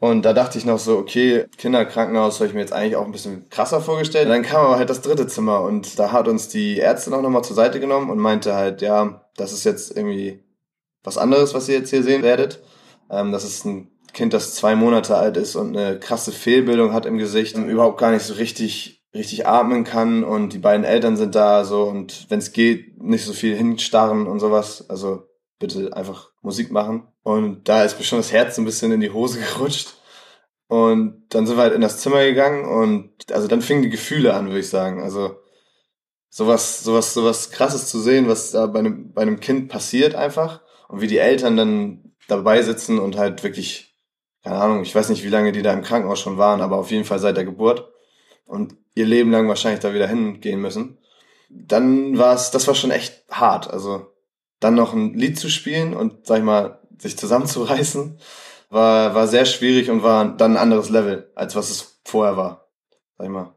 Und 0.02 0.22
da 0.22 0.32
dachte 0.32 0.58
ich 0.58 0.64
noch 0.64 0.80
so, 0.80 0.98
okay, 0.98 1.44
Kinderkrankenhaus 1.58 2.40
habe 2.40 2.48
ich 2.48 2.54
mir 2.54 2.60
jetzt 2.60 2.72
eigentlich 2.72 2.96
auch 2.96 3.04
ein 3.04 3.12
bisschen 3.12 3.48
krasser 3.50 3.80
vorgestellt. 3.80 4.26
Und 4.26 4.32
dann 4.32 4.42
kam 4.42 4.66
aber 4.66 4.76
halt 4.76 4.90
das 4.90 5.00
dritte 5.00 5.28
Zimmer 5.28 5.60
und 5.62 5.96
da 5.96 6.10
hat 6.10 6.26
uns 6.26 6.48
die 6.48 6.80
Ärztin 6.80 7.14
auch 7.14 7.22
nochmal 7.22 7.44
zur 7.44 7.54
Seite 7.54 7.78
genommen 7.78 8.10
und 8.10 8.18
meinte 8.18 8.52
halt, 8.52 8.82
ja, 8.82 9.24
das 9.36 9.52
ist 9.52 9.62
jetzt 9.62 9.96
irgendwie 9.96 10.42
was 11.04 11.18
anderes, 11.18 11.54
was 11.54 11.68
ihr 11.68 11.76
jetzt 11.76 11.90
hier 11.90 12.02
sehen 12.02 12.24
werdet. 12.24 12.64
Ähm, 13.10 13.30
das 13.30 13.44
ist 13.44 13.64
ein 13.64 13.92
Kind, 14.12 14.32
das 14.32 14.56
zwei 14.56 14.74
Monate 14.74 15.16
alt 15.16 15.36
ist 15.36 15.54
und 15.54 15.76
eine 15.76 16.00
krasse 16.00 16.32
Fehlbildung 16.32 16.92
hat 16.92 17.06
im 17.06 17.18
Gesicht 17.18 17.54
und 17.54 17.68
überhaupt 17.68 17.98
gar 17.98 18.10
nicht 18.10 18.24
so 18.24 18.34
richtig, 18.34 19.04
richtig 19.14 19.46
atmen 19.46 19.84
kann 19.84 20.24
und 20.24 20.52
die 20.52 20.58
beiden 20.58 20.84
Eltern 20.84 21.16
sind 21.16 21.36
da 21.36 21.64
so 21.64 21.84
und 21.84 22.26
wenn 22.28 22.40
es 22.40 22.52
geht, 22.52 23.00
nicht 23.00 23.24
so 23.24 23.32
viel 23.32 23.56
hinstarren 23.56 24.26
und 24.26 24.40
sowas. 24.40 24.84
Also 24.90 25.28
bitte 25.62 25.96
einfach 25.96 26.30
Musik 26.42 26.70
machen. 26.70 27.08
Und 27.22 27.68
da 27.68 27.84
ist 27.84 27.98
mir 27.98 28.04
schon 28.04 28.18
das 28.18 28.32
Herz 28.32 28.58
ein 28.58 28.66
bisschen 28.66 28.92
in 28.92 29.00
die 29.00 29.10
Hose 29.10 29.40
gerutscht. 29.54 29.94
Und 30.68 31.24
dann 31.30 31.46
sind 31.46 31.56
wir 31.56 31.62
halt 31.62 31.74
in 31.74 31.80
das 31.80 31.98
Zimmer 31.98 32.22
gegangen 32.24 32.64
und 32.64 33.32
also 33.32 33.46
dann 33.46 33.60
fingen 33.62 33.82
die 33.82 33.90
Gefühle 33.90 34.34
an, 34.34 34.46
würde 34.46 34.60
ich 34.60 34.68
sagen. 34.68 35.02
Also 35.02 35.36
sowas, 36.28 36.82
sowas, 36.82 37.14
sowas 37.14 37.50
krasses 37.50 37.88
zu 37.88 38.00
sehen, 38.00 38.28
was 38.28 38.52
da 38.52 38.66
bei 38.66 38.78
einem, 38.78 39.12
bei 39.12 39.22
einem 39.22 39.40
Kind 39.40 39.68
passiert 39.68 40.14
einfach 40.14 40.62
und 40.88 41.00
wie 41.00 41.08
die 41.08 41.18
Eltern 41.18 41.56
dann 41.56 42.14
dabei 42.28 42.62
sitzen 42.62 42.98
und 42.98 43.16
halt 43.18 43.42
wirklich 43.42 43.92
keine 44.42 44.56
Ahnung, 44.56 44.82
ich 44.82 44.94
weiß 44.94 45.08
nicht, 45.08 45.24
wie 45.24 45.28
lange 45.28 45.52
die 45.52 45.62
da 45.62 45.72
im 45.72 45.82
Krankenhaus 45.82 46.20
schon 46.20 46.36
waren, 46.36 46.60
aber 46.60 46.76
auf 46.76 46.90
jeden 46.90 47.04
Fall 47.04 47.18
seit 47.18 47.36
der 47.36 47.44
Geburt 47.44 47.88
und 48.44 48.76
ihr 48.94 49.06
Leben 49.06 49.30
lang 49.30 49.48
wahrscheinlich 49.48 49.80
da 49.80 49.94
wieder 49.94 50.08
hingehen 50.08 50.60
müssen. 50.60 50.98
Dann 51.48 52.18
war 52.18 52.34
es, 52.34 52.50
das 52.50 52.66
war 52.66 52.74
schon 52.74 52.90
echt 52.90 53.24
hart. 53.30 53.70
Also 53.70 54.11
dann 54.62 54.74
noch 54.74 54.92
ein 54.92 55.14
Lied 55.14 55.38
zu 55.38 55.48
spielen 55.48 55.94
und, 55.94 56.26
sag 56.26 56.38
ich 56.38 56.44
mal, 56.44 56.78
sich 56.98 57.18
zusammenzureißen, 57.18 58.18
war, 58.70 59.14
war 59.14 59.28
sehr 59.28 59.44
schwierig 59.44 59.90
und 59.90 60.02
war 60.02 60.36
dann 60.36 60.52
ein 60.52 60.62
anderes 60.62 60.88
Level, 60.88 61.30
als 61.34 61.54
was 61.56 61.70
es 61.70 62.00
vorher 62.04 62.36
war. 62.36 62.68
Sag 63.18 63.26
ich 63.26 63.32
mal. 63.32 63.54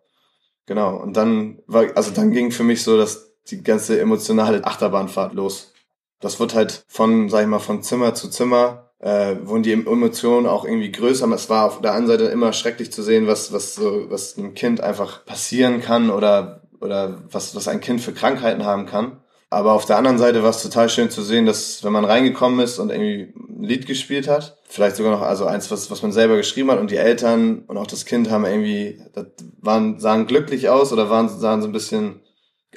Genau. 0.65 0.97
Und 0.97 1.15
dann 1.15 1.59
war, 1.67 1.85
also 1.95 2.11
dann 2.11 2.31
ging 2.31 2.51
für 2.51 2.63
mich 2.63 2.83
so, 2.83 2.97
dass 2.97 3.33
die 3.49 3.63
ganze 3.63 3.99
emotionale 3.99 4.65
Achterbahnfahrt 4.65 5.33
los. 5.33 5.73
Das 6.19 6.39
wird 6.39 6.55
halt 6.55 6.83
von, 6.87 7.29
sag 7.29 7.41
ich 7.41 7.47
mal, 7.47 7.59
von 7.59 7.83
Zimmer 7.83 8.15
zu 8.15 8.29
Zimmer 8.29 8.91
äh, 8.99 9.35
wurden 9.43 9.63
die 9.63 9.73
Emotionen 9.73 10.47
auch 10.47 10.65
irgendwie 10.65 10.91
größer. 10.91 11.29
Es 11.31 11.49
war 11.49 11.65
auf 11.65 11.81
der 11.81 11.93
einen 11.93 12.07
Seite 12.07 12.25
immer 12.25 12.53
schrecklich 12.53 12.91
zu 12.91 13.03
sehen, 13.03 13.27
was, 13.27 13.53
was, 13.53 13.75
so, 13.75 14.09
was 14.09 14.37
einem 14.37 14.55
Kind 14.55 14.81
einfach 14.81 15.25
passieren 15.25 15.81
kann 15.81 16.09
oder, 16.09 16.63
oder 16.81 17.21
was, 17.31 17.55
was 17.55 17.67
ein 17.67 17.81
Kind 17.81 18.01
für 18.01 18.13
Krankheiten 18.13 18.65
haben 18.65 18.85
kann. 18.87 19.21
Aber 19.55 19.71
auf 19.71 19.85
der 19.85 19.95
anderen 19.95 20.17
Seite 20.17 20.43
war 20.43 20.49
es 20.49 20.61
total 20.61 20.89
schön 20.89 21.09
zu 21.09 21.23
sehen, 21.23 21.45
dass 21.45 21.81
wenn 21.81 21.93
man 21.93 22.03
reingekommen 22.03 22.59
ist 22.59 22.77
und 22.77 22.89
irgendwie 22.89 23.33
ein 23.37 23.63
Lied 23.63 23.87
gespielt 23.87 24.27
hat, 24.27 24.57
vielleicht 24.65 24.97
sogar 24.97 25.13
noch 25.13 25.21
also 25.21 25.45
eins, 25.45 25.71
was, 25.71 25.89
was 25.89 26.01
man 26.01 26.11
selber 26.11 26.35
geschrieben 26.35 26.69
hat 26.71 26.79
und 26.81 26.91
die 26.91 26.97
Eltern 26.97 27.59
und 27.59 27.77
auch 27.77 27.87
das 27.87 28.03
Kind 28.03 28.29
haben 28.29 28.43
irgendwie, 28.43 29.01
das 29.13 29.27
waren, 29.61 29.97
sahen 29.97 30.27
glücklich 30.27 30.67
aus 30.67 30.91
oder 30.91 31.09
waren, 31.09 31.29
sahen 31.29 31.61
so 31.61 31.69
ein 31.69 31.71
bisschen 31.71 32.19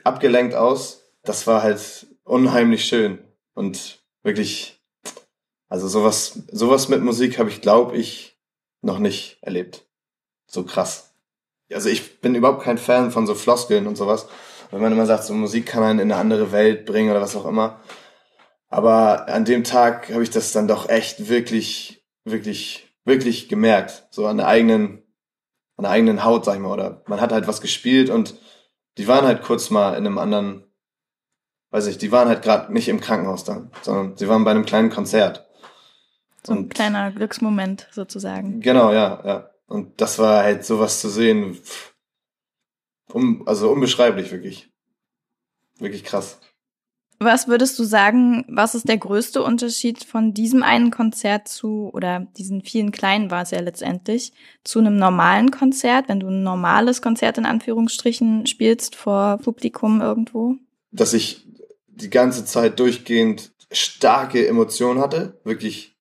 abgelenkt 0.04 0.54
aus. 0.54 1.02
Das 1.24 1.48
war 1.48 1.64
halt 1.64 2.06
unheimlich 2.22 2.84
schön 2.84 3.18
und 3.54 3.98
wirklich 4.22 4.80
also 5.68 5.88
sowas, 5.88 6.44
sowas 6.52 6.88
mit 6.88 7.02
Musik 7.02 7.40
habe 7.40 7.50
ich, 7.50 7.60
glaube 7.60 7.96
ich, 7.96 8.38
noch 8.82 9.00
nicht 9.00 9.38
erlebt. 9.40 9.84
So 10.46 10.62
krass. 10.62 11.12
Also 11.72 11.88
ich 11.88 12.20
bin 12.20 12.36
überhaupt 12.36 12.62
kein 12.62 12.78
Fan 12.78 13.10
von 13.10 13.26
so 13.26 13.34
Floskeln 13.34 13.88
und 13.88 13.96
sowas. 13.96 14.28
Wenn 14.70 14.80
man 14.80 14.92
immer 14.92 15.06
sagt, 15.06 15.24
so 15.24 15.34
Musik 15.34 15.66
kann 15.66 15.82
einen 15.82 15.98
in 15.98 16.12
eine 16.12 16.20
andere 16.20 16.52
Welt 16.52 16.86
bringen 16.86 17.10
oder 17.10 17.20
was 17.20 17.36
auch 17.36 17.46
immer. 17.46 17.80
Aber 18.68 19.28
an 19.28 19.44
dem 19.44 19.64
Tag 19.64 20.12
habe 20.12 20.22
ich 20.22 20.30
das 20.30 20.52
dann 20.52 20.68
doch 20.68 20.88
echt 20.88 21.28
wirklich, 21.28 22.04
wirklich, 22.24 22.92
wirklich 23.04 23.48
gemerkt. 23.48 24.06
So 24.10 24.26
an 24.26 24.36
der 24.36 24.46
eigenen, 24.46 25.02
an 25.76 25.84
der 25.84 25.90
eigenen 25.90 26.24
Haut, 26.24 26.44
sag 26.44 26.54
ich 26.54 26.60
mal. 26.60 26.72
Oder 26.72 27.02
man 27.06 27.20
hat 27.20 27.32
halt 27.32 27.46
was 27.46 27.60
gespielt 27.60 28.10
und 28.10 28.34
die 28.98 29.08
waren 29.08 29.24
halt 29.24 29.42
kurz 29.42 29.70
mal 29.70 29.92
in 29.92 30.06
einem 30.06 30.18
anderen, 30.18 30.64
weiß 31.70 31.86
ich, 31.86 31.98
die 31.98 32.12
waren 32.12 32.28
halt 32.28 32.42
gerade 32.42 32.72
nicht 32.72 32.88
im 32.88 33.00
Krankenhaus 33.00 33.44
dann, 33.44 33.70
sondern 33.82 34.16
sie 34.16 34.28
waren 34.28 34.44
bei 34.44 34.50
einem 34.50 34.66
kleinen 34.66 34.90
Konzert. 34.90 35.48
So 36.46 36.52
ein 36.52 36.58
und, 36.58 36.74
kleiner 36.74 37.10
Glücksmoment 37.12 37.88
sozusagen. 37.92 38.60
Genau, 38.60 38.92
ja, 38.92 39.22
ja. 39.24 39.50
Und 39.66 40.00
das 40.00 40.18
war 40.18 40.42
halt 40.42 40.64
sowas 40.64 41.00
zu 41.00 41.08
sehen, 41.08 41.58
um, 43.12 43.46
also 43.46 43.70
unbeschreiblich 43.70 44.30
wirklich. 44.30 44.70
Wirklich 45.78 46.04
krass. 46.04 46.40
Was 47.20 47.48
würdest 47.48 47.76
du 47.78 47.84
sagen, 47.84 48.44
was 48.48 48.76
ist 48.76 48.88
der 48.88 48.98
größte 48.98 49.42
Unterschied 49.42 50.04
von 50.04 50.34
diesem 50.34 50.62
einen 50.62 50.92
Konzert 50.92 51.48
zu, 51.48 51.90
oder 51.92 52.28
diesen 52.36 52.62
vielen 52.62 52.92
kleinen 52.92 53.30
war 53.32 53.42
es 53.42 53.50
ja 53.50 53.60
letztendlich, 53.60 54.32
zu 54.62 54.78
einem 54.78 54.96
normalen 54.96 55.50
Konzert, 55.50 56.08
wenn 56.08 56.20
du 56.20 56.28
ein 56.28 56.44
normales 56.44 57.02
Konzert 57.02 57.36
in 57.36 57.46
Anführungsstrichen 57.46 58.46
spielst 58.46 58.94
vor 58.94 59.38
Publikum 59.38 60.00
irgendwo? 60.00 60.54
Dass 60.92 61.12
ich 61.12 61.44
die 61.88 62.10
ganze 62.10 62.44
Zeit 62.44 62.78
durchgehend 62.78 63.50
starke 63.72 64.46
Emotionen 64.46 65.00
hatte, 65.00 65.40
wirklich 65.42 65.96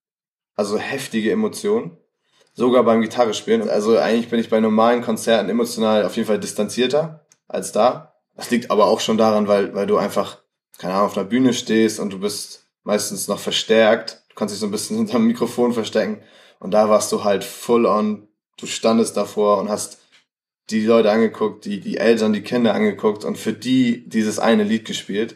also 0.55 0.78
heftige 0.78 1.32
Emotionen. 1.32 1.97
Sogar 2.58 2.82
beim 2.82 3.01
Gitarre 3.01 3.36
spielen. 3.36 3.70
Also 3.70 3.99
eigentlich 3.99 4.30
bin 4.30 4.39
ich 4.39 4.49
bei 4.49 4.60
normalen 4.60 5.03
Konzerten 5.03 5.47
emotional 5.47 6.03
auf 6.03 6.16
jeden 6.16 6.28
Fall 6.28 6.39
distanzierter 6.39 7.24
als 7.47 7.72
da. 7.72 8.16
Das 8.36 8.49
liegt 8.49 8.72
aber 8.72 8.88
auch 8.88 8.99
schon 8.99 9.20
daran, 9.20 9.47
weil, 9.47 9.76
weil 9.76 9.86
du 9.86 9.97
einfach, 9.97 10.39
keine 10.80 10.95
Ahnung, 10.95 11.05
auf 11.05 11.16
einer 11.16 11.28
Bühne 11.28 11.53
stehst 11.53 11.99
und 11.99 12.12
du 12.12 12.20
bist 12.20 12.66
meistens 12.84 13.28
noch 13.28 13.38
verstärkt. 13.38 14.24
Du 14.30 14.36
kannst 14.36 14.55
dich 14.55 14.60
so 14.60 14.66
ein 14.66 14.72
bisschen 14.72 14.97
hinterm 14.97 15.28
Mikrofon 15.28 15.72
verstecken. 15.72 16.24
Und 16.60 16.72
da 16.72 16.89
warst 16.89 17.12
du 17.12 17.24
halt 17.24 17.43
full 17.43 17.86
on. 17.86 18.28
Du 18.60 18.66
standest 18.66 19.16
davor 19.16 19.60
und 19.60 19.70
hast 19.70 19.99
die 20.72 20.84
Leute 20.84 21.12
angeguckt, 21.12 21.64
die, 21.66 21.80
die 21.80 21.97
Eltern, 21.97 22.34
die 22.34 22.41
Kinder 22.41 22.74
angeguckt 22.74 23.24
und 23.24 23.38
für 23.38 23.53
die 23.53 24.10
dieses 24.10 24.39
eine 24.39 24.64
Lied 24.64 24.86
gespielt. 24.86 25.36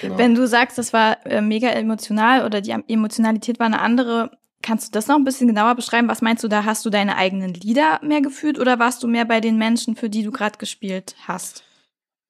Genau. 0.00 0.16
Wenn 0.16 0.36
du 0.36 0.46
sagst, 0.46 0.78
das 0.78 0.92
war 0.92 1.26
äh, 1.26 1.40
mega 1.40 1.70
emotional 1.70 2.44
oder 2.44 2.60
die 2.60 2.70
Emotionalität 2.70 3.58
war 3.58 3.66
eine 3.66 3.80
andere, 3.80 4.30
kannst 4.66 4.88
du 4.88 4.92
das 4.92 5.06
noch 5.06 5.16
ein 5.16 5.24
bisschen 5.24 5.46
genauer 5.46 5.76
beschreiben? 5.76 6.08
Was 6.08 6.22
meinst 6.22 6.42
du 6.42 6.48
da? 6.48 6.64
Hast 6.64 6.84
du 6.84 6.90
deine 6.90 7.16
eigenen 7.16 7.54
Lieder 7.54 8.00
mehr 8.02 8.20
gefühlt 8.20 8.58
oder 8.58 8.78
warst 8.78 9.02
du 9.02 9.08
mehr 9.08 9.24
bei 9.24 9.40
den 9.40 9.56
Menschen, 9.56 9.94
für 9.94 10.10
die 10.10 10.24
du 10.24 10.32
gerade 10.32 10.58
gespielt 10.58 11.14
hast? 11.26 11.62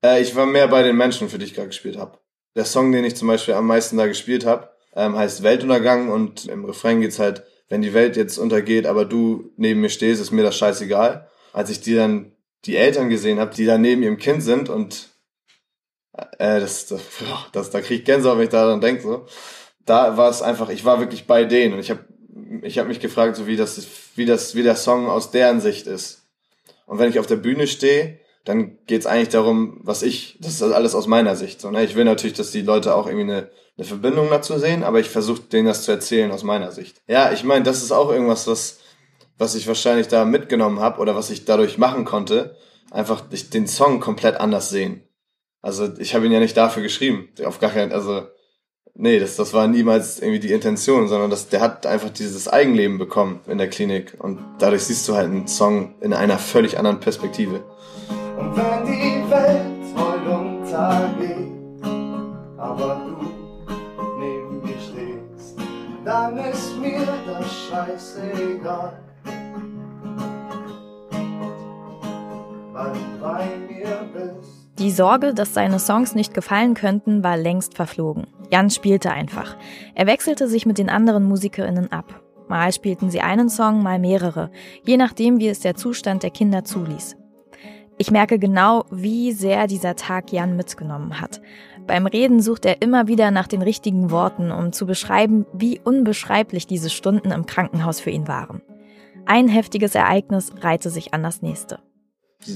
Äh, 0.04 0.20
ich 0.20 0.36
war 0.36 0.46
mehr 0.46 0.68
bei 0.68 0.82
den 0.82 0.96
Menschen, 0.96 1.28
für 1.28 1.38
die 1.38 1.46
ich 1.46 1.54
gerade 1.54 1.68
gespielt 1.68 1.96
habe. 1.96 2.18
Der 2.54 2.66
Song, 2.66 2.92
den 2.92 3.04
ich 3.04 3.16
zum 3.16 3.28
Beispiel 3.28 3.54
am 3.54 3.66
meisten 3.66 3.96
da 3.96 4.06
gespielt 4.06 4.44
habe, 4.44 4.70
ähm, 4.94 5.16
heißt 5.16 5.42
Weltuntergang 5.42 6.10
und 6.10 6.46
im 6.46 6.64
Refrain 6.64 7.00
geht's 7.00 7.18
halt, 7.18 7.44
wenn 7.68 7.82
die 7.82 7.94
Welt 7.94 8.16
jetzt 8.16 8.38
untergeht, 8.38 8.86
aber 8.86 9.04
du 9.04 9.52
neben 9.56 9.80
mir 9.80 9.88
stehst, 9.88 10.20
ist 10.20 10.30
mir 10.30 10.42
das 10.42 10.56
scheißegal. 10.56 11.28
Als 11.52 11.70
ich 11.70 11.80
die 11.80 11.94
dann 11.94 12.32
die 12.66 12.76
Eltern 12.76 13.08
gesehen 13.08 13.40
habe, 13.40 13.54
die 13.54 13.64
da 13.64 13.78
neben 13.78 14.02
ihrem 14.02 14.18
Kind 14.18 14.42
sind 14.42 14.68
und 14.68 15.08
äh, 16.38 16.60
das, 16.60 16.86
das, 16.86 17.00
das, 17.52 17.70
da 17.70 17.80
krieg 17.80 18.00
ich 18.00 18.04
Gänsehaut, 18.04 18.36
wenn 18.36 18.44
ich 18.44 18.50
daran 18.50 18.80
denke. 18.80 19.02
So. 19.02 19.26
Da 19.86 20.16
war 20.16 20.28
es 20.28 20.42
einfach, 20.42 20.68
ich 20.68 20.84
war 20.84 21.00
wirklich 21.00 21.26
bei 21.26 21.44
denen 21.44 21.74
und 21.74 21.80
ich 21.80 21.90
habe 21.90 22.04
ich 22.62 22.78
hab 22.78 22.88
mich 22.88 23.00
gefragt, 23.00 23.36
so 23.36 23.46
wie 23.46 23.56
das, 23.56 23.86
wie 24.14 24.26
das, 24.26 24.54
wie 24.54 24.62
der 24.62 24.76
Song 24.76 25.08
aus 25.08 25.30
deren 25.30 25.60
Sicht 25.60 25.86
ist. 25.86 26.22
Und 26.86 26.98
wenn 26.98 27.10
ich 27.10 27.18
auf 27.18 27.26
der 27.26 27.36
Bühne 27.36 27.66
stehe, 27.66 28.18
dann 28.44 28.78
geht's 28.86 29.06
eigentlich 29.06 29.30
darum, 29.30 29.80
was 29.82 30.02
ich, 30.02 30.38
das 30.40 30.54
ist 30.54 30.62
alles 30.62 30.94
aus 30.94 31.08
meiner 31.08 31.34
Sicht. 31.34 31.60
So, 31.60 31.70
ne? 31.70 31.84
Ich 31.84 31.96
will 31.96 32.04
natürlich, 32.04 32.36
dass 32.36 32.52
die 32.52 32.62
Leute 32.62 32.94
auch 32.94 33.06
irgendwie 33.06 33.32
eine, 33.32 33.50
eine 33.76 33.86
Verbindung 33.86 34.30
dazu 34.30 34.58
sehen, 34.58 34.84
aber 34.84 35.00
ich 35.00 35.08
versuche 35.08 35.42
denen 35.42 35.66
das 35.66 35.82
zu 35.82 35.90
erzählen 35.90 36.30
aus 36.30 36.44
meiner 36.44 36.70
Sicht. 36.70 37.02
Ja, 37.08 37.32
ich 37.32 37.42
meine, 37.42 37.64
das 37.64 37.82
ist 37.82 37.90
auch 37.90 38.10
irgendwas, 38.10 38.46
was, 38.46 38.78
was 39.36 39.56
ich 39.56 39.66
wahrscheinlich 39.66 40.06
da 40.06 40.24
mitgenommen 40.24 40.78
habe 40.78 41.00
oder 41.00 41.16
was 41.16 41.30
ich 41.30 41.44
dadurch 41.44 41.76
machen 41.76 42.04
konnte. 42.04 42.56
Einfach 42.92 43.22
den 43.28 43.66
Song 43.66 43.98
komplett 43.98 44.36
anders 44.36 44.70
sehen. 44.70 45.02
Also 45.60 45.92
ich 45.98 46.14
habe 46.14 46.26
ihn 46.26 46.32
ja 46.32 46.38
nicht 46.38 46.56
dafür 46.56 46.84
geschrieben. 46.84 47.28
Auf 47.44 47.58
gar 47.58 47.72
keinen, 47.72 47.92
also 47.92 48.28
nee, 48.94 49.18
das, 49.18 49.36
das 49.36 49.52
war 49.52 49.66
niemals 49.68 50.20
irgendwie 50.20 50.40
die 50.40 50.52
Intention, 50.52 51.08
sondern 51.08 51.30
das, 51.30 51.48
der 51.48 51.60
hat 51.60 51.86
einfach 51.86 52.10
dieses 52.10 52.48
Eigenleben 52.48 52.98
bekommen 52.98 53.40
in 53.46 53.58
der 53.58 53.68
Klinik. 53.68 54.14
Und 54.18 54.38
dadurch 54.58 54.84
siehst 54.84 55.08
du 55.08 55.14
halt 55.14 55.26
einen 55.26 55.48
Song 55.48 55.94
in 56.00 56.12
einer 56.12 56.38
völlig 56.38 56.78
anderen 56.78 57.00
Perspektive. 57.00 57.62
Und 58.38 58.56
wenn 58.56 58.86
die 58.86 59.30
Welt 59.30 59.66
heute 59.96 60.38
untergeht, 60.38 61.46
aber 62.58 63.00
du 63.06 64.18
neben 64.18 64.62
mir 64.62 64.78
stehst, 64.80 65.56
dann 66.04 66.36
ist 66.38 66.76
mir 66.78 67.06
das 67.26 67.46
scheißegal. 67.68 69.00
Weil 72.72 72.92
du 72.92 73.20
bei 73.20 73.46
mir 73.68 74.08
bist. 74.12 74.55
Die 74.78 74.90
Sorge, 74.90 75.32
dass 75.32 75.54
seine 75.54 75.78
Songs 75.78 76.14
nicht 76.14 76.34
gefallen 76.34 76.74
könnten, 76.74 77.24
war 77.24 77.38
längst 77.38 77.74
verflogen. 77.74 78.26
Jan 78.52 78.68
spielte 78.68 79.10
einfach. 79.10 79.56
Er 79.94 80.06
wechselte 80.06 80.48
sich 80.48 80.66
mit 80.66 80.76
den 80.76 80.90
anderen 80.90 81.24
MusikerInnen 81.24 81.90
ab. 81.92 82.22
Mal 82.48 82.72
spielten 82.72 83.10
sie 83.10 83.22
einen 83.22 83.48
Song, 83.48 83.82
mal 83.82 83.98
mehrere, 83.98 84.50
je 84.84 84.98
nachdem, 84.98 85.40
wie 85.40 85.48
es 85.48 85.60
der 85.60 85.76
Zustand 85.76 86.22
der 86.22 86.30
Kinder 86.30 86.62
zuließ. 86.64 87.16
Ich 87.96 88.10
merke 88.10 88.38
genau, 88.38 88.84
wie 88.90 89.32
sehr 89.32 89.66
dieser 89.66 89.96
Tag 89.96 90.30
Jan 90.30 90.56
mitgenommen 90.56 91.22
hat. 91.22 91.40
Beim 91.86 92.06
Reden 92.06 92.40
sucht 92.42 92.66
er 92.66 92.82
immer 92.82 93.08
wieder 93.08 93.30
nach 93.30 93.48
den 93.48 93.62
richtigen 93.62 94.10
Worten, 94.10 94.50
um 94.50 94.72
zu 94.72 94.84
beschreiben, 94.84 95.46
wie 95.54 95.80
unbeschreiblich 95.82 96.66
diese 96.66 96.90
Stunden 96.90 97.30
im 97.30 97.46
Krankenhaus 97.46 98.00
für 98.00 98.10
ihn 98.10 98.28
waren. 98.28 98.60
Ein 99.24 99.48
heftiges 99.48 99.94
Ereignis 99.94 100.52
reihte 100.60 100.90
sich 100.90 101.14
an 101.14 101.22
das 101.22 101.40
nächste. 101.40 101.78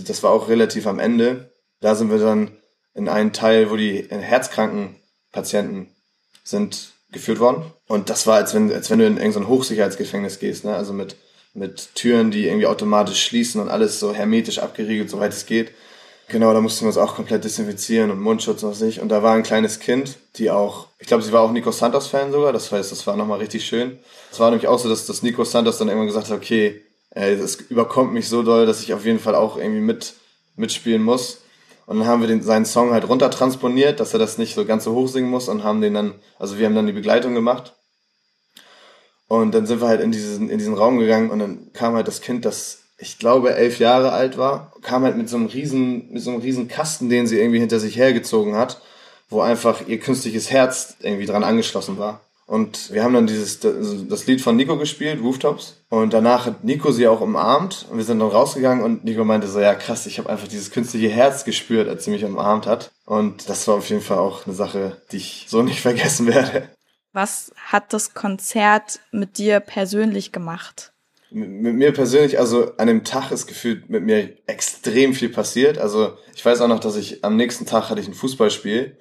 Das 0.06 0.22
war 0.22 0.30
auch 0.30 0.48
relativ 0.48 0.86
am 0.86 0.98
Ende. 0.98 1.49
Da 1.80 1.94
sind 1.94 2.10
wir 2.10 2.18
dann 2.18 2.50
in 2.94 3.08
einen 3.08 3.32
Teil, 3.32 3.70
wo 3.70 3.76
die 3.76 4.06
herzkranken 4.10 4.96
Patienten 5.32 5.88
sind 6.44 6.92
geführt 7.12 7.40
worden. 7.40 7.64
Und 7.86 8.10
das 8.10 8.26
war, 8.26 8.36
als 8.36 8.54
wenn, 8.54 8.72
als 8.72 8.90
wenn 8.90 8.98
du 8.98 9.06
in 9.06 9.16
irgendein 9.16 9.48
Hochsicherheitsgefängnis 9.48 10.38
gehst, 10.38 10.64
ne? 10.64 10.74
Also 10.74 10.92
mit, 10.92 11.16
mit 11.54 11.94
Türen, 11.94 12.30
die 12.30 12.46
irgendwie 12.46 12.66
automatisch 12.66 13.24
schließen 13.24 13.60
und 13.60 13.68
alles 13.68 13.98
so 13.98 14.12
hermetisch 14.12 14.58
abgeriegelt, 14.58 15.10
soweit 15.10 15.32
es 15.32 15.46
geht. 15.46 15.72
Genau, 16.28 16.52
da 16.52 16.60
mussten 16.60 16.82
wir 16.82 16.88
uns 16.88 16.96
auch 16.96 17.16
komplett 17.16 17.42
desinfizieren 17.42 18.12
und 18.12 18.20
Mundschutz 18.20 18.62
noch 18.62 18.74
sich. 18.74 19.00
Und 19.00 19.08
da 19.08 19.24
war 19.24 19.34
ein 19.34 19.42
kleines 19.42 19.80
Kind, 19.80 20.16
die 20.36 20.50
auch, 20.50 20.86
ich 21.00 21.08
glaube, 21.08 21.24
sie 21.24 21.32
war 21.32 21.42
auch 21.42 21.50
Nico 21.50 21.72
Santos-Fan 21.72 22.30
sogar, 22.30 22.52
das 22.52 22.70
heißt, 22.70 22.92
das 22.92 23.04
war 23.08 23.16
nochmal 23.16 23.40
richtig 23.40 23.66
schön. 23.66 23.98
Es 24.30 24.38
war 24.38 24.50
nämlich 24.50 24.68
auch 24.68 24.78
so, 24.78 24.88
dass, 24.88 25.06
dass 25.06 25.24
Nico 25.24 25.42
Santos 25.42 25.78
dann 25.78 25.88
irgendwann 25.88 26.06
gesagt 26.06 26.30
hat, 26.30 26.36
okay, 26.36 26.82
es 27.10 27.56
überkommt 27.56 28.12
mich 28.12 28.28
so 28.28 28.44
doll, 28.44 28.66
dass 28.66 28.80
ich 28.82 28.94
auf 28.94 29.04
jeden 29.04 29.18
Fall 29.18 29.34
auch 29.34 29.56
irgendwie 29.56 29.80
mit, 29.80 30.14
mitspielen 30.54 31.02
muss. 31.02 31.38
Und 31.90 31.98
dann 31.98 32.06
haben 32.06 32.20
wir 32.20 32.28
den, 32.28 32.40
seinen 32.40 32.66
Song 32.66 32.92
halt 32.92 33.08
runter 33.08 33.32
transponiert, 33.32 33.98
dass 33.98 34.12
er 34.12 34.20
das 34.20 34.38
nicht 34.38 34.54
so 34.54 34.64
ganz 34.64 34.84
so 34.84 34.94
hoch 34.94 35.08
singen 35.08 35.28
muss 35.28 35.48
und 35.48 35.64
haben 35.64 35.80
den 35.80 35.92
dann, 35.92 36.14
also 36.38 36.56
wir 36.56 36.66
haben 36.66 36.76
dann 36.76 36.86
die 36.86 36.92
Begleitung 36.92 37.34
gemacht. 37.34 37.74
Und 39.26 39.56
dann 39.56 39.66
sind 39.66 39.80
wir 39.80 39.88
halt 39.88 40.00
in 40.00 40.12
diesen, 40.12 40.50
in 40.50 40.58
diesen 40.58 40.74
Raum 40.74 41.00
gegangen 41.00 41.30
und 41.30 41.40
dann 41.40 41.72
kam 41.72 41.94
halt 41.94 42.06
das 42.06 42.20
Kind, 42.20 42.44
das 42.44 42.82
ich 42.96 43.18
glaube 43.18 43.56
elf 43.56 43.80
Jahre 43.80 44.12
alt 44.12 44.38
war, 44.38 44.72
kam 44.82 45.02
halt 45.02 45.16
mit 45.16 45.28
so 45.28 45.36
einem 45.36 45.46
riesen, 45.46 46.12
mit 46.12 46.22
so 46.22 46.30
einem 46.30 46.42
riesen 46.42 46.68
Kasten, 46.68 47.08
den 47.08 47.26
sie 47.26 47.40
irgendwie 47.40 47.58
hinter 47.58 47.80
sich 47.80 47.96
hergezogen 47.96 48.54
hat, 48.54 48.80
wo 49.28 49.40
einfach 49.40 49.88
ihr 49.88 49.98
künstliches 49.98 50.48
Herz 50.48 50.94
irgendwie 51.00 51.26
dran 51.26 51.42
angeschlossen 51.42 51.98
war. 51.98 52.20
Und 52.50 52.92
wir 52.92 53.04
haben 53.04 53.14
dann 53.14 53.28
dieses, 53.28 53.60
das 53.60 54.26
Lied 54.26 54.40
von 54.40 54.56
Nico 54.56 54.76
gespielt, 54.76 55.22
Rooftops. 55.22 55.84
Und 55.88 56.12
danach 56.12 56.46
hat 56.46 56.64
Nico 56.64 56.90
sie 56.90 57.06
auch 57.06 57.20
umarmt. 57.20 57.86
Und 57.88 57.98
wir 57.98 58.02
sind 58.02 58.18
dann 58.18 58.26
rausgegangen 58.26 58.82
und 58.82 59.04
Nico 59.04 59.24
meinte 59.24 59.46
so, 59.46 59.60
ja 59.60 59.72
krass, 59.76 60.04
ich 60.06 60.18
habe 60.18 60.28
einfach 60.28 60.48
dieses 60.48 60.72
künstliche 60.72 61.10
Herz 61.10 61.44
gespürt, 61.44 61.88
als 61.88 62.04
sie 62.04 62.10
mich 62.10 62.24
umarmt 62.24 62.66
hat. 62.66 62.90
Und 63.06 63.48
das 63.48 63.68
war 63.68 63.76
auf 63.76 63.88
jeden 63.88 64.02
Fall 64.02 64.18
auch 64.18 64.46
eine 64.46 64.56
Sache, 64.56 64.96
die 65.12 65.18
ich 65.18 65.46
so 65.48 65.62
nicht 65.62 65.80
vergessen 65.80 66.26
werde. 66.26 66.68
Was 67.12 67.52
hat 67.54 67.92
das 67.92 68.14
Konzert 68.14 68.98
mit 69.12 69.38
dir 69.38 69.60
persönlich 69.60 70.32
gemacht? 70.32 70.92
Mit 71.30 71.76
mir 71.76 71.92
persönlich, 71.92 72.40
also 72.40 72.76
an 72.78 72.88
dem 72.88 73.04
Tag 73.04 73.30
ist 73.30 73.46
gefühlt 73.46 73.88
mit 73.90 74.02
mir 74.02 74.36
extrem 74.48 75.14
viel 75.14 75.28
passiert. 75.28 75.78
Also 75.78 76.14
ich 76.34 76.44
weiß 76.44 76.60
auch 76.62 76.68
noch, 76.68 76.80
dass 76.80 76.96
ich 76.96 77.22
am 77.22 77.36
nächsten 77.36 77.64
Tag 77.64 77.90
hatte 77.90 78.00
ich 78.00 78.08
ein 78.08 78.14
Fußballspiel 78.14 78.98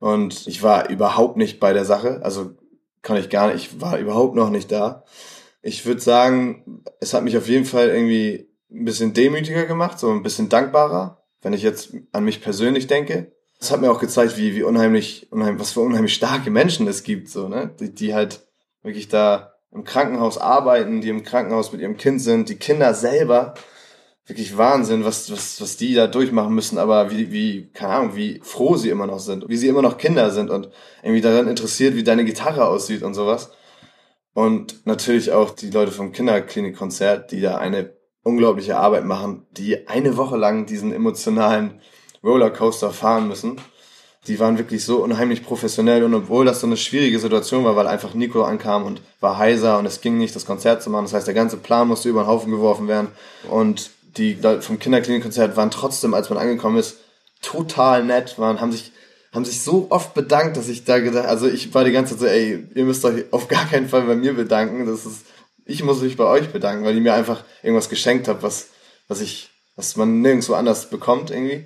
und 0.00 0.48
ich 0.48 0.64
war 0.64 0.88
überhaupt 0.88 1.36
nicht 1.36 1.60
bei 1.60 1.72
der 1.72 1.84
Sache. 1.84 2.20
Also 2.24 2.56
kann 3.02 3.16
ich 3.16 3.30
gar 3.30 3.52
nicht, 3.52 3.72
ich 3.72 3.80
war 3.80 3.98
überhaupt 3.98 4.34
noch 4.34 4.50
nicht 4.50 4.70
da. 4.70 5.04
Ich 5.62 5.84
würde 5.86 6.00
sagen, 6.00 6.84
es 7.00 7.14
hat 7.14 7.24
mich 7.24 7.36
auf 7.36 7.48
jeden 7.48 7.64
Fall 7.64 7.88
irgendwie 7.88 8.48
ein 8.70 8.84
bisschen 8.84 9.12
demütiger 9.12 9.66
gemacht, 9.66 9.98
so 9.98 10.10
ein 10.10 10.22
bisschen 10.22 10.48
dankbarer, 10.48 11.22
wenn 11.42 11.52
ich 11.52 11.62
jetzt 11.62 11.94
an 12.12 12.24
mich 12.24 12.40
persönlich 12.40 12.86
denke. 12.86 13.32
Es 13.58 13.70
hat 13.70 13.80
mir 13.80 13.90
auch 13.90 14.00
gezeigt, 14.00 14.38
wie, 14.38 14.54
wie 14.54 14.62
unheimlich, 14.62 15.30
unheimlich, 15.30 15.60
was 15.60 15.72
für 15.72 15.80
unheimlich 15.80 16.14
starke 16.14 16.50
Menschen 16.50 16.86
es 16.88 17.02
gibt, 17.02 17.28
so, 17.28 17.48
ne, 17.48 17.74
die, 17.78 17.94
die 17.94 18.14
halt 18.14 18.46
wirklich 18.82 19.08
da 19.08 19.54
im 19.72 19.84
Krankenhaus 19.84 20.38
arbeiten, 20.38 21.00
die 21.00 21.10
im 21.10 21.22
Krankenhaus 21.22 21.72
mit 21.72 21.80
ihrem 21.80 21.96
Kind 21.96 22.20
sind, 22.20 22.48
die 22.48 22.56
Kinder 22.56 22.94
selber, 22.94 23.54
wirklich 24.30 24.56
Wahnsinn, 24.56 25.04
was, 25.04 25.30
was, 25.30 25.60
was 25.60 25.76
die 25.76 25.92
da 25.92 26.06
durchmachen 26.06 26.54
müssen, 26.54 26.78
aber 26.78 27.10
wie, 27.10 27.30
wie, 27.30 27.70
keine 27.72 27.92
Ahnung, 27.92 28.16
wie 28.16 28.40
froh 28.42 28.76
sie 28.76 28.88
immer 28.88 29.06
noch 29.06 29.18
sind, 29.18 29.46
wie 29.48 29.56
sie 29.56 29.68
immer 29.68 29.82
noch 29.82 29.98
Kinder 29.98 30.30
sind 30.30 30.48
und 30.50 30.70
irgendwie 31.02 31.20
daran 31.20 31.48
interessiert, 31.48 31.94
wie 31.94 32.02
deine 32.02 32.24
Gitarre 32.24 32.66
aussieht 32.66 33.02
und 33.02 33.14
sowas. 33.14 33.50
Und 34.32 34.86
natürlich 34.86 35.32
auch 35.32 35.50
die 35.50 35.70
Leute 35.70 35.92
vom 35.92 36.12
Kinderklinikkonzert, 36.12 37.32
die 37.32 37.40
da 37.40 37.58
eine 37.58 37.92
unglaubliche 38.22 38.76
Arbeit 38.76 39.04
machen, 39.04 39.46
die 39.52 39.88
eine 39.88 40.16
Woche 40.16 40.36
lang 40.36 40.66
diesen 40.66 40.92
emotionalen 40.92 41.80
Rollercoaster 42.22 42.90
fahren 42.90 43.28
müssen. 43.28 43.60
Die 44.26 44.38
waren 44.38 44.58
wirklich 44.58 44.84
so 44.84 45.02
unheimlich 45.02 45.42
professionell 45.42 46.04
und 46.04 46.14
obwohl 46.14 46.44
das 46.44 46.60
so 46.60 46.66
eine 46.66 46.76
schwierige 46.76 47.18
Situation 47.18 47.64
war, 47.64 47.74
weil 47.74 47.86
einfach 47.86 48.12
Nico 48.12 48.42
ankam 48.42 48.84
und 48.84 49.00
war 49.18 49.38
heiser 49.38 49.78
und 49.78 49.86
es 49.86 50.02
ging 50.02 50.18
nicht, 50.18 50.36
das 50.36 50.44
Konzert 50.44 50.82
zu 50.82 50.90
machen. 50.90 51.06
Das 51.06 51.14
heißt, 51.14 51.26
der 51.26 51.34
ganze 51.34 51.56
Plan 51.56 51.88
musste 51.88 52.10
über 52.10 52.22
den 52.22 52.26
Haufen 52.28 52.50
geworfen 52.52 52.86
werden 52.86 53.08
und 53.50 53.90
die 54.16 54.34
Leute 54.34 54.62
vom 54.62 54.78
Kinderklinikkonzert 54.78 55.56
waren 55.56 55.70
trotzdem, 55.70 56.14
als 56.14 56.30
man 56.30 56.38
angekommen 56.38 56.78
ist, 56.78 56.98
total 57.42 58.04
nett, 58.04 58.38
waren, 58.38 58.60
haben 58.60 58.72
sich, 58.72 58.92
haben 59.32 59.44
sich 59.44 59.62
so 59.62 59.86
oft 59.90 60.14
bedankt, 60.14 60.56
dass 60.56 60.68
ich 60.68 60.84
da 60.84 60.98
gedacht, 60.98 61.26
also 61.26 61.48
ich 61.48 61.72
war 61.74 61.84
die 61.84 61.92
ganze 61.92 62.14
Zeit 62.14 62.20
so, 62.20 62.26
ey, 62.26 62.66
ihr 62.74 62.84
müsst 62.84 63.04
euch 63.04 63.24
auf 63.32 63.48
gar 63.48 63.66
keinen 63.68 63.88
Fall 63.88 64.02
bei 64.02 64.16
mir 64.16 64.34
bedanken, 64.34 64.86
das 64.86 65.06
ist, 65.06 65.22
ich 65.64 65.82
muss 65.84 66.02
mich 66.02 66.16
bei 66.16 66.24
euch 66.24 66.50
bedanken, 66.50 66.84
weil 66.84 66.94
ihr 66.94 67.00
mir 67.00 67.14
einfach 67.14 67.44
irgendwas 67.62 67.88
geschenkt 67.88 68.28
habt, 68.28 68.42
was, 68.42 68.68
was 69.08 69.20
ich, 69.20 69.50
was 69.76 69.96
man 69.96 70.20
nirgendwo 70.20 70.54
anders 70.54 70.90
bekommt 70.90 71.30
irgendwie. 71.30 71.64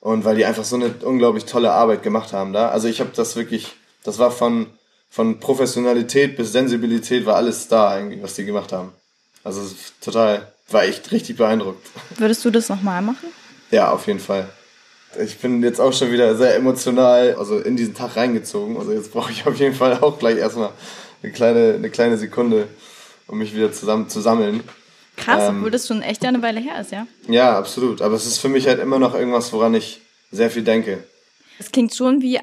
Und 0.00 0.24
weil 0.24 0.36
die 0.36 0.44
einfach 0.44 0.64
so 0.64 0.76
eine 0.76 0.94
unglaublich 1.02 1.46
tolle 1.46 1.72
Arbeit 1.72 2.02
gemacht 2.02 2.34
haben 2.34 2.52
da. 2.52 2.68
Also 2.68 2.88
ich 2.88 3.00
habe 3.00 3.10
das 3.16 3.36
wirklich, 3.36 3.72
das 4.02 4.18
war 4.18 4.30
von, 4.30 4.66
von 5.08 5.40
Professionalität 5.40 6.36
bis 6.36 6.52
Sensibilität 6.52 7.24
war 7.24 7.36
alles 7.36 7.68
da 7.68 7.96
irgendwie, 7.96 8.22
was 8.22 8.34
die 8.34 8.44
gemacht 8.44 8.72
haben. 8.72 8.92
Also 9.42 9.62
total 10.00 10.53
war 10.68 10.84
echt 10.84 11.12
richtig 11.12 11.36
beeindruckt. 11.36 11.86
Würdest 12.16 12.44
du 12.44 12.50
das 12.50 12.68
nochmal 12.68 13.02
machen? 13.02 13.28
Ja, 13.70 13.90
auf 13.90 14.06
jeden 14.06 14.20
Fall. 14.20 14.48
Ich 15.22 15.38
bin 15.38 15.62
jetzt 15.62 15.80
auch 15.80 15.92
schon 15.92 16.10
wieder 16.10 16.34
sehr 16.36 16.56
emotional, 16.56 17.36
also 17.38 17.58
in 17.58 17.76
diesen 17.76 17.94
Tag 17.94 18.16
reingezogen. 18.16 18.76
Also 18.76 18.92
jetzt 18.92 19.12
brauche 19.12 19.30
ich 19.30 19.46
auf 19.46 19.56
jeden 19.56 19.74
Fall 19.74 19.98
auch 20.00 20.18
gleich 20.18 20.38
erstmal 20.38 20.70
eine 21.22 21.32
kleine, 21.32 21.74
eine 21.74 21.90
kleine 21.90 22.16
Sekunde, 22.16 22.68
um 23.26 23.38
mich 23.38 23.54
wieder 23.54 23.72
zusammen 23.72 24.08
zu 24.08 24.20
sammeln. 24.20 24.62
Krass, 25.16 25.48
ähm, 25.48 25.58
obwohl 25.58 25.70
das 25.70 25.86
schon 25.86 26.02
echt 26.02 26.24
eine 26.24 26.42
Weile 26.42 26.60
her 26.60 26.80
ist, 26.80 26.90
ja? 26.90 27.06
Ja, 27.28 27.56
absolut. 27.56 28.02
Aber 28.02 28.16
es 28.16 28.26
ist 28.26 28.38
für 28.38 28.48
mich 28.48 28.66
halt 28.66 28.80
immer 28.80 28.98
noch 28.98 29.14
irgendwas, 29.14 29.52
woran 29.52 29.74
ich 29.74 30.00
sehr 30.32 30.50
viel 30.50 30.64
denke. 30.64 31.04
Es 31.58 31.70
klingt 31.70 31.94
schon 31.94 32.20
wie 32.20 32.40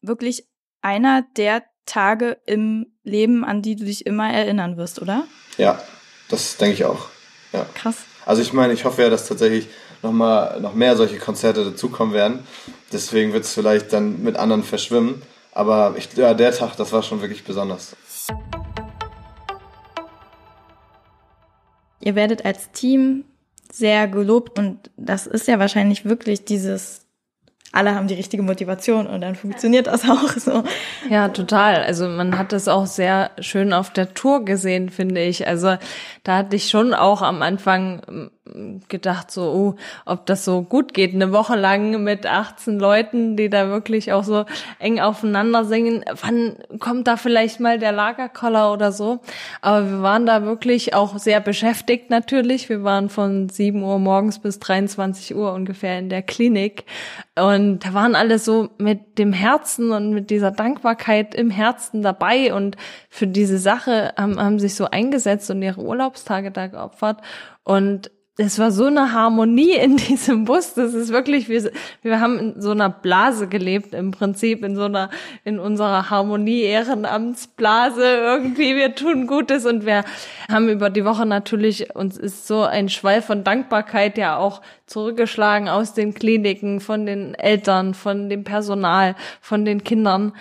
wirklich 0.00 0.46
einer 0.80 1.26
der 1.36 1.64
Tage 1.84 2.38
im 2.46 2.86
Leben, 3.02 3.44
an 3.44 3.60
die 3.60 3.76
du 3.76 3.84
dich 3.84 4.06
immer 4.06 4.32
erinnern 4.32 4.76
wirst, 4.76 5.00
oder? 5.02 5.26
Ja, 5.58 5.82
das 6.28 6.56
denke 6.56 6.74
ich 6.74 6.84
auch. 6.84 7.08
Ja. 7.56 7.66
Krass. 7.74 7.96
Also 8.24 8.42
ich 8.42 8.52
meine, 8.52 8.72
ich 8.72 8.84
hoffe 8.84 9.02
ja, 9.02 9.10
dass 9.10 9.26
tatsächlich 9.26 9.68
noch 10.02 10.12
mal 10.12 10.60
noch 10.60 10.74
mehr 10.74 10.96
solche 10.96 11.18
Konzerte 11.18 11.64
dazukommen 11.64 12.12
werden. 12.12 12.40
Deswegen 12.92 13.32
wird 13.32 13.44
es 13.44 13.54
vielleicht 13.54 13.92
dann 13.92 14.22
mit 14.22 14.36
anderen 14.36 14.62
verschwimmen. 14.62 15.22
Aber 15.52 15.94
ich, 15.96 16.12
ja, 16.14 16.34
der 16.34 16.52
Tag, 16.52 16.76
das 16.76 16.92
war 16.92 17.02
schon 17.02 17.22
wirklich 17.22 17.44
besonders. 17.44 17.96
Ihr 22.00 22.14
werdet 22.14 22.44
als 22.44 22.70
Team 22.72 23.24
sehr 23.72 24.06
gelobt 24.06 24.58
und 24.58 24.90
das 24.96 25.26
ist 25.26 25.48
ja 25.48 25.58
wahrscheinlich 25.58 26.04
wirklich 26.04 26.44
dieses 26.44 27.05
alle 27.72 27.94
haben 27.94 28.08
die 28.08 28.14
richtige 28.14 28.42
Motivation 28.42 29.06
und 29.06 29.20
dann 29.20 29.34
funktioniert 29.34 29.86
das 29.86 30.08
auch 30.08 30.30
so. 30.30 30.64
Ja, 31.10 31.28
total. 31.28 31.82
Also 31.82 32.08
man 32.08 32.38
hat 32.38 32.52
das 32.52 32.68
auch 32.68 32.86
sehr 32.86 33.30
schön 33.40 33.72
auf 33.72 33.90
der 33.90 34.14
Tour 34.14 34.44
gesehen, 34.44 34.88
finde 34.88 35.22
ich. 35.22 35.46
Also 35.46 35.76
da 36.24 36.36
hatte 36.38 36.56
ich 36.56 36.68
schon 36.68 36.94
auch 36.94 37.22
am 37.22 37.42
Anfang 37.42 38.30
gedacht, 38.88 39.30
so, 39.30 39.42
oh, 39.42 39.74
ob 40.04 40.26
das 40.26 40.44
so 40.44 40.62
gut 40.62 40.94
geht, 40.94 41.14
eine 41.14 41.32
Woche 41.32 41.56
lang 41.56 42.02
mit 42.02 42.26
18 42.26 42.78
Leuten, 42.78 43.36
die 43.36 43.50
da 43.50 43.68
wirklich 43.68 44.12
auch 44.12 44.24
so 44.24 44.44
eng 44.78 45.00
aufeinander 45.00 45.64
singen. 45.64 46.04
Wann 46.20 46.56
kommt 46.78 47.06
da 47.06 47.16
vielleicht 47.16 47.60
mal 47.60 47.78
der 47.78 47.92
Lagerkoller 47.92 48.72
oder 48.72 48.92
so? 48.92 49.20
Aber 49.60 49.90
wir 49.90 50.02
waren 50.02 50.26
da 50.26 50.44
wirklich 50.44 50.94
auch 50.94 51.18
sehr 51.18 51.40
beschäftigt 51.40 52.10
natürlich. 52.10 52.68
Wir 52.68 52.84
waren 52.84 53.08
von 53.08 53.48
7 53.48 53.82
Uhr 53.82 53.98
morgens 53.98 54.38
bis 54.38 54.58
23 54.58 55.34
Uhr 55.34 55.52
ungefähr 55.52 55.98
in 55.98 56.08
der 56.08 56.22
Klinik. 56.22 56.84
Und 57.38 57.80
da 57.80 57.94
waren 57.94 58.14
alle 58.14 58.38
so 58.38 58.70
mit 58.78 59.18
dem 59.18 59.32
Herzen 59.32 59.92
und 59.92 60.12
mit 60.12 60.30
dieser 60.30 60.50
Dankbarkeit 60.50 61.34
im 61.34 61.50
Herzen 61.50 62.02
dabei 62.02 62.54
und 62.54 62.76
für 63.10 63.26
diese 63.26 63.58
Sache 63.58 64.14
haben, 64.16 64.40
haben 64.40 64.58
sich 64.58 64.74
so 64.74 64.86
eingesetzt 64.86 65.50
und 65.50 65.62
ihre 65.62 65.80
Urlaubstage 65.80 66.50
da 66.50 66.66
geopfert. 66.66 67.20
Und 67.64 68.10
es 68.38 68.58
war 68.58 68.70
so 68.70 68.84
eine 68.84 69.12
Harmonie 69.12 69.72
in 69.72 69.96
diesem 70.08 70.44
Bus. 70.44 70.74
Das 70.74 70.92
ist 70.92 71.10
wirklich, 71.10 71.48
wir, 71.48 71.70
wir 72.02 72.20
haben 72.20 72.38
in 72.38 72.60
so 72.60 72.70
einer 72.72 72.90
Blase 72.90 73.48
gelebt 73.48 73.94
im 73.94 74.10
Prinzip, 74.10 74.62
in 74.62 74.76
so 74.76 74.84
einer, 74.84 75.08
in 75.44 75.58
unserer 75.58 76.10
Harmonie-Ehrenamtsblase 76.10 78.04
irgendwie. 78.04 78.76
Wir 78.76 78.94
tun 78.94 79.26
Gutes 79.26 79.64
und 79.64 79.86
wir 79.86 80.04
haben 80.50 80.68
über 80.68 80.90
die 80.90 81.06
Woche 81.06 81.24
natürlich, 81.24 81.94
uns 81.94 82.18
ist 82.18 82.46
so 82.46 82.62
ein 82.62 82.90
Schwall 82.90 83.22
von 83.22 83.42
Dankbarkeit 83.42 84.18
ja 84.18 84.36
auch 84.36 84.60
zurückgeschlagen 84.86 85.68
aus 85.68 85.94
den 85.94 86.12
Kliniken, 86.12 86.80
von 86.80 87.06
den 87.06 87.34
Eltern, 87.34 87.94
von 87.94 88.28
dem 88.28 88.44
Personal, 88.44 89.14
von 89.40 89.64
den 89.64 89.82
Kindern. 89.82 90.32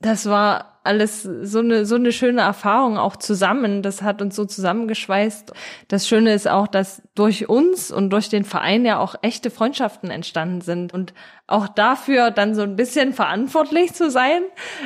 Das 0.00 0.26
war 0.28 0.71
alles 0.84 1.22
so 1.22 1.60
eine, 1.60 1.86
so 1.86 1.94
eine 1.94 2.12
schöne 2.12 2.42
Erfahrung 2.42 2.98
auch 2.98 3.16
zusammen. 3.16 3.82
Das 3.82 4.02
hat 4.02 4.20
uns 4.20 4.36
so 4.36 4.44
zusammengeschweißt. 4.44 5.52
Das 5.88 6.08
Schöne 6.08 6.34
ist 6.34 6.48
auch, 6.48 6.66
dass 6.66 7.02
durch 7.14 7.48
uns 7.48 7.90
und 7.90 8.10
durch 8.10 8.28
den 8.28 8.44
Verein 8.44 8.84
ja 8.84 8.98
auch 8.98 9.14
echte 9.22 9.50
Freundschaften 9.50 10.10
entstanden 10.10 10.60
sind. 10.60 10.92
Und 10.92 11.14
auch 11.46 11.68
dafür 11.68 12.30
dann 12.30 12.54
so 12.54 12.62
ein 12.62 12.76
bisschen 12.76 13.12
verantwortlich 13.12 13.92
zu 13.94 14.10
sein, 14.10 14.42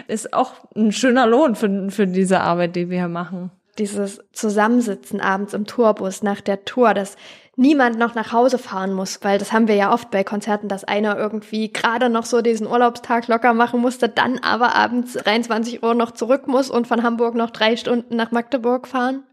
ist 0.08 0.32
auch 0.32 0.52
ein 0.74 0.92
schöner 0.92 1.26
Lohn 1.26 1.54
für, 1.54 1.90
für 1.90 2.06
diese 2.06 2.40
Arbeit, 2.40 2.76
die 2.76 2.90
wir 2.90 2.98
hier 2.98 3.08
machen. 3.08 3.50
Dieses 3.78 4.22
Zusammensitzen 4.32 5.20
abends 5.20 5.52
im 5.52 5.66
Tourbus 5.66 6.22
nach 6.22 6.40
der 6.40 6.64
Tour, 6.64 6.94
das 6.94 7.16
niemand 7.56 7.98
noch 7.98 8.14
nach 8.14 8.32
Hause 8.32 8.58
fahren 8.58 8.92
muss, 8.92 9.20
weil 9.22 9.38
das 9.38 9.52
haben 9.52 9.66
wir 9.66 9.74
ja 9.74 9.92
oft 9.92 10.10
bei 10.10 10.22
Konzerten, 10.22 10.68
dass 10.68 10.84
einer 10.84 11.16
irgendwie 11.16 11.72
gerade 11.72 12.10
noch 12.10 12.26
so 12.26 12.42
diesen 12.42 12.66
Urlaubstag 12.66 13.26
locker 13.28 13.54
machen 13.54 13.80
musste, 13.80 14.08
dann 14.08 14.38
aber 14.38 14.74
abends 14.74 15.14
23 15.14 15.82
Uhr 15.82 15.94
noch 15.94 16.10
zurück 16.10 16.46
muss 16.46 16.70
und 16.70 16.86
von 16.86 17.02
Hamburg 17.02 17.34
noch 17.34 17.50
drei 17.50 17.76
Stunden 17.76 18.14
nach 18.14 18.30
Magdeburg 18.30 18.86
fahren. 18.86 19.24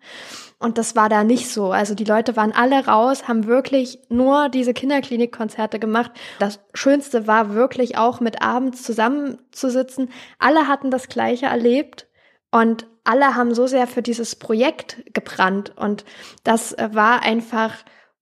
Und 0.57 0.77
das 0.77 0.95
war 0.95 1.09
da 1.09 1.25
nicht 1.25 1.49
so. 1.49 1.73
Also 1.73 1.93
die 1.93 2.05
Leute 2.05 2.37
waren 2.37 2.53
alle 2.53 2.85
raus, 2.85 3.27
haben 3.27 3.47
wirklich 3.47 3.99
nur 4.07 4.47
diese 4.47 4.73
Kinderklinikkonzerte 4.73 5.77
gemacht. 5.77 6.11
Das 6.39 6.61
Schönste 6.73 7.27
war 7.27 7.53
wirklich 7.53 7.97
auch 7.97 8.21
mit 8.21 8.41
abends 8.41 8.83
zusammenzusitzen. 8.83 10.09
Alle 10.39 10.69
hatten 10.69 10.89
das 10.89 11.09
Gleiche 11.09 11.47
erlebt 11.47 12.07
und 12.49 12.87
alle 13.03 13.35
haben 13.35 13.53
so 13.53 13.67
sehr 13.67 13.87
für 13.87 14.01
dieses 14.01 14.37
Projekt 14.37 15.03
gebrannt. 15.13 15.73
Und 15.75 16.05
das 16.45 16.73
war 16.77 17.23
einfach 17.23 17.73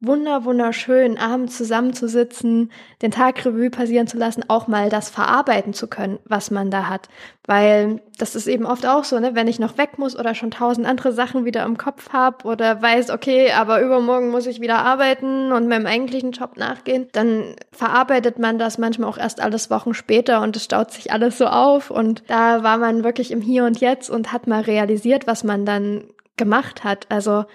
wunder, 0.02 0.45
wunderschön, 0.45 1.20
abends 1.20 1.56
zusammenzusitzen, 1.58 2.72
den 3.04 3.12
Tag 3.12 3.45
Revue 3.45 3.70
passieren 3.70 4.08
zu 4.08 4.18
lassen, 4.18 4.43
auch 4.47 4.68
mal 4.68 4.89
das 4.89 5.12
verarbeiten 5.12 5.74
zu 5.74 5.88
können, 5.88 6.18
was 6.26 6.49
man 6.49 6.72
da 6.72 6.89
hat. 6.89 7.08
Weil 7.45 8.02
das 8.18 8.36
ist 8.36 8.47
eben 8.47 8.66
oft 8.66 8.88
auch 8.88 9.04
so, 9.04 9.20
ne, 9.20 9.36
wenn 9.36 9.47
ich 9.47 9.60
noch 9.60 9.78
weg 9.78 9.99
muss 9.99 10.18
oder 10.18 10.34
schon 10.34 10.49
tausend 10.49 10.88
andere 10.88 11.12
Sachen 11.14 11.45
wieder 11.45 11.64
im 11.64 11.78
Kopf 11.78 12.12
habe 12.14 12.45
oder 12.47 12.82
weiß, 12.82 13.12
okay, 13.12 13.52
aber 13.52 13.82
übermorgen 13.82 14.30
muss 14.30 14.47
ich 14.47 14.60
wieder 14.60 14.80
arbeiten 14.80 15.52
und 15.52 15.68
meinem 15.68 15.86
eigentlichen 15.86 16.32
Job 16.32 16.58
nachgehen, 16.58 17.08
dann 17.12 17.56
verarbeitet 17.72 18.39
man 18.39 18.58
das 18.58 18.80
manchmal 18.80 19.10
auch 19.10 19.20
erst 19.20 19.39
alles 19.39 19.70
Wochen 19.70 19.93
später 19.93 20.41
und 20.41 20.56
es 20.56 20.64
staut 20.64 20.91
sich 20.91 21.12
alles 21.12 21.38
so 21.38 21.45
auf 21.45 21.91
und 21.91 22.24
da 22.28 22.64
war 22.64 22.80
man 22.80 23.04
wirklich 23.04 23.30
im 23.30 23.41
Hier 23.41 23.66
und 23.66 23.80
Jetzt 23.80 24.10
und 24.10 24.34
hat 24.34 24.47
mal 24.47 24.62
realisiert, 24.62 25.28
was 25.28 25.43
man 25.43 25.64
dann 25.64 26.06
gemacht 26.38 26.84
hat. 26.84 27.06
Also 27.10 27.45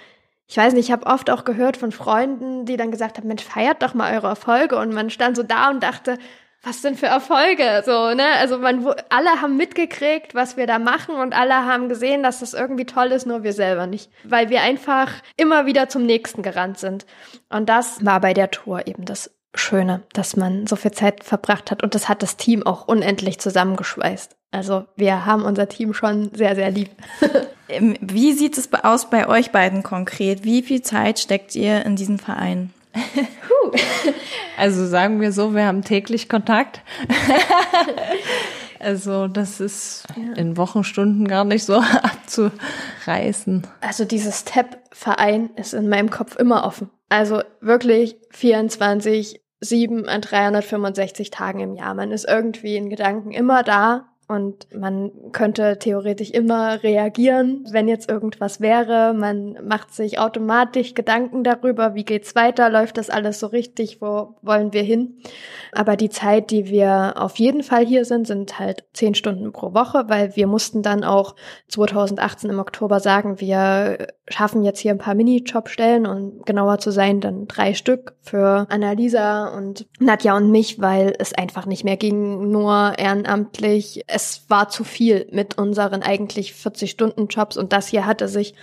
ich 0.48 0.56
weiß 0.56 0.74
nicht, 0.74 0.86
ich 0.86 0.92
habe 0.92 1.06
oft 1.06 1.30
auch 1.30 1.44
gehört 1.44 1.76
von 1.76 1.90
Freunden, 1.90 2.66
die 2.66 2.76
dann 2.76 2.90
gesagt 2.90 3.18
haben, 3.18 3.26
Mensch, 3.26 3.42
feiert 3.42 3.82
doch 3.82 3.94
mal 3.94 4.14
eure 4.14 4.28
Erfolge. 4.28 4.76
Und 4.78 4.92
man 4.92 5.10
stand 5.10 5.36
so 5.36 5.42
da 5.42 5.70
und 5.70 5.82
dachte, 5.82 6.18
was 6.62 6.82
denn 6.82 6.96
für 6.96 7.06
Erfolge? 7.06 7.82
So, 7.84 8.14
ne? 8.14 8.26
Also 8.38 8.58
man, 8.58 8.86
alle 9.08 9.40
haben 9.40 9.56
mitgekriegt, 9.56 10.34
was 10.34 10.56
wir 10.56 10.66
da 10.66 10.78
machen 10.78 11.16
und 11.16 11.32
alle 11.32 11.54
haben 11.64 11.88
gesehen, 11.88 12.22
dass 12.22 12.40
das 12.40 12.54
irgendwie 12.54 12.86
toll 12.86 13.12
ist, 13.12 13.26
nur 13.26 13.42
wir 13.44 13.52
selber 13.52 13.86
nicht. 13.86 14.10
Weil 14.24 14.50
wir 14.50 14.62
einfach 14.62 15.12
immer 15.36 15.66
wieder 15.66 15.88
zum 15.88 16.04
nächsten 16.04 16.42
gerannt 16.42 16.78
sind. 16.78 17.06
Und 17.48 17.68
das 17.68 18.04
war 18.04 18.20
bei 18.20 18.34
der 18.34 18.50
Tour 18.50 18.86
eben 18.86 19.04
das 19.04 19.35
Schöne, 19.56 20.02
dass 20.12 20.36
man 20.36 20.66
so 20.66 20.76
viel 20.76 20.92
Zeit 20.92 21.24
verbracht 21.24 21.70
hat 21.70 21.82
und 21.82 21.94
das 21.94 22.08
hat 22.08 22.22
das 22.22 22.36
Team 22.36 22.64
auch 22.64 22.86
unendlich 22.88 23.38
zusammengeschweißt. 23.38 24.36
Also 24.52 24.84
wir 24.96 25.26
haben 25.26 25.44
unser 25.44 25.68
Team 25.68 25.92
schon 25.92 26.30
sehr, 26.34 26.54
sehr 26.54 26.70
lieb. 26.70 26.90
Ähm, 27.68 27.96
wie 28.00 28.32
sieht 28.32 28.56
es 28.58 28.72
aus 28.84 29.10
bei 29.10 29.28
euch 29.28 29.50
beiden 29.50 29.82
konkret? 29.82 30.44
Wie 30.44 30.62
viel 30.62 30.82
Zeit 30.82 31.18
steckt 31.18 31.56
ihr 31.56 31.84
in 31.84 31.96
diesen 31.96 32.18
Verein? 32.18 32.72
also 34.56 34.86
sagen 34.86 35.20
wir 35.20 35.32
so, 35.32 35.52
wir 35.52 35.66
haben 35.66 35.82
täglich 35.82 36.28
Kontakt. 36.28 36.82
also 38.78 39.26
das 39.26 39.60
ist 39.60 40.04
in 40.36 40.56
Wochenstunden 40.56 41.26
gar 41.26 41.44
nicht 41.44 41.64
so 41.64 41.74
abzureißen. 41.74 43.66
Also 43.80 44.04
dieses 44.04 44.44
TAP-Verein 44.44 45.50
ist 45.56 45.74
in 45.74 45.88
meinem 45.88 46.10
Kopf 46.10 46.36
immer 46.36 46.64
offen. 46.64 46.90
Also 47.08 47.42
wirklich 47.60 48.16
24 48.30 49.40
7 49.68 50.08
an 50.08 50.20
365 50.20 51.30
Tagen 51.30 51.60
im 51.60 51.74
Jahr. 51.74 51.94
Man 51.94 52.12
ist 52.12 52.26
irgendwie 52.28 52.76
in 52.76 52.90
Gedanken 52.90 53.30
immer 53.30 53.62
da 53.62 54.06
und 54.28 54.66
man 54.76 55.12
könnte 55.30 55.78
theoretisch 55.78 56.30
immer 56.30 56.82
reagieren, 56.82 57.64
wenn 57.70 57.86
jetzt 57.86 58.10
irgendwas 58.10 58.60
wäre. 58.60 59.14
Man 59.14 59.56
macht 59.64 59.94
sich 59.94 60.18
automatisch 60.18 60.94
Gedanken 60.94 61.44
darüber, 61.44 61.94
wie 61.94 62.04
geht's 62.04 62.34
weiter, 62.34 62.68
läuft 62.68 62.98
das 62.98 63.08
alles 63.08 63.38
so 63.38 63.46
richtig, 63.46 64.02
wo 64.02 64.34
wollen 64.42 64.72
wir 64.72 64.82
hin. 64.82 65.18
Aber 65.70 65.94
die 65.94 66.10
Zeit, 66.10 66.50
die 66.50 66.66
wir 66.66 67.14
auf 67.16 67.36
jeden 67.36 67.62
Fall 67.62 67.86
hier 67.86 68.04
sind, 68.04 68.26
sind 68.26 68.58
halt 68.58 68.84
zehn 68.94 69.14
Stunden 69.14 69.52
pro 69.52 69.74
Woche, 69.74 70.06
weil 70.08 70.34
wir 70.34 70.48
mussten 70.48 70.82
dann 70.82 71.04
auch 71.04 71.36
2018 71.68 72.50
im 72.50 72.58
Oktober 72.58 72.98
sagen, 72.98 73.40
wir 73.40 74.08
schaffen 74.28 74.64
jetzt 74.64 74.80
hier 74.80 74.90
ein 74.90 74.98
paar 74.98 75.14
Minijobstellen 75.14 76.04
und 76.04 76.44
genauer 76.44 76.78
zu 76.78 76.90
sein, 76.90 77.20
dann 77.20 77.46
drei 77.46 77.74
Stück 77.74 78.15
für 78.28 78.66
Annalisa 78.68 79.48
und 79.48 79.86
Nadja 79.98 80.36
und 80.36 80.50
mich, 80.50 80.80
weil 80.80 81.14
es 81.18 81.32
einfach 81.32 81.66
nicht 81.66 81.84
mehr 81.84 81.96
ging, 81.96 82.50
nur 82.50 82.98
ehrenamtlich 82.98 84.04
es 84.06 84.44
war 84.48 84.68
zu 84.68 84.84
viel 84.84 85.28
mit 85.32 85.58
unseren 85.58 86.02
eigentlich 86.02 86.52
40-Stunden-Jobs 86.52 87.56
und 87.56 87.72
das 87.72 87.88
hier 87.88 88.06
hatte 88.06 88.28
sich 88.28 88.54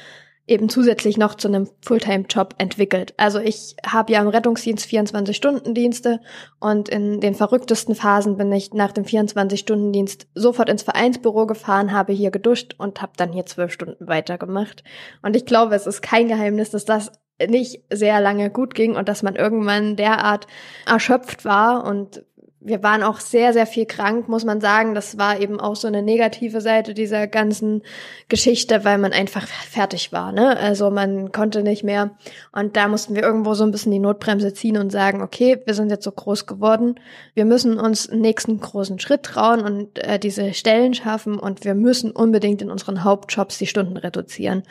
eben 0.45 0.67
zusätzlich 0.67 1.17
noch 1.17 1.35
zu 1.35 1.47
einem 1.47 1.69
Fulltime-Job 1.81 2.55
entwickelt. 2.57 3.13
Also 3.15 3.39
ich 3.39 3.77
habe 3.85 4.11
ja 4.11 4.21
im 4.21 4.27
Rettungsdienst 4.27 4.85
24-Stunden-Dienste 4.87 6.19
und 6.59 6.89
in 6.89 7.21
den 7.21 7.33
verrücktesten 7.33 7.95
Phasen 7.95 8.35
bin 8.35 8.51
ich 8.51 8.73
nach 8.73 8.91
dem 8.91 9.05
24-Stunden-Dienst 9.05 10.27
sofort 10.35 10.69
ins 10.69 10.83
Vereinsbüro 10.83 11.47
gefahren, 11.47 11.93
habe 11.93 12.11
hier 12.11 12.31
geduscht 12.31 12.75
und 12.77 13.01
habe 13.01 13.13
dann 13.15 13.31
hier 13.31 13.45
zwölf 13.45 13.71
Stunden 13.71 14.07
weitergemacht. 14.07 14.83
Und 15.21 15.37
ich 15.37 15.45
glaube, 15.45 15.75
es 15.75 15.87
ist 15.87 16.01
kein 16.01 16.27
Geheimnis, 16.27 16.71
dass 16.71 16.83
das 16.83 17.11
nicht 17.47 17.81
sehr 17.89 18.21
lange 18.21 18.49
gut 18.49 18.75
ging 18.75 18.95
und 18.95 19.09
dass 19.09 19.23
man 19.23 19.35
irgendwann 19.35 19.95
derart 19.95 20.47
erschöpft 20.85 21.45
war 21.45 21.85
und 21.85 22.23
wir 22.65 22.81
waren 22.81 23.03
auch 23.03 23.19
sehr, 23.19 23.51
sehr 23.51 23.67
viel 23.67 23.85
krank, 23.85 24.29
muss 24.29 24.45
man 24.45 24.61
sagen. 24.61 24.95
Das 24.95 25.17
war 25.17 25.39
eben 25.39 25.59
auch 25.59 25.75
so 25.75 25.87
eine 25.87 26.01
negative 26.01 26.61
Seite 26.61 26.93
dieser 26.93 27.27
ganzen 27.27 27.83
Geschichte, 28.29 28.85
weil 28.85 28.97
man 28.97 29.11
einfach 29.11 29.45
fertig 29.45 30.13
war. 30.13 30.31
Ne? 30.31 30.57
Also 30.57 30.89
man 30.89 31.31
konnte 31.31 31.61
nicht 31.61 31.83
mehr. 31.83 32.11
Und 32.53 32.77
da 32.77 32.87
mussten 32.87 33.15
wir 33.15 33.23
irgendwo 33.23 33.53
so 33.53 33.65
ein 33.65 33.71
bisschen 33.71 33.91
die 33.91 33.99
Notbremse 33.99 34.53
ziehen 34.53 34.77
und 34.77 34.91
sagen, 34.91 35.21
okay, 35.21 35.61
wir 35.65 35.73
sind 35.73 35.89
jetzt 35.89 36.05
so 36.05 36.11
groß 36.11 36.45
geworden. 36.45 36.95
Wir 37.33 37.45
müssen 37.45 37.79
uns 37.79 38.09
einen 38.09 38.21
nächsten 38.21 38.59
großen 38.59 38.99
Schritt 38.99 39.23
trauen 39.23 39.61
und 39.61 39.99
äh, 39.99 40.17
diese 40.17 40.53
Stellen 40.53 40.93
schaffen. 40.93 41.37
Und 41.37 41.65
wir 41.65 41.75
müssen 41.75 42.11
unbedingt 42.11 42.61
in 42.61 42.71
unseren 42.71 43.03
Hauptjobs 43.03 43.57
die 43.57 43.67
Stunden 43.67 43.97
reduzieren. 43.97 44.63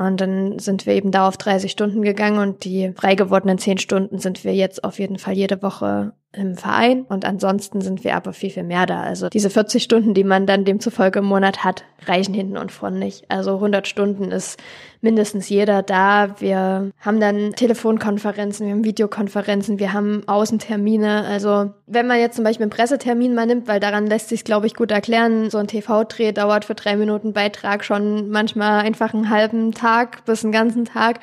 Und 0.00 0.18
dann 0.22 0.58
sind 0.58 0.86
wir 0.86 0.94
eben 0.94 1.10
da 1.10 1.28
auf 1.28 1.36
30 1.36 1.70
Stunden 1.70 2.00
gegangen 2.00 2.38
und 2.38 2.64
die 2.64 2.94
frei 2.96 3.16
gewordenen 3.16 3.58
10 3.58 3.76
Stunden 3.76 4.18
sind 4.18 4.44
wir 4.44 4.54
jetzt 4.54 4.82
auf 4.82 4.98
jeden 4.98 5.18
Fall 5.18 5.34
jede 5.34 5.60
Woche 5.62 6.14
im 6.32 6.56
Verein 6.56 7.02
und 7.02 7.26
ansonsten 7.26 7.82
sind 7.82 8.02
wir 8.02 8.16
aber 8.16 8.32
viel, 8.32 8.48
viel 8.48 8.62
mehr 8.62 8.86
da. 8.86 9.02
Also 9.02 9.28
diese 9.28 9.50
40 9.50 9.82
Stunden, 9.82 10.14
die 10.14 10.24
man 10.24 10.46
dann 10.46 10.64
demzufolge 10.64 11.18
im 11.18 11.26
Monat 11.26 11.64
hat, 11.64 11.84
reichen 12.06 12.32
hinten 12.32 12.56
und 12.56 12.72
vorne 12.72 12.98
nicht. 12.98 13.30
Also 13.30 13.56
100 13.56 13.86
Stunden 13.86 14.32
ist 14.32 14.58
mindestens 15.00 15.48
jeder 15.48 15.82
da. 15.82 16.40
Wir 16.40 16.90
haben 17.00 17.20
dann 17.20 17.52
Telefonkonferenzen, 17.52 18.66
wir 18.66 18.74
haben 18.74 18.84
Videokonferenzen, 18.84 19.78
wir 19.78 19.92
haben 19.92 20.22
Außentermine. 20.26 21.24
Also 21.24 21.72
wenn 21.86 22.06
man 22.06 22.18
jetzt 22.18 22.36
zum 22.36 22.44
Beispiel 22.44 22.64
einen 22.64 22.70
Pressetermin 22.70 23.34
mal 23.34 23.46
nimmt, 23.46 23.68
weil 23.68 23.80
daran 23.80 24.06
lässt 24.06 24.28
sich, 24.28 24.44
glaube 24.44 24.66
ich, 24.66 24.74
gut 24.74 24.90
erklären, 24.90 25.50
so 25.50 25.58
ein 25.58 25.66
TV-Dreh 25.66 26.32
dauert 26.32 26.64
für 26.64 26.74
drei 26.74 26.96
Minuten 26.96 27.32
Beitrag 27.32 27.84
schon 27.84 28.30
manchmal 28.30 28.80
einfach 28.80 29.14
einen 29.14 29.30
halben 29.30 29.72
Tag 29.72 30.24
bis 30.24 30.44
einen 30.44 30.52
ganzen 30.52 30.84
Tag. 30.84 31.20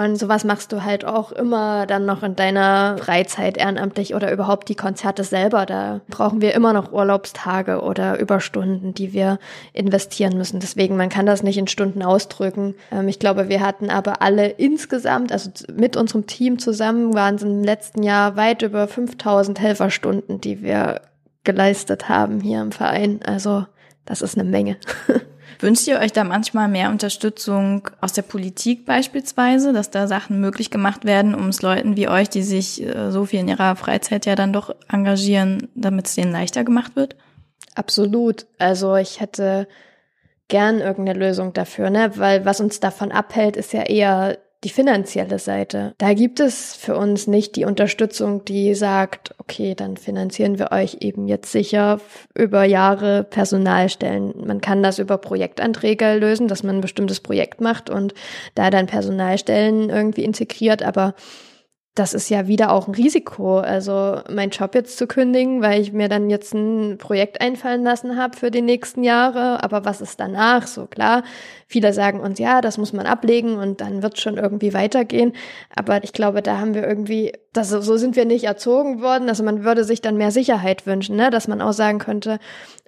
Und 0.00 0.16
sowas 0.16 0.44
machst 0.44 0.72
du 0.72 0.82
halt 0.82 1.04
auch 1.04 1.30
immer 1.30 1.84
dann 1.84 2.06
noch 2.06 2.22
in 2.22 2.34
deiner 2.34 2.96
Freizeit 2.96 3.58
ehrenamtlich 3.58 4.14
oder 4.14 4.32
überhaupt 4.32 4.70
die 4.70 4.74
Konzerte 4.74 5.24
selber. 5.24 5.66
Da 5.66 6.00
brauchen 6.08 6.40
wir 6.40 6.54
immer 6.54 6.72
noch 6.72 6.90
Urlaubstage 6.90 7.82
oder 7.82 8.18
Überstunden, 8.18 8.94
die 8.94 9.12
wir 9.12 9.38
investieren 9.74 10.38
müssen. 10.38 10.58
Deswegen, 10.58 10.96
man 10.96 11.10
kann 11.10 11.26
das 11.26 11.42
nicht 11.42 11.58
in 11.58 11.66
Stunden 11.66 12.02
ausdrücken. 12.02 12.76
Ähm, 12.90 13.08
ich 13.08 13.18
glaube, 13.18 13.50
wir 13.50 13.60
hatten 13.60 13.90
aber 13.90 14.22
alle 14.22 14.48
insgesamt, 14.48 15.32
also 15.32 15.50
mit 15.74 15.98
unserem 15.98 16.26
Team 16.26 16.58
zusammen, 16.58 17.12
waren 17.12 17.34
es 17.34 17.42
im 17.42 17.62
letzten 17.62 18.02
Jahr 18.02 18.36
weit 18.36 18.62
über 18.62 18.88
5000 18.88 19.60
Helferstunden, 19.60 20.40
die 20.40 20.62
wir 20.62 21.02
geleistet 21.44 22.08
haben 22.08 22.40
hier 22.40 22.62
im 22.62 22.72
Verein. 22.72 23.20
Also, 23.26 23.66
das 24.06 24.22
ist 24.22 24.38
eine 24.38 24.48
Menge. 24.48 24.78
Wünscht 25.60 25.86
ihr 25.86 25.98
euch 25.98 26.12
da 26.12 26.24
manchmal 26.24 26.68
mehr 26.68 26.90
Unterstützung 26.90 27.88
aus 28.00 28.14
der 28.14 28.22
Politik 28.22 28.86
beispielsweise, 28.86 29.72
dass 29.72 29.90
da 29.90 30.06
Sachen 30.06 30.40
möglich 30.40 30.70
gemacht 30.70 31.04
werden, 31.04 31.34
um 31.34 31.48
es 31.48 31.60
Leuten 31.60 31.96
wie 31.96 32.08
euch, 32.08 32.30
die 32.30 32.42
sich 32.42 32.82
äh, 32.82 33.10
so 33.10 33.26
viel 33.26 33.40
in 33.40 33.48
ihrer 33.48 33.76
Freizeit 33.76 34.24
ja 34.24 34.34
dann 34.34 34.52
doch 34.52 34.74
engagieren, 34.88 35.68
damit 35.74 36.06
es 36.06 36.14
denen 36.14 36.32
leichter 36.32 36.64
gemacht 36.64 36.96
wird? 36.96 37.16
Absolut. 37.74 38.46
Also 38.58 38.96
ich 38.96 39.20
hätte 39.20 39.68
gern 40.48 40.80
irgendeine 40.80 41.18
Lösung 41.18 41.52
dafür, 41.52 41.90
ne? 41.90 42.12
Weil 42.16 42.44
was 42.44 42.60
uns 42.60 42.80
davon 42.80 43.12
abhält, 43.12 43.56
ist 43.56 43.72
ja 43.72 43.82
eher 43.82 44.38
die 44.62 44.68
finanzielle 44.68 45.38
Seite. 45.38 45.94
Da 45.98 46.12
gibt 46.12 46.38
es 46.38 46.74
für 46.74 46.96
uns 46.96 47.26
nicht 47.26 47.56
die 47.56 47.64
Unterstützung, 47.64 48.44
die 48.44 48.74
sagt, 48.74 49.34
okay, 49.38 49.74
dann 49.74 49.96
finanzieren 49.96 50.58
wir 50.58 50.70
euch 50.70 50.98
eben 51.00 51.28
jetzt 51.28 51.50
sicher 51.50 52.00
über 52.34 52.64
Jahre 52.64 53.24
Personalstellen. 53.24 54.34
Man 54.46 54.60
kann 54.60 54.82
das 54.82 54.98
über 54.98 55.16
Projektanträge 55.16 56.14
lösen, 56.14 56.46
dass 56.46 56.62
man 56.62 56.76
ein 56.76 56.82
bestimmtes 56.82 57.20
Projekt 57.20 57.60
macht 57.62 57.88
und 57.88 58.12
da 58.54 58.68
dann 58.68 58.86
Personalstellen 58.86 59.88
irgendwie 59.88 60.24
integriert, 60.24 60.82
aber 60.82 61.14
das 61.96 62.14
ist 62.14 62.30
ja 62.30 62.46
wieder 62.46 62.70
auch 62.70 62.86
ein 62.86 62.94
Risiko. 62.94 63.58
Also 63.58 64.20
meinen 64.30 64.50
Job 64.50 64.74
jetzt 64.74 64.96
zu 64.96 65.08
kündigen, 65.08 65.60
weil 65.60 65.80
ich 65.80 65.92
mir 65.92 66.08
dann 66.08 66.30
jetzt 66.30 66.54
ein 66.54 66.98
Projekt 66.98 67.40
einfallen 67.40 67.82
lassen 67.82 68.16
habe 68.16 68.36
für 68.36 68.52
die 68.52 68.62
nächsten 68.62 69.02
Jahre. 69.02 69.62
Aber 69.64 69.84
was 69.84 70.00
ist 70.00 70.20
danach? 70.20 70.68
So 70.68 70.86
klar, 70.86 71.24
viele 71.66 71.92
sagen 71.92 72.20
uns, 72.20 72.38
ja, 72.38 72.60
das 72.60 72.78
muss 72.78 72.92
man 72.92 73.06
ablegen 73.06 73.56
und 73.56 73.80
dann 73.80 74.02
wird 74.04 74.20
schon 74.20 74.36
irgendwie 74.36 74.72
weitergehen. 74.72 75.32
Aber 75.74 76.04
ich 76.04 76.12
glaube, 76.12 76.42
da 76.42 76.58
haben 76.60 76.74
wir 76.74 76.86
irgendwie, 76.86 77.32
das, 77.52 77.70
so 77.70 77.96
sind 77.96 78.14
wir 78.14 78.24
nicht 78.24 78.44
erzogen 78.44 79.02
worden. 79.02 79.28
Also 79.28 79.42
man 79.42 79.64
würde 79.64 79.82
sich 79.82 80.00
dann 80.00 80.16
mehr 80.16 80.30
Sicherheit 80.30 80.86
wünschen, 80.86 81.16
ne? 81.16 81.30
dass 81.30 81.48
man 81.48 81.60
auch 81.60 81.72
sagen 81.72 81.98
könnte, 81.98 82.38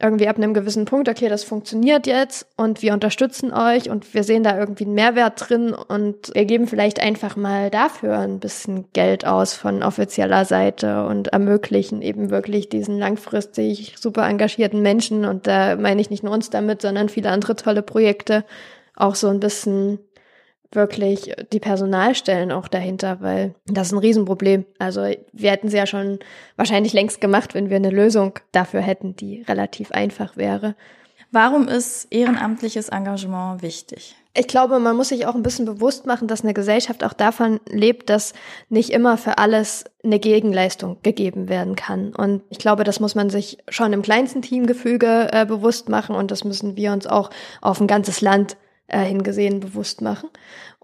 irgendwie 0.00 0.28
ab 0.28 0.36
einem 0.36 0.54
gewissen 0.54 0.84
Punkt, 0.84 1.08
okay, 1.08 1.28
das 1.28 1.42
funktioniert 1.42 2.06
jetzt 2.06 2.46
und 2.56 2.82
wir 2.82 2.92
unterstützen 2.92 3.52
euch 3.52 3.90
und 3.90 4.14
wir 4.14 4.22
sehen 4.22 4.44
da 4.44 4.56
irgendwie 4.56 4.84
einen 4.84 4.94
Mehrwert 4.94 5.48
drin 5.48 5.74
und 5.74 6.32
wir 6.34 6.44
geben 6.44 6.66
vielleicht 6.68 7.00
einfach 7.00 7.34
mal 7.36 7.70
dafür 7.70 8.18
ein 8.18 8.38
bisschen 8.38 8.91
Geld 8.92 9.26
aus 9.26 9.54
von 9.54 9.82
offizieller 9.82 10.44
Seite 10.44 11.06
und 11.06 11.28
ermöglichen 11.28 12.02
eben 12.02 12.30
wirklich 12.30 12.68
diesen 12.68 12.98
langfristig 12.98 13.94
super 13.98 14.28
engagierten 14.28 14.82
Menschen 14.82 15.24
und 15.24 15.46
da 15.46 15.76
meine 15.76 16.00
ich 16.00 16.10
nicht 16.10 16.22
nur 16.22 16.32
uns 16.32 16.50
damit, 16.50 16.82
sondern 16.82 17.08
viele 17.08 17.30
andere 17.30 17.56
tolle 17.56 17.82
Projekte 17.82 18.44
auch 18.94 19.14
so 19.14 19.28
ein 19.28 19.40
bisschen 19.40 19.98
wirklich 20.70 21.34
die 21.52 21.60
Personalstellen 21.60 22.50
auch 22.50 22.68
dahinter, 22.68 23.20
weil 23.20 23.54
das 23.66 23.88
ist 23.88 23.92
ein 23.92 23.98
Riesenproblem. 23.98 24.64
Also 24.78 25.02
wir 25.32 25.50
hätten 25.50 25.68
sie 25.68 25.76
ja 25.76 25.86
schon 25.86 26.18
wahrscheinlich 26.56 26.92
längst 26.92 27.20
gemacht, 27.20 27.54
wenn 27.54 27.70
wir 27.70 27.76
eine 27.76 27.90
Lösung 27.90 28.38
dafür 28.52 28.80
hätten, 28.80 29.14
die 29.14 29.42
relativ 29.42 29.92
einfach 29.92 30.36
wäre. 30.36 30.74
Warum 31.30 31.68
ist 31.68 32.06
ehrenamtliches 32.10 32.88
Engagement 32.88 33.62
wichtig? 33.62 34.16
Ich 34.34 34.48
glaube, 34.48 34.78
man 34.78 34.96
muss 34.96 35.08
sich 35.08 35.26
auch 35.26 35.34
ein 35.34 35.42
bisschen 35.42 35.66
bewusst 35.66 36.06
machen, 36.06 36.26
dass 36.26 36.42
eine 36.42 36.54
Gesellschaft 36.54 37.04
auch 37.04 37.12
davon 37.12 37.60
lebt, 37.68 38.08
dass 38.08 38.32
nicht 38.70 38.90
immer 38.90 39.18
für 39.18 39.36
alles 39.36 39.84
eine 40.02 40.18
Gegenleistung 40.18 40.96
gegeben 41.02 41.50
werden 41.50 41.76
kann. 41.76 42.14
Und 42.14 42.42
ich 42.48 42.58
glaube, 42.58 42.84
das 42.84 42.98
muss 42.98 43.14
man 43.14 43.28
sich 43.28 43.58
schon 43.68 43.92
im 43.92 44.00
kleinsten 44.00 44.40
Teamgefüge 44.40 45.28
äh, 45.32 45.44
bewusst 45.44 45.90
machen 45.90 46.16
und 46.16 46.30
das 46.30 46.44
müssen 46.44 46.76
wir 46.76 46.92
uns 46.92 47.06
auch 47.06 47.28
auf 47.60 47.78
ein 47.80 47.86
ganzes 47.86 48.22
Land 48.22 48.56
äh, 48.88 49.04
hingesehen 49.04 49.60
bewusst 49.60 50.00
machen. 50.00 50.30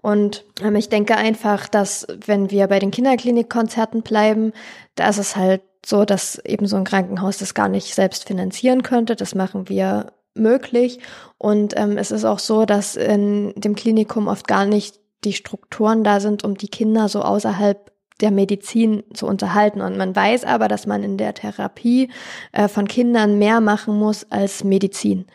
Und 0.01 0.45
ähm, 0.61 0.75
ich 0.75 0.89
denke 0.89 1.15
einfach, 1.17 1.67
dass 1.67 2.05
wenn 2.25 2.51
wir 2.51 2.67
bei 2.67 2.77
den 2.77 2.91
Kinderklinikkonzerten 2.91 4.03
bleiben, 4.03 4.53
da 4.93 5.09
ist 5.09 5.17
es 5.17 5.35
halt 5.35 5.61
so, 5.83 6.05
dass 6.05 6.37
eben 6.45 6.67
so 6.67 6.77
ein 6.77 6.83
Krankenhaus 6.83 7.37
das 7.39 7.53
gar 7.53 7.67
nicht 7.67 7.95
selbst 7.95 8.25
finanzieren 8.25 8.83
könnte. 8.83 9.15
Das 9.15 9.33
machen 9.33 9.69
wir 9.69 10.11
möglich. 10.39 10.99
Und 11.37 11.73
ähm, 11.77 11.97
es 11.97 12.11
ist 12.11 12.25
auch 12.25 12.39
so, 12.39 12.65
dass 12.65 12.95
in 12.95 13.53
dem 13.55 13.75
Klinikum 13.75 14.27
oft 14.27 14.47
gar 14.47 14.65
nicht 14.65 14.99
die 15.23 15.33
Strukturen 15.33 16.03
da 16.03 16.19
sind, 16.19 16.43
um 16.43 16.57
die 16.57 16.69
Kinder 16.69 17.09
so 17.09 17.21
außerhalb 17.21 17.91
der 18.21 18.31
Medizin 18.31 19.03
zu 19.13 19.27
unterhalten. 19.27 19.81
Und 19.81 19.97
man 19.97 20.15
weiß 20.15 20.43
aber, 20.43 20.67
dass 20.67 20.85
man 20.85 21.03
in 21.03 21.17
der 21.17 21.33
Therapie 21.33 22.09
äh, 22.51 22.67
von 22.67 22.87
Kindern 22.87 23.37
mehr 23.37 23.61
machen 23.61 23.97
muss 23.97 24.29
als 24.29 24.63
Medizin. 24.63 25.25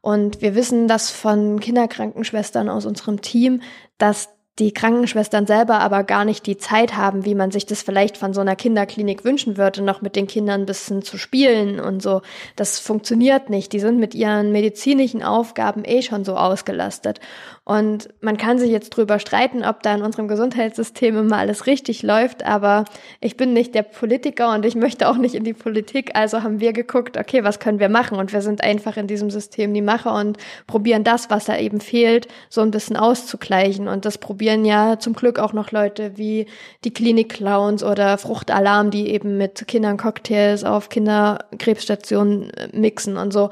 Und 0.00 0.40
wir 0.42 0.54
wissen 0.54 0.88
das 0.88 1.10
von 1.10 1.60
Kinderkrankenschwestern 1.60 2.68
aus 2.68 2.86
unserem 2.86 3.22
Team, 3.22 3.62
dass 3.98 4.28
die 4.58 4.72
Krankenschwestern 4.72 5.46
selber 5.46 5.80
aber 5.80 6.04
gar 6.04 6.26
nicht 6.26 6.46
die 6.46 6.58
Zeit 6.58 6.94
haben, 6.94 7.24
wie 7.24 7.34
man 7.34 7.50
sich 7.50 7.64
das 7.64 7.80
vielleicht 7.80 8.18
von 8.18 8.34
so 8.34 8.42
einer 8.42 8.54
Kinderklinik 8.54 9.24
wünschen 9.24 9.56
würde, 9.56 9.82
noch 9.82 10.02
mit 10.02 10.14
den 10.14 10.26
Kindern 10.26 10.62
ein 10.62 10.66
bisschen 10.66 11.00
zu 11.00 11.16
spielen 11.16 11.80
und 11.80 12.02
so. 12.02 12.20
Das 12.54 12.78
funktioniert 12.78 13.48
nicht. 13.48 13.72
Die 13.72 13.80
sind 13.80 13.98
mit 13.98 14.14
ihren 14.14 14.52
medizinischen 14.52 15.22
Aufgaben 15.22 15.84
eh 15.86 16.02
schon 16.02 16.24
so 16.24 16.36
ausgelastet. 16.36 17.18
Und 17.64 18.08
man 18.20 18.38
kann 18.38 18.58
sich 18.58 18.70
jetzt 18.70 18.90
drüber 18.90 19.20
streiten, 19.20 19.64
ob 19.64 19.84
da 19.84 19.94
in 19.94 20.02
unserem 20.02 20.26
Gesundheitssystem 20.26 21.16
immer 21.16 21.36
alles 21.36 21.66
richtig 21.68 22.02
läuft, 22.02 22.44
aber 22.44 22.84
ich 23.20 23.36
bin 23.36 23.52
nicht 23.52 23.72
der 23.76 23.84
Politiker 23.84 24.52
und 24.52 24.66
ich 24.66 24.74
möchte 24.74 25.08
auch 25.08 25.16
nicht 25.16 25.36
in 25.36 25.44
die 25.44 25.52
Politik. 25.52 26.10
Also 26.14 26.42
haben 26.42 26.58
wir 26.58 26.72
geguckt, 26.72 27.16
okay, 27.16 27.44
was 27.44 27.60
können 27.60 27.78
wir 27.78 27.88
machen? 27.88 28.18
Und 28.18 28.32
wir 28.32 28.42
sind 28.42 28.64
einfach 28.64 28.96
in 28.96 29.06
diesem 29.06 29.30
System 29.30 29.72
die 29.74 29.80
Macher 29.80 30.12
und 30.12 30.38
probieren 30.66 31.04
das, 31.04 31.30
was 31.30 31.44
da 31.44 31.56
eben 31.56 31.80
fehlt, 31.80 32.26
so 32.48 32.62
ein 32.62 32.72
bisschen 32.72 32.96
auszugleichen. 32.96 33.86
Und 33.86 34.06
das 34.06 34.18
probieren 34.18 34.64
ja 34.64 34.98
zum 34.98 35.12
Glück 35.12 35.38
auch 35.38 35.52
noch 35.52 35.70
Leute 35.70 36.18
wie 36.18 36.46
die 36.82 36.92
Klinik-Clowns 36.92 37.84
oder 37.84 38.18
Fruchtalarm, 38.18 38.90
die 38.90 39.08
eben 39.08 39.38
mit 39.38 39.68
Kindern 39.68 39.98
Cocktails 39.98 40.64
auf 40.64 40.88
Kinderkrebsstationen 40.88 42.50
mixen 42.72 43.16
und 43.16 43.32
so. 43.32 43.50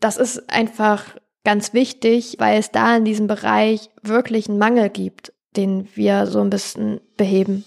Das 0.00 0.16
ist 0.16 0.50
einfach 0.50 1.04
ganz 1.44 1.72
wichtig, 1.72 2.36
weil 2.38 2.58
es 2.58 2.70
da 2.70 2.96
in 2.96 3.04
diesem 3.04 3.26
Bereich 3.26 3.90
wirklich 4.02 4.48
einen 4.48 4.58
Mangel 4.58 4.88
gibt, 4.88 5.32
den 5.56 5.88
wir 5.94 6.26
so 6.26 6.40
ein 6.40 6.50
bisschen 6.50 7.00
beheben. 7.16 7.64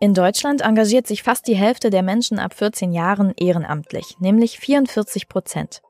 In 0.00 0.12
Deutschland 0.12 0.60
engagiert 0.60 1.06
sich 1.06 1.22
fast 1.22 1.46
die 1.46 1.56
Hälfte 1.56 1.88
der 1.88 2.02
Menschen 2.02 2.38
ab 2.38 2.54
14 2.54 2.92
Jahren 2.92 3.32
ehrenamtlich, 3.36 4.16
nämlich 4.18 4.58
44 4.58 5.28
Prozent. 5.28 5.82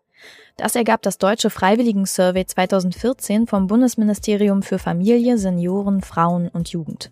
Das 0.57 0.77
ergab 0.77 1.03
das 1.03 1.19
Deutsche 1.19 1.51
Freiwilligen-Survey 1.51 2.47
2014 2.47 3.49
vom 3.49 3.67
Bundesministerium 3.67 4.63
für 4.63 4.79
Familie, 4.79 5.37
Senioren, 5.37 6.01
Frauen 6.01 6.49
und 6.49 6.69
Jugend. 6.69 7.11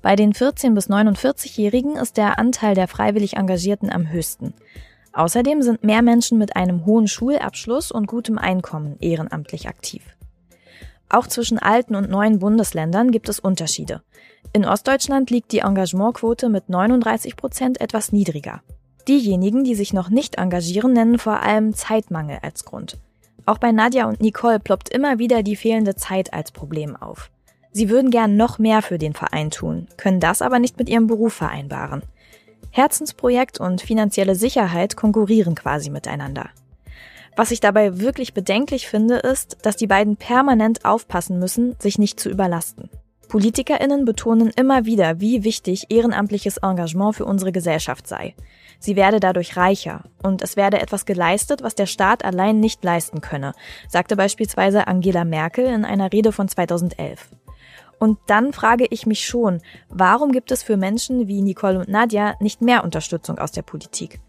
Bei 0.00 0.16
den 0.16 0.32
14- 0.32 0.74
bis 0.74 0.88
49-Jährigen 0.88 1.96
ist 1.96 2.16
der 2.16 2.38
Anteil 2.38 2.74
der 2.74 2.88
freiwillig 2.88 3.36
Engagierten 3.36 3.90
am 3.90 4.10
höchsten. 4.10 4.54
Außerdem 5.14 5.62
sind 5.62 5.84
mehr 5.84 6.02
Menschen 6.02 6.38
mit 6.38 6.56
einem 6.56 6.84
hohen 6.84 7.06
Schulabschluss 7.06 7.92
und 7.92 8.06
gutem 8.06 8.36
Einkommen 8.36 8.96
ehrenamtlich 9.00 9.68
aktiv. 9.68 10.02
Auch 11.08 11.28
zwischen 11.28 11.58
alten 11.58 11.94
und 11.94 12.10
neuen 12.10 12.40
Bundesländern 12.40 13.12
gibt 13.12 13.28
es 13.28 13.38
Unterschiede. 13.38 14.02
In 14.52 14.64
Ostdeutschland 14.64 15.30
liegt 15.30 15.52
die 15.52 15.60
Engagementquote 15.60 16.48
mit 16.48 16.68
39 16.68 17.36
Prozent 17.36 17.80
etwas 17.80 18.10
niedriger. 18.10 18.62
Diejenigen, 19.06 19.64
die 19.64 19.76
sich 19.76 19.92
noch 19.92 20.08
nicht 20.08 20.36
engagieren, 20.36 20.92
nennen 20.92 21.18
vor 21.18 21.40
allem 21.40 21.74
Zeitmangel 21.74 22.38
als 22.42 22.64
Grund. 22.64 22.98
Auch 23.46 23.58
bei 23.58 23.70
Nadja 23.70 24.08
und 24.08 24.20
Nicole 24.20 24.58
ploppt 24.58 24.88
immer 24.88 25.18
wieder 25.18 25.42
die 25.42 25.56
fehlende 25.56 25.94
Zeit 25.94 26.32
als 26.32 26.50
Problem 26.50 26.96
auf. 26.96 27.30
Sie 27.70 27.90
würden 27.90 28.10
gern 28.10 28.36
noch 28.36 28.58
mehr 28.58 28.82
für 28.82 28.98
den 28.98 29.12
Verein 29.12 29.50
tun, 29.50 29.88
können 29.96 30.20
das 30.20 30.42
aber 30.42 30.58
nicht 30.58 30.78
mit 30.78 30.88
ihrem 30.88 31.06
Beruf 31.06 31.34
vereinbaren. 31.34 32.02
Herzensprojekt 32.76 33.60
und 33.60 33.82
finanzielle 33.82 34.34
Sicherheit 34.34 34.96
konkurrieren 34.96 35.54
quasi 35.54 35.90
miteinander. 35.90 36.50
Was 37.36 37.52
ich 37.52 37.60
dabei 37.60 38.00
wirklich 38.00 38.34
bedenklich 38.34 38.88
finde, 38.88 39.18
ist, 39.18 39.58
dass 39.62 39.76
die 39.76 39.86
beiden 39.86 40.16
permanent 40.16 40.84
aufpassen 40.84 41.38
müssen, 41.38 41.76
sich 41.78 41.98
nicht 41.98 42.18
zu 42.18 42.30
überlasten. 42.30 42.90
PolitikerInnen 43.28 44.04
betonen 44.04 44.50
immer 44.56 44.86
wieder, 44.86 45.20
wie 45.20 45.44
wichtig 45.44 45.86
ehrenamtliches 45.88 46.56
Engagement 46.56 47.14
für 47.14 47.26
unsere 47.26 47.52
Gesellschaft 47.52 48.08
sei. 48.08 48.34
Sie 48.80 48.96
werde 48.96 49.20
dadurch 49.20 49.56
reicher 49.56 50.02
und 50.24 50.42
es 50.42 50.56
werde 50.56 50.80
etwas 50.80 51.06
geleistet, 51.06 51.62
was 51.62 51.76
der 51.76 51.86
Staat 51.86 52.24
allein 52.24 52.58
nicht 52.58 52.82
leisten 52.82 53.20
könne, 53.20 53.52
sagte 53.86 54.16
beispielsweise 54.16 54.88
Angela 54.88 55.24
Merkel 55.24 55.66
in 55.66 55.84
einer 55.84 56.12
Rede 56.12 56.32
von 56.32 56.48
2011. 56.48 57.28
Und 58.04 58.18
dann 58.26 58.52
frage 58.52 58.86
ich 58.90 59.06
mich 59.06 59.24
schon, 59.24 59.62
warum 59.88 60.30
gibt 60.30 60.52
es 60.52 60.62
für 60.62 60.76
Menschen 60.76 61.26
wie 61.26 61.40
Nicole 61.40 61.78
und 61.78 61.88
Nadja 61.88 62.34
nicht 62.38 62.60
mehr 62.60 62.84
Unterstützung 62.84 63.38
aus 63.38 63.50
der 63.50 63.62
Politik? 63.62 64.20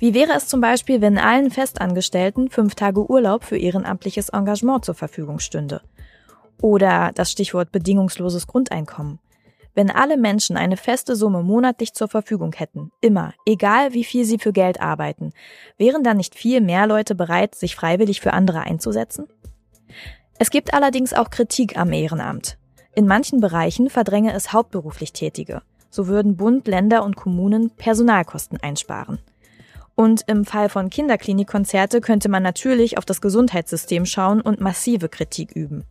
Wie 0.00 0.12
wäre 0.12 0.32
es 0.32 0.48
zum 0.48 0.60
Beispiel, 0.60 1.00
wenn 1.00 1.18
allen 1.18 1.52
Festangestellten 1.52 2.50
fünf 2.50 2.74
Tage 2.74 3.08
Urlaub 3.08 3.44
für 3.44 3.56
ehrenamtliches 3.56 4.30
Engagement 4.30 4.84
zur 4.84 4.96
Verfügung 4.96 5.38
stünde? 5.38 5.82
Oder 6.60 7.12
das 7.14 7.30
Stichwort 7.30 7.70
bedingungsloses 7.70 8.48
Grundeinkommen. 8.48 9.20
Wenn 9.72 9.92
alle 9.92 10.16
Menschen 10.16 10.56
eine 10.56 10.76
feste 10.76 11.14
Summe 11.14 11.44
monatlich 11.44 11.94
zur 11.94 12.08
Verfügung 12.08 12.52
hätten, 12.54 12.90
immer, 13.00 13.34
egal 13.46 13.94
wie 13.94 14.02
viel 14.02 14.24
sie 14.24 14.38
für 14.38 14.52
Geld 14.52 14.80
arbeiten, 14.80 15.30
wären 15.78 16.02
dann 16.02 16.16
nicht 16.16 16.34
viel 16.34 16.60
mehr 16.60 16.88
Leute 16.88 17.14
bereit, 17.14 17.54
sich 17.54 17.76
freiwillig 17.76 18.20
für 18.20 18.32
andere 18.32 18.62
einzusetzen? 18.62 19.28
Es 20.40 20.50
gibt 20.50 20.74
allerdings 20.74 21.12
auch 21.14 21.30
Kritik 21.30 21.78
am 21.78 21.92
Ehrenamt. 21.92 22.58
In 22.94 23.06
manchen 23.06 23.40
Bereichen 23.40 23.88
verdränge 23.88 24.34
es 24.34 24.52
hauptberuflich 24.52 25.12
Tätige. 25.12 25.62
So 25.90 26.08
würden 26.08 26.36
Bund, 26.36 26.68
Länder 26.68 27.04
und 27.04 27.16
Kommunen 27.16 27.70
Personalkosten 27.70 28.58
einsparen. 28.60 29.18
Und 29.94 30.24
im 30.26 30.44
Fall 30.44 30.68
von 30.68 30.90
Kinderklinikkonzerte 30.90 32.00
könnte 32.00 32.28
man 32.28 32.42
natürlich 32.42 32.98
auf 32.98 33.04
das 33.04 33.20
Gesundheitssystem 33.20 34.06
schauen 34.06 34.40
und 34.40 34.60
massive 34.60 35.08
Kritik 35.08 35.52
üben. 35.52 35.84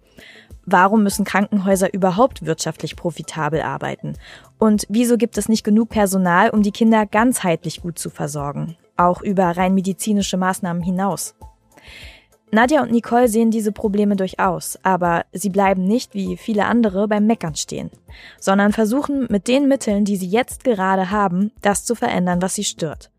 Warum 0.65 1.03
müssen 1.03 1.25
Krankenhäuser 1.25 1.93
überhaupt 1.93 2.45
wirtschaftlich 2.45 2.95
profitabel 2.95 3.61
arbeiten? 3.61 4.13
Und 4.59 4.85
wieso 4.89 5.17
gibt 5.17 5.37
es 5.37 5.49
nicht 5.49 5.63
genug 5.63 5.89
Personal, 5.89 6.51
um 6.51 6.61
die 6.61 6.71
Kinder 6.71 7.05
ganzheitlich 7.05 7.81
gut 7.81 7.97
zu 7.97 8.09
versorgen? 8.09 8.77
Auch 8.95 9.21
über 9.21 9.45
rein 9.57 9.73
medizinische 9.73 10.37
Maßnahmen 10.37 10.83
hinaus. 10.83 11.35
Nadja 12.51 12.81
und 12.81 12.91
Nicole 12.91 13.29
sehen 13.29 13.49
diese 13.49 13.71
Probleme 13.71 14.15
durchaus, 14.17 14.77
aber 14.83 15.25
sie 15.31 15.49
bleiben 15.49 15.85
nicht 15.85 16.13
wie 16.13 16.35
viele 16.35 16.65
andere 16.65 17.07
beim 17.07 17.25
Meckern 17.25 17.55
stehen, 17.55 17.89
sondern 18.39 18.73
versuchen 18.73 19.27
mit 19.29 19.47
den 19.47 19.67
Mitteln, 19.67 20.03
die 20.03 20.17
sie 20.17 20.27
jetzt 20.27 20.65
gerade 20.65 21.11
haben, 21.11 21.51
das 21.61 21.85
zu 21.85 21.95
verändern, 21.95 22.41
was 22.41 22.55
sie 22.55 22.65
stört. 22.65 23.09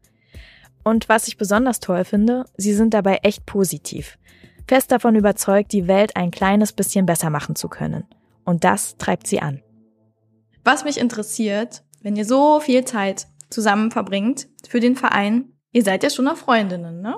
Und 0.84 1.08
was 1.08 1.28
ich 1.28 1.38
besonders 1.38 1.80
toll 1.80 2.04
finde, 2.04 2.44
sie 2.56 2.74
sind 2.74 2.92
dabei 2.92 3.20
echt 3.22 3.46
positiv, 3.46 4.18
fest 4.66 4.92
davon 4.92 5.14
überzeugt, 5.14 5.72
die 5.72 5.88
Welt 5.88 6.16
ein 6.16 6.30
kleines 6.30 6.72
bisschen 6.72 7.06
besser 7.06 7.30
machen 7.30 7.56
zu 7.56 7.68
können. 7.68 8.04
Und 8.44 8.64
das 8.64 8.96
treibt 8.98 9.26
sie 9.26 9.40
an. 9.40 9.62
Was 10.64 10.84
mich 10.84 10.98
interessiert, 10.98 11.82
wenn 12.02 12.16
ihr 12.16 12.24
so 12.24 12.60
viel 12.60 12.84
Zeit 12.84 13.26
zusammen 13.48 13.90
verbringt 13.90 14.48
für 14.68 14.80
den 14.80 14.96
Verein, 14.96 15.52
ihr 15.72 15.82
seid 15.82 16.02
ja 16.02 16.10
schon 16.10 16.24
noch 16.24 16.36
Freundinnen, 16.36 17.00
ne? 17.00 17.16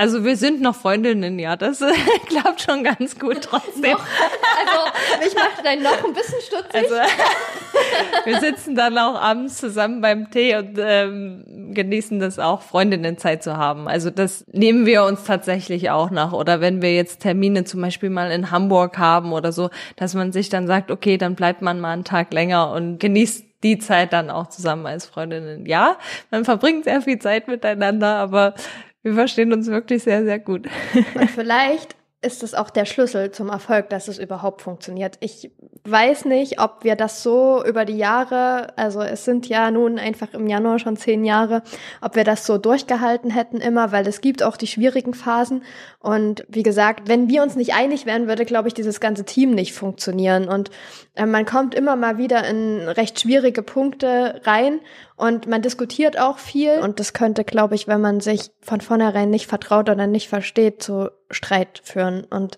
Also 0.00 0.24
wir 0.24 0.38
sind 0.38 0.62
noch 0.62 0.76
Freundinnen, 0.76 1.38
ja, 1.38 1.56
das 1.56 1.82
äh, 1.82 1.92
klappt 2.26 2.62
schon 2.62 2.82
ganz 2.84 3.18
gut 3.18 3.42
trotzdem. 3.42 3.98
Also 3.98 5.22
mich 5.22 5.34
macht 5.34 5.62
dein 5.62 5.82
noch 5.82 6.02
ein 6.02 6.14
bisschen 6.14 6.40
stutzig. 6.40 6.74
Also 6.74 6.94
wir 8.24 8.40
sitzen 8.40 8.74
dann 8.74 8.96
auch 8.96 9.20
abends 9.20 9.58
zusammen 9.58 10.00
beim 10.00 10.30
Tee 10.30 10.56
und 10.56 10.78
ähm, 10.78 11.74
genießen 11.74 12.18
das 12.18 12.38
auch, 12.38 12.62
Freundinnenzeit 12.62 13.42
zu 13.42 13.58
haben. 13.58 13.88
Also 13.88 14.08
das 14.08 14.46
nehmen 14.50 14.86
wir 14.86 15.04
uns 15.04 15.24
tatsächlich 15.24 15.90
auch 15.90 16.10
nach. 16.10 16.32
Oder 16.32 16.62
wenn 16.62 16.80
wir 16.80 16.94
jetzt 16.94 17.20
Termine 17.20 17.64
zum 17.64 17.82
Beispiel 17.82 18.08
mal 18.08 18.30
in 18.30 18.50
Hamburg 18.50 18.96
haben 18.96 19.34
oder 19.34 19.52
so, 19.52 19.68
dass 19.96 20.14
man 20.14 20.32
sich 20.32 20.48
dann 20.48 20.66
sagt, 20.66 20.90
okay, 20.90 21.18
dann 21.18 21.34
bleibt 21.34 21.60
man 21.60 21.78
mal 21.78 21.92
einen 21.92 22.04
Tag 22.04 22.32
länger 22.32 22.72
und 22.72 23.00
genießt 23.00 23.44
die 23.62 23.78
Zeit 23.78 24.14
dann 24.14 24.30
auch 24.30 24.48
zusammen 24.48 24.86
als 24.86 25.04
Freundinnen. 25.04 25.66
Ja, 25.66 25.98
man 26.30 26.46
verbringt 26.46 26.84
sehr 26.84 27.02
viel 27.02 27.18
Zeit 27.18 27.46
miteinander, 27.48 28.16
aber 28.16 28.54
wir 29.02 29.14
verstehen 29.14 29.52
uns 29.52 29.68
wirklich 29.68 30.02
sehr, 30.02 30.24
sehr 30.24 30.38
gut. 30.38 30.68
Und 31.14 31.30
vielleicht 31.30 31.96
ist 32.22 32.42
es 32.42 32.54
auch 32.54 32.68
der 32.68 32.84
Schlüssel 32.84 33.30
zum 33.30 33.48
Erfolg, 33.48 33.88
dass 33.88 34.06
es 34.06 34.18
überhaupt 34.18 34.60
funktioniert. 34.60 35.16
Ich 35.20 35.50
weiß 35.84 36.26
nicht, 36.26 36.60
ob 36.60 36.84
wir 36.84 36.94
das 36.94 37.22
so 37.22 37.64
über 37.64 37.86
die 37.86 37.96
Jahre, 37.96 38.76
also 38.76 39.00
es 39.00 39.24
sind 39.24 39.48
ja 39.48 39.70
nun 39.70 39.98
einfach 39.98 40.34
im 40.34 40.46
Januar 40.46 40.78
schon 40.78 40.96
zehn 40.96 41.24
Jahre, 41.24 41.62
ob 42.02 42.16
wir 42.16 42.24
das 42.24 42.44
so 42.44 42.58
durchgehalten 42.58 43.30
hätten 43.30 43.56
immer, 43.56 43.90
weil 43.90 44.06
es 44.06 44.20
gibt 44.20 44.42
auch 44.42 44.58
die 44.58 44.66
schwierigen 44.66 45.14
Phasen. 45.14 45.62
Und 45.98 46.44
wie 46.48 46.62
gesagt, 46.62 47.08
wenn 47.08 47.30
wir 47.30 47.42
uns 47.42 47.56
nicht 47.56 47.72
einig 47.72 48.04
wären, 48.04 48.28
würde, 48.28 48.44
glaube 48.44 48.68
ich, 48.68 48.74
dieses 48.74 49.00
ganze 49.00 49.24
Team 49.24 49.52
nicht 49.52 49.72
funktionieren. 49.72 50.46
Und 50.46 50.70
äh, 51.14 51.24
man 51.24 51.46
kommt 51.46 51.74
immer 51.74 51.96
mal 51.96 52.18
wieder 52.18 52.46
in 52.46 52.80
recht 52.80 53.18
schwierige 53.18 53.62
Punkte 53.62 54.42
rein 54.44 54.80
und 55.20 55.46
man 55.46 55.60
diskutiert 55.60 56.18
auch 56.18 56.38
viel 56.38 56.78
und 56.80 56.98
das 56.98 57.12
könnte, 57.12 57.44
glaube 57.44 57.74
ich, 57.74 57.86
wenn 57.86 58.00
man 58.00 58.20
sich 58.20 58.50
von 58.62 58.80
vornherein 58.80 59.28
nicht 59.28 59.46
vertraut 59.46 59.90
oder 59.90 60.06
nicht 60.06 60.28
versteht, 60.28 60.82
zu 60.82 61.10
Streit 61.30 61.82
führen. 61.84 62.24
Und 62.24 62.56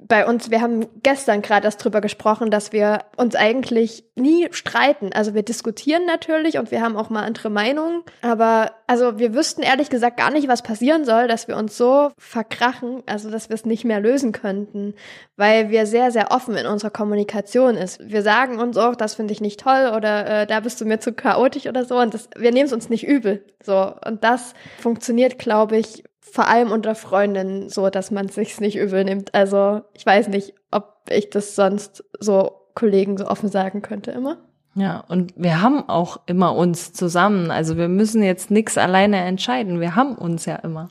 bei 0.00 0.26
uns, 0.26 0.50
wir 0.50 0.60
haben 0.60 0.86
gestern 1.02 1.42
gerade 1.42 1.66
erst 1.66 1.82
drüber 1.84 2.00
gesprochen, 2.00 2.50
dass 2.50 2.72
wir 2.72 3.00
uns 3.16 3.34
eigentlich 3.34 4.04
nie 4.14 4.48
streiten. 4.52 5.12
Also 5.12 5.34
wir 5.34 5.42
diskutieren 5.42 6.06
natürlich 6.06 6.58
und 6.58 6.70
wir 6.70 6.82
haben 6.82 6.96
auch 6.96 7.10
mal 7.10 7.24
andere 7.24 7.50
Meinungen. 7.50 8.02
Aber 8.22 8.72
also 8.86 9.18
wir 9.18 9.34
wüssten 9.34 9.62
ehrlich 9.62 9.90
gesagt 9.90 10.16
gar 10.16 10.30
nicht, 10.30 10.46
was 10.46 10.62
passieren 10.62 11.04
soll, 11.04 11.26
dass 11.26 11.48
wir 11.48 11.56
uns 11.56 11.76
so 11.76 12.10
verkrachen, 12.16 13.02
also 13.06 13.28
dass 13.28 13.48
wir 13.48 13.54
es 13.54 13.64
nicht 13.64 13.84
mehr 13.84 13.98
lösen 13.98 14.30
könnten, 14.30 14.94
weil 15.36 15.70
wir 15.70 15.84
sehr, 15.84 16.12
sehr 16.12 16.30
offen 16.30 16.54
in 16.54 16.66
unserer 16.66 16.90
Kommunikation 16.90 17.76
ist. 17.76 17.98
Wir 18.08 18.22
sagen 18.22 18.60
uns 18.60 18.76
auch, 18.76 18.94
das 18.94 19.16
finde 19.16 19.32
ich 19.32 19.40
nicht 19.40 19.60
toll 19.60 19.92
oder 19.96 20.42
äh, 20.42 20.46
da 20.46 20.60
bist 20.60 20.80
du 20.80 20.84
mir 20.84 21.00
zu 21.00 21.12
chaotisch 21.12 21.66
oder 21.66 21.84
so 21.84 21.98
und 21.98 22.14
das, 22.14 22.28
wir 22.36 22.52
nehmen 22.52 22.66
es 22.66 22.72
uns 22.72 22.88
nicht 22.88 23.06
übel. 23.06 23.44
So 23.64 23.94
und 24.06 24.22
das 24.22 24.54
funktioniert, 24.78 25.40
glaube 25.40 25.76
ich, 25.76 26.04
vor 26.32 26.48
allem 26.48 26.70
unter 26.70 26.94
Freundinnen 26.94 27.68
so, 27.68 27.90
dass 27.90 28.10
man 28.10 28.28
sich's 28.28 28.60
nicht 28.60 28.76
übel 28.76 29.04
nimmt. 29.04 29.34
Also 29.34 29.82
ich 29.94 30.04
weiß 30.04 30.28
nicht, 30.28 30.54
ob 30.70 31.02
ich 31.10 31.30
das 31.30 31.54
sonst 31.54 32.04
so 32.20 32.52
Kollegen 32.74 33.16
so 33.16 33.26
offen 33.26 33.48
sagen 33.48 33.82
könnte 33.82 34.10
immer. 34.10 34.38
Ja, 34.74 35.04
und 35.08 35.32
wir 35.36 35.60
haben 35.60 35.88
auch 35.88 36.20
immer 36.26 36.54
uns 36.54 36.92
zusammen. 36.92 37.50
Also 37.50 37.76
wir 37.76 37.88
müssen 37.88 38.22
jetzt 38.22 38.50
nichts 38.50 38.78
alleine 38.78 39.16
entscheiden. 39.24 39.80
Wir 39.80 39.96
haben 39.96 40.14
uns 40.14 40.44
ja 40.44 40.56
immer. 40.56 40.88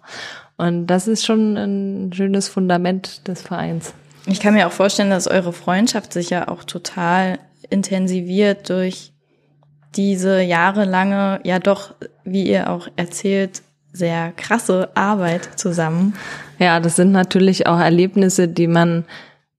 Und 0.58 0.88
das 0.88 1.08
ist 1.08 1.26
schon 1.26 1.56
ein 1.56 2.12
schönes 2.14 2.50
Fundament 2.50 3.28
des 3.28 3.42
Vereins. 3.42 3.94
Ich 4.26 4.42
kann 4.42 4.56
mir 4.56 4.68
auch 4.68 4.72
vorstellen, 4.74 5.10
dass 5.10 5.28
eure 5.28 5.54
Freundschaft 5.54 6.12
sich 6.12 6.30
ja 6.32 6.50
auch 6.50 6.66
total 6.66 7.40
intensiviert 7.70 8.70
durch 8.70 9.14
diese 9.96 10.42
jahrelange, 10.42 11.40
ja 11.44 11.60
doch, 11.60 11.96
wie 12.26 12.44
ihr 12.44 12.70
auch 12.70 12.88
erzählt, 12.98 13.62
sehr 13.98 14.32
krasse 14.32 14.90
Arbeit 14.96 15.50
zusammen. 15.60 16.14
Ja, 16.60 16.80
das 16.80 16.96
sind 16.96 17.12
natürlich 17.12 17.68
auch 17.68 17.80
Erlebnisse, 17.80 18.48
die 18.48 18.68
man 18.68 19.06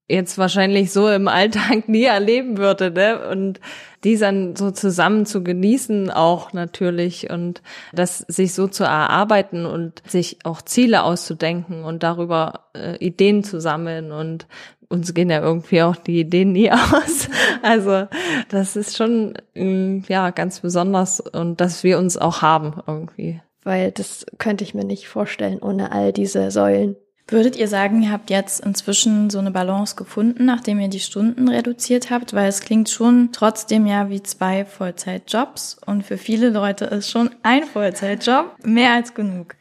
jetzt 0.09 0.39
wahrscheinlich 0.39 0.93
so 0.93 1.09
im 1.09 1.29
Alltag 1.29 1.89
nie 1.89 2.05
erleben 2.05 2.57
würde, 2.57 2.91
ne? 2.91 3.29
Und 3.29 3.61
die 4.05 4.17
dann 4.17 4.57
so 4.57 4.71
zusammen 4.71 5.27
zu 5.27 5.43
genießen 5.43 6.11
auch 6.11 6.53
natürlich 6.53 7.31
und 7.31 7.63
das 7.93 8.19
sich 8.21 8.55
so 8.55 8.69
zu 8.69 8.85
erarbeiten 8.85 9.67
und 9.67 10.03
sich 10.07 10.39
auch 10.45 10.63
Ziele 10.63 11.03
auszudenken 11.03 11.85
und 11.85 12.03
darüber 12.05 12.69
äh, 12.75 12.97
Ideen 13.05 13.43
zu 13.43 13.61
sammeln 13.61 14.13
und 14.13 14.47
uns 14.89 15.13
gehen 15.15 15.31
ja 15.31 15.43
irgendwie 15.43 15.83
auch 15.83 15.97
die 15.97 16.21
Ideen 16.21 16.53
nie 16.53 16.71
aus. 16.73 17.29
Also 17.63 18.07
das 18.49 18.77
ist 18.77 18.97
schon 18.97 19.35
mm, 19.55 20.05
ja 20.09 20.31
ganz 20.31 20.61
besonders 20.61 21.21
und 21.21 21.61
dass 21.61 21.85
wir 21.85 21.99
uns 21.99 22.17
auch 22.17 22.41
haben 22.41 22.81
irgendwie 22.87 23.41
weil 23.63 23.93
das 23.93 24.27
könnte 24.39 24.65
ich 24.65 24.75
mir 24.75 24.85
nicht 24.85 25.09
vorstellen 25.09 25.61
ohne 25.61 25.93
all 25.93 26.13
diese 26.13 26.51
Säulen. 26.51 26.97
Würdet 27.31 27.57
ihr 27.57 27.69
sagen, 27.69 28.03
ihr 28.03 28.11
habt 28.11 28.31
jetzt 28.31 28.65
inzwischen 28.65 29.29
so 29.29 29.39
eine 29.39 29.51
Balance 29.51 29.97
gefunden, 29.97 30.47
nachdem 30.47 30.81
ihr 30.81 30.89
die 30.89 30.99
Stunden 30.99 31.49
reduziert 31.49 32.11
habt? 32.11 32.33
Weil 32.33 32.49
es 32.49 32.61
klingt 32.61 32.89
schon 32.89 33.29
trotzdem 33.33 33.87
ja 33.87 34.09
wie 34.09 34.23
zwei 34.23 34.65
Vollzeitjobs 34.65 35.77
und 35.85 36.05
für 36.05 36.17
viele 36.17 36.49
Leute 36.49 36.87
ist 36.87 37.11
schon 37.11 37.31
ein 37.43 37.65
Vollzeitjob 37.65 38.57
mehr 38.65 38.93
als 38.93 39.13
genug. 39.13 39.57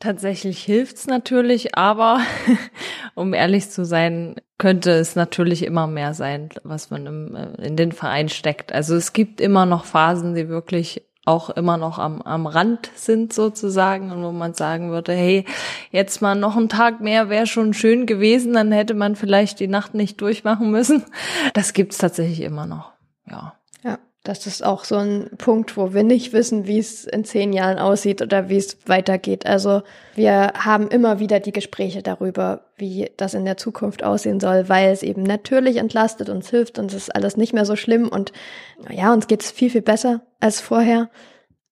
Tatsächlich 0.00 0.64
hilft's 0.64 1.06
natürlich, 1.06 1.76
aber 1.76 2.22
um 3.14 3.34
ehrlich 3.34 3.70
zu 3.70 3.84
sein, 3.84 4.34
könnte 4.58 4.90
es 4.90 5.14
natürlich 5.14 5.64
immer 5.64 5.86
mehr 5.86 6.14
sein, 6.14 6.48
was 6.64 6.90
man 6.90 7.06
im, 7.06 7.36
äh, 7.36 7.66
in 7.66 7.76
den 7.76 7.92
Verein 7.92 8.28
steckt. 8.28 8.72
Also 8.72 8.96
es 8.96 9.12
gibt 9.12 9.40
immer 9.40 9.64
noch 9.64 9.84
Phasen, 9.84 10.34
die 10.34 10.48
wirklich 10.48 11.02
auch 11.24 11.50
immer 11.50 11.76
noch 11.76 11.98
am, 11.98 12.20
am 12.22 12.46
Rand 12.46 12.90
sind 12.96 13.32
sozusagen 13.32 14.10
und 14.10 14.24
wo 14.24 14.32
man 14.32 14.54
sagen 14.54 14.90
würde, 14.90 15.12
hey, 15.12 15.44
jetzt 15.90 16.20
mal 16.20 16.34
noch 16.34 16.56
ein 16.56 16.68
Tag 16.68 17.00
mehr 17.00 17.28
wäre 17.28 17.46
schon 17.46 17.74
schön 17.74 18.06
gewesen, 18.06 18.54
dann 18.54 18.72
hätte 18.72 18.94
man 18.94 19.14
vielleicht 19.14 19.60
die 19.60 19.68
Nacht 19.68 19.94
nicht 19.94 20.20
durchmachen 20.20 20.70
müssen. 20.70 21.04
Das 21.54 21.74
gibt's 21.74 21.98
tatsächlich 21.98 22.40
immer 22.40 22.66
noch, 22.66 22.92
ja. 23.30 23.54
Das 24.24 24.46
ist 24.46 24.64
auch 24.64 24.84
so 24.84 24.96
ein 24.96 25.30
Punkt, 25.36 25.76
wo 25.76 25.94
wir 25.94 26.04
nicht 26.04 26.32
wissen, 26.32 26.68
wie 26.68 26.78
es 26.78 27.04
in 27.04 27.24
zehn 27.24 27.52
Jahren 27.52 27.80
aussieht 27.80 28.22
oder 28.22 28.48
wie 28.48 28.56
es 28.56 28.78
weitergeht. 28.86 29.46
Also 29.46 29.82
wir 30.14 30.52
haben 30.54 30.86
immer 30.88 31.18
wieder 31.18 31.40
die 31.40 31.50
Gespräche 31.50 32.02
darüber, 32.02 32.66
wie 32.76 33.10
das 33.16 33.34
in 33.34 33.44
der 33.44 33.56
Zukunft 33.56 34.04
aussehen 34.04 34.38
soll, 34.38 34.68
weil 34.68 34.92
es 34.92 35.02
eben 35.02 35.24
natürlich 35.24 35.78
entlastet, 35.78 36.28
uns 36.28 36.50
hilft 36.50 36.78
und 36.78 36.92
es 36.92 37.08
ist 37.08 37.16
alles 37.16 37.36
nicht 37.36 37.52
mehr 37.52 37.64
so 37.64 37.74
schlimm 37.74 38.08
und 38.08 38.32
ja, 38.90 39.12
uns 39.12 39.26
geht 39.26 39.42
es 39.42 39.50
viel, 39.50 39.70
viel 39.70 39.82
besser 39.82 40.22
als 40.38 40.60
vorher. 40.60 41.10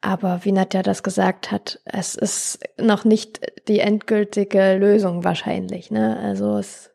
Aber 0.01 0.41
wie 0.43 0.53
Nadja 0.53 0.83
das 0.83 1.05
gesagt 1.05 1.53
hat, 1.53 1.79
es 1.85 2.17
ist 2.17 2.61
noch 2.81 3.05
nicht 3.05 3.41
die 3.69 3.79
endgültige 3.79 4.77
Lösung 4.77 5.23
wahrscheinlich. 5.23 5.93
Ne? 5.93 6.19
Also 6.19 6.57
es 6.57 6.91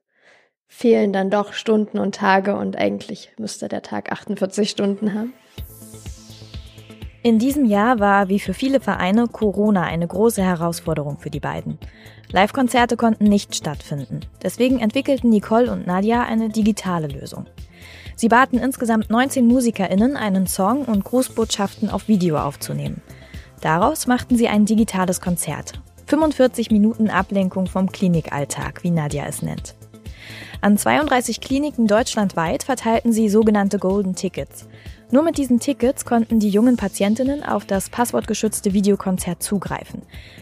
fehlen 0.67 1.13
dann 1.13 1.29
doch 1.29 1.53
Stunden 1.53 1.99
und 1.99 2.15
Tage 2.15 2.57
und 2.57 2.75
eigentlich 2.75 3.31
müsste 3.37 3.69
der 3.69 3.83
Tag 3.83 4.11
48 4.11 4.69
Stunden 4.69 5.13
haben. 5.13 5.33
In 7.25 7.39
diesem 7.39 7.65
Jahr 7.65 7.99
war, 7.99 8.29
wie 8.29 8.39
für 8.39 8.53
viele 8.53 8.79
Vereine, 8.79 9.25
Corona 9.27 9.81
eine 9.81 10.05
große 10.05 10.43
Herausforderung 10.43 11.17
für 11.17 11.31
die 11.31 11.39
beiden. 11.39 11.79
Live-Konzerte 12.31 12.97
konnten 12.97 13.23
nicht 13.23 13.55
stattfinden. 13.55 14.19
Deswegen 14.43 14.77
entwickelten 14.77 15.31
Nicole 15.31 15.71
und 15.71 15.87
Nadja 15.87 16.21
eine 16.21 16.49
digitale 16.49 17.07
Lösung. 17.07 17.47
Sie 18.15 18.27
baten 18.27 18.59
insgesamt 18.59 19.09
19 19.09 19.47
MusikerInnen, 19.47 20.17
einen 20.17 20.45
Song 20.45 20.85
und 20.85 21.03
Grußbotschaften 21.03 21.89
auf 21.89 22.07
Video 22.07 22.37
aufzunehmen. 22.37 23.01
Daraus 23.59 24.05
machten 24.05 24.37
sie 24.37 24.47
ein 24.47 24.65
digitales 24.65 25.19
Konzert. 25.19 25.81
45 26.05 26.69
Minuten 26.69 27.09
Ablenkung 27.09 27.65
vom 27.65 27.91
Klinikalltag, 27.91 28.83
wie 28.83 28.91
Nadja 28.91 29.25
es 29.25 29.41
nennt. 29.41 29.73
An 30.61 30.77
32 30.77 31.41
Kliniken 31.41 31.87
deutschlandweit 31.87 32.61
verteilten 32.61 33.11
sie 33.11 33.29
sogenannte 33.29 33.79
Golden 33.79 34.13
Tickets. 34.13 34.67
Nur 35.11 35.23
mit 35.23 35.37
diesen 35.37 35.59
Tickets 35.59 36.05
konnten 36.05 36.39
die 36.39 36.49
jungen 36.49 36.77
Patientinnen 36.77 37.43
auf 37.43 37.65
das 37.65 37.89
passwortgeschützte 37.89 38.73
Videokonzert 38.73 39.41
zugreifen. 39.41 40.01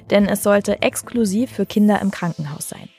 Denn 0.09 0.25
es 0.25 0.43
sollte 0.43 0.81
exklusiv 0.81 1.51
für 1.51 1.65
Kinder 1.65 2.01
im 2.01 2.11
Krankenhaus 2.11 2.69
sein. 2.69 2.89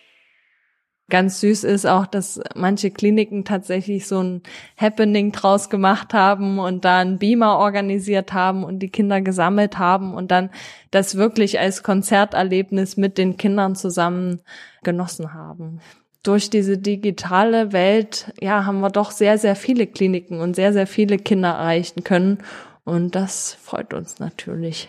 Ganz 1.10 1.40
süß 1.40 1.64
ist 1.64 1.84
auch, 1.84 2.06
dass 2.06 2.40
manche 2.54 2.90
Kliniken 2.90 3.44
tatsächlich 3.44 4.06
so 4.06 4.22
ein 4.22 4.42
Happening 4.78 5.32
draus 5.32 5.68
gemacht 5.68 6.14
haben 6.14 6.58
und 6.58 6.86
da 6.86 7.00
einen 7.00 7.18
Beamer 7.18 7.58
organisiert 7.58 8.32
haben 8.32 8.64
und 8.64 8.78
die 8.78 8.88
Kinder 8.88 9.20
gesammelt 9.20 9.78
haben 9.78 10.14
und 10.14 10.30
dann 10.30 10.48
das 10.90 11.16
wirklich 11.16 11.60
als 11.60 11.82
Konzerterlebnis 11.82 12.96
mit 12.96 13.18
den 13.18 13.36
Kindern 13.36 13.74
zusammen 13.74 14.40
genossen 14.82 15.34
haben. 15.34 15.80
Durch 16.24 16.50
diese 16.50 16.78
digitale 16.78 17.72
Welt, 17.72 18.32
ja, 18.40 18.64
haben 18.64 18.80
wir 18.80 18.90
doch 18.90 19.12
sehr, 19.12 19.38
sehr 19.38 19.54
viele 19.54 19.86
Kliniken 19.86 20.40
und 20.40 20.56
sehr, 20.56 20.72
sehr 20.72 20.88
viele 20.88 21.18
Kinder 21.18 21.50
erreichen 21.50 22.02
können. 22.02 22.38
Und 22.84 23.14
das 23.14 23.56
freut 23.62 23.94
uns 23.94 24.18
natürlich. 24.18 24.88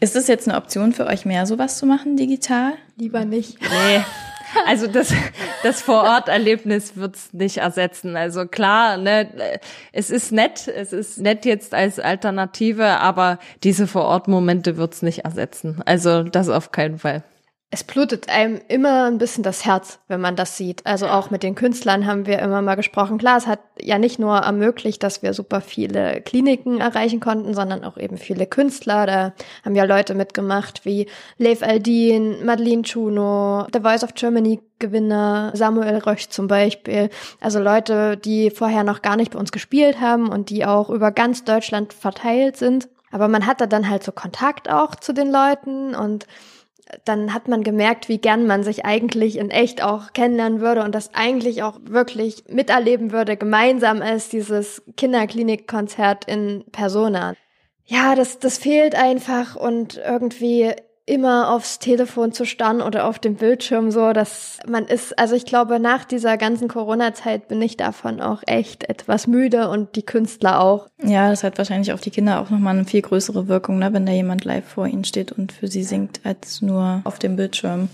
Ist 0.00 0.16
es 0.16 0.26
jetzt 0.26 0.48
eine 0.48 0.56
Option 0.56 0.92
für 0.92 1.06
euch 1.06 1.26
mehr, 1.26 1.46
sowas 1.46 1.76
zu 1.78 1.86
machen 1.86 2.16
digital? 2.16 2.72
Lieber 2.96 3.24
nicht. 3.24 3.60
Nee. 3.60 4.02
Also 4.66 4.86
das, 4.88 5.14
das 5.62 5.80
Vor-Ort-Erlebnis 5.82 6.96
wird's 6.96 7.32
nicht 7.32 7.58
ersetzen. 7.58 8.16
Also 8.16 8.46
klar, 8.46 8.96
ne, 8.96 9.28
es 9.92 10.10
ist 10.10 10.32
nett, 10.32 10.66
es 10.66 10.92
ist 10.92 11.20
nett 11.20 11.44
jetzt 11.44 11.72
als 11.72 12.00
Alternative, 12.00 12.98
aber 12.98 13.38
diese 13.62 13.86
Vor-Ort-Momente 13.86 14.76
wird's 14.76 15.02
nicht 15.02 15.20
ersetzen. 15.20 15.82
Also 15.84 16.24
das 16.24 16.48
auf 16.48 16.72
keinen 16.72 16.98
Fall 16.98 17.22
es 17.72 17.84
blutet 17.84 18.28
einem 18.28 18.60
immer 18.66 19.04
ein 19.04 19.18
bisschen 19.18 19.44
das 19.44 19.64
Herz, 19.64 20.00
wenn 20.08 20.20
man 20.20 20.34
das 20.34 20.56
sieht. 20.56 20.84
Also 20.86 21.06
auch 21.06 21.30
mit 21.30 21.44
den 21.44 21.54
Künstlern 21.54 22.04
haben 22.04 22.26
wir 22.26 22.40
immer 22.40 22.62
mal 22.62 22.74
gesprochen. 22.74 23.18
Klar, 23.18 23.36
es 23.36 23.46
hat 23.46 23.60
ja 23.80 23.96
nicht 23.96 24.18
nur 24.18 24.38
ermöglicht, 24.38 25.04
dass 25.04 25.22
wir 25.22 25.34
super 25.34 25.60
viele 25.60 26.20
Kliniken 26.20 26.80
erreichen 26.80 27.20
konnten, 27.20 27.54
sondern 27.54 27.84
auch 27.84 27.96
eben 27.96 28.18
viele 28.18 28.46
Künstler. 28.46 29.06
Da 29.06 29.34
haben 29.64 29.76
ja 29.76 29.84
Leute 29.84 30.16
mitgemacht 30.16 30.84
wie 30.84 31.06
Lev 31.38 31.62
Aldin, 31.62 32.44
Madeleine 32.44 32.82
Chuno, 32.82 33.68
The 33.72 33.80
Voice 33.80 34.02
of 34.02 34.14
Germany 34.14 34.60
Gewinner, 34.80 35.52
Samuel 35.54 35.98
Rösch 35.98 36.28
zum 36.28 36.48
Beispiel. 36.48 37.08
Also 37.40 37.60
Leute, 37.60 38.16
die 38.16 38.50
vorher 38.50 38.82
noch 38.82 39.00
gar 39.00 39.14
nicht 39.14 39.30
bei 39.30 39.38
uns 39.38 39.52
gespielt 39.52 40.00
haben 40.00 40.28
und 40.28 40.50
die 40.50 40.66
auch 40.66 40.90
über 40.90 41.12
ganz 41.12 41.44
Deutschland 41.44 41.92
verteilt 41.92 42.56
sind. 42.56 42.88
Aber 43.12 43.28
man 43.28 43.46
hatte 43.46 43.68
dann 43.68 43.88
halt 43.88 44.02
so 44.02 44.10
Kontakt 44.10 44.68
auch 44.68 44.96
zu 44.96 45.12
den 45.12 45.30
Leuten 45.30 45.94
und 45.94 46.26
dann 47.04 47.34
hat 47.34 47.48
man 47.48 47.62
gemerkt, 47.62 48.08
wie 48.08 48.18
gern 48.18 48.46
man 48.46 48.62
sich 48.62 48.84
eigentlich 48.84 49.38
in 49.38 49.50
echt 49.50 49.82
auch 49.82 50.12
kennenlernen 50.12 50.60
würde 50.60 50.82
und 50.82 50.94
das 50.94 51.14
eigentlich 51.14 51.62
auch 51.62 51.78
wirklich 51.82 52.44
miterleben 52.48 53.12
würde, 53.12 53.36
gemeinsam 53.36 54.02
als 54.02 54.28
dieses 54.28 54.82
Kinderklinikkonzert 54.96 56.24
in 56.26 56.64
Persona. 56.72 57.34
Ja, 57.84 58.14
das, 58.14 58.38
das 58.38 58.58
fehlt 58.58 58.94
einfach 58.94 59.56
und 59.56 59.96
irgendwie 59.96 60.72
immer 61.06 61.50
aufs 61.50 61.78
Telefon 61.78 62.32
zu 62.32 62.44
starren 62.44 62.80
oder 62.80 63.06
auf 63.06 63.18
dem 63.18 63.34
Bildschirm 63.34 63.90
so, 63.90 64.12
dass 64.12 64.58
man 64.66 64.86
ist, 64.86 65.18
also 65.18 65.34
ich 65.34 65.44
glaube, 65.44 65.80
nach 65.80 66.04
dieser 66.04 66.36
ganzen 66.36 66.68
Corona-Zeit 66.68 67.48
bin 67.48 67.60
ich 67.60 67.76
davon 67.76 68.20
auch 68.20 68.42
echt 68.46 68.88
etwas 68.88 69.26
müde 69.26 69.68
und 69.68 69.96
die 69.96 70.04
Künstler 70.04 70.60
auch. 70.60 70.88
Ja, 71.02 71.28
das 71.28 71.42
hat 71.42 71.58
wahrscheinlich 71.58 71.92
auf 71.92 72.00
die 72.00 72.10
Kinder 72.10 72.40
auch 72.40 72.50
nochmal 72.50 72.76
eine 72.76 72.84
viel 72.84 73.02
größere 73.02 73.48
Wirkung, 73.48 73.78
ne, 73.78 73.92
wenn 73.92 74.06
da 74.06 74.12
jemand 74.12 74.44
live 74.44 74.66
vor 74.66 74.86
ihnen 74.86 75.04
steht 75.04 75.32
und 75.32 75.52
für 75.52 75.68
sie 75.68 75.82
singt, 75.82 76.20
als 76.24 76.62
nur 76.62 77.00
auf 77.04 77.18
dem 77.18 77.36
Bildschirm. 77.36 77.88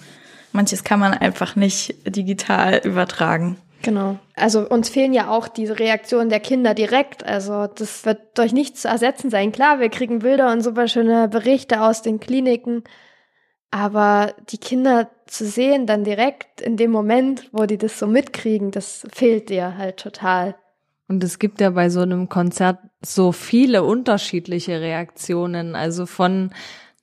Manches 0.53 0.85
kann 0.85 1.01
man 1.01 1.15
einfach 1.15 1.57
nicht 1.57 1.95
digital 2.07 2.81
übertragen. 2.85 3.57
Genau. 3.87 4.19
Also 4.35 4.69
uns 4.69 4.89
fehlen 4.89 5.13
ja 5.13 5.31
auch 5.31 5.47
diese 5.47 5.79
Reaktionen 5.79 6.29
der 6.29 6.41
Kinder 6.41 6.75
direkt. 6.75 7.25
Also 7.25 7.69
das 7.69 8.05
wird 8.05 8.37
durch 8.37 8.53
nichts 8.53 8.83
zu 8.83 8.89
ersetzen 8.89 9.31
sein. 9.31 9.53
Klar, 9.53 9.79
wir 9.79 9.91
kriegen 9.91 10.19
Bilder 10.19 10.51
und 10.51 10.61
super 10.61 10.89
schöne 10.89 11.29
Berichte 11.29 11.81
aus 11.81 12.03
den 12.03 12.19
Kliniken. 12.19 12.83
Aber 13.71 14.35
die 14.51 14.59
Kinder 14.59 15.09
zu 15.27 15.47
sehen 15.47 15.87
dann 15.87 16.03
direkt 16.03 16.61
in 16.61 16.77
dem 16.77 16.91
Moment, 16.91 17.49
wo 17.53 17.65
die 17.67 17.79
das 17.79 17.97
so 17.97 18.09
mitkriegen, 18.09 18.73
das 18.73 19.07
fehlt 19.13 19.51
dir 19.51 19.79
halt 19.79 19.99
total. 19.99 20.57
Und 21.07 21.23
es 21.23 21.39
gibt 21.39 21.61
ja 21.61 21.71
bei 21.71 21.89
so 21.89 22.01
einem 22.01 22.29
Konzert 22.29 22.79
so 23.03 23.31
viele 23.31 23.85
unterschiedliche 23.85 24.81
Reaktionen. 24.81 25.77
Also 25.77 26.07
von 26.07 26.51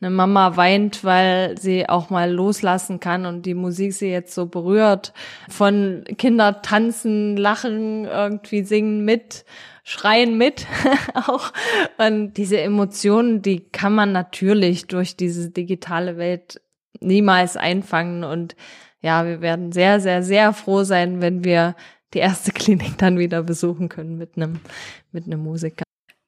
eine 0.03 0.13
Mama 0.13 0.57
weint, 0.57 1.03
weil 1.03 1.57
sie 1.57 1.87
auch 1.87 2.09
mal 2.09 2.31
loslassen 2.31 2.99
kann 2.99 3.25
und 3.25 3.45
die 3.45 3.53
Musik 3.53 3.93
sie 3.93 4.09
jetzt 4.09 4.35
so 4.35 4.47
berührt. 4.47 5.13
Von 5.49 6.03
Kinder 6.17 6.61
tanzen, 6.61 7.37
lachen, 7.37 8.05
irgendwie 8.05 8.63
singen 8.63 9.05
mit, 9.05 9.45
schreien 9.83 10.37
mit 10.37 10.67
auch. 11.13 11.53
Und 11.97 12.33
diese 12.33 12.59
Emotionen, 12.59 13.41
die 13.41 13.61
kann 13.61 13.95
man 13.95 14.11
natürlich 14.11 14.87
durch 14.87 15.15
diese 15.15 15.49
digitale 15.49 16.17
Welt 16.17 16.61
niemals 16.99 17.55
einfangen. 17.55 18.23
Und 18.23 18.55
ja, 19.01 19.25
wir 19.25 19.41
werden 19.41 19.71
sehr, 19.71 19.99
sehr, 20.01 20.21
sehr 20.21 20.53
froh 20.53 20.83
sein, 20.83 21.21
wenn 21.21 21.43
wir 21.43 21.75
die 22.13 22.19
erste 22.19 22.51
Klinik 22.53 22.97
dann 22.97 23.17
wieder 23.17 23.43
besuchen 23.43 23.87
können 23.87 24.17
mit 24.17 24.35
einem, 24.35 24.59
mit 25.11 25.25
einem 25.25 25.41
Musiker. 25.41 25.83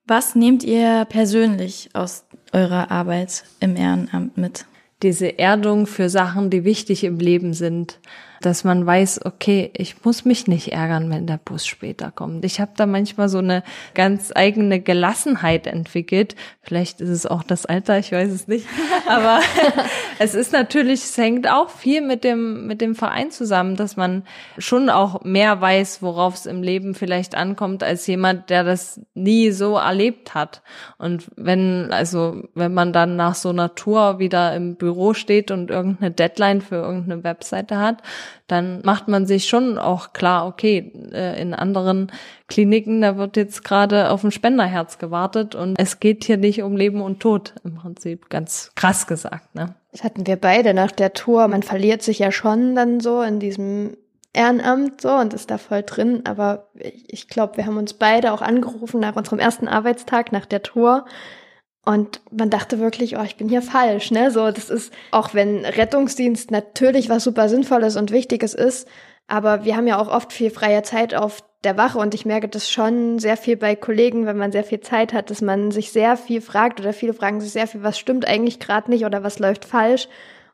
Was 0.07 0.35
nehmt 0.35 0.63
ihr 0.63 1.05
persönlich 1.09 1.89
aus 1.93 2.25
eurer 2.55 2.89
Arbeit 2.89 3.43
im 3.59 3.75
Ehrenamt 3.75 4.37
mit? 4.37 4.65
Diese 5.05 5.37
Erdung 5.37 5.85
für 5.85 6.09
Sachen, 6.09 6.49
die 6.49 6.63
wichtig 6.63 7.03
im 7.03 7.19
Leben 7.19 7.53
sind 7.53 7.99
dass 8.45 8.63
man 8.63 8.85
weiß, 8.85 9.25
okay, 9.25 9.71
ich 9.73 10.03
muss 10.03 10.23
mich 10.23 10.47
nicht 10.47 10.71
ärgern, 10.71 11.09
wenn 11.09 11.25
der 11.25 11.39
Bus 11.43 11.65
später 11.65 12.11
kommt. 12.11 12.45
Ich 12.45 12.59
habe 12.59 12.71
da 12.75 12.85
manchmal 12.85 13.27
so 13.27 13.39
eine 13.39 13.63
ganz 13.95 14.31
eigene 14.35 14.79
Gelassenheit 14.79 15.65
entwickelt. 15.65 16.35
Vielleicht 16.61 17.01
ist 17.01 17.09
es 17.09 17.25
auch 17.25 17.43
das 17.43 17.65
Alter, 17.65 17.97
ich 17.97 18.11
weiß 18.11 18.31
es 18.31 18.47
nicht. 18.47 18.67
Aber 19.07 19.39
es 20.19 20.35
ist 20.35 20.53
natürlich, 20.53 21.03
es 21.03 21.17
hängt 21.17 21.49
auch 21.49 21.69
viel 21.69 22.01
mit 22.01 22.23
dem, 22.23 22.67
mit 22.67 22.81
dem 22.81 22.93
Verein 22.93 23.31
zusammen, 23.31 23.75
dass 23.75 23.97
man 23.97 24.23
schon 24.57 24.89
auch 24.89 25.23
mehr 25.23 25.59
weiß, 25.59 26.01
worauf 26.01 26.35
es 26.35 26.45
im 26.45 26.61
Leben 26.61 26.93
vielleicht 26.93 27.35
ankommt, 27.35 27.83
als 27.83 28.05
jemand, 28.07 28.49
der 28.49 28.63
das 28.63 29.01
nie 29.13 29.51
so 29.51 29.77
erlebt 29.77 30.35
hat. 30.35 30.61
Und 30.97 31.31
wenn, 31.35 31.91
also, 31.91 32.43
wenn 32.53 32.73
man 32.73 32.93
dann 32.93 33.15
nach 33.15 33.35
so 33.35 33.49
einer 33.49 33.75
Tour 33.75 34.19
wieder 34.19 34.55
im 34.55 34.75
Büro 34.75 34.94
steht 35.13 35.51
und 35.51 35.69
irgendeine 35.69 36.11
Deadline 36.11 36.61
für 36.61 36.75
irgendeine 36.75 37.23
Webseite 37.23 37.77
hat, 37.77 38.01
dann 38.47 38.81
macht 38.83 39.07
man 39.07 39.25
sich 39.25 39.45
schon 39.45 39.77
auch 39.77 40.13
klar, 40.13 40.47
okay, 40.47 40.91
äh, 41.11 41.41
in 41.41 41.53
anderen 41.53 42.11
Kliniken, 42.47 43.01
da 43.01 43.17
wird 43.17 43.37
jetzt 43.37 43.63
gerade 43.63 44.11
auf 44.11 44.23
ein 44.23 44.31
Spenderherz 44.31 44.97
gewartet 44.97 45.55
und 45.55 45.79
es 45.79 45.99
geht 45.99 46.23
hier 46.23 46.37
nicht 46.37 46.61
um 46.61 46.77
Leben 46.77 47.01
und 47.01 47.19
Tod 47.19 47.53
im 47.63 47.75
Prinzip, 47.75 48.29
ganz 48.29 48.71
krass 48.75 49.07
gesagt. 49.07 49.55
Ne? 49.55 49.75
Das 49.91 50.03
hatten 50.03 50.27
wir 50.27 50.35
beide 50.35 50.73
nach 50.73 50.91
der 50.91 51.13
Tour. 51.13 51.47
Man 51.47 51.63
verliert 51.63 52.01
sich 52.01 52.19
ja 52.19 52.31
schon 52.31 52.75
dann 52.75 52.99
so 52.99 53.21
in 53.21 53.39
diesem 53.39 53.97
Ehrenamt 54.33 55.01
so 55.01 55.11
und 55.13 55.33
ist 55.33 55.49
da 55.49 55.57
voll 55.57 55.83
drin. 55.83 56.21
Aber 56.25 56.67
ich, 56.75 57.05
ich 57.07 57.27
glaube, 57.27 57.57
wir 57.57 57.65
haben 57.65 57.77
uns 57.77 57.93
beide 57.93 58.33
auch 58.33 58.41
angerufen 58.41 58.99
nach 58.99 59.15
unserem 59.15 59.39
ersten 59.39 59.67
Arbeitstag 59.67 60.31
nach 60.31 60.45
der 60.45 60.61
Tour 60.61 61.05
und 61.85 62.19
man 62.31 62.49
dachte 62.49 62.79
wirklich, 62.79 63.17
oh, 63.17 63.23
ich 63.23 63.37
bin 63.37 63.47
hier 63.47 63.61
falsch, 63.61 64.11
ne? 64.11 64.31
So, 64.31 64.49
das 64.51 64.69
ist, 64.69 64.91
auch 65.11 65.33
wenn 65.33 65.63
Rettungsdienst 65.65 66.51
natürlich 66.51 67.09
was 67.09 67.23
super 67.23 67.47
Sinnvolles 67.47 67.95
und 67.95 68.11
Wichtiges 68.11 68.55
ist, 68.55 68.87
aber 69.27 69.65
wir 69.65 69.75
haben 69.75 69.87
ja 69.87 69.99
auch 69.99 70.07
oft 70.07 70.33
viel 70.33 70.49
freie 70.49 70.83
Zeit 70.83 71.13
auf 71.13 71.43
der 71.63 71.77
Wache 71.77 71.97
und 71.97 72.13
ich 72.13 72.25
merke 72.25 72.47
das 72.47 72.69
schon 72.69 73.19
sehr 73.19 73.37
viel 73.37 73.57
bei 73.57 73.75
Kollegen, 73.75 74.25
wenn 74.25 74.37
man 74.37 74.51
sehr 74.51 74.63
viel 74.63 74.81
Zeit 74.81 75.13
hat, 75.13 75.29
dass 75.29 75.41
man 75.41 75.71
sich 75.71 75.91
sehr 75.91 76.17
viel 76.17 76.41
fragt 76.41 76.79
oder 76.79 76.93
viele 76.93 77.13
fragen 77.13 77.41
sich 77.41 77.51
sehr 77.51 77.67
viel, 77.67 77.83
was 77.83 77.97
stimmt 77.97 78.27
eigentlich 78.27 78.59
gerade 78.59 78.89
nicht 78.89 79.05
oder 79.05 79.23
was 79.23 79.39
läuft 79.39 79.65
falsch. 79.65 80.07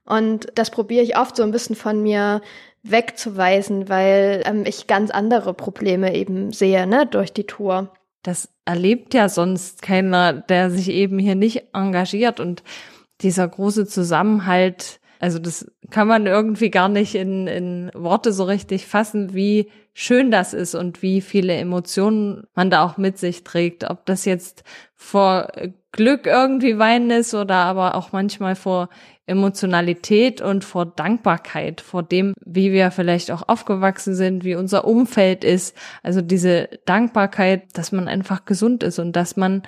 Und 0.05 0.47
das 0.55 0.71
probiere 0.71 1.03
ich 1.03 1.17
oft 1.17 1.35
so 1.35 1.43
ein 1.43 1.51
bisschen 1.51 1.75
von 1.75 2.01
mir 2.01 2.41
wegzuweisen, 2.83 3.89
weil 3.89 4.41
ähm, 4.45 4.63
ich 4.65 4.87
ganz 4.87 5.11
andere 5.11 5.53
Probleme 5.53 6.15
eben 6.15 6.51
sehe, 6.51 6.87
ne, 6.87 7.05
durch 7.05 7.31
die 7.31 7.45
Tour 7.45 7.91
das 8.23 8.49
erlebt 8.65 9.13
ja 9.13 9.29
sonst 9.29 9.81
keiner, 9.81 10.33
der 10.33 10.69
sich 10.69 10.89
eben 10.89 11.19
hier 11.19 11.35
nicht 11.35 11.73
engagiert 11.73 12.39
und 12.39 12.63
dieser 13.21 13.47
große 13.47 13.87
Zusammenhalt, 13.87 14.99
also 15.19 15.39
das 15.39 15.71
kann 15.89 16.07
man 16.07 16.25
irgendwie 16.25 16.71
gar 16.71 16.89
nicht 16.89 17.15
in, 17.15 17.47
in 17.47 17.91
Worte 17.93 18.33
so 18.33 18.43
richtig 18.43 18.87
fassen, 18.87 19.33
wie 19.33 19.69
schön 19.93 20.31
das 20.31 20.53
ist 20.53 20.73
und 20.73 21.01
wie 21.01 21.21
viele 21.21 21.53
Emotionen 21.53 22.47
man 22.55 22.69
da 22.69 22.83
auch 22.83 22.97
mit 22.97 23.17
sich 23.17 23.43
trägt. 23.43 23.89
Ob 23.89 24.05
das 24.05 24.25
jetzt 24.25 24.63
vor 24.95 25.51
Glück 25.91 26.25
irgendwie 26.25 26.79
weinen 26.79 27.11
ist 27.11 27.33
oder 27.33 27.55
aber 27.55 27.95
auch 27.95 28.11
manchmal 28.13 28.55
vor 28.55 28.89
Emotionalität 29.27 30.41
und 30.41 30.63
vor 30.63 30.85
Dankbarkeit, 30.85 31.81
vor 31.81 32.03
dem, 32.03 32.33
wie 32.43 32.71
wir 32.71 32.91
vielleicht 32.91 33.31
auch 33.31 33.47
aufgewachsen 33.47 34.15
sind, 34.15 34.43
wie 34.43 34.55
unser 34.55 34.85
Umfeld 34.85 35.43
ist. 35.43 35.75
Also 36.03 36.21
diese 36.21 36.69
Dankbarkeit, 36.85 37.77
dass 37.77 37.91
man 37.91 38.07
einfach 38.07 38.45
gesund 38.45 38.83
ist 38.83 38.99
und 38.99 39.15
dass 39.15 39.37
man 39.37 39.63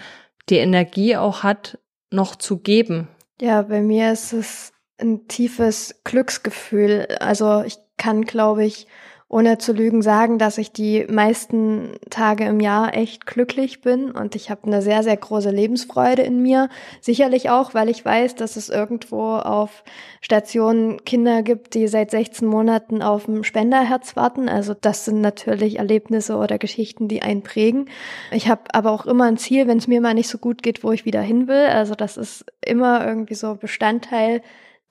die 0.49 0.57
Energie 0.57 1.15
auch 1.15 1.43
hat, 1.43 1.79
noch 2.11 2.35
zu 2.35 2.59
geben. 2.59 3.07
Ja, 3.39 3.63
bei 3.63 3.81
mir 3.81 4.11
ist 4.11 4.33
es 4.33 4.73
ein 4.99 5.27
tiefes 5.27 6.01
Glücksgefühl. 6.03 7.07
Also 7.19 7.63
ich 7.63 7.77
kann, 7.97 8.23
glaube 8.23 8.65
ich, 8.65 8.87
ohne 9.33 9.57
zu 9.57 9.73
lügen 9.73 10.03
sagen, 10.03 10.37
dass 10.37 10.59
ich 10.59 10.71
die 10.71 11.05
meisten 11.09 11.95
Tage 12.11 12.45
im 12.45 12.59
Jahr 12.59 12.95
echt 12.95 13.25
glücklich 13.25 13.81
bin 13.81 14.11
und 14.11 14.35
ich 14.35 14.51
habe 14.51 14.67
eine 14.67 14.83
sehr, 14.83 15.01
sehr 15.01 15.17
große 15.17 15.49
Lebensfreude 15.49 16.21
in 16.21 16.43
mir. 16.43 16.69
Sicherlich 17.01 17.49
auch, 17.49 17.73
weil 17.73 17.89
ich 17.89 18.05
weiß, 18.05 18.35
dass 18.35 18.57
es 18.57 18.69
irgendwo 18.69 19.37
auf 19.37 19.83
Stationen 20.21 21.03
Kinder 21.03 21.41
gibt, 21.41 21.73
die 21.73 21.87
seit 21.87 22.11
16 22.11 22.47
Monaten 22.47 23.01
auf 23.01 23.25
dem 23.25 23.43
Spenderherz 23.43 24.15
warten. 24.15 24.49
Also 24.49 24.75
das 24.79 25.05
sind 25.05 25.21
natürlich 25.21 25.79
Erlebnisse 25.79 26.37
oder 26.37 26.59
Geschichten, 26.59 27.07
die 27.07 27.23
einen 27.23 27.41
prägen. 27.41 27.89
Ich 28.31 28.47
habe 28.49 28.61
aber 28.71 28.91
auch 28.91 29.07
immer 29.07 29.25
ein 29.25 29.37
Ziel, 29.37 29.67
wenn 29.67 29.79
es 29.79 29.87
mir 29.87 29.99
mal 29.99 30.13
nicht 30.13 30.29
so 30.29 30.37
gut 30.37 30.61
geht, 30.61 30.83
wo 30.83 30.91
ich 30.91 31.05
wieder 31.05 31.21
hin 31.21 31.47
will. 31.47 31.65
Also 31.65 31.95
das 31.95 32.17
ist 32.17 32.45
immer 32.63 33.03
irgendwie 33.03 33.35
so 33.35 33.55
Bestandteil 33.55 34.43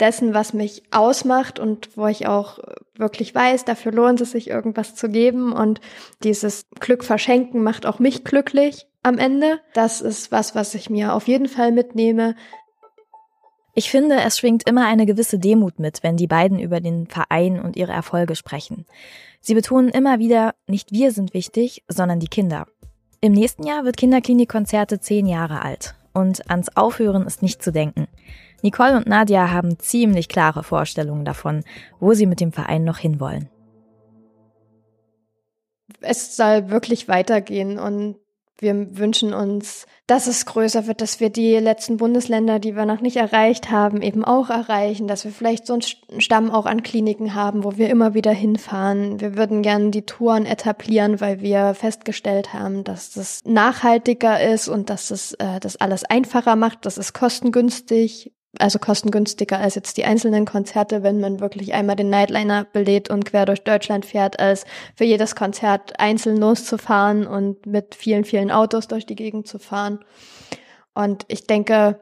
dessen, 0.03 0.35
was 0.35 0.53
mich 0.53 0.83
ausmacht 0.91 1.59
und 1.59 1.97
wo 1.97 2.07
ich 2.09 2.27
auch 2.27 2.59
wirklich 2.97 3.35
weiß, 3.35 3.65
dafür 3.65 3.93
lohnt 3.93 4.21
es 4.21 4.33
sich, 4.33 4.51
irgendwas 4.51 4.95
zu 4.97 5.09
geben. 5.09 5.53
Und 5.53 5.81
dieses 6.25 6.67
Glück 6.81 7.05
verschenken 7.05 7.63
macht 7.63 7.87
auch 7.87 8.01
mich 8.01 8.25
glücklich 8.25 8.87
am 9.03 9.17
Ende. 9.17 9.61
Das 9.75 10.01
ist 10.01 10.33
was, 10.33 10.55
was 10.55 10.75
ich 10.75 10.91
mir 10.91 11.15
auf 11.15 11.29
jeden 11.29 11.49
Fall 11.49 11.71
mitnehme. 11.71 12.35
Ich 13.75 13.91
finde, 13.91 14.17
es 14.21 14.39
schwingt 14.39 14.69
immer 14.69 14.87
eine 14.87 15.07
gewisse 15.07 15.39
Demut 15.39 15.79
mit, 15.79 16.03
wenn 16.03 16.17
die 16.17 16.27
beiden 16.27 16.59
über 16.59 16.81
den 16.81 17.07
Verein 17.07 17.61
und 17.61 17.77
ihre 17.77 17.93
Erfolge 17.93 18.37
sprechen. 18.37 18.85
Sie 19.41 19.55
betonen 19.55 19.89
immer 19.89 20.19
wieder, 20.19 20.55
nicht 20.67 20.93
wir 20.93 21.13
sind 21.13 21.33
wichtig, 21.33 21.85
sondern 21.89 22.21
die 22.21 22.29
Kinder. 22.29 22.67
Im 23.21 23.33
nächsten 23.33 23.65
Jahr 23.65 23.85
wird 23.85 23.97
Kinderklinikkonzerte 23.97 24.99
zehn 24.99 25.27
Jahre 25.27 25.63
alt. 25.63 25.95
Und 26.13 26.51
ans 26.51 26.77
Aufhören 26.77 27.25
ist 27.25 27.41
nicht 27.41 27.63
zu 27.63 27.73
denken. 27.73 28.09
Nicole 28.63 28.97
und 28.97 29.07
Nadia 29.07 29.51
haben 29.51 29.79
ziemlich 29.79 30.29
klare 30.29 30.63
Vorstellungen 30.63 31.25
davon, 31.25 31.65
wo 32.01 32.15
sie 32.15 32.27
mit 32.27 32.41
dem 32.41 32.53
Verein 32.53 32.85
noch 32.85 32.99
hinwollen. 32.99 33.49
Es 36.01 36.37
soll 36.37 36.71
wirklich 36.71 37.09
weitergehen 37.09 37.79
und 37.79 38.17
wir 38.63 38.97
wünschen 38.97 39.35
uns, 39.35 39.87
dass 40.07 40.29
es 40.29 40.47
größer 40.47 40.87
wird, 40.87 41.01
dass 41.01 41.19
wir 41.19 41.31
die 41.31 41.57
letzten 41.57 41.97
Bundesländer, 41.97 42.61
die 42.61 42.77
wir 42.77 42.87
noch 42.87 43.01
nicht 43.01 43.17
erreicht 43.17 43.73
haben, 43.73 44.03
eben 44.03 44.25
auch 44.25 44.51
erreichen, 44.51 45.09
dass 45.09 45.25
wir 45.25 45.33
vielleicht 45.33 45.67
so 45.67 45.73
einen 45.73 46.21
Stamm 46.21 46.51
auch 46.51 46.67
an 46.67 46.85
Kliniken 46.85 47.35
haben, 47.35 47.65
wo 47.65 47.77
wir 47.77 47.91
immer 47.91 48.15
wieder 48.15 48.31
hinfahren. 48.31 49.21
Wir 49.21 49.37
würden 49.37 49.63
gerne 49.63 49.91
die 49.91 50.07
Touren 50.07 50.47
etablieren, 50.47 51.21
weil 51.21 51.41
wir 51.41 51.75
festgestellt 51.75 52.53
haben, 52.53 52.85
dass 52.85 53.11
das 53.11 53.41
nachhaltiger 53.45 54.41
ist 54.41 54.69
und 54.69 54.91
dass 54.91 55.11
es 55.11 55.33
äh, 55.35 55.59
das 55.59 55.77
alles 55.77 56.05
einfacher 56.05 56.55
macht, 56.55 56.87
das 56.87 56.99
ist 56.99 57.15
kostengünstig 57.15 58.33
also 58.59 58.79
kostengünstiger 58.79 59.59
als 59.59 59.75
jetzt 59.75 59.97
die 59.97 60.05
einzelnen 60.05 60.45
Konzerte, 60.45 61.03
wenn 61.03 61.21
man 61.21 61.41
wirklich 61.41 61.73
einmal 61.73 61.97
den 61.97 62.11
Nightliner 62.11 62.67
belädt 62.73 63.09
und 63.11 63.25
quer 63.25 63.47
durch 63.47 63.65
Deutschland 63.65 64.05
fährt, 64.05 64.39
als 64.39 64.65
für 64.95 65.05
jedes 65.05 65.35
Konzert 65.35 65.99
einzeln 65.99 66.37
loszufahren 66.37 67.27
und 67.27 67.67
mit 67.67 67.95
vielen, 67.95 68.25
vielen 68.25 68.51
Autos 68.51 68.89
durch 68.89 69.07
die 69.07 69.17
Gegend 69.17 69.47
zu 69.47 69.59
fahren. 69.59 70.01
Und 70.95 71.25
ich 71.29 71.47
denke, 71.47 71.99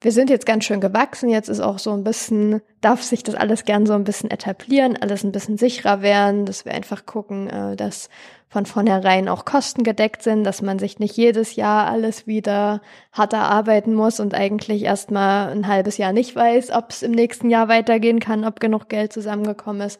wir 0.00 0.12
sind 0.12 0.30
jetzt 0.30 0.46
ganz 0.46 0.64
schön 0.64 0.80
gewachsen. 0.80 1.28
Jetzt 1.28 1.48
ist 1.48 1.60
auch 1.60 1.78
so 1.78 1.92
ein 1.92 2.04
bisschen, 2.04 2.60
darf 2.80 3.02
sich 3.02 3.22
das 3.22 3.34
alles 3.34 3.64
gern 3.64 3.86
so 3.86 3.92
ein 3.92 4.04
bisschen 4.04 4.30
etablieren, 4.30 4.96
alles 4.96 5.22
ein 5.22 5.32
bisschen 5.32 5.58
sicherer 5.58 6.02
werden, 6.02 6.44
dass 6.44 6.64
wir 6.64 6.72
einfach 6.72 7.06
gucken, 7.06 7.48
äh, 7.48 7.76
dass 7.76 8.08
von 8.52 8.66
vornherein 8.66 9.30
auch 9.30 9.46
Kosten 9.46 9.82
gedeckt 9.82 10.22
sind, 10.22 10.44
dass 10.44 10.60
man 10.60 10.78
sich 10.78 10.98
nicht 10.98 11.16
jedes 11.16 11.56
Jahr 11.56 11.86
alles 11.86 12.26
wieder 12.26 12.82
hart 13.10 13.32
erarbeiten 13.32 13.94
muss 13.94 14.20
und 14.20 14.34
eigentlich 14.34 14.82
erstmal 14.84 15.50
ein 15.50 15.68
halbes 15.68 15.96
Jahr 15.96 16.12
nicht 16.12 16.36
weiß, 16.36 16.70
ob 16.72 16.90
es 16.90 17.02
im 17.02 17.12
nächsten 17.12 17.48
Jahr 17.48 17.68
weitergehen 17.68 18.20
kann, 18.20 18.44
ob 18.44 18.60
genug 18.60 18.90
Geld 18.90 19.10
zusammengekommen 19.10 19.80
ist. 19.80 19.98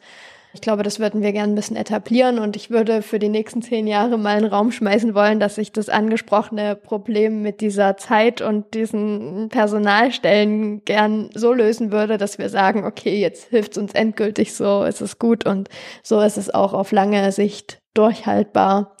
Ich 0.53 0.61
glaube, 0.61 0.83
das 0.83 0.99
würden 0.99 1.23
wir 1.23 1.31
gerne 1.31 1.51
ein 1.51 1.55
bisschen 1.55 1.77
etablieren 1.77 2.37
und 2.37 2.55
ich 2.55 2.69
würde 2.69 3.01
für 3.01 3.17
die 3.17 3.27
nächsten 3.27 3.63
zehn 3.63 3.87
Jahre 3.87 4.19
mal 4.19 4.37
einen 4.37 4.45
Raum 4.45 4.71
schmeißen 4.71 5.15
wollen, 5.15 5.39
dass 5.39 5.55
sich 5.55 5.71
das 5.71 5.89
angesprochene 5.89 6.75
Problem 6.75 7.41
mit 7.41 7.59
dieser 7.59 7.97
Zeit 7.97 8.39
und 8.41 8.75
diesen 8.75 9.49
Personalstellen 9.49 10.85
gern 10.85 11.31
so 11.33 11.53
lösen 11.53 11.91
würde, 11.91 12.19
dass 12.19 12.37
wir 12.37 12.49
sagen, 12.49 12.85
okay, 12.85 13.19
jetzt 13.19 13.49
hilft 13.49 13.71
es 13.71 13.77
uns 13.79 13.93
endgültig 13.93 14.53
so, 14.53 14.83
ist 14.83 15.01
es 15.01 15.17
gut 15.17 15.43
und 15.47 15.69
so 16.03 16.21
ist 16.21 16.37
es 16.37 16.53
auch 16.53 16.73
auf 16.73 16.91
lange 16.91 17.31
Sicht 17.31 17.82
durchhaltbar. 17.93 18.95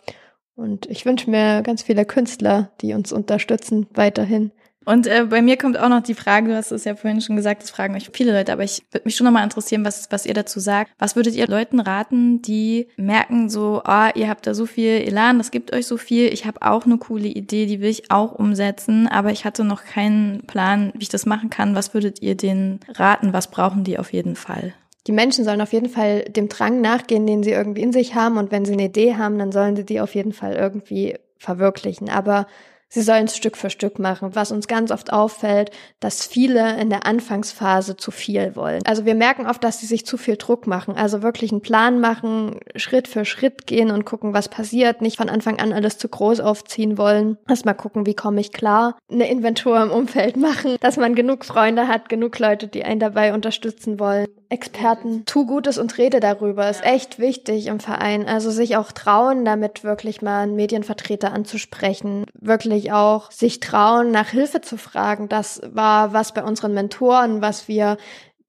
Und 0.55 0.85
ich 0.85 1.05
wünsche 1.05 1.29
mir 1.29 1.61
ganz 1.63 1.83
viele 1.83 2.05
Künstler, 2.05 2.71
die 2.81 2.93
uns 2.93 3.11
unterstützen 3.11 3.87
weiterhin. 3.93 4.51
Und 4.85 5.07
äh, 5.07 5.25
bei 5.29 5.41
mir 5.41 5.57
kommt 5.57 5.79
auch 5.79 5.89
noch 5.89 6.03
die 6.03 6.13
Frage, 6.13 6.49
du 6.49 6.55
hast 6.55 6.71
es 6.71 6.83
ja 6.83 6.95
vorhin 6.95 7.21
schon 7.21 7.35
gesagt, 7.35 7.63
das 7.63 7.71
fragen 7.71 7.95
euch 7.95 8.09
viele 8.11 8.33
Leute, 8.33 8.51
aber 8.51 8.63
ich 8.63 8.83
würde 8.91 9.05
mich 9.05 9.15
schon 9.15 9.25
nochmal 9.25 9.43
interessieren, 9.43 9.85
was, 9.85 10.11
was 10.11 10.25
ihr 10.25 10.33
dazu 10.33 10.59
sagt. 10.59 10.91
Was 10.99 11.15
würdet 11.15 11.35
ihr 11.35 11.47
Leuten 11.47 11.79
raten, 11.79 12.41
die 12.41 12.87
merken 12.97 13.49
so, 13.49 13.81
ah, 13.85 14.09
oh, 14.09 14.11
ihr 14.15 14.29
habt 14.29 14.45
da 14.45 14.53
so 14.53 14.65
viel 14.65 14.89
Elan, 14.89 15.37
das 15.37 15.51
gibt 15.51 15.73
euch 15.73 15.87
so 15.87 15.97
viel, 15.97 16.27
ich 16.33 16.45
habe 16.45 16.61
auch 16.61 16.85
eine 16.85 16.97
coole 16.97 17.27
Idee, 17.27 17.65
die 17.65 17.81
will 17.81 17.89
ich 17.89 18.11
auch 18.11 18.33
umsetzen, 18.33 19.07
aber 19.07 19.31
ich 19.31 19.45
hatte 19.45 19.63
noch 19.63 19.83
keinen 19.85 20.45
Plan, 20.47 20.91
wie 20.95 21.03
ich 21.03 21.09
das 21.09 21.25
machen 21.25 21.49
kann. 21.49 21.75
Was 21.75 21.93
würdet 21.93 22.21
ihr 22.21 22.35
denen 22.35 22.79
raten? 22.89 23.33
Was 23.33 23.49
brauchen 23.49 23.83
die 23.83 23.97
auf 23.97 24.11
jeden 24.11 24.35
Fall? 24.35 24.73
Die 25.07 25.11
Menschen 25.11 25.43
sollen 25.43 25.61
auf 25.61 25.73
jeden 25.73 25.89
Fall 25.89 26.23
dem 26.23 26.49
Drang 26.49 26.81
nachgehen, 26.81 27.27
den 27.27 27.43
sie 27.43 27.51
irgendwie 27.51 27.81
in 27.81 27.91
sich 27.91 28.15
haben. 28.15 28.37
Und 28.37 28.51
wenn 28.51 28.65
sie 28.65 28.73
eine 28.73 28.85
Idee 28.85 29.15
haben, 29.15 29.37
dann 29.37 29.51
sollen 29.51 29.75
sie 29.75 29.85
die 29.85 29.99
auf 29.99 30.15
jeden 30.15 30.33
Fall 30.33 30.53
irgendwie 30.53 31.15
verwirklichen. 31.37 32.09
Aber 32.09 32.47
Sie 32.93 33.01
sollen 33.01 33.25
es 33.25 33.35
Stück 33.35 33.57
für 33.57 33.71
Stück 33.71 33.97
machen. 33.97 34.35
Was 34.35 34.51
uns 34.51 34.67
ganz 34.67 34.91
oft 34.91 35.11
auffällt, 35.11 35.71
dass 35.99 36.27
viele 36.27 36.79
in 36.79 36.91
der 36.91 37.07
Anfangsphase 37.07 37.97
zu 37.97 38.11
viel 38.11 38.55
wollen. 38.55 38.83
Also 38.85 39.03
wir 39.03 39.15
merken 39.15 39.47
oft, 39.47 39.63
dass 39.63 39.79
sie 39.79 39.87
sich 39.87 40.05
zu 40.05 40.15
viel 40.15 40.37
Druck 40.37 40.67
machen. 40.67 40.95
Also 40.95 41.23
wirklich 41.23 41.51
einen 41.51 41.61
Plan 41.61 41.99
machen, 41.99 42.59
Schritt 42.75 43.07
für 43.07 43.25
Schritt 43.25 43.65
gehen 43.65 43.89
und 43.89 44.05
gucken, 44.05 44.35
was 44.35 44.47
passiert. 44.47 45.01
Nicht 45.01 45.17
von 45.17 45.27
Anfang 45.27 45.57
an 45.57 45.73
alles 45.73 45.97
zu 45.97 46.07
groß 46.07 46.39
aufziehen 46.39 46.99
wollen. 46.99 47.39
Erstmal 47.49 47.73
gucken, 47.73 48.05
wie 48.05 48.13
komme 48.13 48.39
ich 48.39 48.51
klar. 48.51 48.95
Eine 49.11 49.27
Inventur 49.27 49.81
im 49.81 49.89
Umfeld 49.89 50.37
machen, 50.37 50.75
dass 50.79 50.97
man 50.97 51.15
genug 51.15 51.45
Freunde 51.45 51.87
hat, 51.87 52.09
genug 52.09 52.37
Leute, 52.37 52.67
die 52.67 52.83
einen 52.83 52.99
dabei 52.99 53.33
unterstützen 53.33 53.99
wollen. 53.99 54.27
Experten, 54.53 55.25
tu 55.25 55.47
Gutes 55.47 55.79
und 55.79 55.97
rede 55.97 56.19
darüber. 56.19 56.69
Ist 56.69 56.85
echt 56.85 57.17
wichtig 57.17 57.67
im 57.67 57.79
Verein. 57.79 58.27
Also 58.27 58.51
sich 58.51 58.77
auch 58.77 58.91
trauen, 58.91 59.45
damit 59.45 59.83
wirklich 59.83 60.21
mal 60.21 60.43
einen 60.43 60.55
Medienvertreter 60.55 61.33
anzusprechen. 61.33 62.25
Wirklich 62.39 62.91
auch 62.91 63.31
sich 63.31 63.59
trauen, 63.59 64.11
nach 64.11 64.29
Hilfe 64.29 64.61
zu 64.61 64.77
fragen. 64.77 65.27
Das 65.27 65.59
war 65.65 66.13
was 66.13 66.33
bei 66.33 66.43
unseren 66.43 66.75
Mentoren, 66.75 67.41
was 67.41 67.67
wir 67.67 67.97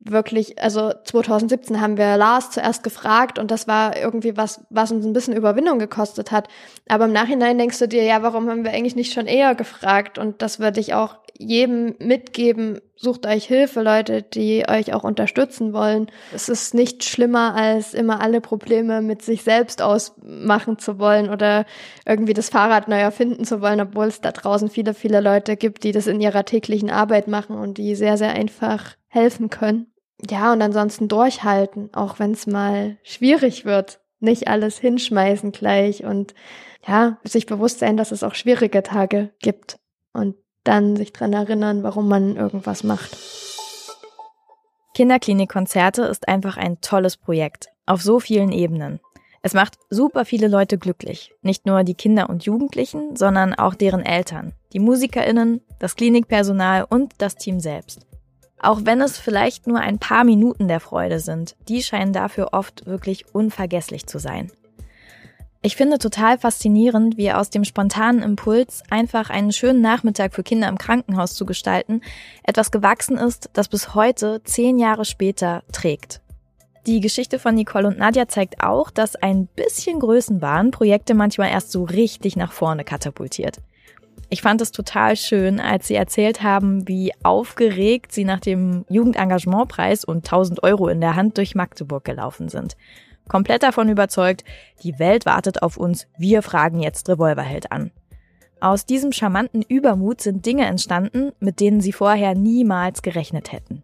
wirklich, 0.04 0.60
also 0.62 0.92
2017 1.04 1.80
haben 1.80 1.96
wir 1.96 2.18
Lars 2.18 2.50
zuerst 2.50 2.82
gefragt 2.82 3.38
und 3.38 3.50
das 3.50 3.66
war 3.66 3.96
irgendwie 3.96 4.36
was, 4.36 4.60
was 4.68 4.92
uns 4.92 5.06
ein 5.06 5.14
bisschen 5.14 5.34
Überwindung 5.34 5.78
gekostet 5.78 6.30
hat. 6.30 6.48
Aber 6.86 7.06
im 7.06 7.12
Nachhinein 7.12 7.56
denkst 7.56 7.78
du 7.78 7.88
dir, 7.88 8.04
ja, 8.04 8.22
warum 8.22 8.50
haben 8.50 8.64
wir 8.64 8.72
eigentlich 8.72 8.96
nicht 8.96 9.14
schon 9.14 9.26
eher 9.26 9.54
gefragt? 9.54 10.18
Und 10.18 10.42
das 10.42 10.60
würde 10.60 10.80
ich 10.80 10.92
auch 10.92 11.16
jedem 11.38 11.94
mitgeben, 11.98 12.80
sucht 12.96 13.26
euch 13.26 13.44
Hilfe, 13.46 13.82
Leute, 13.82 14.22
die 14.22 14.64
euch 14.68 14.92
auch 14.94 15.04
unterstützen 15.04 15.72
wollen. 15.72 16.10
Es 16.32 16.48
ist 16.48 16.74
nicht 16.74 17.04
schlimmer, 17.04 17.54
als 17.54 17.94
immer 17.94 18.20
alle 18.20 18.40
Probleme 18.40 19.02
mit 19.02 19.22
sich 19.22 19.42
selbst 19.42 19.82
ausmachen 19.82 20.78
zu 20.78 20.98
wollen 20.98 21.30
oder 21.30 21.66
irgendwie 22.06 22.34
das 22.34 22.48
Fahrrad 22.48 22.88
neu 22.88 22.98
erfinden 22.98 23.44
zu 23.44 23.60
wollen, 23.60 23.80
obwohl 23.80 24.06
es 24.06 24.20
da 24.20 24.32
draußen 24.32 24.70
viele, 24.70 24.94
viele 24.94 25.20
Leute 25.20 25.56
gibt, 25.56 25.84
die 25.84 25.92
das 25.92 26.06
in 26.06 26.20
ihrer 26.20 26.44
täglichen 26.44 26.90
Arbeit 26.90 27.28
machen 27.28 27.56
und 27.56 27.78
die 27.78 27.94
sehr, 27.94 28.16
sehr 28.16 28.30
einfach 28.30 28.96
helfen 29.08 29.50
können. 29.50 29.92
Ja, 30.30 30.52
und 30.52 30.62
ansonsten 30.62 31.08
durchhalten, 31.08 31.90
auch 31.92 32.18
wenn 32.18 32.32
es 32.32 32.46
mal 32.46 32.96
schwierig 33.02 33.64
wird. 33.64 34.00
Nicht 34.20 34.48
alles 34.48 34.78
hinschmeißen 34.78 35.52
gleich 35.52 36.04
und 36.04 36.34
ja, 36.86 37.18
sich 37.24 37.46
bewusst 37.46 37.80
sein, 37.80 37.96
dass 37.96 38.12
es 38.12 38.22
auch 38.22 38.34
schwierige 38.34 38.82
Tage 38.82 39.30
gibt. 39.40 39.78
Und 40.12 40.36
dann 40.64 40.96
sich 40.96 41.12
dran 41.12 41.32
erinnern, 41.32 41.82
warum 41.82 42.08
man 42.08 42.36
irgendwas 42.36 42.82
macht. 42.82 43.16
Kinderklinikkonzerte 44.94 46.02
ist 46.02 46.28
einfach 46.28 46.56
ein 46.56 46.80
tolles 46.80 47.16
Projekt. 47.16 47.68
Auf 47.86 48.02
so 48.02 48.20
vielen 48.20 48.52
Ebenen. 48.52 49.00
Es 49.42 49.52
macht 49.52 49.78
super 49.90 50.24
viele 50.24 50.48
Leute 50.48 50.78
glücklich. 50.78 51.34
Nicht 51.42 51.66
nur 51.66 51.84
die 51.84 51.94
Kinder 51.94 52.30
und 52.30 52.46
Jugendlichen, 52.46 53.14
sondern 53.14 53.52
auch 53.52 53.74
deren 53.74 54.02
Eltern, 54.02 54.54
die 54.72 54.78
MusikerInnen, 54.78 55.60
das 55.78 55.96
Klinikpersonal 55.96 56.86
und 56.88 57.12
das 57.18 57.36
Team 57.36 57.60
selbst. 57.60 58.06
Auch 58.58 58.80
wenn 58.84 59.02
es 59.02 59.18
vielleicht 59.18 59.66
nur 59.66 59.80
ein 59.80 59.98
paar 59.98 60.24
Minuten 60.24 60.68
der 60.68 60.80
Freude 60.80 61.20
sind, 61.20 61.56
die 61.68 61.82
scheinen 61.82 62.14
dafür 62.14 62.54
oft 62.54 62.86
wirklich 62.86 63.34
unvergesslich 63.34 64.06
zu 64.06 64.18
sein. 64.18 64.50
Ich 65.66 65.76
finde 65.76 65.96
total 65.96 66.36
faszinierend, 66.36 67.16
wie 67.16 67.32
aus 67.32 67.48
dem 67.48 67.64
spontanen 67.64 68.22
Impuls, 68.22 68.82
einfach 68.90 69.30
einen 69.30 69.50
schönen 69.50 69.80
Nachmittag 69.80 70.34
für 70.34 70.42
Kinder 70.42 70.68
im 70.68 70.76
Krankenhaus 70.76 71.34
zu 71.34 71.46
gestalten, 71.46 72.02
etwas 72.42 72.70
gewachsen 72.70 73.16
ist, 73.16 73.48
das 73.54 73.68
bis 73.68 73.94
heute, 73.94 74.42
zehn 74.44 74.78
Jahre 74.78 75.06
später, 75.06 75.62
trägt. 75.72 76.20
Die 76.86 77.00
Geschichte 77.00 77.38
von 77.38 77.54
Nicole 77.54 77.88
und 77.88 77.98
Nadja 77.98 78.28
zeigt 78.28 78.62
auch, 78.62 78.90
dass 78.90 79.16
ein 79.16 79.46
bisschen 79.46 80.00
Größenwahn 80.00 80.70
Projekte 80.70 81.14
manchmal 81.14 81.48
erst 81.48 81.72
so 81.72 81.84
richtig 81.84 82.36
nach 82.36 82.52
vorne 82.52 82.84
katapultiert. 82.84 83.62
Ich 84.28 84.42
fand 84.42 84.60
es 84.60 84.70
total 84.70 85.16
schön, 85.16 85.60
als 85.60 85.88
sie 85.88 85.94
erzählt 85.94 86.42
haben, 86.42 86.86
wie 86.88 87.12
aufgeregt 87.22 88.12
sie 88.12 88.24
nach 88.24 88.40
dem 88.40 88.84
Jugendengagementpreis 88.90 90.04
und 90.04 90.26
1000 90.26 90.62
Euro 90.62 90.88
in 90.88 91.00
der 91.00 91.16
Hand 91.16 91.38
durch 91.38 91.54
Magdeburg 91.54 92.04
gelaufen 92.04 92.50
sind. 92.50 92.76
Komplett 93.28 93.62
davon 93.62 93.88
überzeugt, 93.88 94.44
die 94.82 94.98
Welt 94.98 95.26
wartet 95.26 95.62
auf 95.62 95.76
uns, 95.76 96.06
wir 96.18 96.42
fragen 96.42 96.80
jetzt 96.80 97.08
Revolverheld 97.08 97.72
an. 97.72 97.90
Aus 98.60 98.86
diesem 98.86 99.12
charmanten 99.12 99.62
Übermut 99.62 100.20
sind 100.20 100.46
Dinge 100.46 100.66
entstanden, 100.66 101.32
mit 101.40 101.60
denen 101.60 101.80
sie 101.80 101.92
vorher 101.92 102.34
niemals 102.34 103.02
gerechnet 103.02 103.52
hätten. 103.52 103.82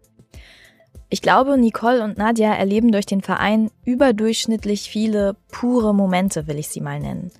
Ich 1.09 1.21
glaube, 1.21 1.57
Nicole 1.57 2.03
und 2.03 2.17
Nadja 2.17 2.53
erleben 2.53 2.91
durch 2.91 3.05
den 3.05 3.21
Verein 3.21 3.69
überdurchschnittlich 3.83 4.89
viele 4.89 5.35
pure 5.51 5.93
Momente, 5.93 6.47
will 6.47 6.57
ich 6.57 6.69
sie 6.69 6.81
mal 6.81 6.99
nennen. 6.99 7.31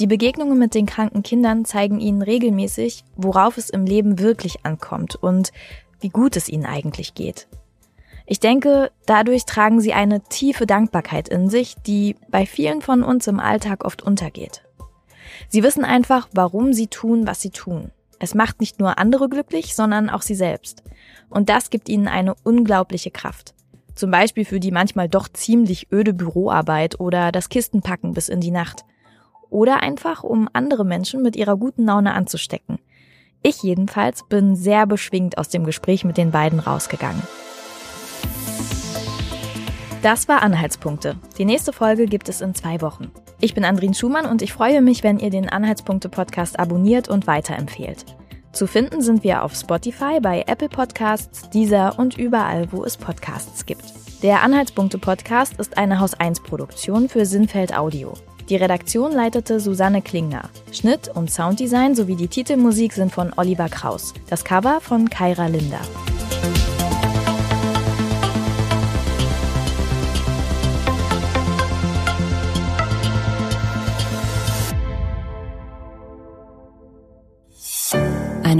Die 0.00 0.08
Begegnungen 0.08 0.58
mit 0.58 0.74
den 0.74 0.86
kranken 0.86 1.22
Kindern 1.22 1.64
zeigen 1.64 2.00
ihnen 2.00 2.22
regelmäßig, 2.22 3.04
worauf 3.16 3.56
es 3.56 3.70
im 3.70 3.86
Leben 3.86 4.18
wirklich 4.18 4.66
ankommt 4.66 5.14
und 5.14 5.52
wie 6.00 6.08
gut 6.08 6.36
es 6.36 6.48
ihnen 6.48 6.66
eigentlich 6.66 7.14
geht. 7.14 7.46
Ich 8.26 8.40
denke, 8.40 8.90
dadurch 9.06 9.44
tragen 9.44 9.80
sie 9.80 9.92
eine 9.92 10.22
tiefe 10.22 10.66
Dankbarkeit 10.66 11.28
in 11.28 11.50
sich, 11.50 11.74
die 11.86 12.16
bei 12.30 12.46
vielen 12.46 12.80
von 12.80 13.02
uns 13.02 13.26
im 13.26 13.38
Alltag 13.38 13.84
oft 13.84 14.02
untergeht. 14.02 14.62
Sie 15.48 15.62
wissen 15.62 15.84
einfach, 15.84 16.28
warum 16.32 16.72
sie 16.72 16.86
tun, 16.86 17.26
was 17.26 17.40
sie 17.40 17.50
tun. 17.50 17.90
Es 18.18 18.34
macht 18.34 18.60
nicht 18.60 18.80
nur 18.80 18.98
andere 18.98 19.28
glücklich, 19.28 19.74
sondern 19.74 20.08
auch 20.08 20.22
sie 20.22 20.34
selbst. 20.34 20.82
Und 21.28 21.48
das 21.48 21.68
gibt 21.68 21.88
ihnen 21.88 22.08
eine 22.08 22.34
unglaubliche 22.44 23.10
Kraft. 23.10 23.54
Zum 23.94 24.10
Beispiel 24.10 24.44
für 24.44 24.60
die 24.60 24.70
manchmal 24.70 25.08
doch 25.08 25.28
ziemlich 25.28 25.92
öde 25.92 26.14
Büroarbeit 26.14 26.98
oder 27.00 27.30
das 27.30 27.48
Kistenpacken 27.48 28.14
bis 28.14 28.28
in 28.28 28.40
die 28.40 28.50
Nacht. 28.50 28.84
Oder 29.50 29.82
einfach, 29.82 30.24
um 30.24 30.48
andere 30.52 30.84
Menschen 30.84 31.22
mit 31.22 31.36
ihrer 31.36 31.56
guten 31.56 31.84
Laune 31.84 32.14
anzustecken. 32.14 32.78
Ich 33.42 33.62
jedenfalls 33.62 34.26
bin 34.26 34.56
sehr 34.56 34.86
beschwingt 34.86 35.36
aus 35.36 35.50
dem 35.50 35.64
Gespräch 35.64 36.04
mit 36.04 36.16
den 36.16 36.30
beiden 36.30 36.60
rausgegangen. 36.60 37.22
Das 40.04 40.28
war 40.28 40.42
Anhaltspunkte. 40.42 41.16
Die 41.38 41.46
nächste 41.46 41.72
Folge 41.72 42.04
gibt 42.04 42.28
es 42.28 42.42
in 42.42 42.54
zwei 42.54 42.82
Wochen. 42.82 43.10
Ich 43.40 43.54
bin 43.54 43.64
Andrin 43.64 43.94
Schumann 43.94 44.26
und 44.26 44.42
ich 44.42 44.52
freue 44.52 44.82
mich, 44.82 45.02
wenn 45.02 45.18
ihr 45.18 45.30
den 45.30 45.48
Anhaltspunkte-Podcast 45.48 46.58
abonniert 46.58 47.08
und 47.08 47.26
weiterempfehlt. 47.26 48.04
Zu 48.52 48.66
finden 48.66 49.00
sind 49.00 49.24
wir 49.24 49.42
auf 49.42 49.54
Spotify, 49.54 50.20
bei 50.20 50.44
Apple 50.46 50.68
Podcasts, 50.68 51.48
Deezer 51.48 51.98
und 51.98 52.18
überall, 52.18 52.70
wo 52.70 52.84
es 52.84 52.98
Podcasts 52.98 53.64
gibt. 53.64 53.94
Der 54.22 54.42
Anhaltspunkte-Podcast 54.42 55.58
ist 55.58 55.78
eine 55.78 55.98
Haus 56.00 56.12
1 56.12 56.40
Produktion 56.40 57.08
für 57.08 57.24
Sinnfeld 57.24 57.74
Audio. 57.74 58.12
Die 58.50 58.56
Redaktion 58.56 59.10
leitete 59.10 59.58
Susanne 59.58 60.02
Klingner. 60.02 60.50
Schnitt 60.70 61.08
und 61.08 61.30
Sounddesign 61.30 61.94
sowie 61.94 62.16
die 62.16 62.28
Titelmusik 62.28 62.92
sind 62.92 63.10
von 63.10 63.32
Oliver 63.38 63.70
Kraus. 63.70 64.12
Das 64.28 64.44
Cover 64.44 64.82
von 64.82 65.08
Kaira 65.08 65.46
Linder. 65.46 65.80